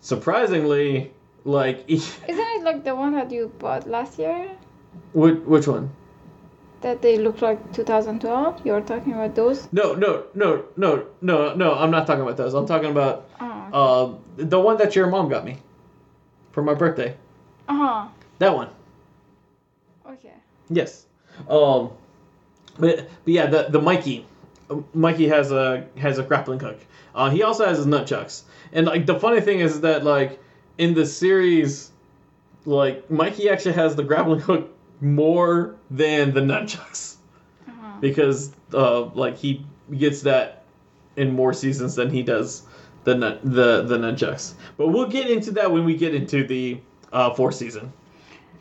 surprisingly, 0.00 1.12
like 1.44 1.84
Isn't 1.88 2.22
it 2.28 2.62
like 2.64 2.84
the 2.84 2.94
one 2.94 3.12
that 3.14 3.30
you 3.30 3.52
bought 3.58 3.88
last 3.88 4.18
year? 4.18 4.50
which, 5.12 5.36
which 5.40 5.66
one? 5.68 5.90
That 6.80 7.02
they 7.02 7.18
look 7.18 7.42
like 7.42 7.72
2012? 7.72 8.64
You're 8.64 8.80
talking 8.82 9.12
about 9.12 9.34
those? 9.34 9.68
No, 9.72 9.94
no, 9.94 10.24
no, 10.34 10.64
no, 10.76 11.06
no, 11.20 11.54
no. 11.54 11.74
I'm 11.74 11.90
not 11.90 12.06
talking 12.06 12.22
about 12.22 12.36
those. 12.36 12.54
I'm 12.54 12.66
talking 12.66 12.90
about 12.90 13.28
Oh. 13.40 13.44
uh, 13.72 14.14
the 14.36 14.60
one 14.60 14.76
that 14.78 14.94
your 14.94 15.08
mom 15.08 15.28
got 15.28 15.44
me 15.44 15.58
for 16.52 16.62
my 16.62 16.74
birthday. 16.74 17.16
Uh 17.68 17.74
huh. 17.74 18.08
That 18.38 18.54
one. 18.54 18.68
Okay. 20.08 20.32
Yes. 20.70 21.04
Um, 21.48 21.90
but 22.78 23.08
but 23.24 23.32
yeah, 23.32 23.46
the 23.46 23.66
the 23.68 23.80
Mikey, 23.80 24.24
Mikey 24.94 25.28
has 25.28 25.50
a 25.52 25.86
has 25.98 26.18
a 26.18 26.22
grappling 26.22 26.60
hook. 26.60 26.78
Uh, 27.14 27.30
he 27.30 27.42
also 27.42 27.66
has 27.66 27.78
his 27.78 27.86
nunchucks. 27.86 28.42
And 28.72 28.86
like 28.86 29.06
the 29.06 29.18
funny 29.18 29.40
thing 29.40 29.60
is 29.60 29.80
that 29.80 30.04
like 30.04 30.40
in 30.78 30.94
the 30.94 31.06
series, 31.06 31.90
like 32.64 33.10
Mikey 33.10 33.48
actually 33.48 33.74
has 33.74 33.96
the 33.96 34.02
grappling 34.04 34.40
hook 34.40 34.70
more 35.00 35.76
than 35.90 36.34
the 36.34 36.40
nunchucks 36.40 37.16
Uh-huh. 37.68 37.86
because 38.00 38.52
uh 38.74 39.02
like 39.14 39.36
he 39.36 39.64
gets 39.96 40.22
that 40.22 40.64
in 41.16 41.32
more 41.34 41.52
seasons 41.52 41.94
than 41.94 42.10
he 42.10 42.22
does 42.22 42.62
the 43.04 43.14
nun- 43.14 43.38
the 43.44 43.82
the 43.82 43.96
nunchucks. 43.96 44.54
But 44.76 44.88
we'll 44.88 45.08
get 45.08 45.30
into 45.30 45.50
that 45.52 45.70
when 45.70 45.84
we 45.84 45.96
get 45.96 46.14
into 46.14 46.46
the 46.46 46.80
uh 47.12 47.32
fourth 47.34 47.54
season. 47.54 47.92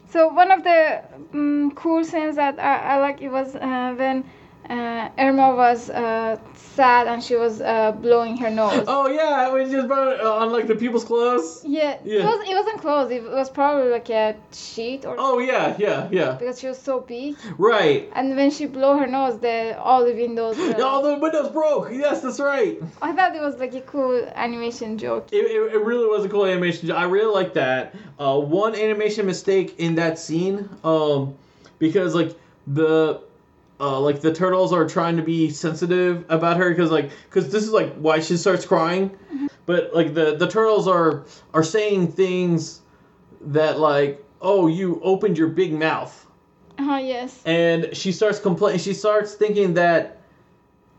So 0.10 0.30
one 0.30 0.52
of 0.52 0.64
the 0.64 1.04
um, 1.34 1.72
cool 1.76 2.04
scenes 2.06 2.38
that 2.38 2.58
I, 2.60 2.96
I 2.96 3.00
like 3.00 3.22
it 3.22 3.30
was 3.30 3.56
uh, 3.56 3.94
when 3.98 4.24
uh, 4.70 5.10
Irma 5.18 5.56
was 5.56 5.90
uh, 5.90 6.38
sad 6.56 7.08
and 7.08 7.24
she 7.24 7.36
was 7.36 7.62
uh, 7.62 7.92
blowing 7.94 8.38
her 8.38 8.50
nose. 8.50 8.84
Oh 8.88 9.08
yeah, 9.08 9.54
we 9.54 9.66
just 9.72 9.88
brought 9.88 10.14
it 10.14 10.22
on 10.22 10.52
like 10.52 10.68
the 10.68 10.76
people's 10.76 11.06
clothes. 11.06 11.64
Yeah, 11.66 11.98
Yeah. 12.04 12.20
It, 12.22 12.26
was, 12.26 12.50
it 12.50 12.54
wasn't 12.54 12.82
clothes. 12.82 13.12
It 13.12 13.24
was 13.24 13.50
probably 13.50 13.90
like 13.90 14.10
a 14.10 14.36
sheet 14.52 15.06
or 15.06 15.16
Oh 15.18 15.40
yeah, 15.40 15.76
yeah, 15.80 16.08
yeah. 16.12 16.32
because 16.34 16.60
she 16.60 16.68
was 16.68 16.78
so 16.80 17.00
big. 17.00 17.36
Right. 17.58 18.10
And 18.14 18.36
when 18.36 18.52
she 18.52 18.66
blow 18.66 18.98
her 18.98 19.08
nose, 19.08 19.40
the 19.40 19.78
all 19.80 20.06
the 20.06 20.14
windows. 20.14 20.58
uh, 20.60 20.82
All 20.84 21.02
the 21.02 21.16
windows 21.18 21.50
broke. 21.50 21.90
Yes, 21.92 22.22
that's 22.22 22.40
right. 22.40 22.80
I 23.02 23.14
thought 23.14 23.36
it 23.36 23.42
was 23.42 23.58
like 23.58 23.74
a 23.74 23.82
cool 23.82 24.26
animation 24.36 24.98
joke. 24.98 25.28
It, 25.32 25.46
it, 25.46 25.74
it 25.76 25.82
really 25.84 26.08
was 26.08 26.26
a 26.26 26.30
cool 26.30 26.46
animation. 26.46 26.88
Joke. 26.88 26.98
I 26.98 27.06
really 27.06 27.34
like 27.34 27.54
that. 27.54 27.96
Uh, 28.20 28.40
one 28.40 28.76
animation 28.76 29.26
mistake 29.26 29.76
in 29.80 29.96
that 29.96 30.20
scene, 30.20 30.70
um, 30.84 31.36
because 31.80 32.14
like 32.14 32.36
the. 32.68 33.22
Uh, 33.80 34.00
like 34.00 34.22
the 34.22 34.34
turtles 34.34 34.74
are 34.74 34.88
trying 34.88 35.16
to 35.18 35.22
be 35.24 35.50
sensitive 35.52 36.26
about 36.30 36.58
her 36.58 36.70
because 36.70 36.90
like 36.90 37.12
because 37.30 37.52
this 37.52 37.64
is 37.64 37.72
like 37.72 37.94
why 37.96 38.20
she 38.20 38.36
starts 38.36 38.66
crying 38.66 39.16
but 39.68 39.94
like 39.94 40.16
the 40.16 40.36
the 40.36 40.48
turtles 40.48 40.88
are 40.88 41.26
are 41.54 41.62
saying 41.64 42.12
things 42.12 42.82
that 43.40 43.80
like 43.80 44.24
oh 44.42 44.66
you 44.66 45.00
opened 45.04 45.38
your 45.38 45.50
big 45.50 45.74
mouth 45.74 46.26
Oh 46.80 46.98
yes. 46.98 47.42
and 47.46 47.96
she 47.96 48.12
starts 48.12 48.40
complaining. 48.40 48.80
She 48.80 48.94
starts 48.96 49.34
thinking 49.36 49.76
that 49.76 50.22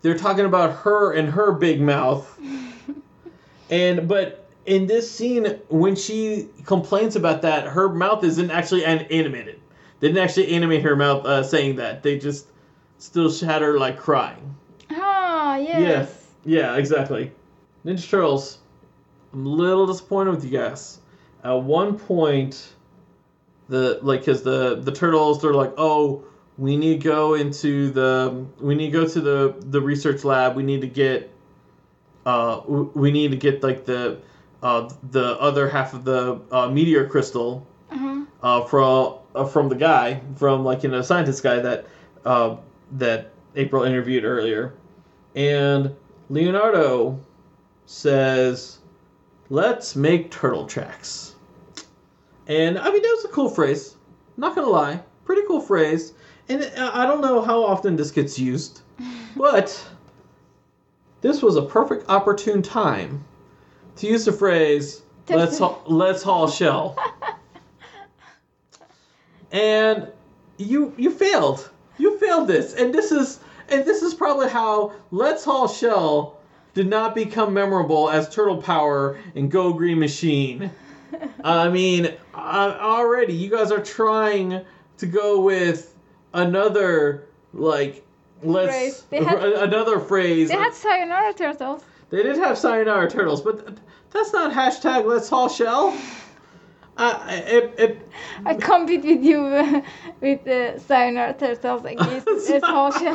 they're 0.02 0.18
talking 0.18 0.44
about 0.44 0.76
her 0.78 1.12
and 1.14 1.28
her 1.28 1.52
big 1.52 1.80
mouth, 1.80 2.26
and 3.70 4.08
but 4.08 4.48
in 4.66 4.86
this 4.86 5.10
scene, 5.10 5.46
when 5.68 5.96
she 5.96 6.48
complains 6.66 7.16
about 7.16 7.42
that, 7.42 7.66
her 7.66 7.88
mouth 7.88 8.22
isn't 8.24 8.50
actually 8.50 8.84
an- 8.84 9.06
animated. 9.10 9.60
They 10.00 10.08
didn't 10.08 10.22
actually 10.22 10.48
animate 10.52 10.82
her 10.82 10.94
mouth 10.94 11.24
uh, 11.24 11.42
saying 11.42 11.76
that. 11.76 12.02
They 12.02 12.18
just 12.18 12.46
still 12.98 13.32
had 13.40 13.62
her 13.62 13.78
like 13.78 13.98
crying. 13.98 14.54
Ah, 14.90 15.56
yes. 15.56 16.30
Yeah, 16.44 16.76
exactly. 16.76 17.32
Ninja 17.84 18.08
Turtles. 18.08 18.58
I'm 19.32 19.46
a 19.46 19.48
little 19.48 19.86
disappointed 19.86 20.30
with 20.30 20.44
you 20.44 20.50
guys. 20.50 20.98
At 21.44 21.52
one 21.52 21.98
point, 21.98 22.74
the 23.68 23.98
like, 24.02 24.24
cause 24.24 24.42
the 24.42 24.76
the 24.76 24.92
turtles 24.92 25.40
they're 25.42 25.52
like, 25.54 25.74
oh, 25.76 26.24
we 26.56 26.76
need 26.76 27.00
to 27.02 27.08
go 27.08 27.34
into 27.34 27.90
the 27.90 28.46
we 28.60 28.74
need 28.74 28.86
to 28.86 28.92
go 28.92 29.06
to 29.06 29.20
the 29.20 29.54
the 29.60 29.80
research 29.80 30.24
lab. 30.24 30.56
We 30.56 30.62
need 30.62 30.80
to 30.80 30.86
get 30.88 31.30
uh 32.26 32.62
we 32.66 33.10
need 33.10 33.30
to 33.30 33.36
get 33.36 33.62
like 33.62 33.84
the 33.84 34.18
uh 34.62 34.90
the 35.10 35.38
other 35.38 35.68
half 35.68 35.94
of 35.94 36.04
the 36.04 36.40
uh, 36.50 36.68
meteor 36.68 37.06
crystal 37.06 37.66
Uh-huh. 37.90 38.22
uh, 38.42 38.64
from 38.64 39.14
uh, 39.34 39.44
from 39.44 39.68
the 39.68 39.76
guy 39.76 40.20
from 40.36 40.64
like 40.64 40.82
you 40.82 40.88
know 40.90 41.02
scientist 41.02 41.42
guy 41.42 41.60
that 41.60 41.86
uh, 42.24 42.56
that 42.92 43.32
April 43.56 43.82
interviewed 43.82 44.24
earlier, 44.24 44.74
and 45.34 45.94
Leonardo 46.30 47.18
says, 47.86 48.78
"Let's 49.50 49.96
make 49.96 50.30
turtle 50.30 50.66
tracks." 50.66 51.34
And 52.46 52.78
I 52.78 52.90
mean 52.90 53.02
that 53.02 53.14
was 53.16 53.24
a 53.24 53.28
cool 53.28 53.50
phrase. 53.50 53.96
Not 54.36 54.54
gonna 54.54 54.68
lie, 54.68 55.02
pretty 55.24 55.42
cool 55.46 55.60
phrase. 55.60 56.14
And 56.48 56.62
uh, 56.62 56.90
I 56.94 57.06
don't 57.06 57.20
know 57.20 57.42
how 57.42 57.62
often 57.62 57.96
this 57.96 58.10
gets 58.10 58.38
used, 58.38 58.80
but 59.36 59.86
this 61.20 61.42
was 61.42 61.56
a 61.56 61.62
perfect 61.62 62.08
opportune 62.08 62.62
time 62.62 63.24
to 63.96 64.06
use 64.06 64.24
the 64.24 64.32
phrase 64.32 65.02
"Let's 65.28 65.58
haul, 65.58 65.82
let's 65.86 66.22
haul 66.22 66.48
shell." 66.48 66.96
and 69.52 70.08
you 70.56 70.94
you 70.96 71.10
failed. 71.10 71.70
You 71.98 72.18
failed 72.18 72.48
this, 72.48 72.74
and 72.74 72.94
this 72.94 73.12
is 73.12 73.40
and 73.68 73.84
this 73.84 74.02
is 74.02 74.14
probably 74.14 74.48
how 74.48 74.92
Let's 75.10 75.44
Haul 75.44 75.68
Shell 75.68 76.38
did 76.74 76.86
not 76.88 77.14
become 77.14 77.52
memorable 77.52 78.08
as 78.08 78.28
Turtle 78.32 78.62
Power 78.62 79.18
and 79.34 79.50
Go 79.50 79.72
Green 79.72 79.98
Machine. 79.98 80.70
I 81.44 81.68
mean, 81.68 82.14
uh, 82.34 82.78
already 82.80 83.34
you 83.34 83.50
guys 83.50 83.72
are 83.72 83.82
trying 83.82 84.64
to 84.98 85.06
go 85.06 85.40
with 85.40 85.94
another 86.34 87.26
like 87.52 88.04
let's 88.42 89.04
had- 89.10 89.42
another 89.42 89.98
phrase. 89.98 90.48
They 90.48 90.56
had 90.56 90.74
sayonara 90.74 91.32
turtles. 91.34 91.82
They 92.10 92.22
did 92.22 92.36
have 92.36 92.56
sayonara 92.56 93.10
turtles, 93.10 93.42
but 93.42 93.66
th- 93.66 93.78
that's 94.10 94.32
not 94.32 94.52
hashtag 94.52 95.04
Let's 95.04 95.28
Haul 95.28 95.48
Shell. 95.48 95.96
Uh, 96.98 97.24
it, 97.28 97.74
it, 97.78 98.08
I 98.44 98.54
compete 98.54 99.04
with 99.04 99.22
you 99.22 99.38
uh, 99.38 99.82
with 100.20 100.44
the 100.44 100.82
sayonara 100.84 101.32
turtles 101.32 101.84
against 101.84 102.26
this 102.26 102.62
whole 102.64 102.90
show. 102.90 103.14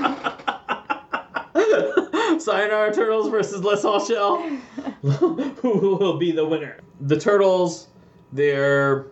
Sayonara 2.39 2.93
Turtles 2.93 3.29
versus 3.29 3.63
Let's 3.63 3.83
Haul 3.83 4.03
Shell. 4.03 4.41
Who 5.61 5.97
will 5.97 6.17
be 6.17 6.31
the 6.31 6.45
winner? 6.45 6.79
The 7.01 7.19
turtles, 7.19 7.87
they're 8.31 9.07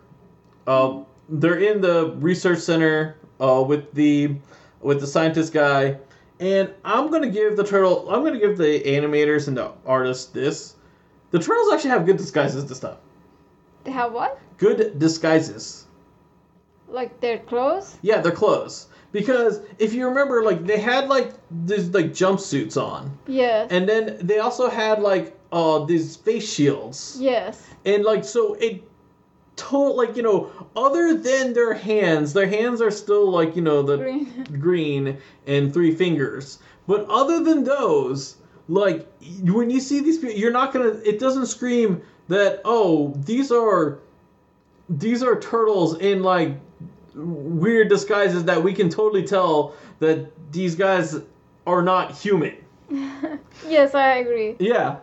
uh, 0.66 1.00
they're 1.28 1.58
in 1.58 1.80
the 1.80 2.14
research 2.16 2.58
center 2.58 3.18
uh, 3.40 3.62
with 3.66 3.92
the 3.94 4.36
with 4.80 5.00
the 5.00 5.06
scientist 5.06 5.52
guy, 5.52 5.98
and 6.40 6.72
I'm 6.84 7.10
gonna 7.10 7.30
give 7.30 7.56
the 7.56 7.64
turtle. 7.64 8.10
I'm 8.10 8.24
gonna 8.24 8.40
give 8.40 8.58
the 8.58 8.80
animators 8.82 9.48
and 9.48 9.56
the 9.56 9.72
artists 9.86 10.26
this. 10.26 10.76
The 11.30 11.38
turtles 11.38 11.72
actually 11.72 11.90
have 11.90 12.06
good 12.06 12.16
disguises 12.16 12.66
this 12.66 12.80
time. 12.80 12.96
They 13.84 13.90
have 13.90 14.12
what? 14.12 14.38
Good 14.62 14.98
disguises. 15.00 15.86
Like 16.88 17.20
their 17.20 17.38
clothes? 17.38 17.96
Yeah, 18.02 18.20
their 18.20 18.30
clothes. 18.32 18.86
Because 19.10 19.60
if 19.80 19.92
you 19.92 20.06
remember, 20.06 20.44
like 20.44 20.64
they 20.64 20.78
had 20.78 21.08
like 21.08 21.32
these 21.66 21.88
like 21.88 22.12
jumpsuits 22.12 22.80
on, 22.80 23.18
Yes. 23.26 23.66
and 23.72 23.88
then 23.88 24.18
they 24.20 24.38
also 24.38 24.70
had 24.70 25.02
like 25.02 25.36
uh 25.50 25.84
these 25.84 26.14
face 26.16 26.48
shields, 26.48 27.16
yes. 27.18 27.60
and 27.84 28.04
like 28.04 28.24
so 28.24 28.54
it 28.54 28.84
told 29.56 29.96
like 29.96 30.16
you 30.16 30.22
know 30.22 30.50
other 30.76 31.14
than 31.14 31.52
their 31.54 31.74
hands, 31.74 32.32
their 32.32 32.46
hands 32.46 32.80
are 32.80 32.90
still 32.92 33.28
like 33.30 33.56
you 33.56 33.62
know 33.62 33.82
the 33.82 33.96
Green. 33.98 34.44
green 34.60 35.18
and 35.48 35.74
three 35.74 35.92
fingers, 35.94 36.60
but 36.86 37.04
other 37.10 37.42
than 37.42 37.64
those, 37.64 38.36
like 38.68 39.06
when 39.42 39.68
you 39.70 39.80
see 39.80 39.98
these 40.00 40.18
people, 40.18 40.36
you're 40.36 40.52
not 40.52 40.72
gonna. 40.72 40.94
It 41.04 41.18
doesn't 41.18 41.46
scream 41.46 42.00
that 42.28 42.62
oh 42.64 43.12
these 43.26 43.50
are 43.50 43.98
these 44.98 45.22
are 45.22 45.38
turtles 45.38 45.98
in 45.98 46.22
like 46.22 46.56
weird 47.14 47.88
disguises 47.88 48.44
that 48.44 48.62
we 48.62 48.72
can 48.72 48.88
totally 48.88 49.22
tell 49.22 49.74
that 49.98 50.30
these 50.52 50.74
guys 50.74 51.16
are 51.66 51.82
not 51.82 52.12
human. 52.12 52.56
yes, 53.68 53.94
I 53.94 54.16
agree. 54.16 54.56
Yeah. 54.58 54.98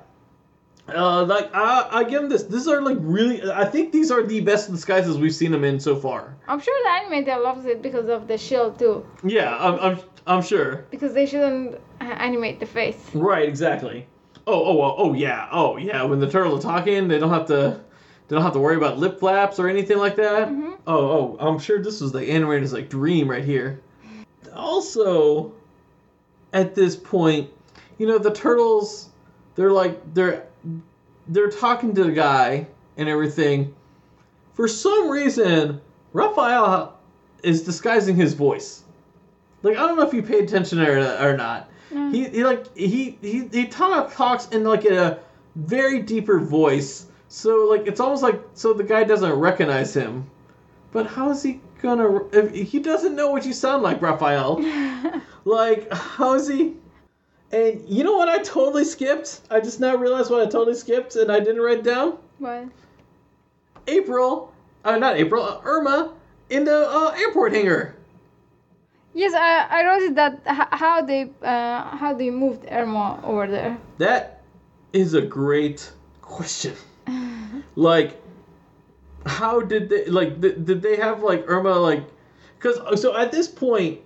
Uh, 0.88 1.24
like 1.26 1.54
I, 1.54 1.88
I 1.92 2.04
give 2.04 2.22
them 2.22 2.30
this. 2.30 2.44
These 2.44 2.68
are 2.68 2.82
like 2.82 2.98
really. 3.00 3.52
I 3.52 3.66
think 3.66 3.92
these 3.92 4.10
are 4.10 4.24
the 4.24 4.42
best 4.42 4.72
disguises 4.72 5.18
we've 5.18 5.36
seen 5.36 5.52
them 5.52 5.64
in 5.64 5.80
so 5.80 5.96
far. 5.96 6.36
I'm 6.48 6.60
sure 6.60 6.76
the 6.84 7.16
animator 7.16 7.44
loves 7.44 7.66
it 7.66 7.82
because 7.82 8.10
of 8.10 8.28
the 8.28 8.38
shield 8.38 8.80
too. 8.80 9.06
Yeah, 9.24 9.56
I'm, 9.60 9.80
I'm, 9.80 10.00
I'm 10.26 10.42
sure. 10.42 10.88
Because 10.90 11.14
they 11.14 11.28
shouldn't 11.28 11.80
animate 12.00 12.60
the 12.60 12.66
face. 12.66 13.10
Right, 13.14 13.48
exactly. 13.48 14.08
Oh, 14.48 14.54
oh, 14.54 14.82
oh, 14.82 14.96
oh, 14.98 15.14
yeah, 15.14 15.48
oh, 15.52 15.78
yeah. 15.78 16.02
When 16.04 16.20
the 16.20 16.30
turtles 16.30 16.66
are 16.66 16.72
talking, 16.72 17.08
they 17.08 17.20
don't 17.20 17.30
have 17.30 17.46
to, 17.48 17.80
they 18.30 18.36
don't 18.36 18.44
have 18.44 18.54
to 18.54 18.60
worry 18.60 18.76
about 18.78 19.00
lip 19.00 19.20
flaps 19.20 19.60
or 19.60 19.68
anything 19.68 19.98
like 19.98 20.16
that. 20.18 20.48
Mhm. 20.50 20.78
Oh, 20.88 20.96
oh, 20.96 21.38
I'm 21.40 21.58
sure 21.60 21.82
this 21.82 22.00
was 22.00 22.12
the 22.12 22.22
animator's 22.22 22.72
like 22.72 22.88
dream 22.88 23.30
right 23.30 23.44
here. 23.44 23.82
Also, 24.56 25.52
at 26.54 26.76
this 26.76 26.96
point, 26.96 27.50
you 27.98 28.08
know 28.08 28.20
the 28.20 28.32
turtles, 28.32 29.10
they're 29.56 29.72
like 29.72 30.00
they're 30.14 30.46
they're 31.28 31.50
talking 31.50 31.94
to 31.96 32.04
the 32.04 32.12
guy 32.12 32.68
and 32.98 33.10
everything. 33.10 33.74
For 34.54 34.68
some 34.68 35.10
reason, 35.10 35.82
Raphael 36.14 36.98
is 37.44 37.64
disguising 37.64 38.16
his 38.16 38.36
voice. 38.36 38.84
Like 39.64 39.76
I 39.76 39.88
don't 39.88 39.98
know 39.98 40.08
if 40.08 40.14
you 40.14 40.22
paid 40.22 40.44
attention 40.44 40.80
or, 40.82 41.00
or 41.20 41.36
not. 41.36 41.70
Mm. 41.92 42.14
He, 42.14 42.30
he 42.30 42.44
like 42.44 42.76
he 42.78 43.18
he 43.22 43.48
he 43.52 43.66
kind 43.66 43.94
of 43.94 44.14
talks 44.14 44.50
in 44.50 44.64
like 44.64 44.86
a 44.86 45.20
very 45.56 46.00
deeper 46.04 46.40
voice. 46.40 47.08
So 47.30 47.68
like 47.70 47.86
it's 47.88 48.00
almost 48.00 48.24
like 48.24 48.42
so 48.56 48.74
the 48.74 48.84
guy 48.84 49.04
doesn't 49.04 49.32
recognize 49.32 49.94
him. 49.94 50.30
But 50.92 51.06
how 51.06 51.30
is 51.30 51.44
he 51.44 51.62
gonna? 51.82 52.26
If 52.34 52.52
he 52.52 52.80
doesn't 52.80 53.16
know 53.16 53.30
what 53.32 53.46
you 53.46 53.54
sound 53.54 53.84
like, 53.84 54.02
Raphael. 54.02 54.60
like 55.46 55.94
how 55.94 56.34
is 56.34 56.48
he? 56.48 56.74
And 57.52 57.88
you 57.88 58.04
know 58.04 58.18
what? 58.18 58.30
I 58.30 58.40
totally 58.40 58.84
skipped. 58.84 59.42
I 59.52 59.60
just 59.60 59.80
now 59.80 59.96
realized 59.96 60.32
what 60.32 60.42
I 60.42 60.46
totally 60.46 60.76
skipped, 60.76 61.16
and 61.16 61.32
I 61.32 61.40
didn't 61.40 61.62
write 61.62 61.84
down. 61.84 62.18
what? 62.40 62.68
April, 63.88 64.54
uh, 64.84 64.98
not 64.98 65.16
April, 65.18 65.44
uh, 65.44 65.62
Irma 65.64 66.14
in 66.50 66.64
the 66.64 66.90
uh, 66.90 67.16
airport 67.18 67.54
hangar. 67.54 67.96
Yes, 69.14 69.34
I, 69.34 69.82
I 69.82 69.86
wrote 69.86 70.02
it 70.04 70.16
that 70.16 70.42
how 70.46 71.02
they 71.02 71.30
uh, 71.44 71.96
how 71.98 72.14
they 72.14 72.30
moved 72.32 72.66
Irma 72.72 73.20
over 73.24 73.48
there. 73.48 73.78
That 74.00 74.42
is 74.94 75.14
a 75.14 75.22
great 75.22 75.92
question. 76.22 76.74
like, 77.76 78.22
how 79.26 79.62
did 79.62 79.90
they 79.90 80.06
like? 80.06 80.42
Th- 80.42 80.56
did 80.64 80.82
they 80.82 80.96
have 80.98 81.24
like 81.24 81.44
Irma 81.48 81.76
like? 81.76 82.04
Because 82.58 82.78
uh, 82.80 82.96
so 82.96 83.16
at 83.18 83.32
this 83.32 83.48
point, 83.48 84.00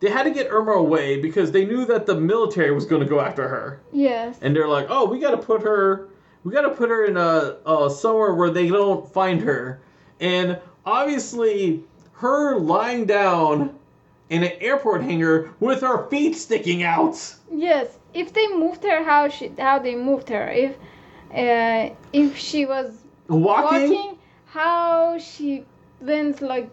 they 0.00 0.10
had 0.10 0.24
to 0.24 0.30
get 0.30 0.48
Irma 0.50 0.72
away 0.72 1.20
because 1.20 1.52
they 1.52 1.64
knew 1.64 1.84
that 1.86 2.06
the 2.06 2.14
military 2.14 2.70
was 2.72 2.86
going 2.86 3.02
to 3.02 3.08
go 3.08 3.20
after 3.20 3.48
her, 3.48 3.80
Yes. 3.92 4.38
and 4.42 4.54
they're 4.54 4.68
like, 4.68 4.86
oh, 4.88 5.06
we 5.06 5.18
got 5.18 5.32
to 5.32 5.36
put 5.38 5.62
her, 5.62 6.08
we 6.44 6.52
got 6.52 6.62
to 6.62 6.70
put 6.70 6.88
her 6.90 7.04
in 7.04 7.16
a, 7.16 7.56
a 7.66 7.90
somewhere 7.90 8.34
where 8.34 8.50
they 8.50 8.68
don't 8.68 9.10
find 9.12 9.40
her, 9.42 9.80
and 10.20 10.58
obviously 10.86 11.82
her 12.14 12.58
lying 12.58 13.06
down 13.06 13.76
in 14.28 14.44
an 14.44 14.52
airport 14.60 15.02
hangar 15.02 15.50
with 15.58 15.80
her 15.80 16.06
feet 16.08 16.34
sticking 16.36 16.82
out. 16.84 17.34
Yes. 17.52 17.98
If 18.14 18.32
they 18.32 18.46
moved 18.48 18.82
her, 18.84 19.02
how 19.04 19.28
she 19.28 19.50
how 19.58 19.78
they 19.80 19.96
moved 19.96 20.28
her? 20.28 20.48
If 20.50 20.76
uh, 21.34 21.90
if 22.12 22.36
she 22.36 22.66
was 22.66 22.92
Walking? 23.28 23.90
walking, 23.90 24.18
how 24.46 25.18
she 25.18 25.64
went 26.00 26.42
like 26.42 26.68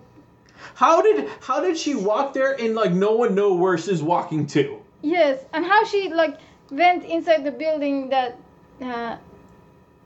How 0.75 1.01
did 1.01 1.29
how 1.41 1.61
did 1.61 1.77
she 1.77 1.93
walk 1.95 2.34
there 2.34 2.53
and 2.59 2.73
like 2.75 2.91
no 2.93 3.11
one 3.15 3.35
know 3.35 3.53
where 3.53 3.77
she's 3.77 4.01
walking 4.01 4.47
to? 4.47 4.81
yes, 5.03 5.45
and 5.53 5.63
how 5.65 5.84
she 5.85 6.09
like 6.09 6.39
went 6.71 7.05
inside 7.05 7.43
the 7.43 7.51
building 7.51 8.09
that 8.09 8.38
uh, 8.81 9.17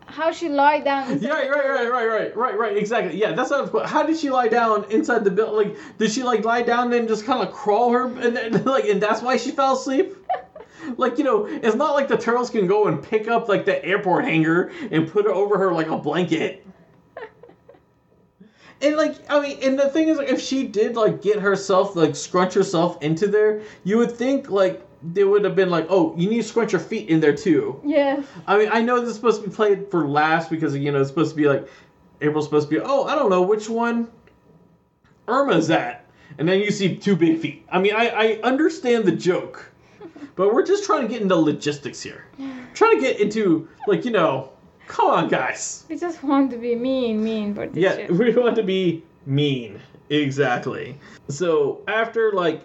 how 0.06 0.32
she 0.32 0.50
lie 0.50 0.80
down. 0.82 1.10
inside 1.12 1.24
Yeah, 1.24 1.48
right, 1.48 1.50
right, 1.50 1.90
right, 1.90 2.06
right, 2.08 2.36
right, 2.36 2.58
right, 2.58 2.78
exactly. 2.78 3.18
Yeah, 3.18 3.32
that's 3.32 3.50
what. 3.52 3.72
Was, 3.74 3.90
how 3.90 4.04
did 4.04 4.18
she 4.18 4.30
lie 4.30 4.50
down 4.50 4.86
inside 4.92 5.24
the 5.24 5.32
building? 5.32 5.70
Like, 5.70 5.78
did 5.98 6.12
she 6.12 6.24
like 6.24 6.44
lie 6.44 6.64
down 6.64 6.92
and 6.94 7.08
just 7.08 7.26
kind 7.26 7.42
of 7.48 7.54
crawl 7.54 7.92
her 7.92 8.08
and 8.08 8.36
then 8.36 8.64
like 8.76 8.86
and 8.86 9.02
that's 9.02 9.22
why 9.22 9.38
she 9.38 9.52
fell 9.52 9.74
asleep? 9.76 10.16
like 10.98 11.18
you 11.18 11.24
know, 11.24 11.46
it's 11.46 11.76
not 11.76 11.94
like 11.94 12.08
the 12.08 12.18
turtles 12.18 12.50
can 12.50 12.68
go 12.68 12.88
and 12.88 13.02
pick 13.02 13.28
up 13.28 13.48
like 13.50 13.66
the 13.66 13.84
airport 13.84 14.26
hanger 14.26 14.72
and 14.92 15.12
put 15.12 15.26
it 15.26 15.32
over 15.32 15.58
her 15.58 15.74
like 15.74 15.88
a 15.88 15.98
blanket. 15.98 16.66
And 18.84 18.96
like 18.96 19.18
I 19.30 19.40
mean, 19.40 19.60
and 19.62 19.78
the 19.78 19.90
thing 19.90 20.08
is, 20.08 20.18
like, 20.18 20.30
if 20.30 20.42
she 20.42 20.66
did 20.66 20.96
like 20.96 21.22
get 21.22 21.38
herself 21.38 21.96
like 21.96 22.16
scrunch 22.16 22.56
herself 22.56 23.00
into 23.04 23.28
there, 23.28 23.62
you 23.84 24.00
would 24.00 24.12
think 24.12 24.50
like 24.50 24.84
they 25.04 25.24
would 25.24 25.44
have 25.44 25.56
been 25.56 25.70
like, 25.70 25.88
oh, 25.90 26.16
you 26.18 26.30
need 26.30 26.42
to 26.42 26.48
scrunch 26.48 26.72
your 26.72 26.82
feet 26.82 27.10
in 27.10 27.20
there 27.20 27.36
too. 27.36 27.80
Yeah. 27.84 28.24
I 28.48 28.58
mean, 28.58 28.70
I 28.72 28.82
know 28.82 29.00
this 29.00 29.10
is 29.10 29.16
supposed 29.16 29.42
to 29.44 29.50
be 29.50 29.56
played 29.56 29.90
for 29.90 30.08
laughs 30.08 30.48
because 30.48 30.76
you 30.76 30.92
know 30.92 31.00
it's 31.00 31.10
supposed 31.10 31.32
to 31.32 31.36
be 31.36 31.48
like 31.48 31.68
April's 32.22 32.46
supposed 32.46 32.70
to 32.70 32.76
be. 32.76 32.82
Oh, 32.84 33.06
I 33.06 33.16
don't 33.16 33.30
know 33.30 33.42
which 33.42 33.70
one 33.70 34.10
Irma's 35.28 35.70
at, 35.70 36.06
and 36.38 36.48
then 36.48 36.60
you 36.60 36.72
see 36.72 36.96
two 36.96 37.16
big 37.16 37.40
feet. 37.40 37.66
I 37.72 37.80
mean, 37.80 37.96
I 37.96 38.08
I 38.10 38.40
understand 38.44 39.06
the 39.06 39.12
joke, 39.12 39.72
but 40.36 40.54
we're 40.54 40.66
just 40.66 40.84
trying 40.86 41.02
to 41.02 41.08
get 41.08 41.22
into 41.22 41.36
logistics 41.36 42.02
here. 42.02 42.26
trying 42.74 42.96
to 42.96 43.02
get 43.02 43.20
into 43.20 43.68
like 43.88 44.06
you 44.06 44.12
know, 44.12 44.52
come 44.88 45.08
on, 45.10 45.28
guys. 45.30 45.86
We 45.90 45.98
just 45.98 46.24
want 46.24 46.52
to 46.52 46.58
be 46.58 46.76
mean, 46.76 47.24
mean 47.24 47.54
for 47.56 47.68
this 47.68 47.78
Yeah, 47.84 47.96
shit. 47.96 48.12
we 48.12 48.34
want 48.36 48.56
to 48.58 48.64
be 48.64 49.04
mean. 49.26 49.80
Exactly. 50.10 50.98
So 51.30 51.82
after 51.88 52.32
like 52.34 52.64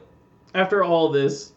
after 0.55 0.83
all 0.83 1.11
this, 1.11 1.53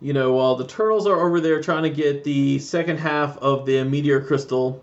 you 0.00 0.12
know, 0.12 0.32
while 0.32 0.54
the 0.56 0.66
turtles 0.66 1.06
are 1.06 1.20
over 1.26 1.40
there 1.40 1.60
trying 1.60 1.82
to 1.82 1.90
get 1.90 2.24
the 2.24 2.58
second 2.60 2.98
half 2.98 3.36
of 3.38 3.66
the 3.66 3.84
meteor 3.84 4.20
crystal, 4.20 4.82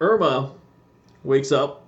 Irma 0.00 0.52
wakes 1.24 1.50
up 1.52 1.84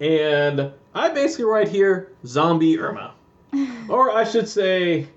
and 0.00 0.72
I 0.94 1.08
basically 1.10 1.44
write 1.44 1.68
here 1.68 2.12
zombie 2.26 2.78
Irma. 2.78 3.14
Or 3.88 4.10
I 4.10 4.24
should 4.24 4.48
say 4.48 5.08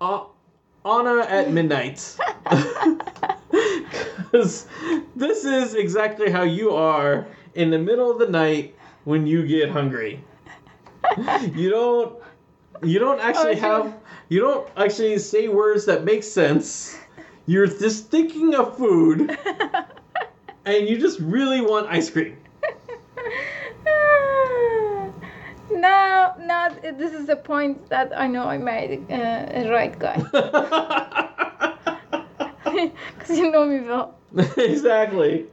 uh, 0.00 0.24
Anna 0.84 1.20
at 1.28 1.50
midnight. 1.52 2.16
Because 4.30 4.66
this 5.16 5.44
is 5.44 5.74
exactly 5.74 6.30
how 6.30 6.42
you 6.42 6.72
are 6.72 7.26
in 7.54 7.70
the 7.70 7.78
middle 7.78 8.10
of 8.10 8.18
the 8.18 8.28
night 8.28 8.74
when 9.04 9.26
you 9.26 9.46
get 9.46 9.70
hungry. 9.70 10.22
You 11.54 11.70
don't 11.70 12.16
you 12.82 12.98
don't 12.98 13.20
actually 13.20 13.52
Okay. 13.52 13.60
have 13.60 13.94
you 14.28 14.40
don't 14.40 14.68
actually 14.76 15.18
say 15.18 15.48
words 15.48 15.86
that 15.86 16.04
make 16.04 16.22
sense. 16.22 16.98
You're 17.46 17.66
just 17.66 18.10
thinking 18.10 18.54
of 18.54 18.76
food 18.76 19.36
and 20.66 20.86
you 20.88 20.98
just 20.98 21.18
really 21.20 21.62
want 21.62 21.86
ice 21.88 22.10
cream. 22.10 22.36
Now, 25.80 26.36
now 26.40 26.68
this 26.82 27.12
is 27.12 27.26
the 27.26 27.36
point 27.36 27.88
that 27.88 28.12
I 28.16 28.26
know 28.26 28.44
I 28.44 28.58
made 28.58 29.06
uh, 29.10 29.46
a 29.50 29.70
right 29.70 29.98
guy. 29.98 30.18
Because 33.18 33.38
you 33.38 33.50
know 33.50 33.64
me 33.64 33.80
well. 33.80 34.14
exactly. 34.56 35.46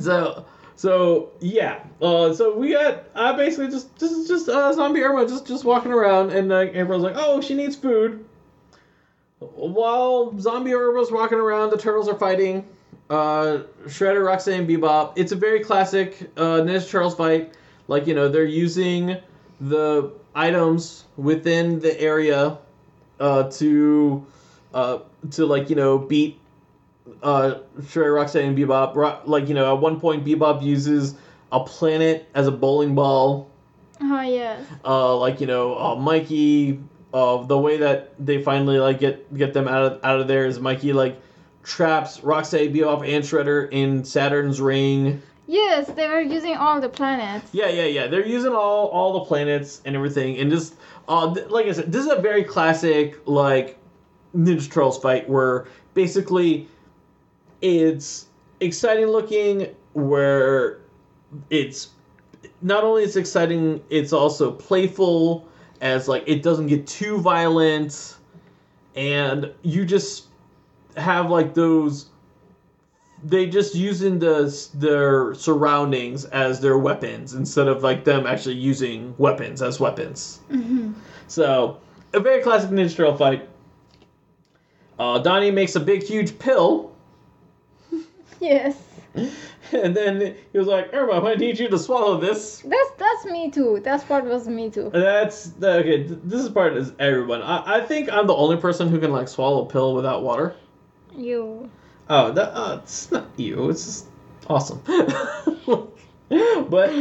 So 0.00 0.44
so 0.76 1.30
yeah. 1.40 1.84
Uh, 2.00 2.32
so 2.32 2.56
we 2.56 2.72
got 2.72 3.04
I 3.14 3.36
basically 3.36 3.68
just 3.68 3.96
just 3.98 4.28
just 4.28 4.48
uh, 4.48 4.72
zombie 4.72 5.02
Irma 5.02 5.26
just 5.26 5.46
just 5.46 5.64
walking 5.64 5.92
around 5.92 6.30
and 6.30 6.52
uh, 6.52 6.66
April's 6.72 7.02
like, 7.02 7.14
oh, 7.16 7.40
she 7.40 7.54
needs 7.54 7.76
food. 7.76 8.24
While 9.38 10.38
zombie 10.38 10.74
Irma's 10.74 11.10
walking 11.10 11.38
around, 11.38 11.70
the 11.70 11.78
turtles 11.78 12.08
are 12.08 12.18
fighting. 12.18 12.66
Uh, 13.08 13.64
Shredder, 13.86 14.22
Rocksteady, 14.22 14.66
Bebop. 14.66 15.14
It's 15.16 15.32
a 15.32 15.36
very 15.36 15.60
classic 15.64 16.30
uh, 16.36 16.60
Ninja 16.60 16.88
Turtles 16.88 17.16
fight. 17.16 17.54
Like 17.90 18.06
you 18.06 18.14
know, 18.14 18.28
they're 18.28 18.44
using 18.44 19.16
the 19.60 20.12
items 20.32 21.06
within 21.16 21.80
the 21.80 22.00
area 22.00 22.56
uh, 23.18 23.50
to 23.50 24.24
uh, 24.72 24.98
to 25.32 25.44
like 25.44 25.68
you 25.70 25.74
know 25.74 25.98
beat 25.98 26.38
uh 27.20 27.58
Shredder, 27.80 28.14
Rocksteady, 28.14 28.46
and 28.46 28.56
Bebop. 28.56 28.94
Ro- 28.94 29.18
like 29.24 29.48
you 29.48 29.54
know, 29.54 29.74
at 29.74 29.80
one 29.82 29.98
point 29.98 30.24
Bebop 30.24 30.62
uses 30.62 31.16
a 31.50 31.64
planet 31.64 32.28
as 32.32 32.46
a 32.46 32.52
bowling 32.52 32.94
ball. 32.94 33.50
Oh 34.00 34.20
yes. 34.20 34.64
Uh, 34.84 35.16
like 35.16 35.40
you 35.40 35.48
know, 35.48 35.76
uh, 35.76 35.96
Mikey. 35.96 36.78
Uh, 37.12 37.42
the 37.42 37.58
way 37.58 37.78
that 37.78 38.14
they 38.24 38.40
finally 38.40 38.78
like 38.78 39.00
get 39.00 39.36
get 39.36 39.52
them 39.52 39.66
out 39.66 39.82
of 39.82 40.04
out 40.04 40.20
of 40.20 40.28
there 40.28 40.46
is 40.46 40.60
Mikey 40.60 40.92
like 40.92 41.20
traps 41.64 42.20
Rocksteady, 42.20 42.72
Bebop, 42.72 43.02
and 43.02 43.24
Shredder 43.24 43.68
in 43.72 44.04
Saturn's 44.04 44.60
ring. 44.60 45.20
Yes, 45.50 45.88
they 45.88 46.06
were 46.06 46.20
using 46.20 46.54
all 46.54 46.80
the 46.80 46.88
planets. 46.88 47.48
Yeah, 47.52 47.66
yeah, 47.66 47.86
yeah. 47.86 48.06
They're 48.06 48.24
using 48.24 48.52
all 48.52 48.86
all 48.86 49.14
the 49.14 49.24
planets 49.24 49.82
and 49.84 49.96
everything, 49.96 50.38
and 50.38 50.48
just 50.48 50.76
uh, 51.08 51.34
th- 51.34 51.48
like 51.48 51.66
I 51.66 51.72
said, 51.72 51.90
this 51.90 52.06
is 52.06 52.12
a 52.12 52.20
very 52.20 52.44
classic 52.44 53.18
like 53.26 53.76
Ninja 54.32 54.70
Turtles 54.70 54.98
fight 54.98 55.28
where 55.28 55.66
basically 55.92 56.68
it's 57.62 58.26
exciting 58.60 59.06
looking, 59.06 59.74
where 59.94 60.82
it's 61.50 61.88
not 62.62 62.84
only 62.84 63.02
it's 63.02 63.16
exciting, 63.16 63.82
it's 63.90 64.12
also 64.12 64.52
playful, 64.52 65.48
as 65.80 66.06
like 66.06 66.22
it 66.28 66.44
doesn't 66.44 66.68
get 66.68 66.86
too 66.86 67.18
violent, 67.18 68.18
and 68.94 69.52
you 69.62 69.84
just 69.84 70.26
have 70.96 71.28
like 71.28 71.54
those 71.54 72.09
they 73.24 73.46
just 73.46 73.74
using 73.74 74.18
the 74.18 74.68
their 74.74 75.34
surroundings 75.34 76.24
as 76.26 76.60
their 76.60 76.78
weapons 76.78 77.34
instead 77.34 77.68
of 77.68 77.82
like 77.82 78.04
them 78.04 78.26
actually 78.26 78.54
using 78.56 79.14
weapons 79.18 79.62
as 79.62 79.78
weapons. 79.80 80.40
Mhm. 80.50 80.94
So 81.28 81.78
a 82.14 82.20
very 82.20 82.42
classic 82.42 82.70
Ninja 82.70 82.94
Turtle 82.96 83.16
fight. 83.16 83.48
Uh, 84.98 85.18
Donnie 85.18 85.50
makes 85.50 85.76
a 85.76 85.80
big 85.80 86.02
huge 86.02 86.38
pill, 86.38 86.92
Yes. 88.40 88.76
and 89.72 89.94
then 89.96 90.34
he 90.52 90.58
was 90.58 90.66
like, 90.68 90.94
"Irma, 90.94 91.20
I 91.26 91.34
need 91.34 91.58
you 91.58 91.68
to 91.68 91.78
swallow 91.78 92.18
this." 92.18 92.58
That's 92.60 92.90
that's 92.96 93.24
me 93.26 93.50
too. 93.50 93.80
That 93.82 94.06
part 94.06 94.24
was 94.24 94.46
me 94.48 94.70
too. 94.70 94.90
That's 94.92 95.52
okay. 95.62 96.04
This 96.04 96.40
is 96.42 96.48
part 96.48 96.76
is 96.76 96.92
everyone. 96.98 97.42
I, 97.42 97.76
I 97.76 97.80
think 97.80 98.10
I'm 98.12 98.26
the 98.26 98.34
only 98.34 98.56
person 98.56 98.88
who 98.88 98.98
can 99.00 99.10
like 99.12 99.28
swallow 99.28 99.64
a 99.64 99.66
pill 99.66 99.94
without 99.94 100.22
water. 100.22 100.54
You. 101.16 101.68
Oh, 102.12 102.32
that 102.32 102.56
uh, 102.56 102.80
it's 102.82 103.12
not 103.12 103.28
you. 103.36 103.70
It's 103.70 103.84
just 103.84 104.06
awesome. 104.48 104.82
but 104.84 106.92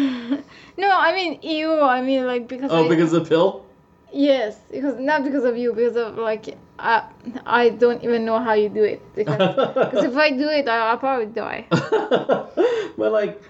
No, 0.77 0.91
I 0.91 1.15
mean 1.15 1.39
you. 1.41 1.81
I 1.81 2.03
mean 2.03 2.27
like 2.27 2.47
because. 2.47 2.69
oh, 2.71 2.85
I, 2.85 2.87
because 2.87 3.11
of 3.13 3.23
the 3.23 3.29
pill. 3.29 3.65
Yes, 4.13 4.59
because 4.69 4.99
not 4.99 5.23
because 5.23 5.45
of 5.45 5.57
you. 5.57 5.73
Because 5.73 5.95
of 5.95 6.19
like 6.19 6.55
I 6.77 7.05
I 7.43 7.69
don't 7.69 8.03
even 8.03 8.23
know 8.23 8.37
how 8.37 8.53
you 8.53 8.69
do 8.69 8.83
it. 8.83 9.01
Because 9.15 10.05
if 10.05 10.15
I 10.15 10.29
do 10.29 10.47
it, 10.47 10.69
I, 10.69 10.91
I'll 10.91 10.99
probably 10.99 11.25
die. 11.25 11.65
but 11.71 13.11
like, 13.11 13.41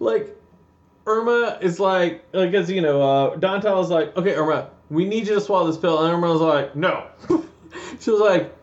like 0.00 0.34
Irma 1.06 1.58
is 1.60 1.78
like, 1.78 2.24
like 2.32 2.52
because 2.52 2.70
you 2.70 2.80
know, 2.80 3.02
uh, 3.02 3.36
Dontel 3.36 3.84
is 3.84 3.90
like, 3.90 4.16
okay, 4.16 4.34
Irma, 4.34 4.70
we 4.88 5.04
need 5.04 5.26
you 5.26 5.34
to 5.34 5.42
swallow 5.42 5.66
this 5.66 5.76
pill, 5.76 6.02
and 6.02 6.14
Irma 6.14 6.28
was 6.28 6.40
like, 6.40 6.74
no. 6.74 7.06
she 8.00 8.10
was 8.10 8.20
like, 8.20 8.56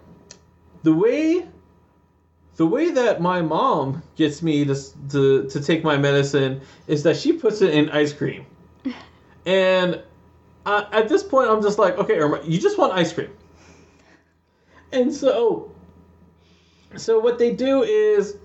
the 0.82 0.94
way, 0.94 1.46
the 2.60 2.68
way 2.68 2.92
that 2.92 3.22
my 3.22 3.42
mom 3.42 4.04
gets 4.18 4.42
me 4.42 4.66
to 4.66 4.76
to 5.12 5.48
to 5.48 5.62
take 5.62 5.82
my 5.82 5.96
medicine 5.96 6.60
is 6.88 7.04
that 7.04 7.16
she 7.16 7.32
puts 7.32 7.62
it 7.62 7.74
in 7.74 7.90
ice 7.90 8.12
cream, 8.12 8.46
and 9.46 10.02
uh, 10.66 10.84
at 10.92 11.08
this 11.08 11.24
point, 11.24 11.50
I'm 11.50 11.62
just 11.62 11.80
like, 11.80 11.98
okay, 11.98 12.20
Irma, 12.20 12.42
you 12.44 12.60
just 12.60 12.78
want 12.78 12.92
ice 12.92 13.14
cream, 13.14 13.30
and 14.92 15.12
so. 15.14 15.72
So 16.98 17.18
what 17.18 17.40
they 17.40 17.54
do 17.54 17.84
is 17.84 18.36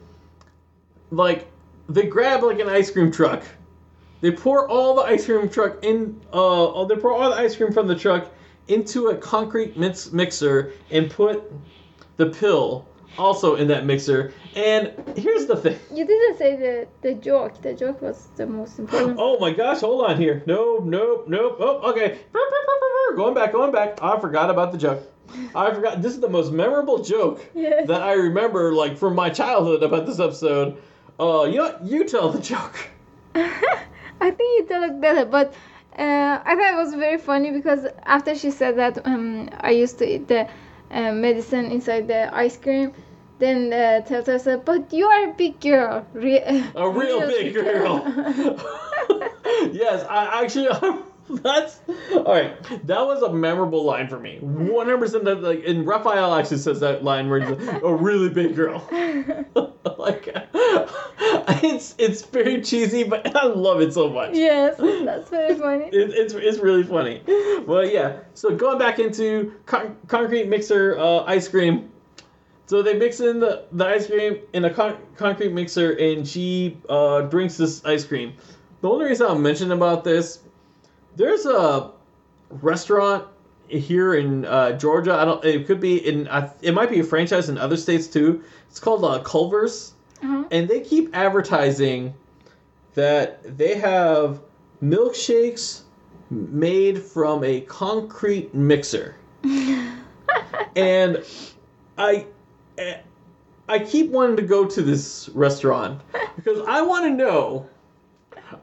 like 1.10 1.48
they 1.88 2.06
grab 2.06 2.44
like 2.44 2.60
an 2.60 2.68
ice 2.68 2.92
cream 2.92 3.10
truck. 3.10 3.42
They 4.20 4.30
pour 4.30 4.68
all 4.68 4.94
the 4.94 5.02
ice 5.02 5.26
cream 5.26 5.48
truck 5.48 5.82
in. 5.82 6.20
Uh, 6.32 6.84
they 6.84 6.94
pour 6.94 7.12
all 7.12 7.30
the 7.30 7.36
ice 7.36 7.56
cream 7.56 7.72
from 7.72 7.88
the 7.88 7.96
truck 7.96 8.30
into 8.68 9.08
a 9.08 9.16
concrete 9.16 9.76
mix 9.76 10.12
mixer 10.12 10.72
and 10.92 11.10
put 11.10 11.52
the 12.16 12.26
pill 12.26 12.86
also 13.18 13.56
in 13.56 13.68
that 13.68 13.84
mixer. 13.84 14.32
And 14.54 14.92
here's 15.16 15.46
the 15.46 15.56
thing. 15.56 15.78
You 15.92 16.06
didn't 16.06 16.38
say 16.38 16.56
the 16.56 16.86
the 17.02 17.14
joke. 17.14 17.60
The 17.62 17.74
joke 17.74 18.02
was 18.02 18.28
the 18.36 18.46
most 18.46 18.78
important. 18.78 19.16
Oh 19.18 19.38
my 19.38 19.52
gosh! 19.52 19.80
Hold 19.80 20.04
on 20.10 20.16
here. 20.16 20.42
No, 20.46 20.78
nope, 20.78 21.26
nope. 21.28 21.56
Oh, 21.60 21.90
okay. 21.90 22.18
Going 23.16 23.34
back, 23.34 23.52
going 23.52 23.70
back. 23.70 24.02
I 24.02 24.18
forgot 24.18 24.50
about 24.50 24.72
the 24.72 24.78
joke. 24.78 25.02
I 25.54 25.72
forgot. 25.72 26.02
This 26.02 26.14
is 26.14 26.20
the 26.20 26.28
most 26.28 26.52
memorable 26.52 27.02
joke 27.02 27.44
that 27.54 28.02
I 28.02 28.14
remember, 28.14 28.72
like 28.72 28.98
from 28.98 29.14
my 29.14 29.30
childhood 29.30 29.82
about 29.82 30.06
this 30.06 30.18
episode. 30.18 30.82
Uh, 31.18 31.44
you 31.44 31.58
know, 31.58 31.78
you 31.82 32.04
tell 32.04 32.30
the 32.30 32.40
joke. 32.40 32.76
I 33.34 34.30
think 34.30 34.40
you 34.40 34.66
tell 34.68 34.82
it 34.82 35.00
better, 35.00 35.24
but 35.24 35.54
uh, 35.98 36.40
I 36.44 36.56
thought 36.56 36.72
it 36.72 36.76
was 36.76 36.94
very 36.94 37.18
funny 37.18 37.52
because 37.52 37.86
after 38.04 38.34
she 38.34 38.50
said 38.50 38.76
that 38.78 39.06
um, 39.06 39.48
I 39.60 39.70
used 39.70 39.98
to 39.98 40.14
eat 40.14 40.26
the 40.26 40.48
uh, 40.90 41.12
medicine 41.12 41.66
inside 41.66 42.08
the 42.08 42.34
ice 42.34 42.56
cream, 42.56 42.92
then 43.38 43.72
uh, 43.72 44.00
Telltale 44.02 44.38
said, 44.38 44.64
"But 44.64 44.92
you 44.92 45.06
are 45.06 45.30
a 45.30 45.34
big 45.34 45.60
girl, 45.60 46.06
Re- 46.12 46.42
A 46.74 46.88
real 46.88 47.26
big 47.26 47.54
girl. 47.54 48.02
yes, 49.72 50.04
I 50.08 50.42
actually 50.42 50.68
That's 51.30 51.80
all 52.14 52.24
right. 52.24 52.62
That 52.86 53.06
was 53.06 53.22
a 53.22 53.32
memorable 53.32 53.82
line 53.84 54.08
for 54.08 54.18
me. 54.18 54.38
One 54.40 54.86
hundred 54.86 54.98
percent. 54.98 55.24
That 55.24 55.42
like, 55.42 55.64
and 55.66 55.86
Raphael 55.86 56.34
actually 56.34 56.58
says 56.58 56.80
that 56.80 57.02
line 57.02 57.30
where 57.30 57.40
he's 57.40 57.66
like, 57.66 57.82
a 57.82 57.94
really 57.94 58.28
big 58.28 58.54
girl. 58.54 58.86
like, 59.98 60.28
it's 61.64 61.94
it's 61.96 62.22
very 62.26 62.60
cheesy, 62.60 63.04
but 63.04 63.34
I 63.34 63.46
love 63.46 63.80
it 63.80 63.94
so 63.94 64.10
much. 64.10 64.34
yes, 64.34 64.76
that's 64.76 65.30
very 65.30 65.54
funny. 65.54 65.86
It, 65.86 66.10
it's 66.10 66.34
it's 66.34 66.58
really 66.58 66.82
funny. 66.82 67.22
Well, 67.66 67.86
yeah. 67.86 68.18
So 68.34 68.54
going 68.54 68.78
back 68.78 68.98
into 68.98 69.54
con- 69.64 69.96
concrete 70.08 70.48
mixer 70.48 70.98
uh, 70.98 71.24
ice 71.24 71.48
cream. 71.48 71.90
So 72.74 72.82
they 72.82 72.94
mix 72.98 73.20
in 73.20 73.38
the, 73.38 73.66
the 73.70 73.86
ice 73.86 74.08
cream 74.08 74.40
in 74.52 74.64
a 74.64 74.74
con- 74.74 74.96
concrete 75.16 75.52
mixer, 75.52 75.92
and 75.92 76.26
she 76.26 76.76
uh, 76.88 77.20
drinks 77.20 77.56
this 77.56 77.84
ice 77.84 78.04
cream. 78.04 78.32
The 78.80 78.88
only 78.90 79.06
reason 79.06 79.30
I'm 79.30 79.40
mentioning 79.44 79.70
about 79.78 80.02
this, 80.02 80.40
there's 81.14 81.46
a 81.46 81.92
restaurant 82.50 83.28
here 83.68 84.16
in 84.16 84.44
uh, 84.44 84.72
Georgia. 84.72 85.14
I 85.14 85.24
don't. 85.24 85.44
It 85.44 85.68
could 85.68 85.78
be 85.78 85.98
in. 86.04 86.28
It 86.62 86.74
might 86.74 86.90
be 86.90 86.98
a 86.98 87.04
franchise 87.04 87.48
in 87.48 87.58
other 87.58 87.76
states 87.76 88.08
too. 88.08 88.42
It's 88.68 88.80
called 88.80 89.04
uh, 89.04 89.20
Culver's 89.22 89.92
Uh-huh. 90.20 90.42
and 90.50 90.66
they 90.66 90.80
keep 90.80 91.14
advertising 91.14 92.12
that 92.96 93.56
they 93.56 93.76
have 93.76 94.40
milkshakes 94.82 95.82
made 96.28 97.00
from 97.00 97.44
a 97.44 97.60
concrete 97.60 98.52
mixer. 98.52 99.14
and 100.74 101.22
I 101.96 102.26
I 103.68 103.78
keep 103.78 104.10
wanting 104.10 104.36
to 104.36 104.42
go 104.42 104.66
to 104.66 104.82
this 104.82 105.28
restaurant 105.30 106.00
because 106.36 106.60
I 106.66 106.82
want 106.82 107.04
to 107.04 107.10
know 107.10 107.68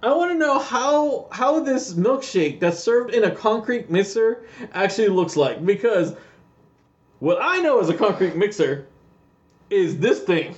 I 0.03 0.13
want 0.13 0.31
to 0.31 0.37
know 0.37 0.59
how 0.59 1.27
how 1.31 1.59
this 1.59 1.93
milkshake 1.93 2.59
that's 2.59 2.79
served 2.79 3.13
in 3.13 3.23
a 3.23 3.31
concrete 3.31 3.89
mixer 3.89 4.45
actually 4.73 5.09
looks 5.09 5.35
like 5.35 5.65
because 5.65 6.13
what 7.19 7.37
I 7.41 7.59
know 7.59 7.79
as 7.79 7.89
a 7.89 7.93
concrete 7.93 8.35
mixer 8.35 8.87
is 9.69 9.97
this 9.99 10.19
thing 10.19 10.55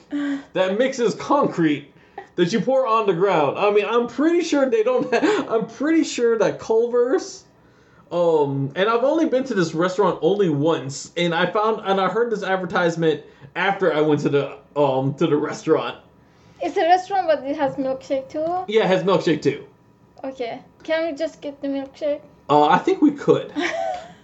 that 0.53 0.77
mixes 0.77 1.13
concrete 1.15 1.93
that 2.35 2.51
you 2.51 2.59
pour 2.61 2.87
on 2.87 3.05
the 3.05 3.13
ground. 3.13 3.59
I 3.59 3.69
mean, 3.71 3.85
I'm 3.85 4.07
pretty 4.07 4.43
sure 4.43 4.69
they 4.69 4.83
don't. 4.83 5.11
Have, 5.13 5.49
I'm 5.51 5.67
pretty 5.67 6.03
sure 6.03 6.37
that 6.37 6.59
Culver's. 6.59 7.43
Um, 8.13 8.71
and 8.75 8.87
I've 8.87 9.03
only 9.03 9.25
been 9.25 9.43
to 9.45 9.55
this 9.55 9.73
restaurant 9.73 10.19
only 10.21 10.47
once, 10.47 11.11
and 11.17 11.33
I 11.33 11.47
found 11.47 11.81
and 11.83 11.99
I 11.99 12.09
heard 12.09 12.31
this 12.31 12.43
advertisement 12.43 13.23
after 13.55 13.91
I 13.91 14.01
went 14.01 14.21
to 14.21 14.29
the 14.29 14.57
um 14.75 15.15
to 15.15 15.25
the 15.25 15.35
restaurant. 15.35 15.97
It's 16.61 16.77
a 16.77 16.81
restaurant, 16.81 17.25
but 17.27 17.43
it 17.43 17.55
has 17.55 17.73
milkshake 17.73 18.29
too. 18.29 18.65
Yeah, 18.67 18.83
it 18.83 18.87
has 18.87 19.03
milkshake 19.03 19.41
too. 19.41 19.65
Okay, 20.23 20.61
can 20.83 21.07
we 21.07 21.17
just 21.17 21.41
get 21.41 21.59
the 21.59 21.67
milkshake? 21.67 22.21
Uh, 22.51 22.67
I 22.67 22.77
think 22.77 23.01
we 23.01 23.11
could. 23.11 23.51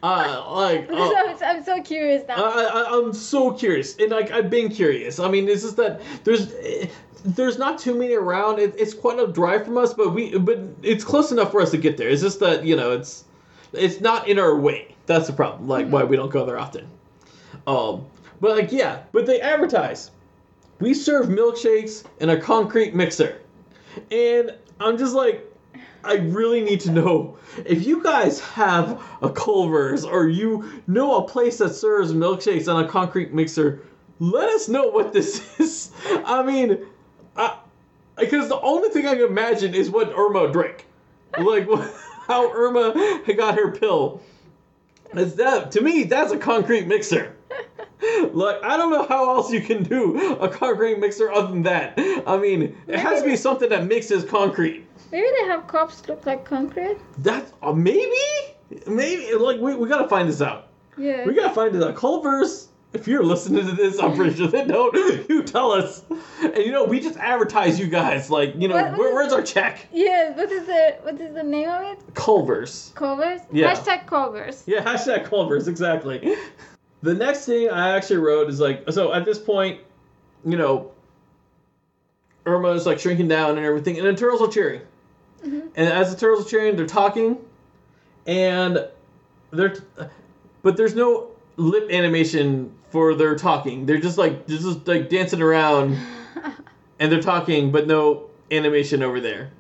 Uh, 0.02 0.45
like, 0.56 0.90
uh, 0.90 0.95
I'm, 0.95 1.38
so, 1.38 1.45
I'm 1.45 1.61
so 1.61 1.82
curious 1.82 2.26
now. 2.26 2.36
I, 2.36 2.64
I, 2.64 2.98
I'm 2.98 3.11
so 3.11 3.52
curious, 3.52 3.98
and 3.98 4.11
like 4.11 4.32
I've 4.32 4.49
been 4.49 4.70
curious. 4.70 5.20
I 5.20 5.30
mean, 5.30 5.49
it's 5.49 5.64
just 5.64 5.76
that 5.76 5.99
there's 6.24 6.53
eh, 6.53 6.88
there's 7.26 7.57
not 7.57 7.78
too 7.78 7.94
many 7.95 8.14
around. 8.14 8.60
It, 8.60 8.74
it's 8.78 8.94
quite 8.94 9.20
a 9.20 9.28
drive 9.28 9.66
from 9.66 9.78
us, 9.78 9.94
but 9.94 10.14
we 10.14 10.38
but 10.38 10.57
it's 10.84 11.03
close 11.03 11.34
enough 11.34 11.52
for 11.52 11.60
us 11.60 11.72
to 11.72 11.78
get 11.78 11.98
there. 11.98 12.07
It's 12.07 12.22
just 12.22 12.40
that 12.40 12.64
you 12.64 12.78
know 12.78 12.94
it's 12.94 13.26
it's 13.74 14.02
not 14.02 14.28
in 14.28 14.40
our 14.40 14.56
way. 14.56 14.96
That's 15.06 15.28
the 15.28 15.34
problem. 15.34 15.68
Like 15.68 15.88
why 15.88 16.04
we 16.04 16.16
don't 16.16 16.32
go 16.32 16.46
there 16.46 16.60
often. 16.60 16.88
Um, 17.68 18.06
but 18.40 18.58
like 18.58 18.72
yeah, 18.72 19.04
but 19.12 19.26
they 19.26 19.41
advertise. 19.41 20.12
We 20.80 20.94
serve 20.94 21.28
milkshakes 21.28 22.06
in 22.20 22.30
a 22.30 22.40
concrete 22.40 22.96
mixer, 22.96 23.41
and 24.12 24.56
I'm 24.80 24.98
just 24.98 25.14
like. 25.14 25.46
I 26.02 26.14
really 26.14 26.62
need 26.62 26.80
to 26.82 26.91
know 26.91 27.38
if 27.66 27.86
you 27.86 28.02
guys 28.02 28.40
have 28.40 29.04
a 29.22 29.30
Culver's 29.30 30.06
or 30.06 30.30
you 30.30 30.82
know 30.88 31.18
a 31.18 31.28
place 31.28 31.58
that 31.58 31.76
serves 31.76 32.14
milkshakes 32.14 32.74
on 32.74 32.86
a 32.86 32.88
concrete 32.88 33.34
mixer, 33.34 33.82
let 34.20 34.50
us 34.50 34.70
know 34.70 34.88
what 34.88 35.14
this 35.14 35.60
is. 35.60 35.91
I 36.06 36.44
mean, 36.44 36.86
I, 37.36 37.58
because 38.18 38.50
the 38.50 38.60
only 38.62 38.90
thing 38.90 39.08
I 39.08 39.16
can 39.16 39.26
imagine 39.26 39.74
is 39.74 39.90
what 39.90 40.14
Irma 40.16 40.52
drank, 40.52 40.86
like 41.38 41.68
what, 41.68 41.94
how 42.30 42.51
Irma 42.53 42.93
got 43.35 43.56
her 43.56 43.72
pill. 43.72 44.22
Is 45.14 45.35
that 45.35 45.72
to 45.72 45.81
me? 45.81 46.03
That's 46.03 46.31
a 46.31 46.38
concrete 46.38 46.88
mixer. 46.88 47.35
Like 48.31 48.64
I 48.64 48.77
don't 48.77 48.91
know 48.91 49.06
how 49.07 49.35
else 49.35 49.51
you 49.51 49.60
can 49.60 49.84
do 49.84 50.38
a 50.39 50.47
concrete 50.47 50.99
mixer 50.99 51.30
other 51.31 51.47
than 51.47 51.64
that. 51.64 51.95
I 52.26 52.38
mean, 52.38 52.77
it 52.88 52.97
has 52.97 53.22
to 53.22 53.27
be 53.27 53.35
something 53.35 53.68
that 53.69 53.88
mixes 53.88 54.23
concrete. 54.23 54.85
Maybe 55.11 55.27
they 55.38 55.47
have 55.47 55.68
cops 55.68 56.07
look 56.07 56.26
like 56.26 56.45
concrete. 56.45 56.97
That's 57.18 57.51
uh, 57.61 57.73
maybe, 57.73 58.15
maybe 58.88 59.34
like 59.34 59.60
we, 59.60 59.76
we 59.76 59.89
gotta 59.89 60.07
find 60.07 60.30
this 60.30 60.41
out. 60.41 60.68
Yeah. 60.97 61.26
We 61.26 61.34
gotta 61.34 61.53
find 61.53 61.73
this 61.76 61.84
out. 61.84 61.95
Culver's, 61.97 62.69
if 62.94 63.07
you're 63.07 63.24
listening 63.24 63.66
to 63.66 63.72
this, 63.74 63.99
I'm 63.99 64.16
pretty 64.16 64.36
sure 64.36 64.48
they 64.48 64.66
don't. 64.66 65.30
You 65.30 65.44
tell 65.44 65.72
us. 65.72 66.03
And 66.41 66.57
you 66.57 66.72
know, 66.72 66.84
we 66.86 66.99
just 66.99 67.18
advertise 67.18 67.80
you 67.80 67.88
guys. 67.88 68.30
Like, 68.32 68.56
you 68.56 68.68
know, 68.68 68.76
What- 68.76 68.91
what 68.91 68.98
where, 68.99 69.14
where's 69.16 69.32
our 69.34 69.44
check? 69.44 69.88
Yes. 69.94 70.36
What 70.36 70.52
is 70.52 70.66
the 70.66 70.95
what 71.03 71.20
is 71.22 71.34
the 71.34 71.44
name 71.44 71.70
of 71.70 71.82
it? 71.84 71.99
Culver's. 72.16 72.91
Culver's? 72.95 73.41
Yeah. 73.52 73.74
Hashtag 73.76 74.07
Culver's. 74.07 74.64
Yeah, 74.66 74.84
hashtag 74.84 75.26
Culver's, 75.26 75.68
exactly. 75.68 76.36
The 77.02 77.14
next 77.14 77.45
thing 77.45 77.70
I 77.70 77.95
actually 77.95 78.18
wrote 78.18 78.49
is 78.49 78.60
like, 78.60 78.84
so 78.91 79.14
at 79.14 79.24
this 79.24 79.38
point, 79.40 79.80
you 80.45 80.57
know, 80.57 80.91
Irma 82.45 82.70
is 82.70 82.86
like 82.86 82.99
shrinking 82.99 83.28
down 83.28 83.57
and 83.57 83.66
everything, 83.66 83.98
and 83.99 84.07
the 84.07 84.14
turtles 84.16 84.41
are 84.41 84.52
cheering. 84.52 84.82
Mm-hmm. 85.45 85.68
And 85.76 85.88
as 85.90 86.14
the 86.14 86.20
turtles 86.20 86.45
are 86.45 86.49
cheering, 86.49 86.76
they're 86.76 86.86
talking, 86.88 87.38
and 88.26 88.86
they're, 89.52 89.76
but 90.64 90.76
there's 90.76 90.95
no 90.95 91.28
lip 91.57 91.90
animation 91.91 92.74
for 92.90 93.14
their 93.16 93.36
talking. 93.36 93.86
They're 93.86 93.99
just 93.99 94.18
like 94.18 94.45
they're 94.48 94.57
just 94.57 94.88
like 94.88 95.10
dancing 95.10 95.41
around, 95.41 95.98
and 96.99 97.11
they're 97.11 97.22
talking, 97.22 97.72
but 97.72 97.88
no 97.88 98.30
animation 98.52 99.03
over 99.03 99.20
there. 99.20 99.52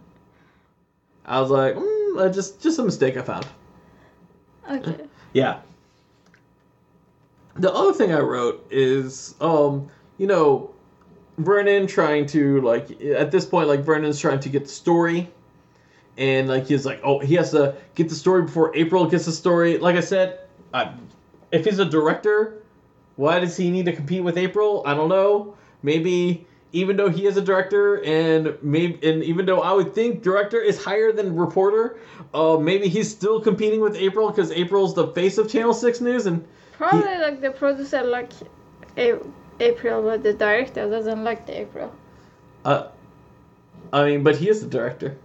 I 1.25 1.39
was 1.39 1.51
like, 1.51 1.75
mm, 1.75 2.33
just 2.33 2.61
just 2.61 2.79
a 2.79 2.83
mistake 2.83 3.17
I 3.17 3.21
found. 3.21 3.47
Okay. 4.69 5.05
Yeah. 5.33 5.59
The 7.55 7.73
other 7.73 7.93
thing 7.93 8.13
I 8.13 8.19
wrote 8.19 8.65
is, 8.71 9.35
um, 9.41 9.89
you 10.17 10.27
know, 10.27 10.73
Vernon 11.37 11.87
trying 11.87 12.25
to 12.27 12.61
like 12.61 13.01
at 13.01 13.31
this 13.31 13.45
point, 13.45 13.67
like 13.67 13.81
Vernon's 13.81 14.19
trying 14.19 14.39
to 14.41 14.49
get 14.49 14.63
the 14.63 14.69
story, 14.69 15.29
and 16.17 16.47
like 16.47 16.67
he's 16.67 16.85
like, 16.85 16.99
oh, 17.03 17.19
he 17.19 17.35
has 17.35 17.51
to 17.51 17.75
get 17.95 18.09
the 18.09 18.15
story 18.15 18.43
before 18.43 18.75
April 18.75 19.05
gets 19.05 19.25
the 19.25 19.31
story. 19.31 19.77
Like 19.77 19.95
I 19.95 20.01
said, 20.01 20.39
I, 20.73 20.93
if 21.51 21.65
he's 21.65 21.79
a 21.79 21.85
director, 21.85 22.61
why 23.19 23.37
does 23.41 23.57
he 23.57 23.69
need 23.69 23.83
to 23.83 23.91
compete 23.91 24.23
with 24.23 24.37
April? 24.37 24.81
I 24.85 24.93
don't 24.93 25.09
know. 25.09 25.57
Maybe 25.83 26.47
even 26.71 26.95
though 26.95 27.09
he 27.09 27.25
is 27.27 27.35
a 27.35 27.41
director, 27.41 28.01
and 28.05 28.57
maybe 28.61 28.97
and 29.05 29.21
even 29.25 29.45
though 29.45 29.59
I 29.59 29.73
would 29.73 29.93
think 29.93 30.23
director 30.23 30.61
is 30.61 30.81
higher 30.81 31.11
than 31.11 31.35
reporter, 31.35 31.99
uh, 32.33 32.57
maybe 32.57 32.87
he's 32.87 33.11
still 33.11 33.41
competing 33.41 33.81
with 33.81 33.97
April 33.97 34.29
because 34.29 34.51
April's 34.51 34.93
the 34.95 35.07
face 35.07 35.37
of 35.37 35.51
Channel 35.51 35.73
Six 35.73 35.99
News, 35.99 36.27
and 36.27 36.47
Probably 36.71 37.17
like 37.17 37.41
the 37.41 37.51
producer 37.51 38.03
like 38.03 38.31
A- 38.97 39.19
April, 39.59 40.01
but 40.03 40.23
the 40.23 40.31
director 40.31 40.89
doesn't 40.89 41.21
like 41.25 41.45
the 41.45 41.59
April. 41.59 41.91
uh, 42.63 42.87
I 43.91 44.05
mean, 44.05 44.23
but 44.23 44.37
he 44.37 44.47
is 44.47 44.61
the 44.61 44.69
director. 44.69 45.17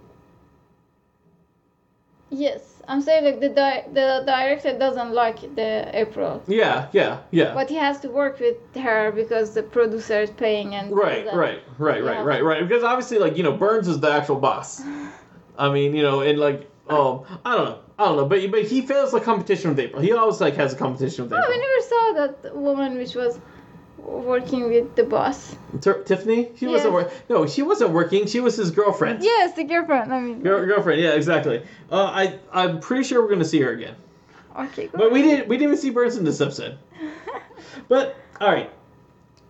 Yes, 2.29 2.74
I'm 2.87 3.01
saying 3.01 3.25
like 3.25 3.39
the 3.39 3.49
di- 3.49 3.85
the 3.93 4.23
director 4.25 4.77
doesn't 4.77 5.11
like 5.13 5.39
the 5.55 5.89
April, 5.93 6.41
Yeah, 6.47 6.87
yeah, 6.91 7.19
yeah. 7.31 7.53
but 7.53 7.69
he 7.69 7.75
has 7.75 7.99
to 8.01 8.09
work 8.09 8.39
with 8.39 8.57
her 8.75 9.11
because 9.11 9.53
the 9.53 9.63
producer 9.63 10.21
is 10.21 10.29
paying 10.31 10.75
and 10.75 10.91
Right, 10.91 11.25
right, 11.33 11.61
right, 11.77 12.03
Yeah. 12.03 12.09
right, 12.11 12.23
right, 12.25 12.43
right. 12.43 12.67
Because 12.67 12.83
obviously, 12.83 13.17
like 13.17 13.37
you 13.37 13.43
know, 13.43 13.53
Burns 13.53 13.87
is 13.87 13.99
the 13.99 14.11
actual 14.11 14.35
boss. 14.37 14.81
I 15.57 15.71
mean, 15.71 15.95
you 15.95 16.03
know, 16.03 16.19
and 16.21 16.37
like, 16.39 16.69
um, 16.89 17.23
I 17.45 17.55
don't 17.55 17.65
know, 17.69 17.79
I 17.97 18.05
don't 18.05 18.17
know, 18.17 18.25
but 18.25 18.51
but 18.51 18.63
he 18.63 18.81
fails 18.81 19.11
the 19.11 19.21
competition 19.21 19.69
with 19.71 19.79
April. 19.79 20.01
He 20.01 20.11
always 20.11 20.39
like 20.41 20.55
has 20.55 20.73
a 20.73 20.77
competition 20.77 21.23
with 21.25 21.33
April. 21.33 21.45
Oh, 21.47 21.51
we 21.51 21.57
never 21.57 21.81
saw 21.91 22.03
that 22.43 22.55
woman 22.55 22.97
which 22.97 23.15
was 23.15 23.39
working 23.97 24.67
with 24.69 24.95
the 24.95 25.03
boss. 25.03 25.55
Ti- 25.81 25.91
Tiffany, 26.05 26.51
she 26.57 26.67
wasn't 26.67 26.93
Yes. 26.93 27.03
working. 27.03 27.17
No, 27.29 27.45
she 27.47 27.61
wasn't 27.63 27.91
working. 27.91 28.25
She 28.27 28.39
was 28.39 28.55
his 28.55 28.71
girlfriend. 28.71 29.23
Yes, 29.23 29.55
the 29.55 29.63
girlfriend. 29.63 30.13
I 30.13 30.19
mean. 30.19 30.41
Girl, 30.41 30.65
girlfriend, 30.65 31.01
yeah, 31.01 31.11
exactly. 31.11 31.63
Uh, 31.91 32.03
I 32.05 32.39
I'm 32.51 32.79
pretty 32.79 33.03
sure 33.03 33.21
we're 33.21 33.29
gonna 33.29 33.45
see 33.45 33.61
her 33.61 33.71
again. 33.71 33.95
Okay. 34.57 34.89
But 34.93 35.11
we 35.11 35.21
didn't 35.21 35.47
we 35.47 35.57
didn't 35.57 35.71
even 35.73 35.81
see 35.81 35.89
Burns 35.89 36.17
in 36.17 36.23
this 36.25 36.41
episode. 36.41 36.77
But 37.87 38.15
all 38.41 38.49
right, 38.51 38.69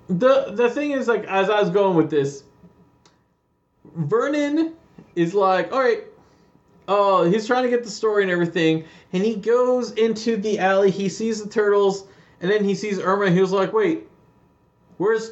the 0.07 0.51
the 0.51 0.69
thing 0.69 0.91
is 0.91 1.07
like 1.07 1.23
as 1.25 1.49
I 1.49 1.59
was 1.61 1.69
going 1.69 1.95
with 1.95 2.09
this, 2.09 2.43
Vernon 3.95 4.73
is 5.15 5.33
like, 5.33 5.71
all 5.71 5.79
right, 5.79 6.03
oh, 6.87 7.23
he's 7.29 7.45
trying 7.47 7.63
to 7.63 7.69
get 7.69 7.83
the 7.83 7.89
story 7.89 8.23
and 8.23 8.31
everything, 8.31 8.85
and 9.13 9.23
he 9.23 9.35
goes 9.35 9.91
into 9.91 10.37
the 10.37 10.59
alley. 10.59 10.91
He 10.91 11.07
sees 11.09 11.41
the 11.43 11.49
turtles, 11.49 12.05
and 12.41 12.49
then 12.51 12.63
he 12.63 12.75
sees 12.75 12.99
Irma. 12.99 13.25
And 13.25 13.35
he 13.35 13.41
was 13.41 13.51
like, 13.51 13.73
wait, 13.73 14.07
where's 14.97 15.31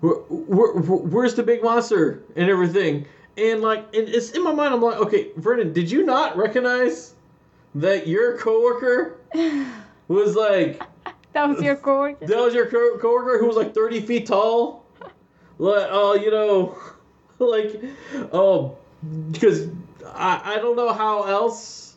where, 0.00 0.14
where, 0.14 0.72
where's 0.72 1.34
the 1.34 1.42
big 1.42 1.62
monster 1.62 2.22
and 2.36 2.50
everything? 2.50 3.06
and 3.36 3.60
like, 3.60 3.94
and 3.94 4.08
it's 4.08 4.30
in 4.30 4.42
my 4.42 4.52
mind. 4.52 4.74
I'm 4.74 4.82
like, 4.82 4.98
okay, 4.98 5.28
Vernon, 5.36 5.72
did 5.72 5.90
you 5.90 6.04
not 6.04 6.36
recognize 6.36 7.14
that 7.74 8.06
your 8.06 8.38
coworker 8.38 9.18
was 10.08 10.34
like 10.34 10.80
That 11.32 11.48
was 11.48 11.62
your 11.62 11.76
coworker. 11.76 12.26
that 12.26 12.38
was 12.38 12.54
your 12.54 12.66
co- 12.66 12.98
coworker 12.98 13.38
who 13.38 13.46
was 13.46 13.56
like 13.56 13.74
30 13.74 14.00
feet 14.00 14.26
tall? 14.26 14.84
Like, 15.58 15.88
oh, 15.90 16.14
you 16.14 16.30
know, 16.30 16.78
like, 17.38 17.82
oh, 18.32 18.76
because 19.30 19.68
I, 20.06 20.56
I 20.56 20.56
don't 20.56 20.76
know 20.76 20.92
how 20.92 21.24
else 21.24 21.96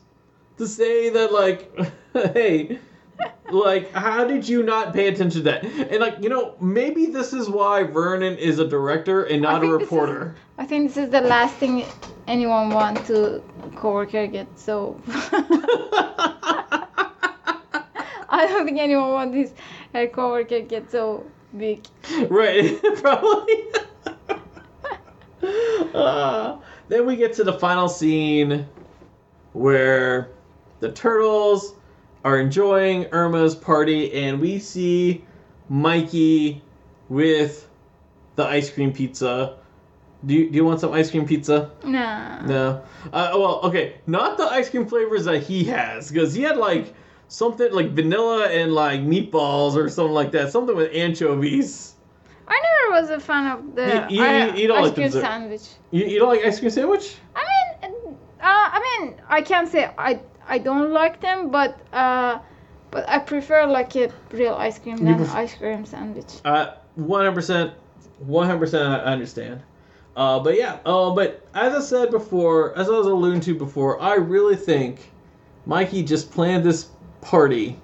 to 0.58 0.68
say 0.68 1.10
that, 1.10 1.32
like, 1.34 1.74
hey, 2.34 2.80
like, 3.52 3.92
how 3.94 4.26
did 4.26 4.48
you 4.48 4.62
not 4.64 4.94
pay 4.94 5.08
attention 5.08 5.42
to 5.44 5.52
that? 5.52 5.64
And, 5.66 6.00
like, 6.00 6.18
you 6.22 6.30
know, 6.30 6.56
maybe 6.62 7.08
this 7.08 7.34
is 7.34 7.50
why 7.50 7.84
Vernon 7.84 8.38
is 8.38 8.60
a 8.60 8.68
director 8.68 9.24
and 9.24 9.42
not 9.42 9.64
a 9.64 9.68
this 9.68 9.76
is- 9.76 9.82
reporter. 9.82 10.36
I 10.58 10.66
think 10.66 10.90
this 10.94 10.98
is 11.06 11.10
the 11.10 11.22
last 11.22 11.56
thing 11.56 11.86
anyone 12.28 12.70
want 12.70 13.06
to 13.08 13.42
coworker 13.76 14.28
get. 14.28 14.48
So 14.60 15.00
I 18.32 18.46
don't 18.48 18.66
think 18.66 18.78
anyone 18.80 19.10
want 19.12 19.34
his 19.34 19.54
uh, 19.96 20.06
coworker 20.12 20.60
get 20.62 20.92
so 20.92 21.26
big. 21.58 21.86
right, 22.30 22.80
probably. 23.02 23.64
Uh, 25.94 26.58
then 26.90 27.06
we 27.06 27.16
get 27.16 27.34
to 27.34 27.44
the 27.44 27.54
final 27.54 27.88
scene 27.90 28.68
where 29.54 30.30
the 30.80 30.92
turtles 30.92 31.74
are 32.24 32.40
enjoying 32.40 33.06
Irma's 33.12 33.56
party, 33.56 34.12
and 34.14 34.40
we 34.40 34.60
see 34.60 35.24
Mikey 35.70 36.62
with 37.08 37.68
the 38.36 38.46
ice 38.46 38.70
cream 38.70 38.92
pizza. 38.92 39.56
Do 40.26 40.34
you, 40.34 40.50
do 40.50 40.56
you 40.58 40.66
want 40.66 40.82
some 40.82 40.92
ice 40.92 41.10
cream 41.12 41.26
pizza? 41.26 41.72
No. 41.84 42.40
No. 42.46 42.82
Uh, 43.14 43.32
well, 43.36 43.62
okay, 43.64 43.96
not 44.06 44.38
the 44.38 44.44
ice 44.44 44.70
cream 44.70 44.86
flavors 44.86 45.26
that 45.26 45.44
he 45.44 45.64
has, 45.66 46.12
because 46.12 46.34
he 46.34 46.42
had 46.44 46.58
like 46.58 46.94
something 47.30 47.72
like 47.72 47.92
vanilla 47.92 48.48
and 48.50 48.74
like 48.74 49.00
meatballs 49.02 49.76
or 49.76 49.88
something 49.90 50.14
like 50.14 50.32
that, 50.32 50.52
something 50.52 50.76
with 50.76 50.92
anchovies. 50.94 51.94
I 52.48 52.60
never 52.90 53.02
was 53.02 53.10
a 53.12 53.20
fan 53.20 53.46
of 53.52 53.76
the 53.76 54.08
You- 54.10 54.18
you- 54.18 54.24
i- 54.24 54.56
you 54.56 54.68
don't 54.68 54.80
ice 54.80 54.86
like 54.86 54.96
cream 54.96 55.12
sandwich. 55.12 55.62
You, 55.92 56.06
you 56.06 56.20
don't 56.20 56.30
like 56.30 56.44
ice 56.44 56.60
cream 56.60 56.72
sandwich? 56.72 57.16
I 57.36 57.44
mean, 57.84 57.92
uh, 58.42 58.44
I 58.44 58.98
mean, 59.00 59.16
I 59.30 59.42
can't 59.42 59.70
say 59.70 59.90
I 59.98 60.20
I 60.50 60.58
don't 60.58 60.92
like 60.92 61.22
them, 61.22 61.50
but 61.52 61.80
uh, 61.94 62.40
but 62.92 63.08
I 63.08 63.20
prefer 63.20 63.66
like 63.68 63.96
a 63.96 64.12
real 64.32 64.56
ice 64.56 64.80
cream 64.80 64.98
than 64.98 65.18
pref- 65.18 65.36
ice 65.36 65.54
cream 65.56 65.86
sandwich. 65.86 66.26
Uh, 66.44 66.74
one 66.96 67.22
hundred 67.22 67.36
percent, 67.36 67.74
one 68.18 68.48
hundred 68.48 68.60
percent. 68.60 68.84
I 68.90 68.98
understand. 69.14 69.62
Uh, 70.16 70.40
but 70.40 70.58
yeah. 70.58 70.80
Uh, 70.86 71.12
but 71.12 71.48
as 71.54 71.74
I 71.74 71.80
said 71.82 72.12
before, 72.12 72.78
as 72.78 72.88
I 72.90 72.92
was 72.92 73.08
alluding 73.08 73.42
to 73.42 73.56
before, 73.56 74.02
I 74.02 74.16
really 74.16 74.56
think 74.56 75.12
Mikey 75.66 76.04
just 76.04 76.32
planned 76.32 76.66
this 76.66 76.88
party 77.22 77.78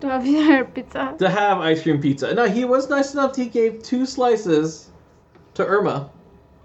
To 0.00 0.08
have 0.08 0.26
your 0.36 0.64
pizza. 0.66 1.14
to 1.18 1.28
have 1.28 1.58
ice 1.58 1.82
cream 1.82 2.00
pizza. 2.00 2.34
Now 2.34 2.46
he 2.46 2.64
was 2.66 2.88
nice 2.90 3.14
enough. 3.14 3.34
He 3.34 3.46
gave 3.46 3.82
two 3.82 4.04
slices 4.06 4.90
to 5.54 5.64
Irma, 5.66 6.10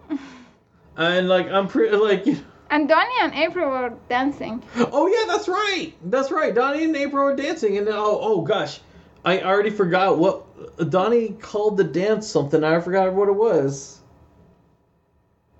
and 0.97 1.27
like 1.29 1.47
I'm 1.47 1.67
pretty 1.67 1.95
like. 1.95 2.25
You 2.25 2.37
And 2.69 2.89
Donnie 2.89 3.13
and 3.21 3.33
April 3.33 3.69
were 3.69 3.93
dancing. 4.09 4.63
Oh 4.75 5.07
yeah, 5.07 5.31
that's 5.31 5.47
right. 5.47 5.93
That's 6.05 6.31
right. 6.31 6.53
Donnie 6.53 6.83
and 6.83 6.95
April 6.95 7.25
were 7.25 7.35
dancing, 7.35 7.77
and 7.77 7.87
oh 7.87 8.19
oh 8.21 8.41
gosh, 8.41 8.79
I 9.23 9.41
already 9.41 9.69
forgot 9.69 10.17
what 10.17 10.89
Donnie 10.89 11.29
called 11.39 11.77
the 11.77 11.83
dance 11.83 12.27
something. 12.27 12.63
I 12.63 12.79
forgot 12.79 13.13
what 13.13 13.29
it 13.29 13.35
was. 13.35 13.99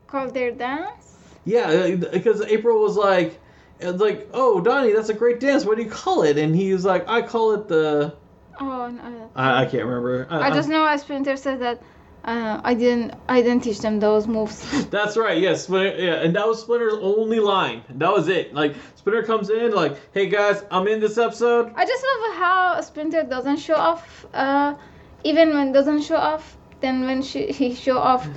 Called 0.08 0.34
their 0.34 0.52
dance. 0.52 1.16
Yeah, 1.46 1.68
uh, 1.68 1.96
because 1.96 2.42
April 2.42 2.82
was 2.82 2.96
like, 2.96 3.40
it's 3.80 4.02
like, 4.02 4.28
oh 4.34 4.62
Donnie, 4.62 4.92
that's 4.92 5.10
a 5.10 5.14
great 5.14 5.40
dance. 5.40 5.64
What 5.64 5.78
do 5.78 5.84
you 5.84 5.90
call 5.90 6.24
it? 6.24 6.38
And 6.38 6.56
he 6.56 6.74
was 6.74 6.86
like, 6.86 7.08
I 7.08 7.22
call 7.22 7.54
it 7.54 7.68
the. 7.68 8.16
Oh 8.60 8.90
no. 8.90 9.30
I, 9.36 9.64
I 9.64 9.66
can't 9.66 9.86
remember. 9.86 10.28
I 10.30 10.50
just 10.50 10.70
know 10.70 10.86
as 10.86 11.02
Splinter 11.02 11.38
said 11.38 11.60
that 11.62 11.82
uh, 12.26 12.60
I 12.64 12.74
didn't 12.74 13.14
I 13.30 13.42
didn't 13.42 13.64
teach 13.64 13.80
them 13.80 14.00
those 14.00 14.28
moves. 14.28 14.60
That's 14.90 15.16
right. 15.16 15.40
Yes, 15.42 15.64
Splinter. 15.64 15.98
Yeah, 15.98 16.16
and 16.24 16.36
that 16.36 16.48
was 16.48 16.62
Splinter's 16.62 16.96
only 17.00 17.40
line. 17.40 17.84
That 17.90 18.12
was 18.12 18.28
it. 18.28 18.54
Like 18.54 18.76
Splinter 18.96 19.24
comes 19.24 19.50
in, 19.50 19.72
like, 19.74 19.96
hey 20.14 20.28
guys, 20.28 20.64
I'm 20.72 20.88
in 20.88 21.00
this 21.00 21.18
episode. 21.18 21.72
I 21.76 21.86
just 21.86 22.04
love 22.04 22.36
how 22.36 22.82
Splinter 22.82 23.24
doesn't 23.24 23.58
show 23.58 23.76
off. 23.76 24.26
Uh, 24.34 24.76
even 25.24 25.54
when 25.54 25.72
doesn't 25.72 26.02
show 26.02 26.18
off, 26.18 26.58
then 26.82 27.06
when 27.06 27.22
she, 27.22 27.48
he 27.52 27.74
show 27.76 27.98
off, 27.98 28.28
uh, 28.28 28.32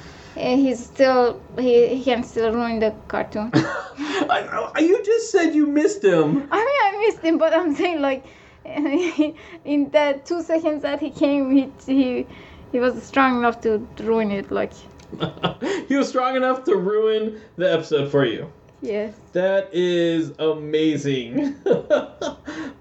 he's 0.65 0.85
still 0.85 1.40
he, 1.59 1.86
he 1.97 2.05
can 2.05 2.23
still 2.23 2.52
ruin 2.52 2.78
the 2.81 2.94
cartoon. 3.09 3.51
I, 3.55 4.70
I- 4.74 4.81
you 4.81 5.02
just 5.05 5.31
said 5.32 5.55
you 5.55 5.66
missed 5.66 6.05
him. 6.05 6.47
I 6.52 6.59
mean, 6.66 6.81
I 6.85 7.05
missed 7.06 7.23
him, 7.23 7.39
but 7.39 7.55
I'm 7.55 7.74
saying 7.74 8.01
like, 8.02 8.24
in 8.66 9.90
the 9.90 10.20
two 10.24 10.43
seconds 10.43 10.82
that 10.82 11.01
he 11.01 11.10
came, 11.10 11.51
he 11.51 11.73
he, 11.86 12.27
he 12.73 12.81
was 12.81 13.03
strong 13.03 13.39
enough 13.39 13.61
to 13.62 13.86
ruin 13.99 14.31
it. 14.31 14.51
Like, 14.51 14.73
he 15.89 15.97
was 15.97 16.09
strong 16.09 16.36
enough 16.36 16.65
to 16.65 16.77
ruin 16.77 17.40
the 17.57 17.73
episode 17.73 18.11
for 18.11 18.24
you. 18.24 18.51
yes. 18.82 19.15
That 19.32 19.70
is 19.73 20.32
amazing. 20.39 21.57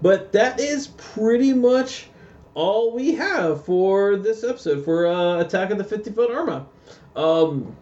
but 0.02 0.32
that 0.32 0.60
is 0.60 0.88
pretty 0.88 1.52
much 1.52 2.08
all 2.54 2.92
we 2.92 3.14
have 3.14 3.64
for 3.64 4.16
this 4.16 4.42
episode 4.44 4.84
for 4.84 5.06
uh, 5.06 5.40
Attack 5.40 5.70
of 5.70 5.78
the 5.78 5.84
50 5.84 6.10
Foot 6.10 6.30
Irma. 6.30 6.66
Um, 7.14 7.76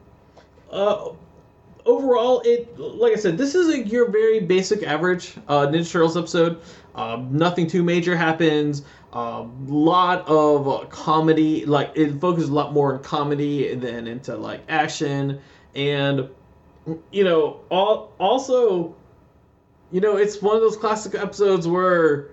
uh, 0.70 1.10
overall, 1.86 2.42
it 2.44 2.78
like 2.78 3.12
I 3.12 3.16
said, 3.16 3.38
this 3.38 3.54
is 3.54 3.68
a, 3.68 3.86
your 3.86 4.10
very 4.10 4.40
basic 4.40 4.82
average 4.82 5.36
uh, 5.48 5.66
Ninja 5.66 5.90
Turtles 5.90 6.16
episode. 6.16 6.60
Um, 6.94 7.36
nothing 7.36 7.66
too 7.66 7.82
major 7.82 8.16
happens. 8.16 8.82
A 9.16 9.48
lot 9.66 10.28
of 10.28 10.68
uh, 10.68 10.84
comedy, 10.90 11.64
like 11.64 11.90
it 11.94 12.20
focuses 12.20 12.50
a 12.50 12.52
lot 12.52 12.74
more 12.74 12.92
on 12.92 13.02
comedy 13.02 13.74
than 13.74 14.06
into 14.06 14.36
like 14.36 14.60
action, 14.68 15.40
and 15.74 16.28
you 17.10 17.24
know, 17.24 17.60
all, 17.70 18.12
also, 18.18 18.94
you 19.90 20.02
know, 20.02 20.16
it's 20.16 20.42
one 20.42 20.54
of 20.56 20.60
those 20.60 20.76
classic 20.76 21.14
episodes 21.14 21.66
where 21.66 22.28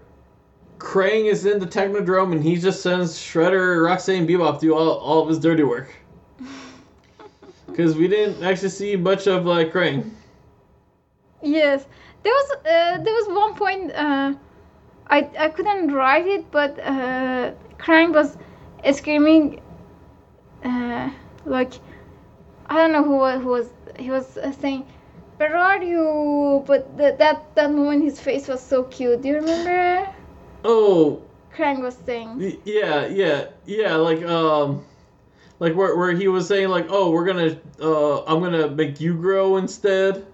Krang 0.77 1.31
is 1.31 1.45
in 1.45 1.57
the 1.60 1.65
Technodrome 1.65 2.34
and 2.34 2.43
he 2.43 2.57
just 2.57 2.81
sends 2.81 3.18
Shredder, 3.18 3.77
Rocksteady, 3.77 4.18
and 4.18 4.27
Bebop 4.27 4.60
do 4.60 4.76
all, 4.76 4.89
all 4.89 5.22
of 5.22 5.30
his 5.30 5.39
dirty 5.39 5.64
work. 5.64 5.89
Because 7.68 7.95
we 7.95 8.10
didn't 8.10 8.43
actually 8.43 8.69
see 8.69 8.97
much 8.97 9.26
of 9.26 9.45
like 9.45 9.72
Krang. 9.72 10.11
Yes, 11.41 11.88
there 12.23 12.34
was 12.34 12.51
uh, 12.51 12.97
there 13.01 13.14
was 13.14 13.27
one 13.30 13.55
point 13.55 13.91
uh, 13.93 14.34
I 15.08 15.30
I 15.38 15.50
couldn't 15.50 15.92
write 15.94 16.28
it, 16.28 16.52
but 16.52 16.80
uh, 16.80 17.52
Krang 17.78 18.14
was 18.14 18.38
screaming 18.94 19.62
uh, 20.64 21.10
like 21.46 21.74
I 22.68 22.76
don't 22.78 22.92
know 22.92 23.04
who 23.04 23.18
wa- 23.18 23.40
who 23.40 23.50
was 23.50 23.70
he 24.00 24.10
was 24.10 24.38
uh, 24.38 24.52
saying 24.52 24.86
where 25.38 25.58
are 25.58 25.82
you? 25.84 26.64
But 26.66 26.98
th- 26.98 27.18
that 27.18 27.56
that 27.56 27.72
moment 27.72 28.04
his 28.04 28.20
face 28.20 28.48
was 28.48 28.62
so 28.62 28.84
cute. 28.84 29.22
Do 29.22 29.28
you 29.30 29.36
remember? 29.36 30.08
Oh, 30.64 31.22
Krang 31.56 31.82
was 31.82 31.96
saying. 32.06 32.60
yeah, 32.66 33.06
yeah, 33.08 33.48
yeah, 33.66 33.96
like, 33.96 34.24
um, 34.24 34.86
like 35.60 35.76
where, 35.76 35.96
where 35.98 36.12
he 36.14 36.28
was 36.28 36.48
saying 36.48 36.70
like, 36.70 36.88
oh, 36.90 37.12
we're 37.12 37.26
gonna, 37.26 37.58
uh, 37.82 38.24
I'm 38.24 38.40
gonna 38.42 38.70
make 38.70 39.00
you 39.02 39.14
grow 39.14 39.58
instead. 39.58 40.26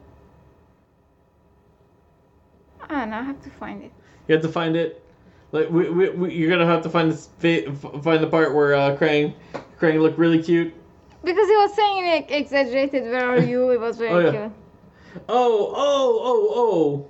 I 2.90 3.00
don't 3.00 3.10
know. 3.12 3.18
I 3.18 3.24
have 3.24 3.42
to 3.44 3.50
find 3.50 3.84
it. 3.84 3.92
You 4.30 4.36
have 4.36 4.44
to 4.44 4.50
find 4.50 4.76
it. 4.76 5.04
Like 5.52 5.72
we, 5.72 5.90
we, 5.90 6.10
we 6.12 6.34
you're 6.36 6.52
gonna 6.52 6.68
have 6.68 6.84
to 6.84 6.90
find 6.90 7.12
this 7.12 7.30
find 8.04 8.24
the 8.24 8.28
part 8.28 8.54
where 8.54 8.76
uh, 8.76 8.96
Krang 8.96 9.34
Krang 9.80 10.00
looked 10.00 10.20
really 10.20 10.42
cute. 10.42 10.72
Because 11.24 11.48
he 11.48 11.56
was 11.56 11.74
saying 11.74 12.06
like 12.06 12.32
exaggerated. 12.32 13.06
Where 13.06 13.28
are 13.28 13.40
you? 13.40 13.72
It 13.72 13.80
was 13.80 13.98
very 13.98 14.12
Oh, 14.12 14.20
yeah. 14.20 14.32
cute. 14.32 14.52
Oh 15.28 15.74
oh 15.76 16.20
oh 16.24 16.50
oh. 16.56 17.10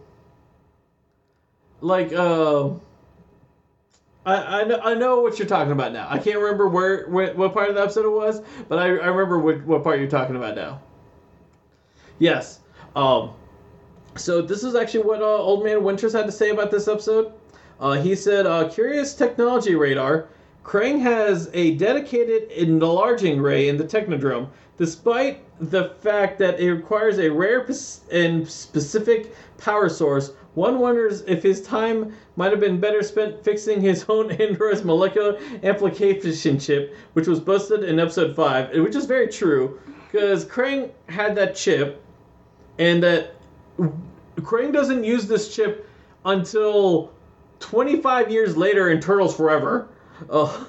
Like 1.81 2.13
um. 2.13 2.81
I, 4.25 4.61
I 4.61 4.63
know 4.63 4.79
I 4.81 4.93
know 4.93 5.19
what 5.21 5.39
you're 5.39 5.47
talking 5.47 5.73
about 5.73 5.91
now. 5.91 6.07
I 6.09 6.19
can't 6.19 6.37
remember 6.37 6.69
where, 6.69 7.07
where 7.07 7.33
what 7.33 7.53
part 7.53 7.69
of 7.69 7.75
the 7.75 7.81
episode 7.81 8.05
it 8.05 8.09
was, 8.09 8.41
but 8.69 8.77
I, 8.79 8.85
I 8.85 9.07
remember 9.07 9.39
what, 9.39 9.65
what 9.65 9.83
part 9.83 9.99
you're 9.99 10.09
talking 10.09 10.35
about 10.37 10.55
now. 10.55 10.81
Yes. 12.19 12.59
Um. 12.95 13.31
So 14.19 14.41
this 14.41 14.63
is 14.63 14.75
actually 14.75 15.03
what 15.03 15.21
uh, 15.21 15.25
Old 15.25 15.63
Man 15.63 15.83
Winters 15.83 16.13
had 16.13 16.25
to 16.25 16.31
say 16.31 16.49
about 16.49 16.71
this 16.71 16.87
episode. 16.87 17.31
Uh, 17.79 17.93
he 17.93 18.15
said, 18.15 18.45
uh, 18.45 18.67
"Curious 18.67 19.13
technology 19.13 19.75
radar. 19.75 20.27
Krang 20.65 20.99
has 20.99 21.49
a 21.53 21.75
dedicated 21.75 22.51
enlarging 22.51 23.41
ray 23.41 23.69
in 23.69 23.77
the 23.77 23.85
Technodrome, 23.85 24.47
despite 24.77 25.41
the 25.59 25.91
fact 26.01 26.37
that 26.39 26.59
it 26.59 26.71
requires 26.71 27.17
a 27.17 27.29
rare 27.29 27.65
and 28.11 28.47
specific 28.47 29.33
power 29.57 29.87
source. 29.87 30.33
One 30.53 30.79
wonders 30.79 31.21
if 31.21 31.41
his 31.41 31.61
time 31.61 32.13
might 32.35 32.51
have 32.51 32.59
been 32.59 32.79
better 32.79 33.01
spent 33.01 33.41
fixing 33.43 33.79
his 33.79 34.05
own 34.09 34.31
Android's 34.41 34.83
molecular 34.83 35.39
amplification 35.63 36.59
chip, 36.59 36.95
which 37.13 37.27
was 37.27 37.39
busted 37.39 37.83
in 37.83 37.99
episode 37.99 38.35
five, 38.35 38.75
which 38.75 38.95
is 38.95 39.05
very 39.05 39.29
true. 39.29 39.79
because 40.11 40.43
Krang 40.43 40.91
had 41.07 41.35
that 41.35 41.55
chip, 41.55 42.03
and 42.77 43.01
that 43.01 43.35
Krang 44.41 44.73
doesn't 44.73 45.03
use 45.03 45.27
this 45.27 45.53
chip 45.53 45.89
until 46.25 47.11
25 47.59 48.31
years 48.31 48.57
later 48.57 48.89
in 48.89 48.99
Turtles 48.99 49.35
Forever. 49.35 49.89
Uh, 50.29 50.65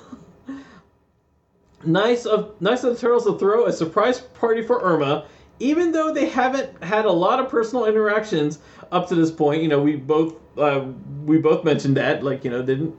nice 1.84 2.26
of 2.26 2.60
nice 2.60 2.84
of 2.84 2.94
the 2.94 3.01
Turtles 3.01 3.24
to 3.24 3.38
throw 3.38 3.66
a 3.66 3.72
surprise 3.72 4.20
party 4.20 4.62
for 4.62 4.80
Irma, 4.82 5.26
even 5.59 5.92
though 5.92 6.12
they 6.12 6.28
haven't 6.28 6.82
had 6.82 7.05
a 7.05 7.12
lot 7.12 7.40
of 7.40 7.48
personal 7.48 7.86
interactions 7.86 8.59
up 8.92 9.09
to 9.09 9.14
this 9.14 9.30
point. 9.30 9.62
You 9.62 9.68
know, 9.68 9.82
we 9.82 9.97
both 9.97 10.34
uh, 10.59 10.86
we 11.24 11.38
both 11.38 11.64
mentioned 11.64 11.97
that, 11.97 12.22
like 12.22 12.44
you 12.44 12.51
know, 12.51 12.62
didn't. 12.62 12.97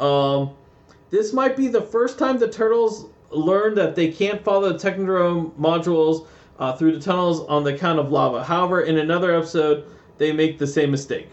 Um, 0.00 0.50
this 1.10 1.32
might 1.32 1.56
be 1.56 1.68
the 1.68 1.80
first 1.82 2.18
time 2.18 2.38
the 2.38 2.48
Turtles 2.48 3.06
learn 3.30 3.74
that 3.74 3.94
they 3.94 4.10
can't 4.10 4.42
follow 4.42 4.72
the 4.72 4.78
Technodrome 4.78 5.52
modules 5.52 6.26
uh, 6.58 6.72
through 6.74 6.92
the 6.92 7.00
tunnels 7.00 7.40
on 7.46 7.64
the 7.64 7.76
count 7.76 7.98
of 7.98 8.10
lava. 8.10 8.42
However, 8.42 8.82
in 8.82 8.98
another 8.98 9.34
episode, 9.34 9.86
they 10.18 10.32
make 10.32 10.58
the 10.58 10.66
same 10.66 10.90
mistake. 10.90 11.28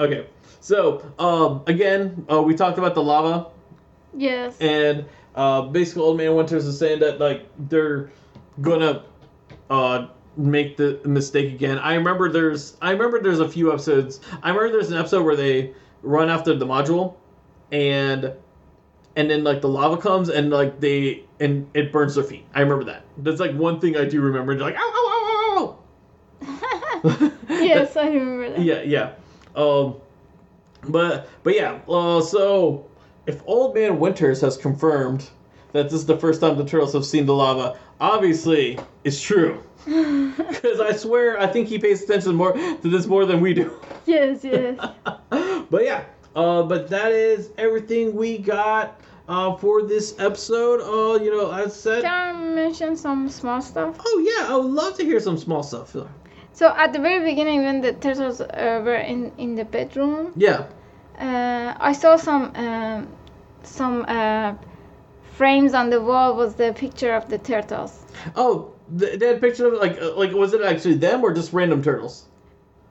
Okay, 0.00 0.26
so 0.60 1.02
um, 1.18 1.62
again, 1.66 2.26
uh, 2.30 2.42
we 2.42 2.54
talked 2.54 2.78
about 2.78 2.94
the 2.94 3.02
lava, 3.02 3.50
Yes. 4.16 4.56
and 4.60 5.04
uh, 5.34 5.62
basically, 5.62 6.02
Old 6.02 6.16
Man 6.16 6.34
Winters 6.34 6.66
is 6.66 6.78
saying 6.78 7.00
that 7.00 7.18
like 7.20 7.46
they're 7.68 8.10
gonna 8.60 9.04
uh, 9.70 10.06
make 10.36 10.76
the 10.76 11.00
mistake 11.04 11.52
again. 11.52 11.78
I 11.78 11.94
remember 11.94 12.28
there's 12.30 12.76
I 12.82 12.90
remember 12.90 13.20
there's 13.20 13.40
a 13.40 13.48
few 13.48 13.72
episodes. 13.72 14.20
I 14.42 14.50
remember 14.50 14.72
there's 14.72 14.90
an 14.90 14.98
episode 14.98 15.24
where 15.24 15.36
they 15.36 15.72
run 16.02 16.28
after 16.30 16.54
the 16.54 16.66
module, 16.66 17.14
and 17.72 18.32
and 19.16 19.30
then 19.30 19.44
like 19.44 19.60
the 19.60 19.68
lava 19.68 19.96
comes 19.96 20.28
and 20.28 20.50
like 20.50 20.80
they 20.80 21.24
and 21.40 21.68
it 21.74 21.92
burns 21.92 22.14
their 22.16 22.24
feet. 22.24 22.44
I 22.54 22.60
remember 22.60 22.84
that. 22.84 23.04
That's 23.18 23.40
like 23.40 23.54
one 23.54 23.80
thing 23.80 23.96
I 23.96 24.04
do 24.04 24.20
remember. 24.20 24.54
They're 24.56 24.64
like 24.66 24.76
ow 24.76 24.80
ow. 24.80 25.13
yes, 27.48 27.96
I 27.96 28.08
remember 28.08 28.50
that. 28.50 28.60
Yeah, 28.60 28.82
yeah. 28.82 29.12
Um, 29.54 29.96
but 30.88 31.28
but 31.42 31.54
yeah. 31.54 31.78
Uh, 31.88 32.20
so 32.20 32.86
if 33.26 33.42
Old 33.46 33.74
Man 33.74 33.98
Winters 33.98 34.40
has 34.40 34.56
confirmed 34.56 35.28
that 35.72 35.84
this 35.84 35.94
is 35.94 36.06
the 36.06 36.16
first 36.16 36.40
time 36.40 36.56
the 36.56 36.64
turtles 36.64 36.92
have 36.92 37.04
seen 37.04 37.26
the 37.26 37.34
lava, 37.34 37.78
obviously 38.00 38.78
it's 39.04 39.20
true. 39.20 39.62
Because 39.84 40.80
I 40.80 40.92
swear, 40.92 41.38
I 41.38 41.46
think 41.46 41.68
he 41.68 41.78
pays 41.78 42.02
attention 42.02 42.34
more 42.34 42.54
to 42.54 42.78
this 42.82 43.06
more 43.06 43.26
than 43.26 43.40
we 43.40 43.52
do. 43.52 43.78
Yes, 44.06 44.42
yes. 44.42 44.78
but 45.70 45.84
yeah, 45.84 46.04
uh, 46.34 46.62
but 46.62 46.88
that 46.88 47.12
is 47.12 47.50
everything 47.58 48.14
we 48.14 48.38
got 48.38 49.00
uh, 49.28 49.56
for 49.56 49.82
this 49.82 50.14
episode. 50.18 50.80
Uh, 50.80 51.22
you 51.22 51.30
know, 51.30 51.50
I 51.50 51.66
said, 51.68 52.02
Can 52.02 52.12
I 52.12 52.32
mention 52.32 52.96
some 52.96 53.28
small 53.28 53.60
stuff? 53.60 53.96
oh 54.04 54.18
yeah, 54.38 54.54
I 54.54 54.56
would 54.56 54.70
love 54.72 54.96
to 54.96 55.04
hear 55.04 55.20
some 55.20 55.36
small 55.38 55.62
stuff. 55.62 55.94
So 56.54 56.72
at 56.76 56.92
the 56.92 57.00
very 57.00 57.24
beginning, 57.24 57.64
when 57.64 57.80
the 57.80 57.92
turtles 57.92 58.40
uh, 58.40 58.80
were 58.84 58.94
in 59.12 59.32
in 59.38 59.56
the 59.56 59.64
bedroom, 59.64 60.32
Yeah, 60.36 60.66
uh, 61.18 61.74
I 61.90 61.92
saw 61.92 62.16
some 62.16 62.52
um, 62.54 63.08
some 63.64 64.04
uh, 64.08 64.54
frames 65.36 65.74
on 65.74 65.90
the 65.90 66.00
wall. 66.00 66.36
Was 66.36 66.54
the 66.54 66.72
picture 66.72 67.12
of 67.12 67.28
the 67.28 67.38
turtles? 67.38 67.92
Oh, 68.36 68.72
th- 68.98 69.18
they 69.18 69.26
had 69.26 69.40
pictures 69.40 69.72
of. 69.72 69.80
Like, 69.80 70.00
uh, 70.00 70.14
like 70.16 70.32
was 70.32 70.54
it 70.54 70.62
actually 70.62 70.94
them 70.94 71.24
or 71.24 71.34
just 71.34 71.52
random 71.52 71.82
turtles? 71.82 72.26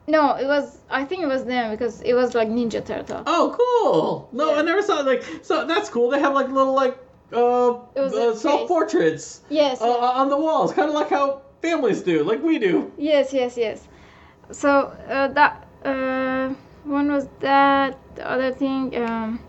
No, 0.06 0.34
it 0.34 0.46
was. 0.46 0.78
I 0.90 1.04
think 1.06 1.22
it 1.22 1.28
was 1.28 1.44
them 1.46 1.70
because 1.70 2.02
it 2.02 2.12
was 2.12 2.34
like 2.34 2.48
Ninja 2.48 2.84
Turtle. 2.84 3.22
Oh, 3.26 3.56
cool! 3.58 4.28
No, 4.32 4.54
I 4.54 4.60
never 4.60 4.82
saw 4.82 5.00
like 5.00 5.24
so. 5.42 5.66
That's 5.66 5.88
cool. 5.88 6.10
They 6.10 6.20
have 6.20 6.34
like 6.34 6.48
little 6.48 6.74
like 6.74 6.98
uh, 7.32 7.70
uh 7.96 8.34
self 8.34 8.68
portraits. 8.68 9.40
Yes. 9.48 9.80
uh, 9.80 9.88
on 10.20 10.28
the 10.28 10.36
walls, 10.36 10.74
kind 10.74 10.90
of 10.90 10.94
like 10.94 11.08
how 11.08 11.40
families 11.64 12.02
do, 12.02 12.22
like 12.24 12.42
we 12.42 12.58
do. 12.58 12.92
Yes, 12.98 13.32
yes, 13.32 13.56
yes. 13.56 13.88
So 14.52 14.70
uh, 15.08 15.28
that 15.38 15.52
uh, 15.84 16.54
one 16.84 17.10
was 17.12 17.26
that. 17.40 17.98
The 18.16 18.24
other 18.30 18.52
thing, 18.52 18.94
um, 19.02 19.40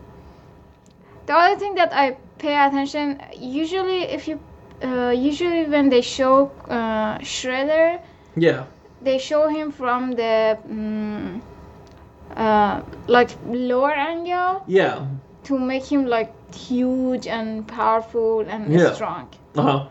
the 1.26 1.34
other 1.34 1.58
thing 1.58 1.74
that 1.74 1.92
I 1.92 2.16
pay 2.38 2.56
attention 2.66 3.20
usually 3.36 4.02
if 4.16 4.28
you 4.28 4.40
uh, 4.82 5.10
usually 5.10 5.64
when 5.64 5.88
they 5.88 6.00
show 6.02 6.50
uh, 6.68 7.18
Shredder, 7.18 8.00
Yeah. 8.36 8.64
they 9.02 9.18
show 9.18 9.48
him 9.48 9.70
from 9.72 10.12
the 10.12 10.58
mm 10.68 11.40
uh, 12.36 12.82
like 13.06 13.30
lower 13.46 13.92
angle 13.92 14.62
Yeah. 14.66 15.06
to 15.44 15.58
make 15.58 15.84
him 15.90 16.06
like 16.06 16.32
huge 16.54 17.26
and 17.26 17.66
powerful 17.66 18.40
and 18.48 18.72
Yeah. 18.72 18.92
strong. 18.92 19.28
Uh 19.56 19.62
huh. 19.62 19.86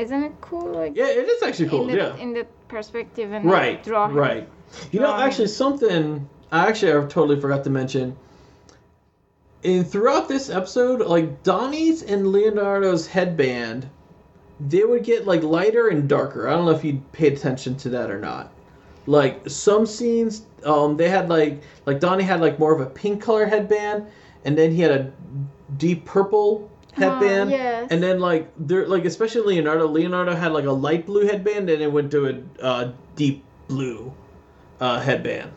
Isn't 0.00 0.24
it 0.24 0.32
cool? 0.40 0.72
Like 0.72 0.96
Yeah, 0.96 1.08
it 1.08 1.28
is 1.28 1.42
actually 1.42 1.68
cool. 1.68 1.82
in 1.88 1.96
the 1.96 2.02
yeah. 2.02 2.16
in 2.16 2.32
the 2.32 2.46
perspective 2.68 3.32
and 3.32 3.44
Right. 3.44 3.82
draw 3.82 4.06
him. 4.08 4.14
Right. 4.14 4.48
You 4.92 5.00
know, 5.00 5.12
actually, 5.14 5.48
something 5.48 6.28
I 6.52 6.68
actually 6.68 6.92
I 6.92 7.00
totally 7.06 7.40
forgot 7.40 7.64
to 7.64 7.70
mention. 7.70 8.16
In 9.62 9.84
throughout 9.84 10.28
this 10.28 10.48
episode, 10.48 11.00
like 11.02 11.42
Donnie's 11.42 12.02
and 12.02 12.28
Leonardo's 12.32 13.06
headband, 13.06 13.88
they 14.58 14.84
would 14.84 15.04
get 15.04 15.26
like 15.26 15.42
lighter 15.42 15.88
and 15.88 16.08
darker. 16.08 16.48
I 16.48 16.52
don't 16.52 16.64
know 16.64 16.70
if 16.70 16.84
you 16.84 17.02
paid 17.12 17.34
attention 17.34 17.76
to 17.76 17.90
that 17.90 18.10
or 18.10 18.18
not. 18.18 18.52
Like 19.06 19.48
some 19.48 19.84
scenes, 19.86 20.42
um, 20.64 20.96
they 20.96 21.08
had 21.08 21.28
like 21.28 21.62
like 21.84 22.00
Donnie 22.00 22.24
had 22.24 22.40
like 22.40 22.58
more 22.58 22.72
of 22.74 22.80
a 22.80 22.86
pink 22.86 23.22
color 23.22 23.44
headband, 23.46 24.06
and 24.44 24.56
then 24.56 24.70
he 24.72 24.80
had 24.80 24.92
a 24.92 25.12
deep 25.76 26.04
purple 26.04 26.70
headband. 26.92 27.50
yes. 27.50 27.88
And 27.90 28.02
then 28.02 28.20
like 28.20 28.50
there 28.58 28.86
like 28.86 29.04
especially 29.04 29.56
Leonardo, 29.56 29.86
Leonardo 29.86 30.34
had 30.34 30.52
like 30.52 30.64
a 30.64 30.72
light 30.72 31.06
blue 31.06 31.26
headband 31.26 31.70
and 31.70 31.82
it 31.82 31.90
went 31.90 32.10
to 32.12 32.26
a 32.26 32.64
uh, 32.64 32.92
deep 33.16 33.44
blue 33.68 34.12
uh, 34.80 35.00
headband. 35.00 35.52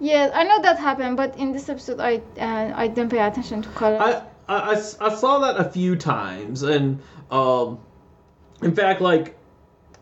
Yes, 0.00 0.32
I 0.34 0.42
know 0.42 0.60
that 0.62 0.78
happened, 0.78 1.16
but 1.16 1.36
in 1.36 1.52
this 1.52 1.68
episode, 1.68 2.00
I 2.00 2.16
uh, 2.38 2.72
I 2.74 2.88
didn't 2.88 3.10
pay 3.10 3.20
attention 3.20 3.62
to 3.62 3.68
color. 3.70 3.98
I 3.98 4.22
I 4.48 5.14
saw 5.14 5.38
that 5.40 5.56
a 5.58 5.70
few 5.70 5.96
times 5.96 6.62
and 6.62 7.00
um 7.30 7.78
in 8.60 8.74
fact 8.74 9.00
like 9.00 9.36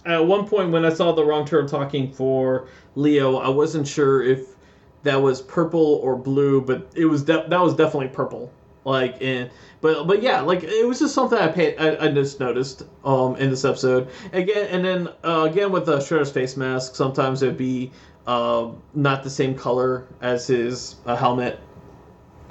at 0.06 0.24
one 0.26 0.46
point 0.46 0.70
when 0.70 0.84
I 0.84 0.90
saw 0.90 1.12
the 1.12 1.24
wrong 1.24 1.44
turtle 1.44 1.68
talking 1.68 2.10
for 2.10 2.68
Leo, 2.94 3.36
I 3.36 3.48
wasn't 3.48 3.86
sure 3.86 4.22
if 4.22 4.56
that 5.02 5.16
was 5.16 5.42
purple 5.42 6.00
or 6.02 6.16
blue, 6.16 6.60
but 6.60 6.90
it 6.94 7.04
was 7.04 7.22
de- 7.22 7.46
that 7.48 7.60
was 7.60 7.74
definitely 7.74 8.08
purple. 8.08 8.50
Like 8.90 9.22
and 9.22 9.50
but 9.80 10.06
but 10.06 10.20
yeah, 10.20 10.40
like 10.40 10.64
it 10.64 10.86
was 10.86 10.98
just 10.98 11.14
something 11.14 11.38
I 11.38 11.48
paid 11.48 11.76
I, 11.78 12.06
I 12.06 12.08
just 12.10 12.40
noticed 12.40 12.82
um 13.04 13.36
in 13.36 13.50
this 13.50 13.64
episode 13.64 14.08
again 14.32 14.66
and 14.68 14.84
then 14.84 15.08
uh, 15.24 15.48
again 15.48 15.70
with 15.70 15.86
the 15.86 15.98
Shredder's 15.98 16.32
face 16.32 16.56
mask, 16.56 16.96
sometimes 16.96 17.42
it'd 17.42 17.56
be 17.56 17.92
uh, 18.26 18.70
not 18.94 19.22
the 19.22 19.30
same 19.30 19.54
color 19.54 20.06
as 20.20 20.46
his 20.46 20.96
uh, 21.06 21.16
helmet. 21.16 21.58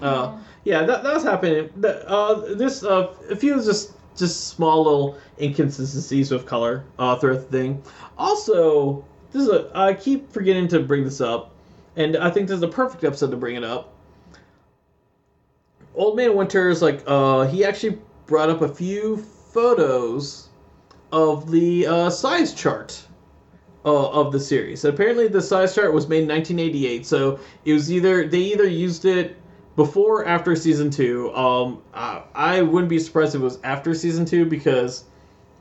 Uh, 0.01 0.37
yeah, 0.63 0.83
that, 0.83 1.03
that 1.03 1.13
was 1.13 1.23
happening. 1.23 1.69
Uh, 1.83 2.55
this 2.55 2.83
uh, 2.83 3.13
a 3.29 3.35
few 3.35 3.55
just 3.61 3.93
just 4.15 4.47
small 4.47 4.83
little 4.83 5.17
inconsistencies 5.39 6.31
with 6.31 6.45
color 6.45 6.85
uh, 6.97 7.15
throughout 7.17 7.49
the 7.49 7.57
thing. 7.57 7.83
Also, 8.17 9.03
this 9.31 9.43
is 9.43 9.49
a 9.49 9.69
I 9.75 9.93
keep 9.93 10.31
forgetting 10.31 10.67
to 10.69 10.79
bring 10.79 11.03
this 11.03 11.21
up, 11.21 11.51
and 11.95 12.15
I 12.17 12.29
think 12.29 12.47
this 12.47 12.55
is 12.55 12.61
the 12.61 12.67
perfect 12.69 13.03
episode 13.03 13.31
to 13.31 13.37
bring 13.37 13.55
it 13.55 13.63
up. 13.63 13.93
Old 15.99 16.15
Man 16.15 16.33
Winters, 16.33 16.81
like, 16.81 17.03
uh, 17.07 17.45
he 17.45 17.65
actually 17.65 17.99
brought 18.25 18.49
up 18.49 18.61
a 18.61 18.69
few 18.69 19.17
photos 19.17 20.47
of 21.11 21.51
the 21.51 21.85
uh, 21.85 22.09
size 22.09 22.53
chart 22.53 23.05
uh, 23.83 24.09
of 24.09 24.31
the 24.31 24.39
series. 24.39 24.85
apparently, 24.85 25.27
the 25.27 25.41
size 25.41 25.75
chart 25.75 25.93
was 25.93 26.07
made 26.07 26.23
in 26.23 26.29
1988, 26.29 27.05
so 27.05 27.37
it 27.65 27.73
was 27.73 27.91
either 27.91 28.25
they 28.25 28.39
either 28.39 28.65
used 28.65 29.03
it 29.03 29.35
before 29.75 30.21
or 30.21 30.25
after 30.25 30.55
season 30.55 30.89
two. 30.89 31.35
Um, 31.35 31.81
I, 31.93 32.23
I 32.33 32.61
wouldn't 32.61 32.89
be 32.89 32.99
surprised 32.99 33.35
if 33.35 33.41
it 33.41 33.43
was 33.43 33.59
after 33.65 33.93
season 33.93 34.23
two 34.23 34.45
because 34.45 35.03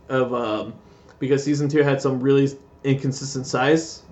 of 0.09 0.32
um, 0.32 0.73
because 1.19 1.43
season 1.43 1.69
two 1.69 1.82
had 1.82 2.01
some 2.01 2.20
really 2.20 2.48
inconsistent 2.85 3.44
size 3.44 4.05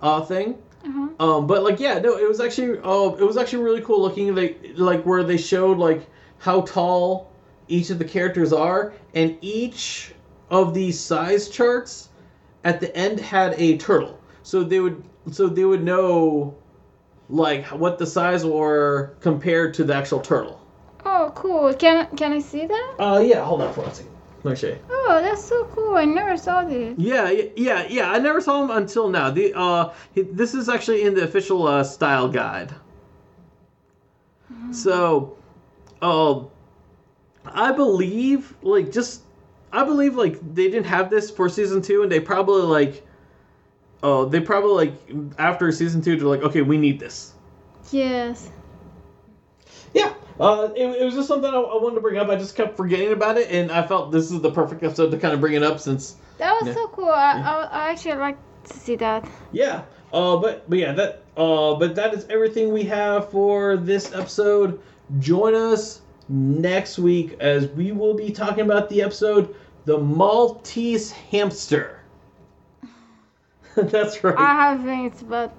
uh, 0.00 0.22
thing. 0.22 0.58
Uh-huh. 0.84 1.08
Um, 1.24 1.46
but 1.46 1.62
like 1.62 1.80
yeah, 1.80 1.98
no, 1.98 2.16
it 2.16 2.28
was 2.28 2.40
actually 2.40 2.78
uh, 2.78 3.14
it 3.14 3.24
was 3.24 3.36
actually 3.36 3.62
really 3.62 3.82
cool 3.82 4.00
looking. 4.00 4.34
They 4.34 4.56
like 4.74 5.04
where 5.04 5.22
they 5.22 5.36
showed 5.36 5.78
like 5.78 6.08
how 6.38 6.62
tall 6.62 7.30
each 7.68 7.90
of 7.90 7.98
the 7.98 8.04
characters 8.04 8.52
are, 8.52 8.92
and 9.14 9.36
each 9.40 10.14
of 10.50 10.74
these 10.74 10.98
size 10.98 11.48
charts 11.48 12.08
at 12.64 12.80
the 12.80 12.94
end 12.96 13.20
had 13.20 13.54
a 13.58 13.78
turtle. 13.78 14.18
So 14.42 14.64
they 14.64 14.80
would 14.80 15.02
so 15.30 15.46
they 15.48 15.64
would 15.64 15.84
know 15.84 16.54
like 17.28 17.66
what 17.66 17.98
the 17.98 18.06
size 18.06 18.44
were 18.44 19.14
compared 19.20 19.74
to 19.74 19.84
the 19.84 19.94
actual 19.94 20.20
turtle. 20.20 20.60
Oh, 21.04 21.32
cool. 21.34 21.72
Can 21.74 22.08
can 22.16 22.32
I 22.32 22.40
see 22.40 22.66
that? 22.66 22.94
Uh 22.98 23.22
yeah, 23.24 23.44
hold 23.44 23.62
on 23.62 23.72
for 23.72 23.82
one 23.82 23.94
second. 23.94 24.12
Let 24.42 24.50
me 24.50 24.56
show 24.56 24.66
you. 24.68 24.78
Oh, 24.90 25.01
that's 25.20 25.44
so 25.44 25.64
cool. 25.74 25.96
I 25.96 26.04
never 26.04 26.36
saw 26.36 26.64
this. 26.64 26.94
Yeah, 26.98 27.30
yeah, 27.56 27.86
yeah. 27.88 28.10
I 28.12 28.18
never 28.18 28.40
saw 28.40 28.62
him 28.64 28.70
until 28.70 29.08
now. 29.08 29.30
The 29.30 29.52
uh, 29.54 29.92
he- 30.14 30.22
this 30.22 30.54
is 30.54 30.68
actually 30.68 31.02
in 31.02 31.14
the 31.14 31.24
official 31.24 31.66
uh, 31.66 31.84
style 31.84 32.28
guide. 32.28 32.72
So, 34.70 35.36
uh, 36.00 36.44
I 37.44 37.72
believe 37.72 38.54
like 38.62 38.92
just 38.92 39.22
I 39.72 39.84
believe 39.84 40.14
like 40.16 40.38
they 40.54 40.70
didn't 40.70 40.86
have 40.86 41.10
this 41.10 41.30
for 41.30 41.48
season 41.48 41.82
two, 41.82 42.02
and 42.02 42.10
they 42.10 42.20
probably 42.20 42.62
like, 42.62 43.06
oh, 44.02 44.24
they 44.24 44.40
probably 44.40 44.86
like 44.86 45.36
after 45.38 45.70
season 45.72 46.00
two, 46.00 46.16
they're 46.16 46.28
like, 46.28 46.42
okay, 46.42 46.62
we 46.62 46.78
need 46.78 47.00
this. 47.00 47.34
Yes. 47.90 48.50
Yeah, 50.38 50.44
uh, 50.46 50.72
it, 50.76 50.86
it 51.02 51.04
was 51.04 51.14
just 51.14 51.28
something 51.28 51.50
I, 51.52 51.56
I 51.56 51.82
wanted 51.82 51.96
to 51.96 52.00
bring 52.00 52.18
up. 52.18 52.28
I 52.28 52.36
just 52.36 52.54
kept 52.56 52.76
forgetting 52.76 53.12
about 53.12 53.36
it, 53.38 53.50
and 53.50 53.70
I 53.70 53.86
felt 53.86 54.12
this 54.12 54.30
is 54.30 54.40
the 54.40 54.50
perfect 54.50 54.82
episode 54.82 55.10
to 55.10 55.18
kind 55.18 55.34
of 55.34 55.40
bring 55.40 55.54
it 55.54 55.62
up 55.62 55.80
since 55.80 56.16
That 56.38 56.52
was 56.60 56.68
Yeah. 56.68 56.74
so 56.74 56.88
cool. 56.88 57.08
I, 57.08 57.40
I, 57.40 57.62
I 57.64 57.90
actually 57.90 58.14
like 58.14 58.38
to 58.64 58.78
see 58.78 58.96
that. 58.96 59.28
Yeah. 59.52 59.82
Uh, 60.12 60.36
but 60.36 60.68
but 60.68 60.78
yeah, 60.78 60.92
that 60.92 61.22
uh, 61.36 61.74
but 61.76 61.94
that 61.94 62.12
is 62.14 62.26
everything 62.28 62.72
we 62.72 62.84
have 62.84 63.30
for 63.30 63.76
this 63.76 64.12
episode. 64.12 64.80
Join 65.18 65.54
us 65.54 66.00
next 66.28 66.98
week 66.98 67.36
as 67.40 67.66
we 67.68 67.92
will 67.92 68.14
be 68.14 68.30
talking 68.30 68.64
about 68.64 68.88
the 68.90 69.00
episode 69.02 69.54
"The 69.86 69.96
Maltese 69.98 71.10
Hamster." 71.12 72.00
That's 73.74 74.22
right. 74.22 74.36
I 74.36 74.54
have 74.54 74.86
it's 74.86 75.22
about 75.22 75.54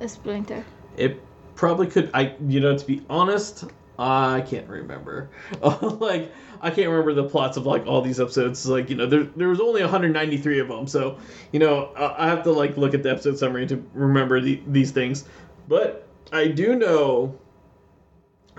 a 0.00 0.08
splinter. 0.08 0.64
It 0.98 1.20
probably 1.54 1.86
could. 1.86 2.10
I 2.12 2.34
you 2.46 2.60
know 2.60 2.76
to 2.76 2.86
be 2.86 3.02
honest, 3.08 3.64
I 3.98 4.42
can't 4.42 4.68
remember. 4.68 5.30
like 5.62 6.32
I 6.60 6.70
can't 6.70 6.88
remember 6.88 7.14
the 7.14 7.28
plots 7.28 7.56
of 7.56 7.66
like 7.66 7.86
all 7.86 8.02
these 8.02 8.20
episodes. 8.20 8.66
Like 8.66 8.90
you 8.90 8.96
know 8.96 9.06
there 9.06 9.24
there 9.24 9.48
was 9.48 9.60
only 9.60 9.82
193 9.82 10.58
of 10.60 10.68
them, 10.68 10.86
so 10.86 11.18
you 11.52 11.60
know 11.60 11.92
I 11.96 12.24
I 12.24 12.28
have 12.28 12.42
to 12.44 12.52
like 12.52 12.76
look 12.76 12.94
at 12.94 13.02
the 13.02 13.10
episode 13.10 13.38
summary 13.38 13.66
to 13.68 13.84
remember 13.94 14.40
the, 14.40 14.60
these 14.66 14.90
things. 14.90 15.24
But 15.68 16.06
I 16.32 16.48
do 16.48 16.74
know 16.74 17.38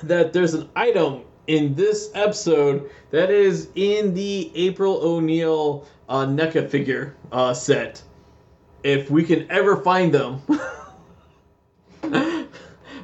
that 0.03 0.33
there's 0.33 0.53
an 0.53 0.69
item 0.75 1.23
in 1.47 1.75
this 1.75 2.11
episode 2.15 2.89
that 3.11 3.29
is 3.29 3.69
in 3.75 4.13
the 4.13 4.51
April 4.55 4.99
O'Neil 5.01 5.87
uh, 6.09 6.25
NECA 6.25 6.69
figure 6.69 7.15
uh, 7.31 7.53
set. 7.53 8.01
If 8.83 9.09
we 9.09 9.23
can 9.23 9.49
ever 9.51 9.77
find 9.77 10.13
them. 10.13 10.41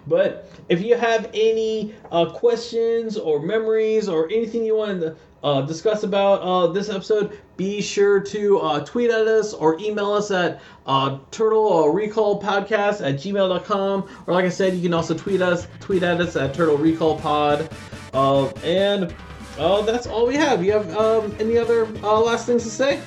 But 0.07 0.50
if 0.71 0.81
you 0.81 0.95
have 0.95 1.29
any 1.33 1.93
uh, 2.13 2.25
questions 2.27 3.17
or 3.17 3.41
memories 3.41 4.07
or 4.07 4.27
anything 4.27 4.63
you 4.63 4.77
want 4.77 5.01
to 5.01 5.17
uh, 5.43 5.61
discuss 5.63 6.03
about 6.03 6.39
uh, 6.41 6.67
this 6.67 6.87
episode, 6.87 7.37
be 7.57 7.81
sure 7.81 8.21
to 8.21 8.57
uh, 8.59 8.79
tweet 8.85 9.11
at 9.11 9.27
us 9.27 9.53
or 9.53 9.77
email 9.81 10.13
us 10.13 10.31
at 10.31 10.61
uh, 10.85 11.17
turtle 11.29 11.65
or 11.65 11.93
recall 11.93 12.41
podcast 12.41 13.05
at 13.05 13.15
gmail.com. 13.15 14.09
Or 14.25 14.33
like 14.33 14.45
I 14.45 14.49
said, 14.49 14.73
you 14.73 14.83
can 14.83 14.93
also 14.93 15.13
tweet 15.13 15.41
us, 15.41 15.67
tweet 15.81 16.03
at 16.03 16.21
us 16.21 16.37
at 16.37 16.53
turtle 16.53 16.77
recall 16.77 17.19
pod. 17.19 17.69
Uh, 18.13 18.47
and 18.63 19.13
that's 19.57 20.07
all 20.07 20.25
we 20.25 20.35
have. 20.35 20.63
You 20.63 20.71
have 20.71 20.95
um, 20.95 21.35
any 21.37 21.57
other 21.57 21.85
last 21.99 22.45
things 22.45 22.63
to 22.63 22.69
say? 22.69 23.01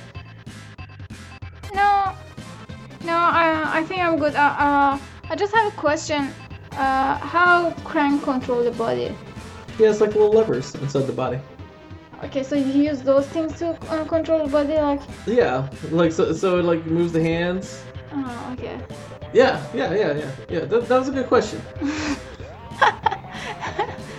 No, 1.73 2.15
no, 3.05 3.17
I, 3.17 3.79
I 3.79 3.85
think 3.85 4.03
I'm 4.03 4.19
good. 4.19 4.35
I 4.37 5.35
just 5.35 5.55
have 5.55 5.73
a 5.73 5.77
question. 5.77 6.31
Uh, 6.77 7.17
how 7.19 7.71
Krang 7.85 8.23
control 8.23 8.65
the 8.65 8.73
body? 8.73 9.15
He 9.79 9.85
has 9.85 10.01
like 10.01 10.15
little 10.15 10.31
levers 10.31 10.75
inside 10.77 11.07
the 11.07 11.13
body. 11.13 11.39
Okay, 12.25 12.43
so 12.43 12.55
you 12.57 12.83
use 12.83 13.03
those 13.03 13.27
things 13.29 13.59
to 13.59 13.71
uh, 13.91 14.05
control 14.05 14.45
the 14.45 14.51
body, 14.51 14.75
like. 14.75 15.01
Yeah, 15.27 15.69
like 15.91 16.13
so, 16.13 16.33
so 16.33 16.59
it 16.59 16.65
like 16.65 16.85
moves 16.87 17.13
the 17.13 17.23
hands. 17.23 17.83
Oh, 18.13 18.57
okay. 18.59 18.79
Yeah, 19.33 19.65
yeah, 19.75 19.93
yeah, 19.93 20.13
yeah, 20.13 20.31
yeah. 20.49 20.61
That, 20.61 20.89
that 20.89 20.99
was 20.99 21.09
a 21.09 21.13
good 21.13 21.27
question. 21.27 21.61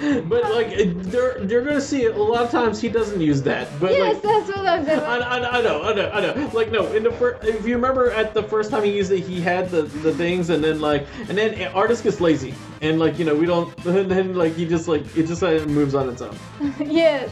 but 0.02 0.44
like, 0.44 0.78
they're 1.04 1.40
they're 1.40 1.62
gonna 1.62 1.82
see 1.82 2.04
it. 2.04 2.16
A 2.16 2.22
lot 2.22 2.44
of 2.44 2.52
times 2.52 2.82
he 2.82 2.90
doesn't 2.90 3.22
use 3.22 3.42
that. 3.44 3.68
But 3.80 3.92
yes, 3.92 4.16
like, 4.16 4.24
that's 4.24 4.48
what 4.50 4.68
I'm 4.68 4.86
saying. 4.86 5.00
I, 5.00 5.18
I, 5.18 5.58
I 5.58 5.62
know, 5.62 5.84
I 5.84 5.94
know, 5.94 6.10
I 6.12 6.22
know. 6.22 6.52
Like 6.54 6.72
no, 6.72 6.92
in 6.94 7.04
the 7.04 7.12
first, 7.12 7.48
if 7.48 7.66
you 7.66 7.76
remember 7.76 8.12
at 8.12 8.34
the 8.34 8.44
first 8.44 8.72
time 8.72 8.84
he 8.84 8.96
used 8.96 9.12
it, 9.12 9.22
he 9.22 9.40
had 9.40 9.70
the 9.70 9.84
the 9.84 10.14
things, 10.14 10.50
and 10.50 10.64
then 10.64 10.82
like, 10.82 11.08
and 11.30 11.38
then 11.38 11.72
artist 11.74 12.04
gets 12.04 12.20
lazy, 12.20 12.54
and 12.82 13.00
like 13.00 13.18
you 13.18 13.26
know 13.26 13.36
we 13.36 13.46
don't, 13.46 13.74
and 13.86 14.10
then 14.10 14.36
like 14.36 14.56
he 14.56 14.68
just 14.68 14.88
like 14.88 15.04
it 15.16 15.28
just 15.28 15.42
like 15.42 15.66
moves 15.68 15.96
on 15.96 16.10
its 16.10 16.22
own. 16.22 16.38
yes. 16.80 17.30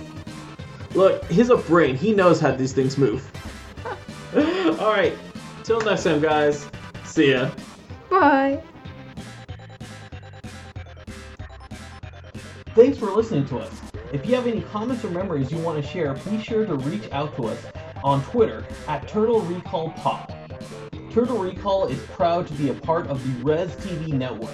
Look, 0.93 1.25
he's 1.25 1.49
a 1.49 1.57
brain. 1.57 1.95
He 1.95 2.13
knows 2.13 2.39
how 2.39 2.51
these 2.51 2.71
things 2.71 2.97
move. 2.97 3.29
All 4.79 4.91
right, 4.91 5.13
till 5.63 5.81
next 5.81 6.03
time, 6.03 6.21
guys. 6.21 6.67
See 7.03 7.31
ya. 7.31 7.51
Bye. 8.09 8.63
Thanks 12.75 12.97
for 12.97 13.11
listening 13.11 13.45
to 13.49 13.59
us. 13.59 13.71
If 14.11 14.25
you 14.25 14.33
have 14.33 14.47
any 14.47 14.61
comments 14.61 15.05
or 15.05 15.11
memories 15.11 15.51
you 15.51 15.59
want 15.59 15.79
to 15.79 15.87
share, 15.87 16.15
be 16.15 16.41
sure 16.41 16.65
to 16.65 16.73
reach 16.73 17.07
out 17.11 17.35
to 17.35 17.43
us 17.45 17.63
on 18.03 18.23
Twitter 18.23 18.65
at 18.87 19.07
Turtle 19.07 19.41
Recall 19.41 19.91
Pod. 19.91 20.33
Turtle 21.11 21.37
Recall 21.37 21.85
is 21.85 21.99
proud 22.07 22.47
to 22.47 22.53
be 22.53 22.69
a 22.69 22.73
part 22.73 23.05
of 23.07 23.23
the 23.23 23.43
Res 23.43 23.69
TV 23.75 24.07
network. 24.13 24.49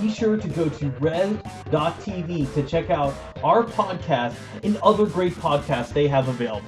Be 0.00 0.10
sure 0.10 0.36
to 0.36 0.48
go 0.48 0.68
to 0.68 0.90
res.tv 0.98 2.54
to 2.54 2.62
check 2.64 2.90
out 2.90 3.14
our 3.44 3.62
podcast 3.62 4.34
and 4.64 4.76
other 4.78 5.06
great 5.06 5.34
podcasts 5.34 5.92
they 5.92 6.08
have 6.08 6.26
available. 6.26 6.66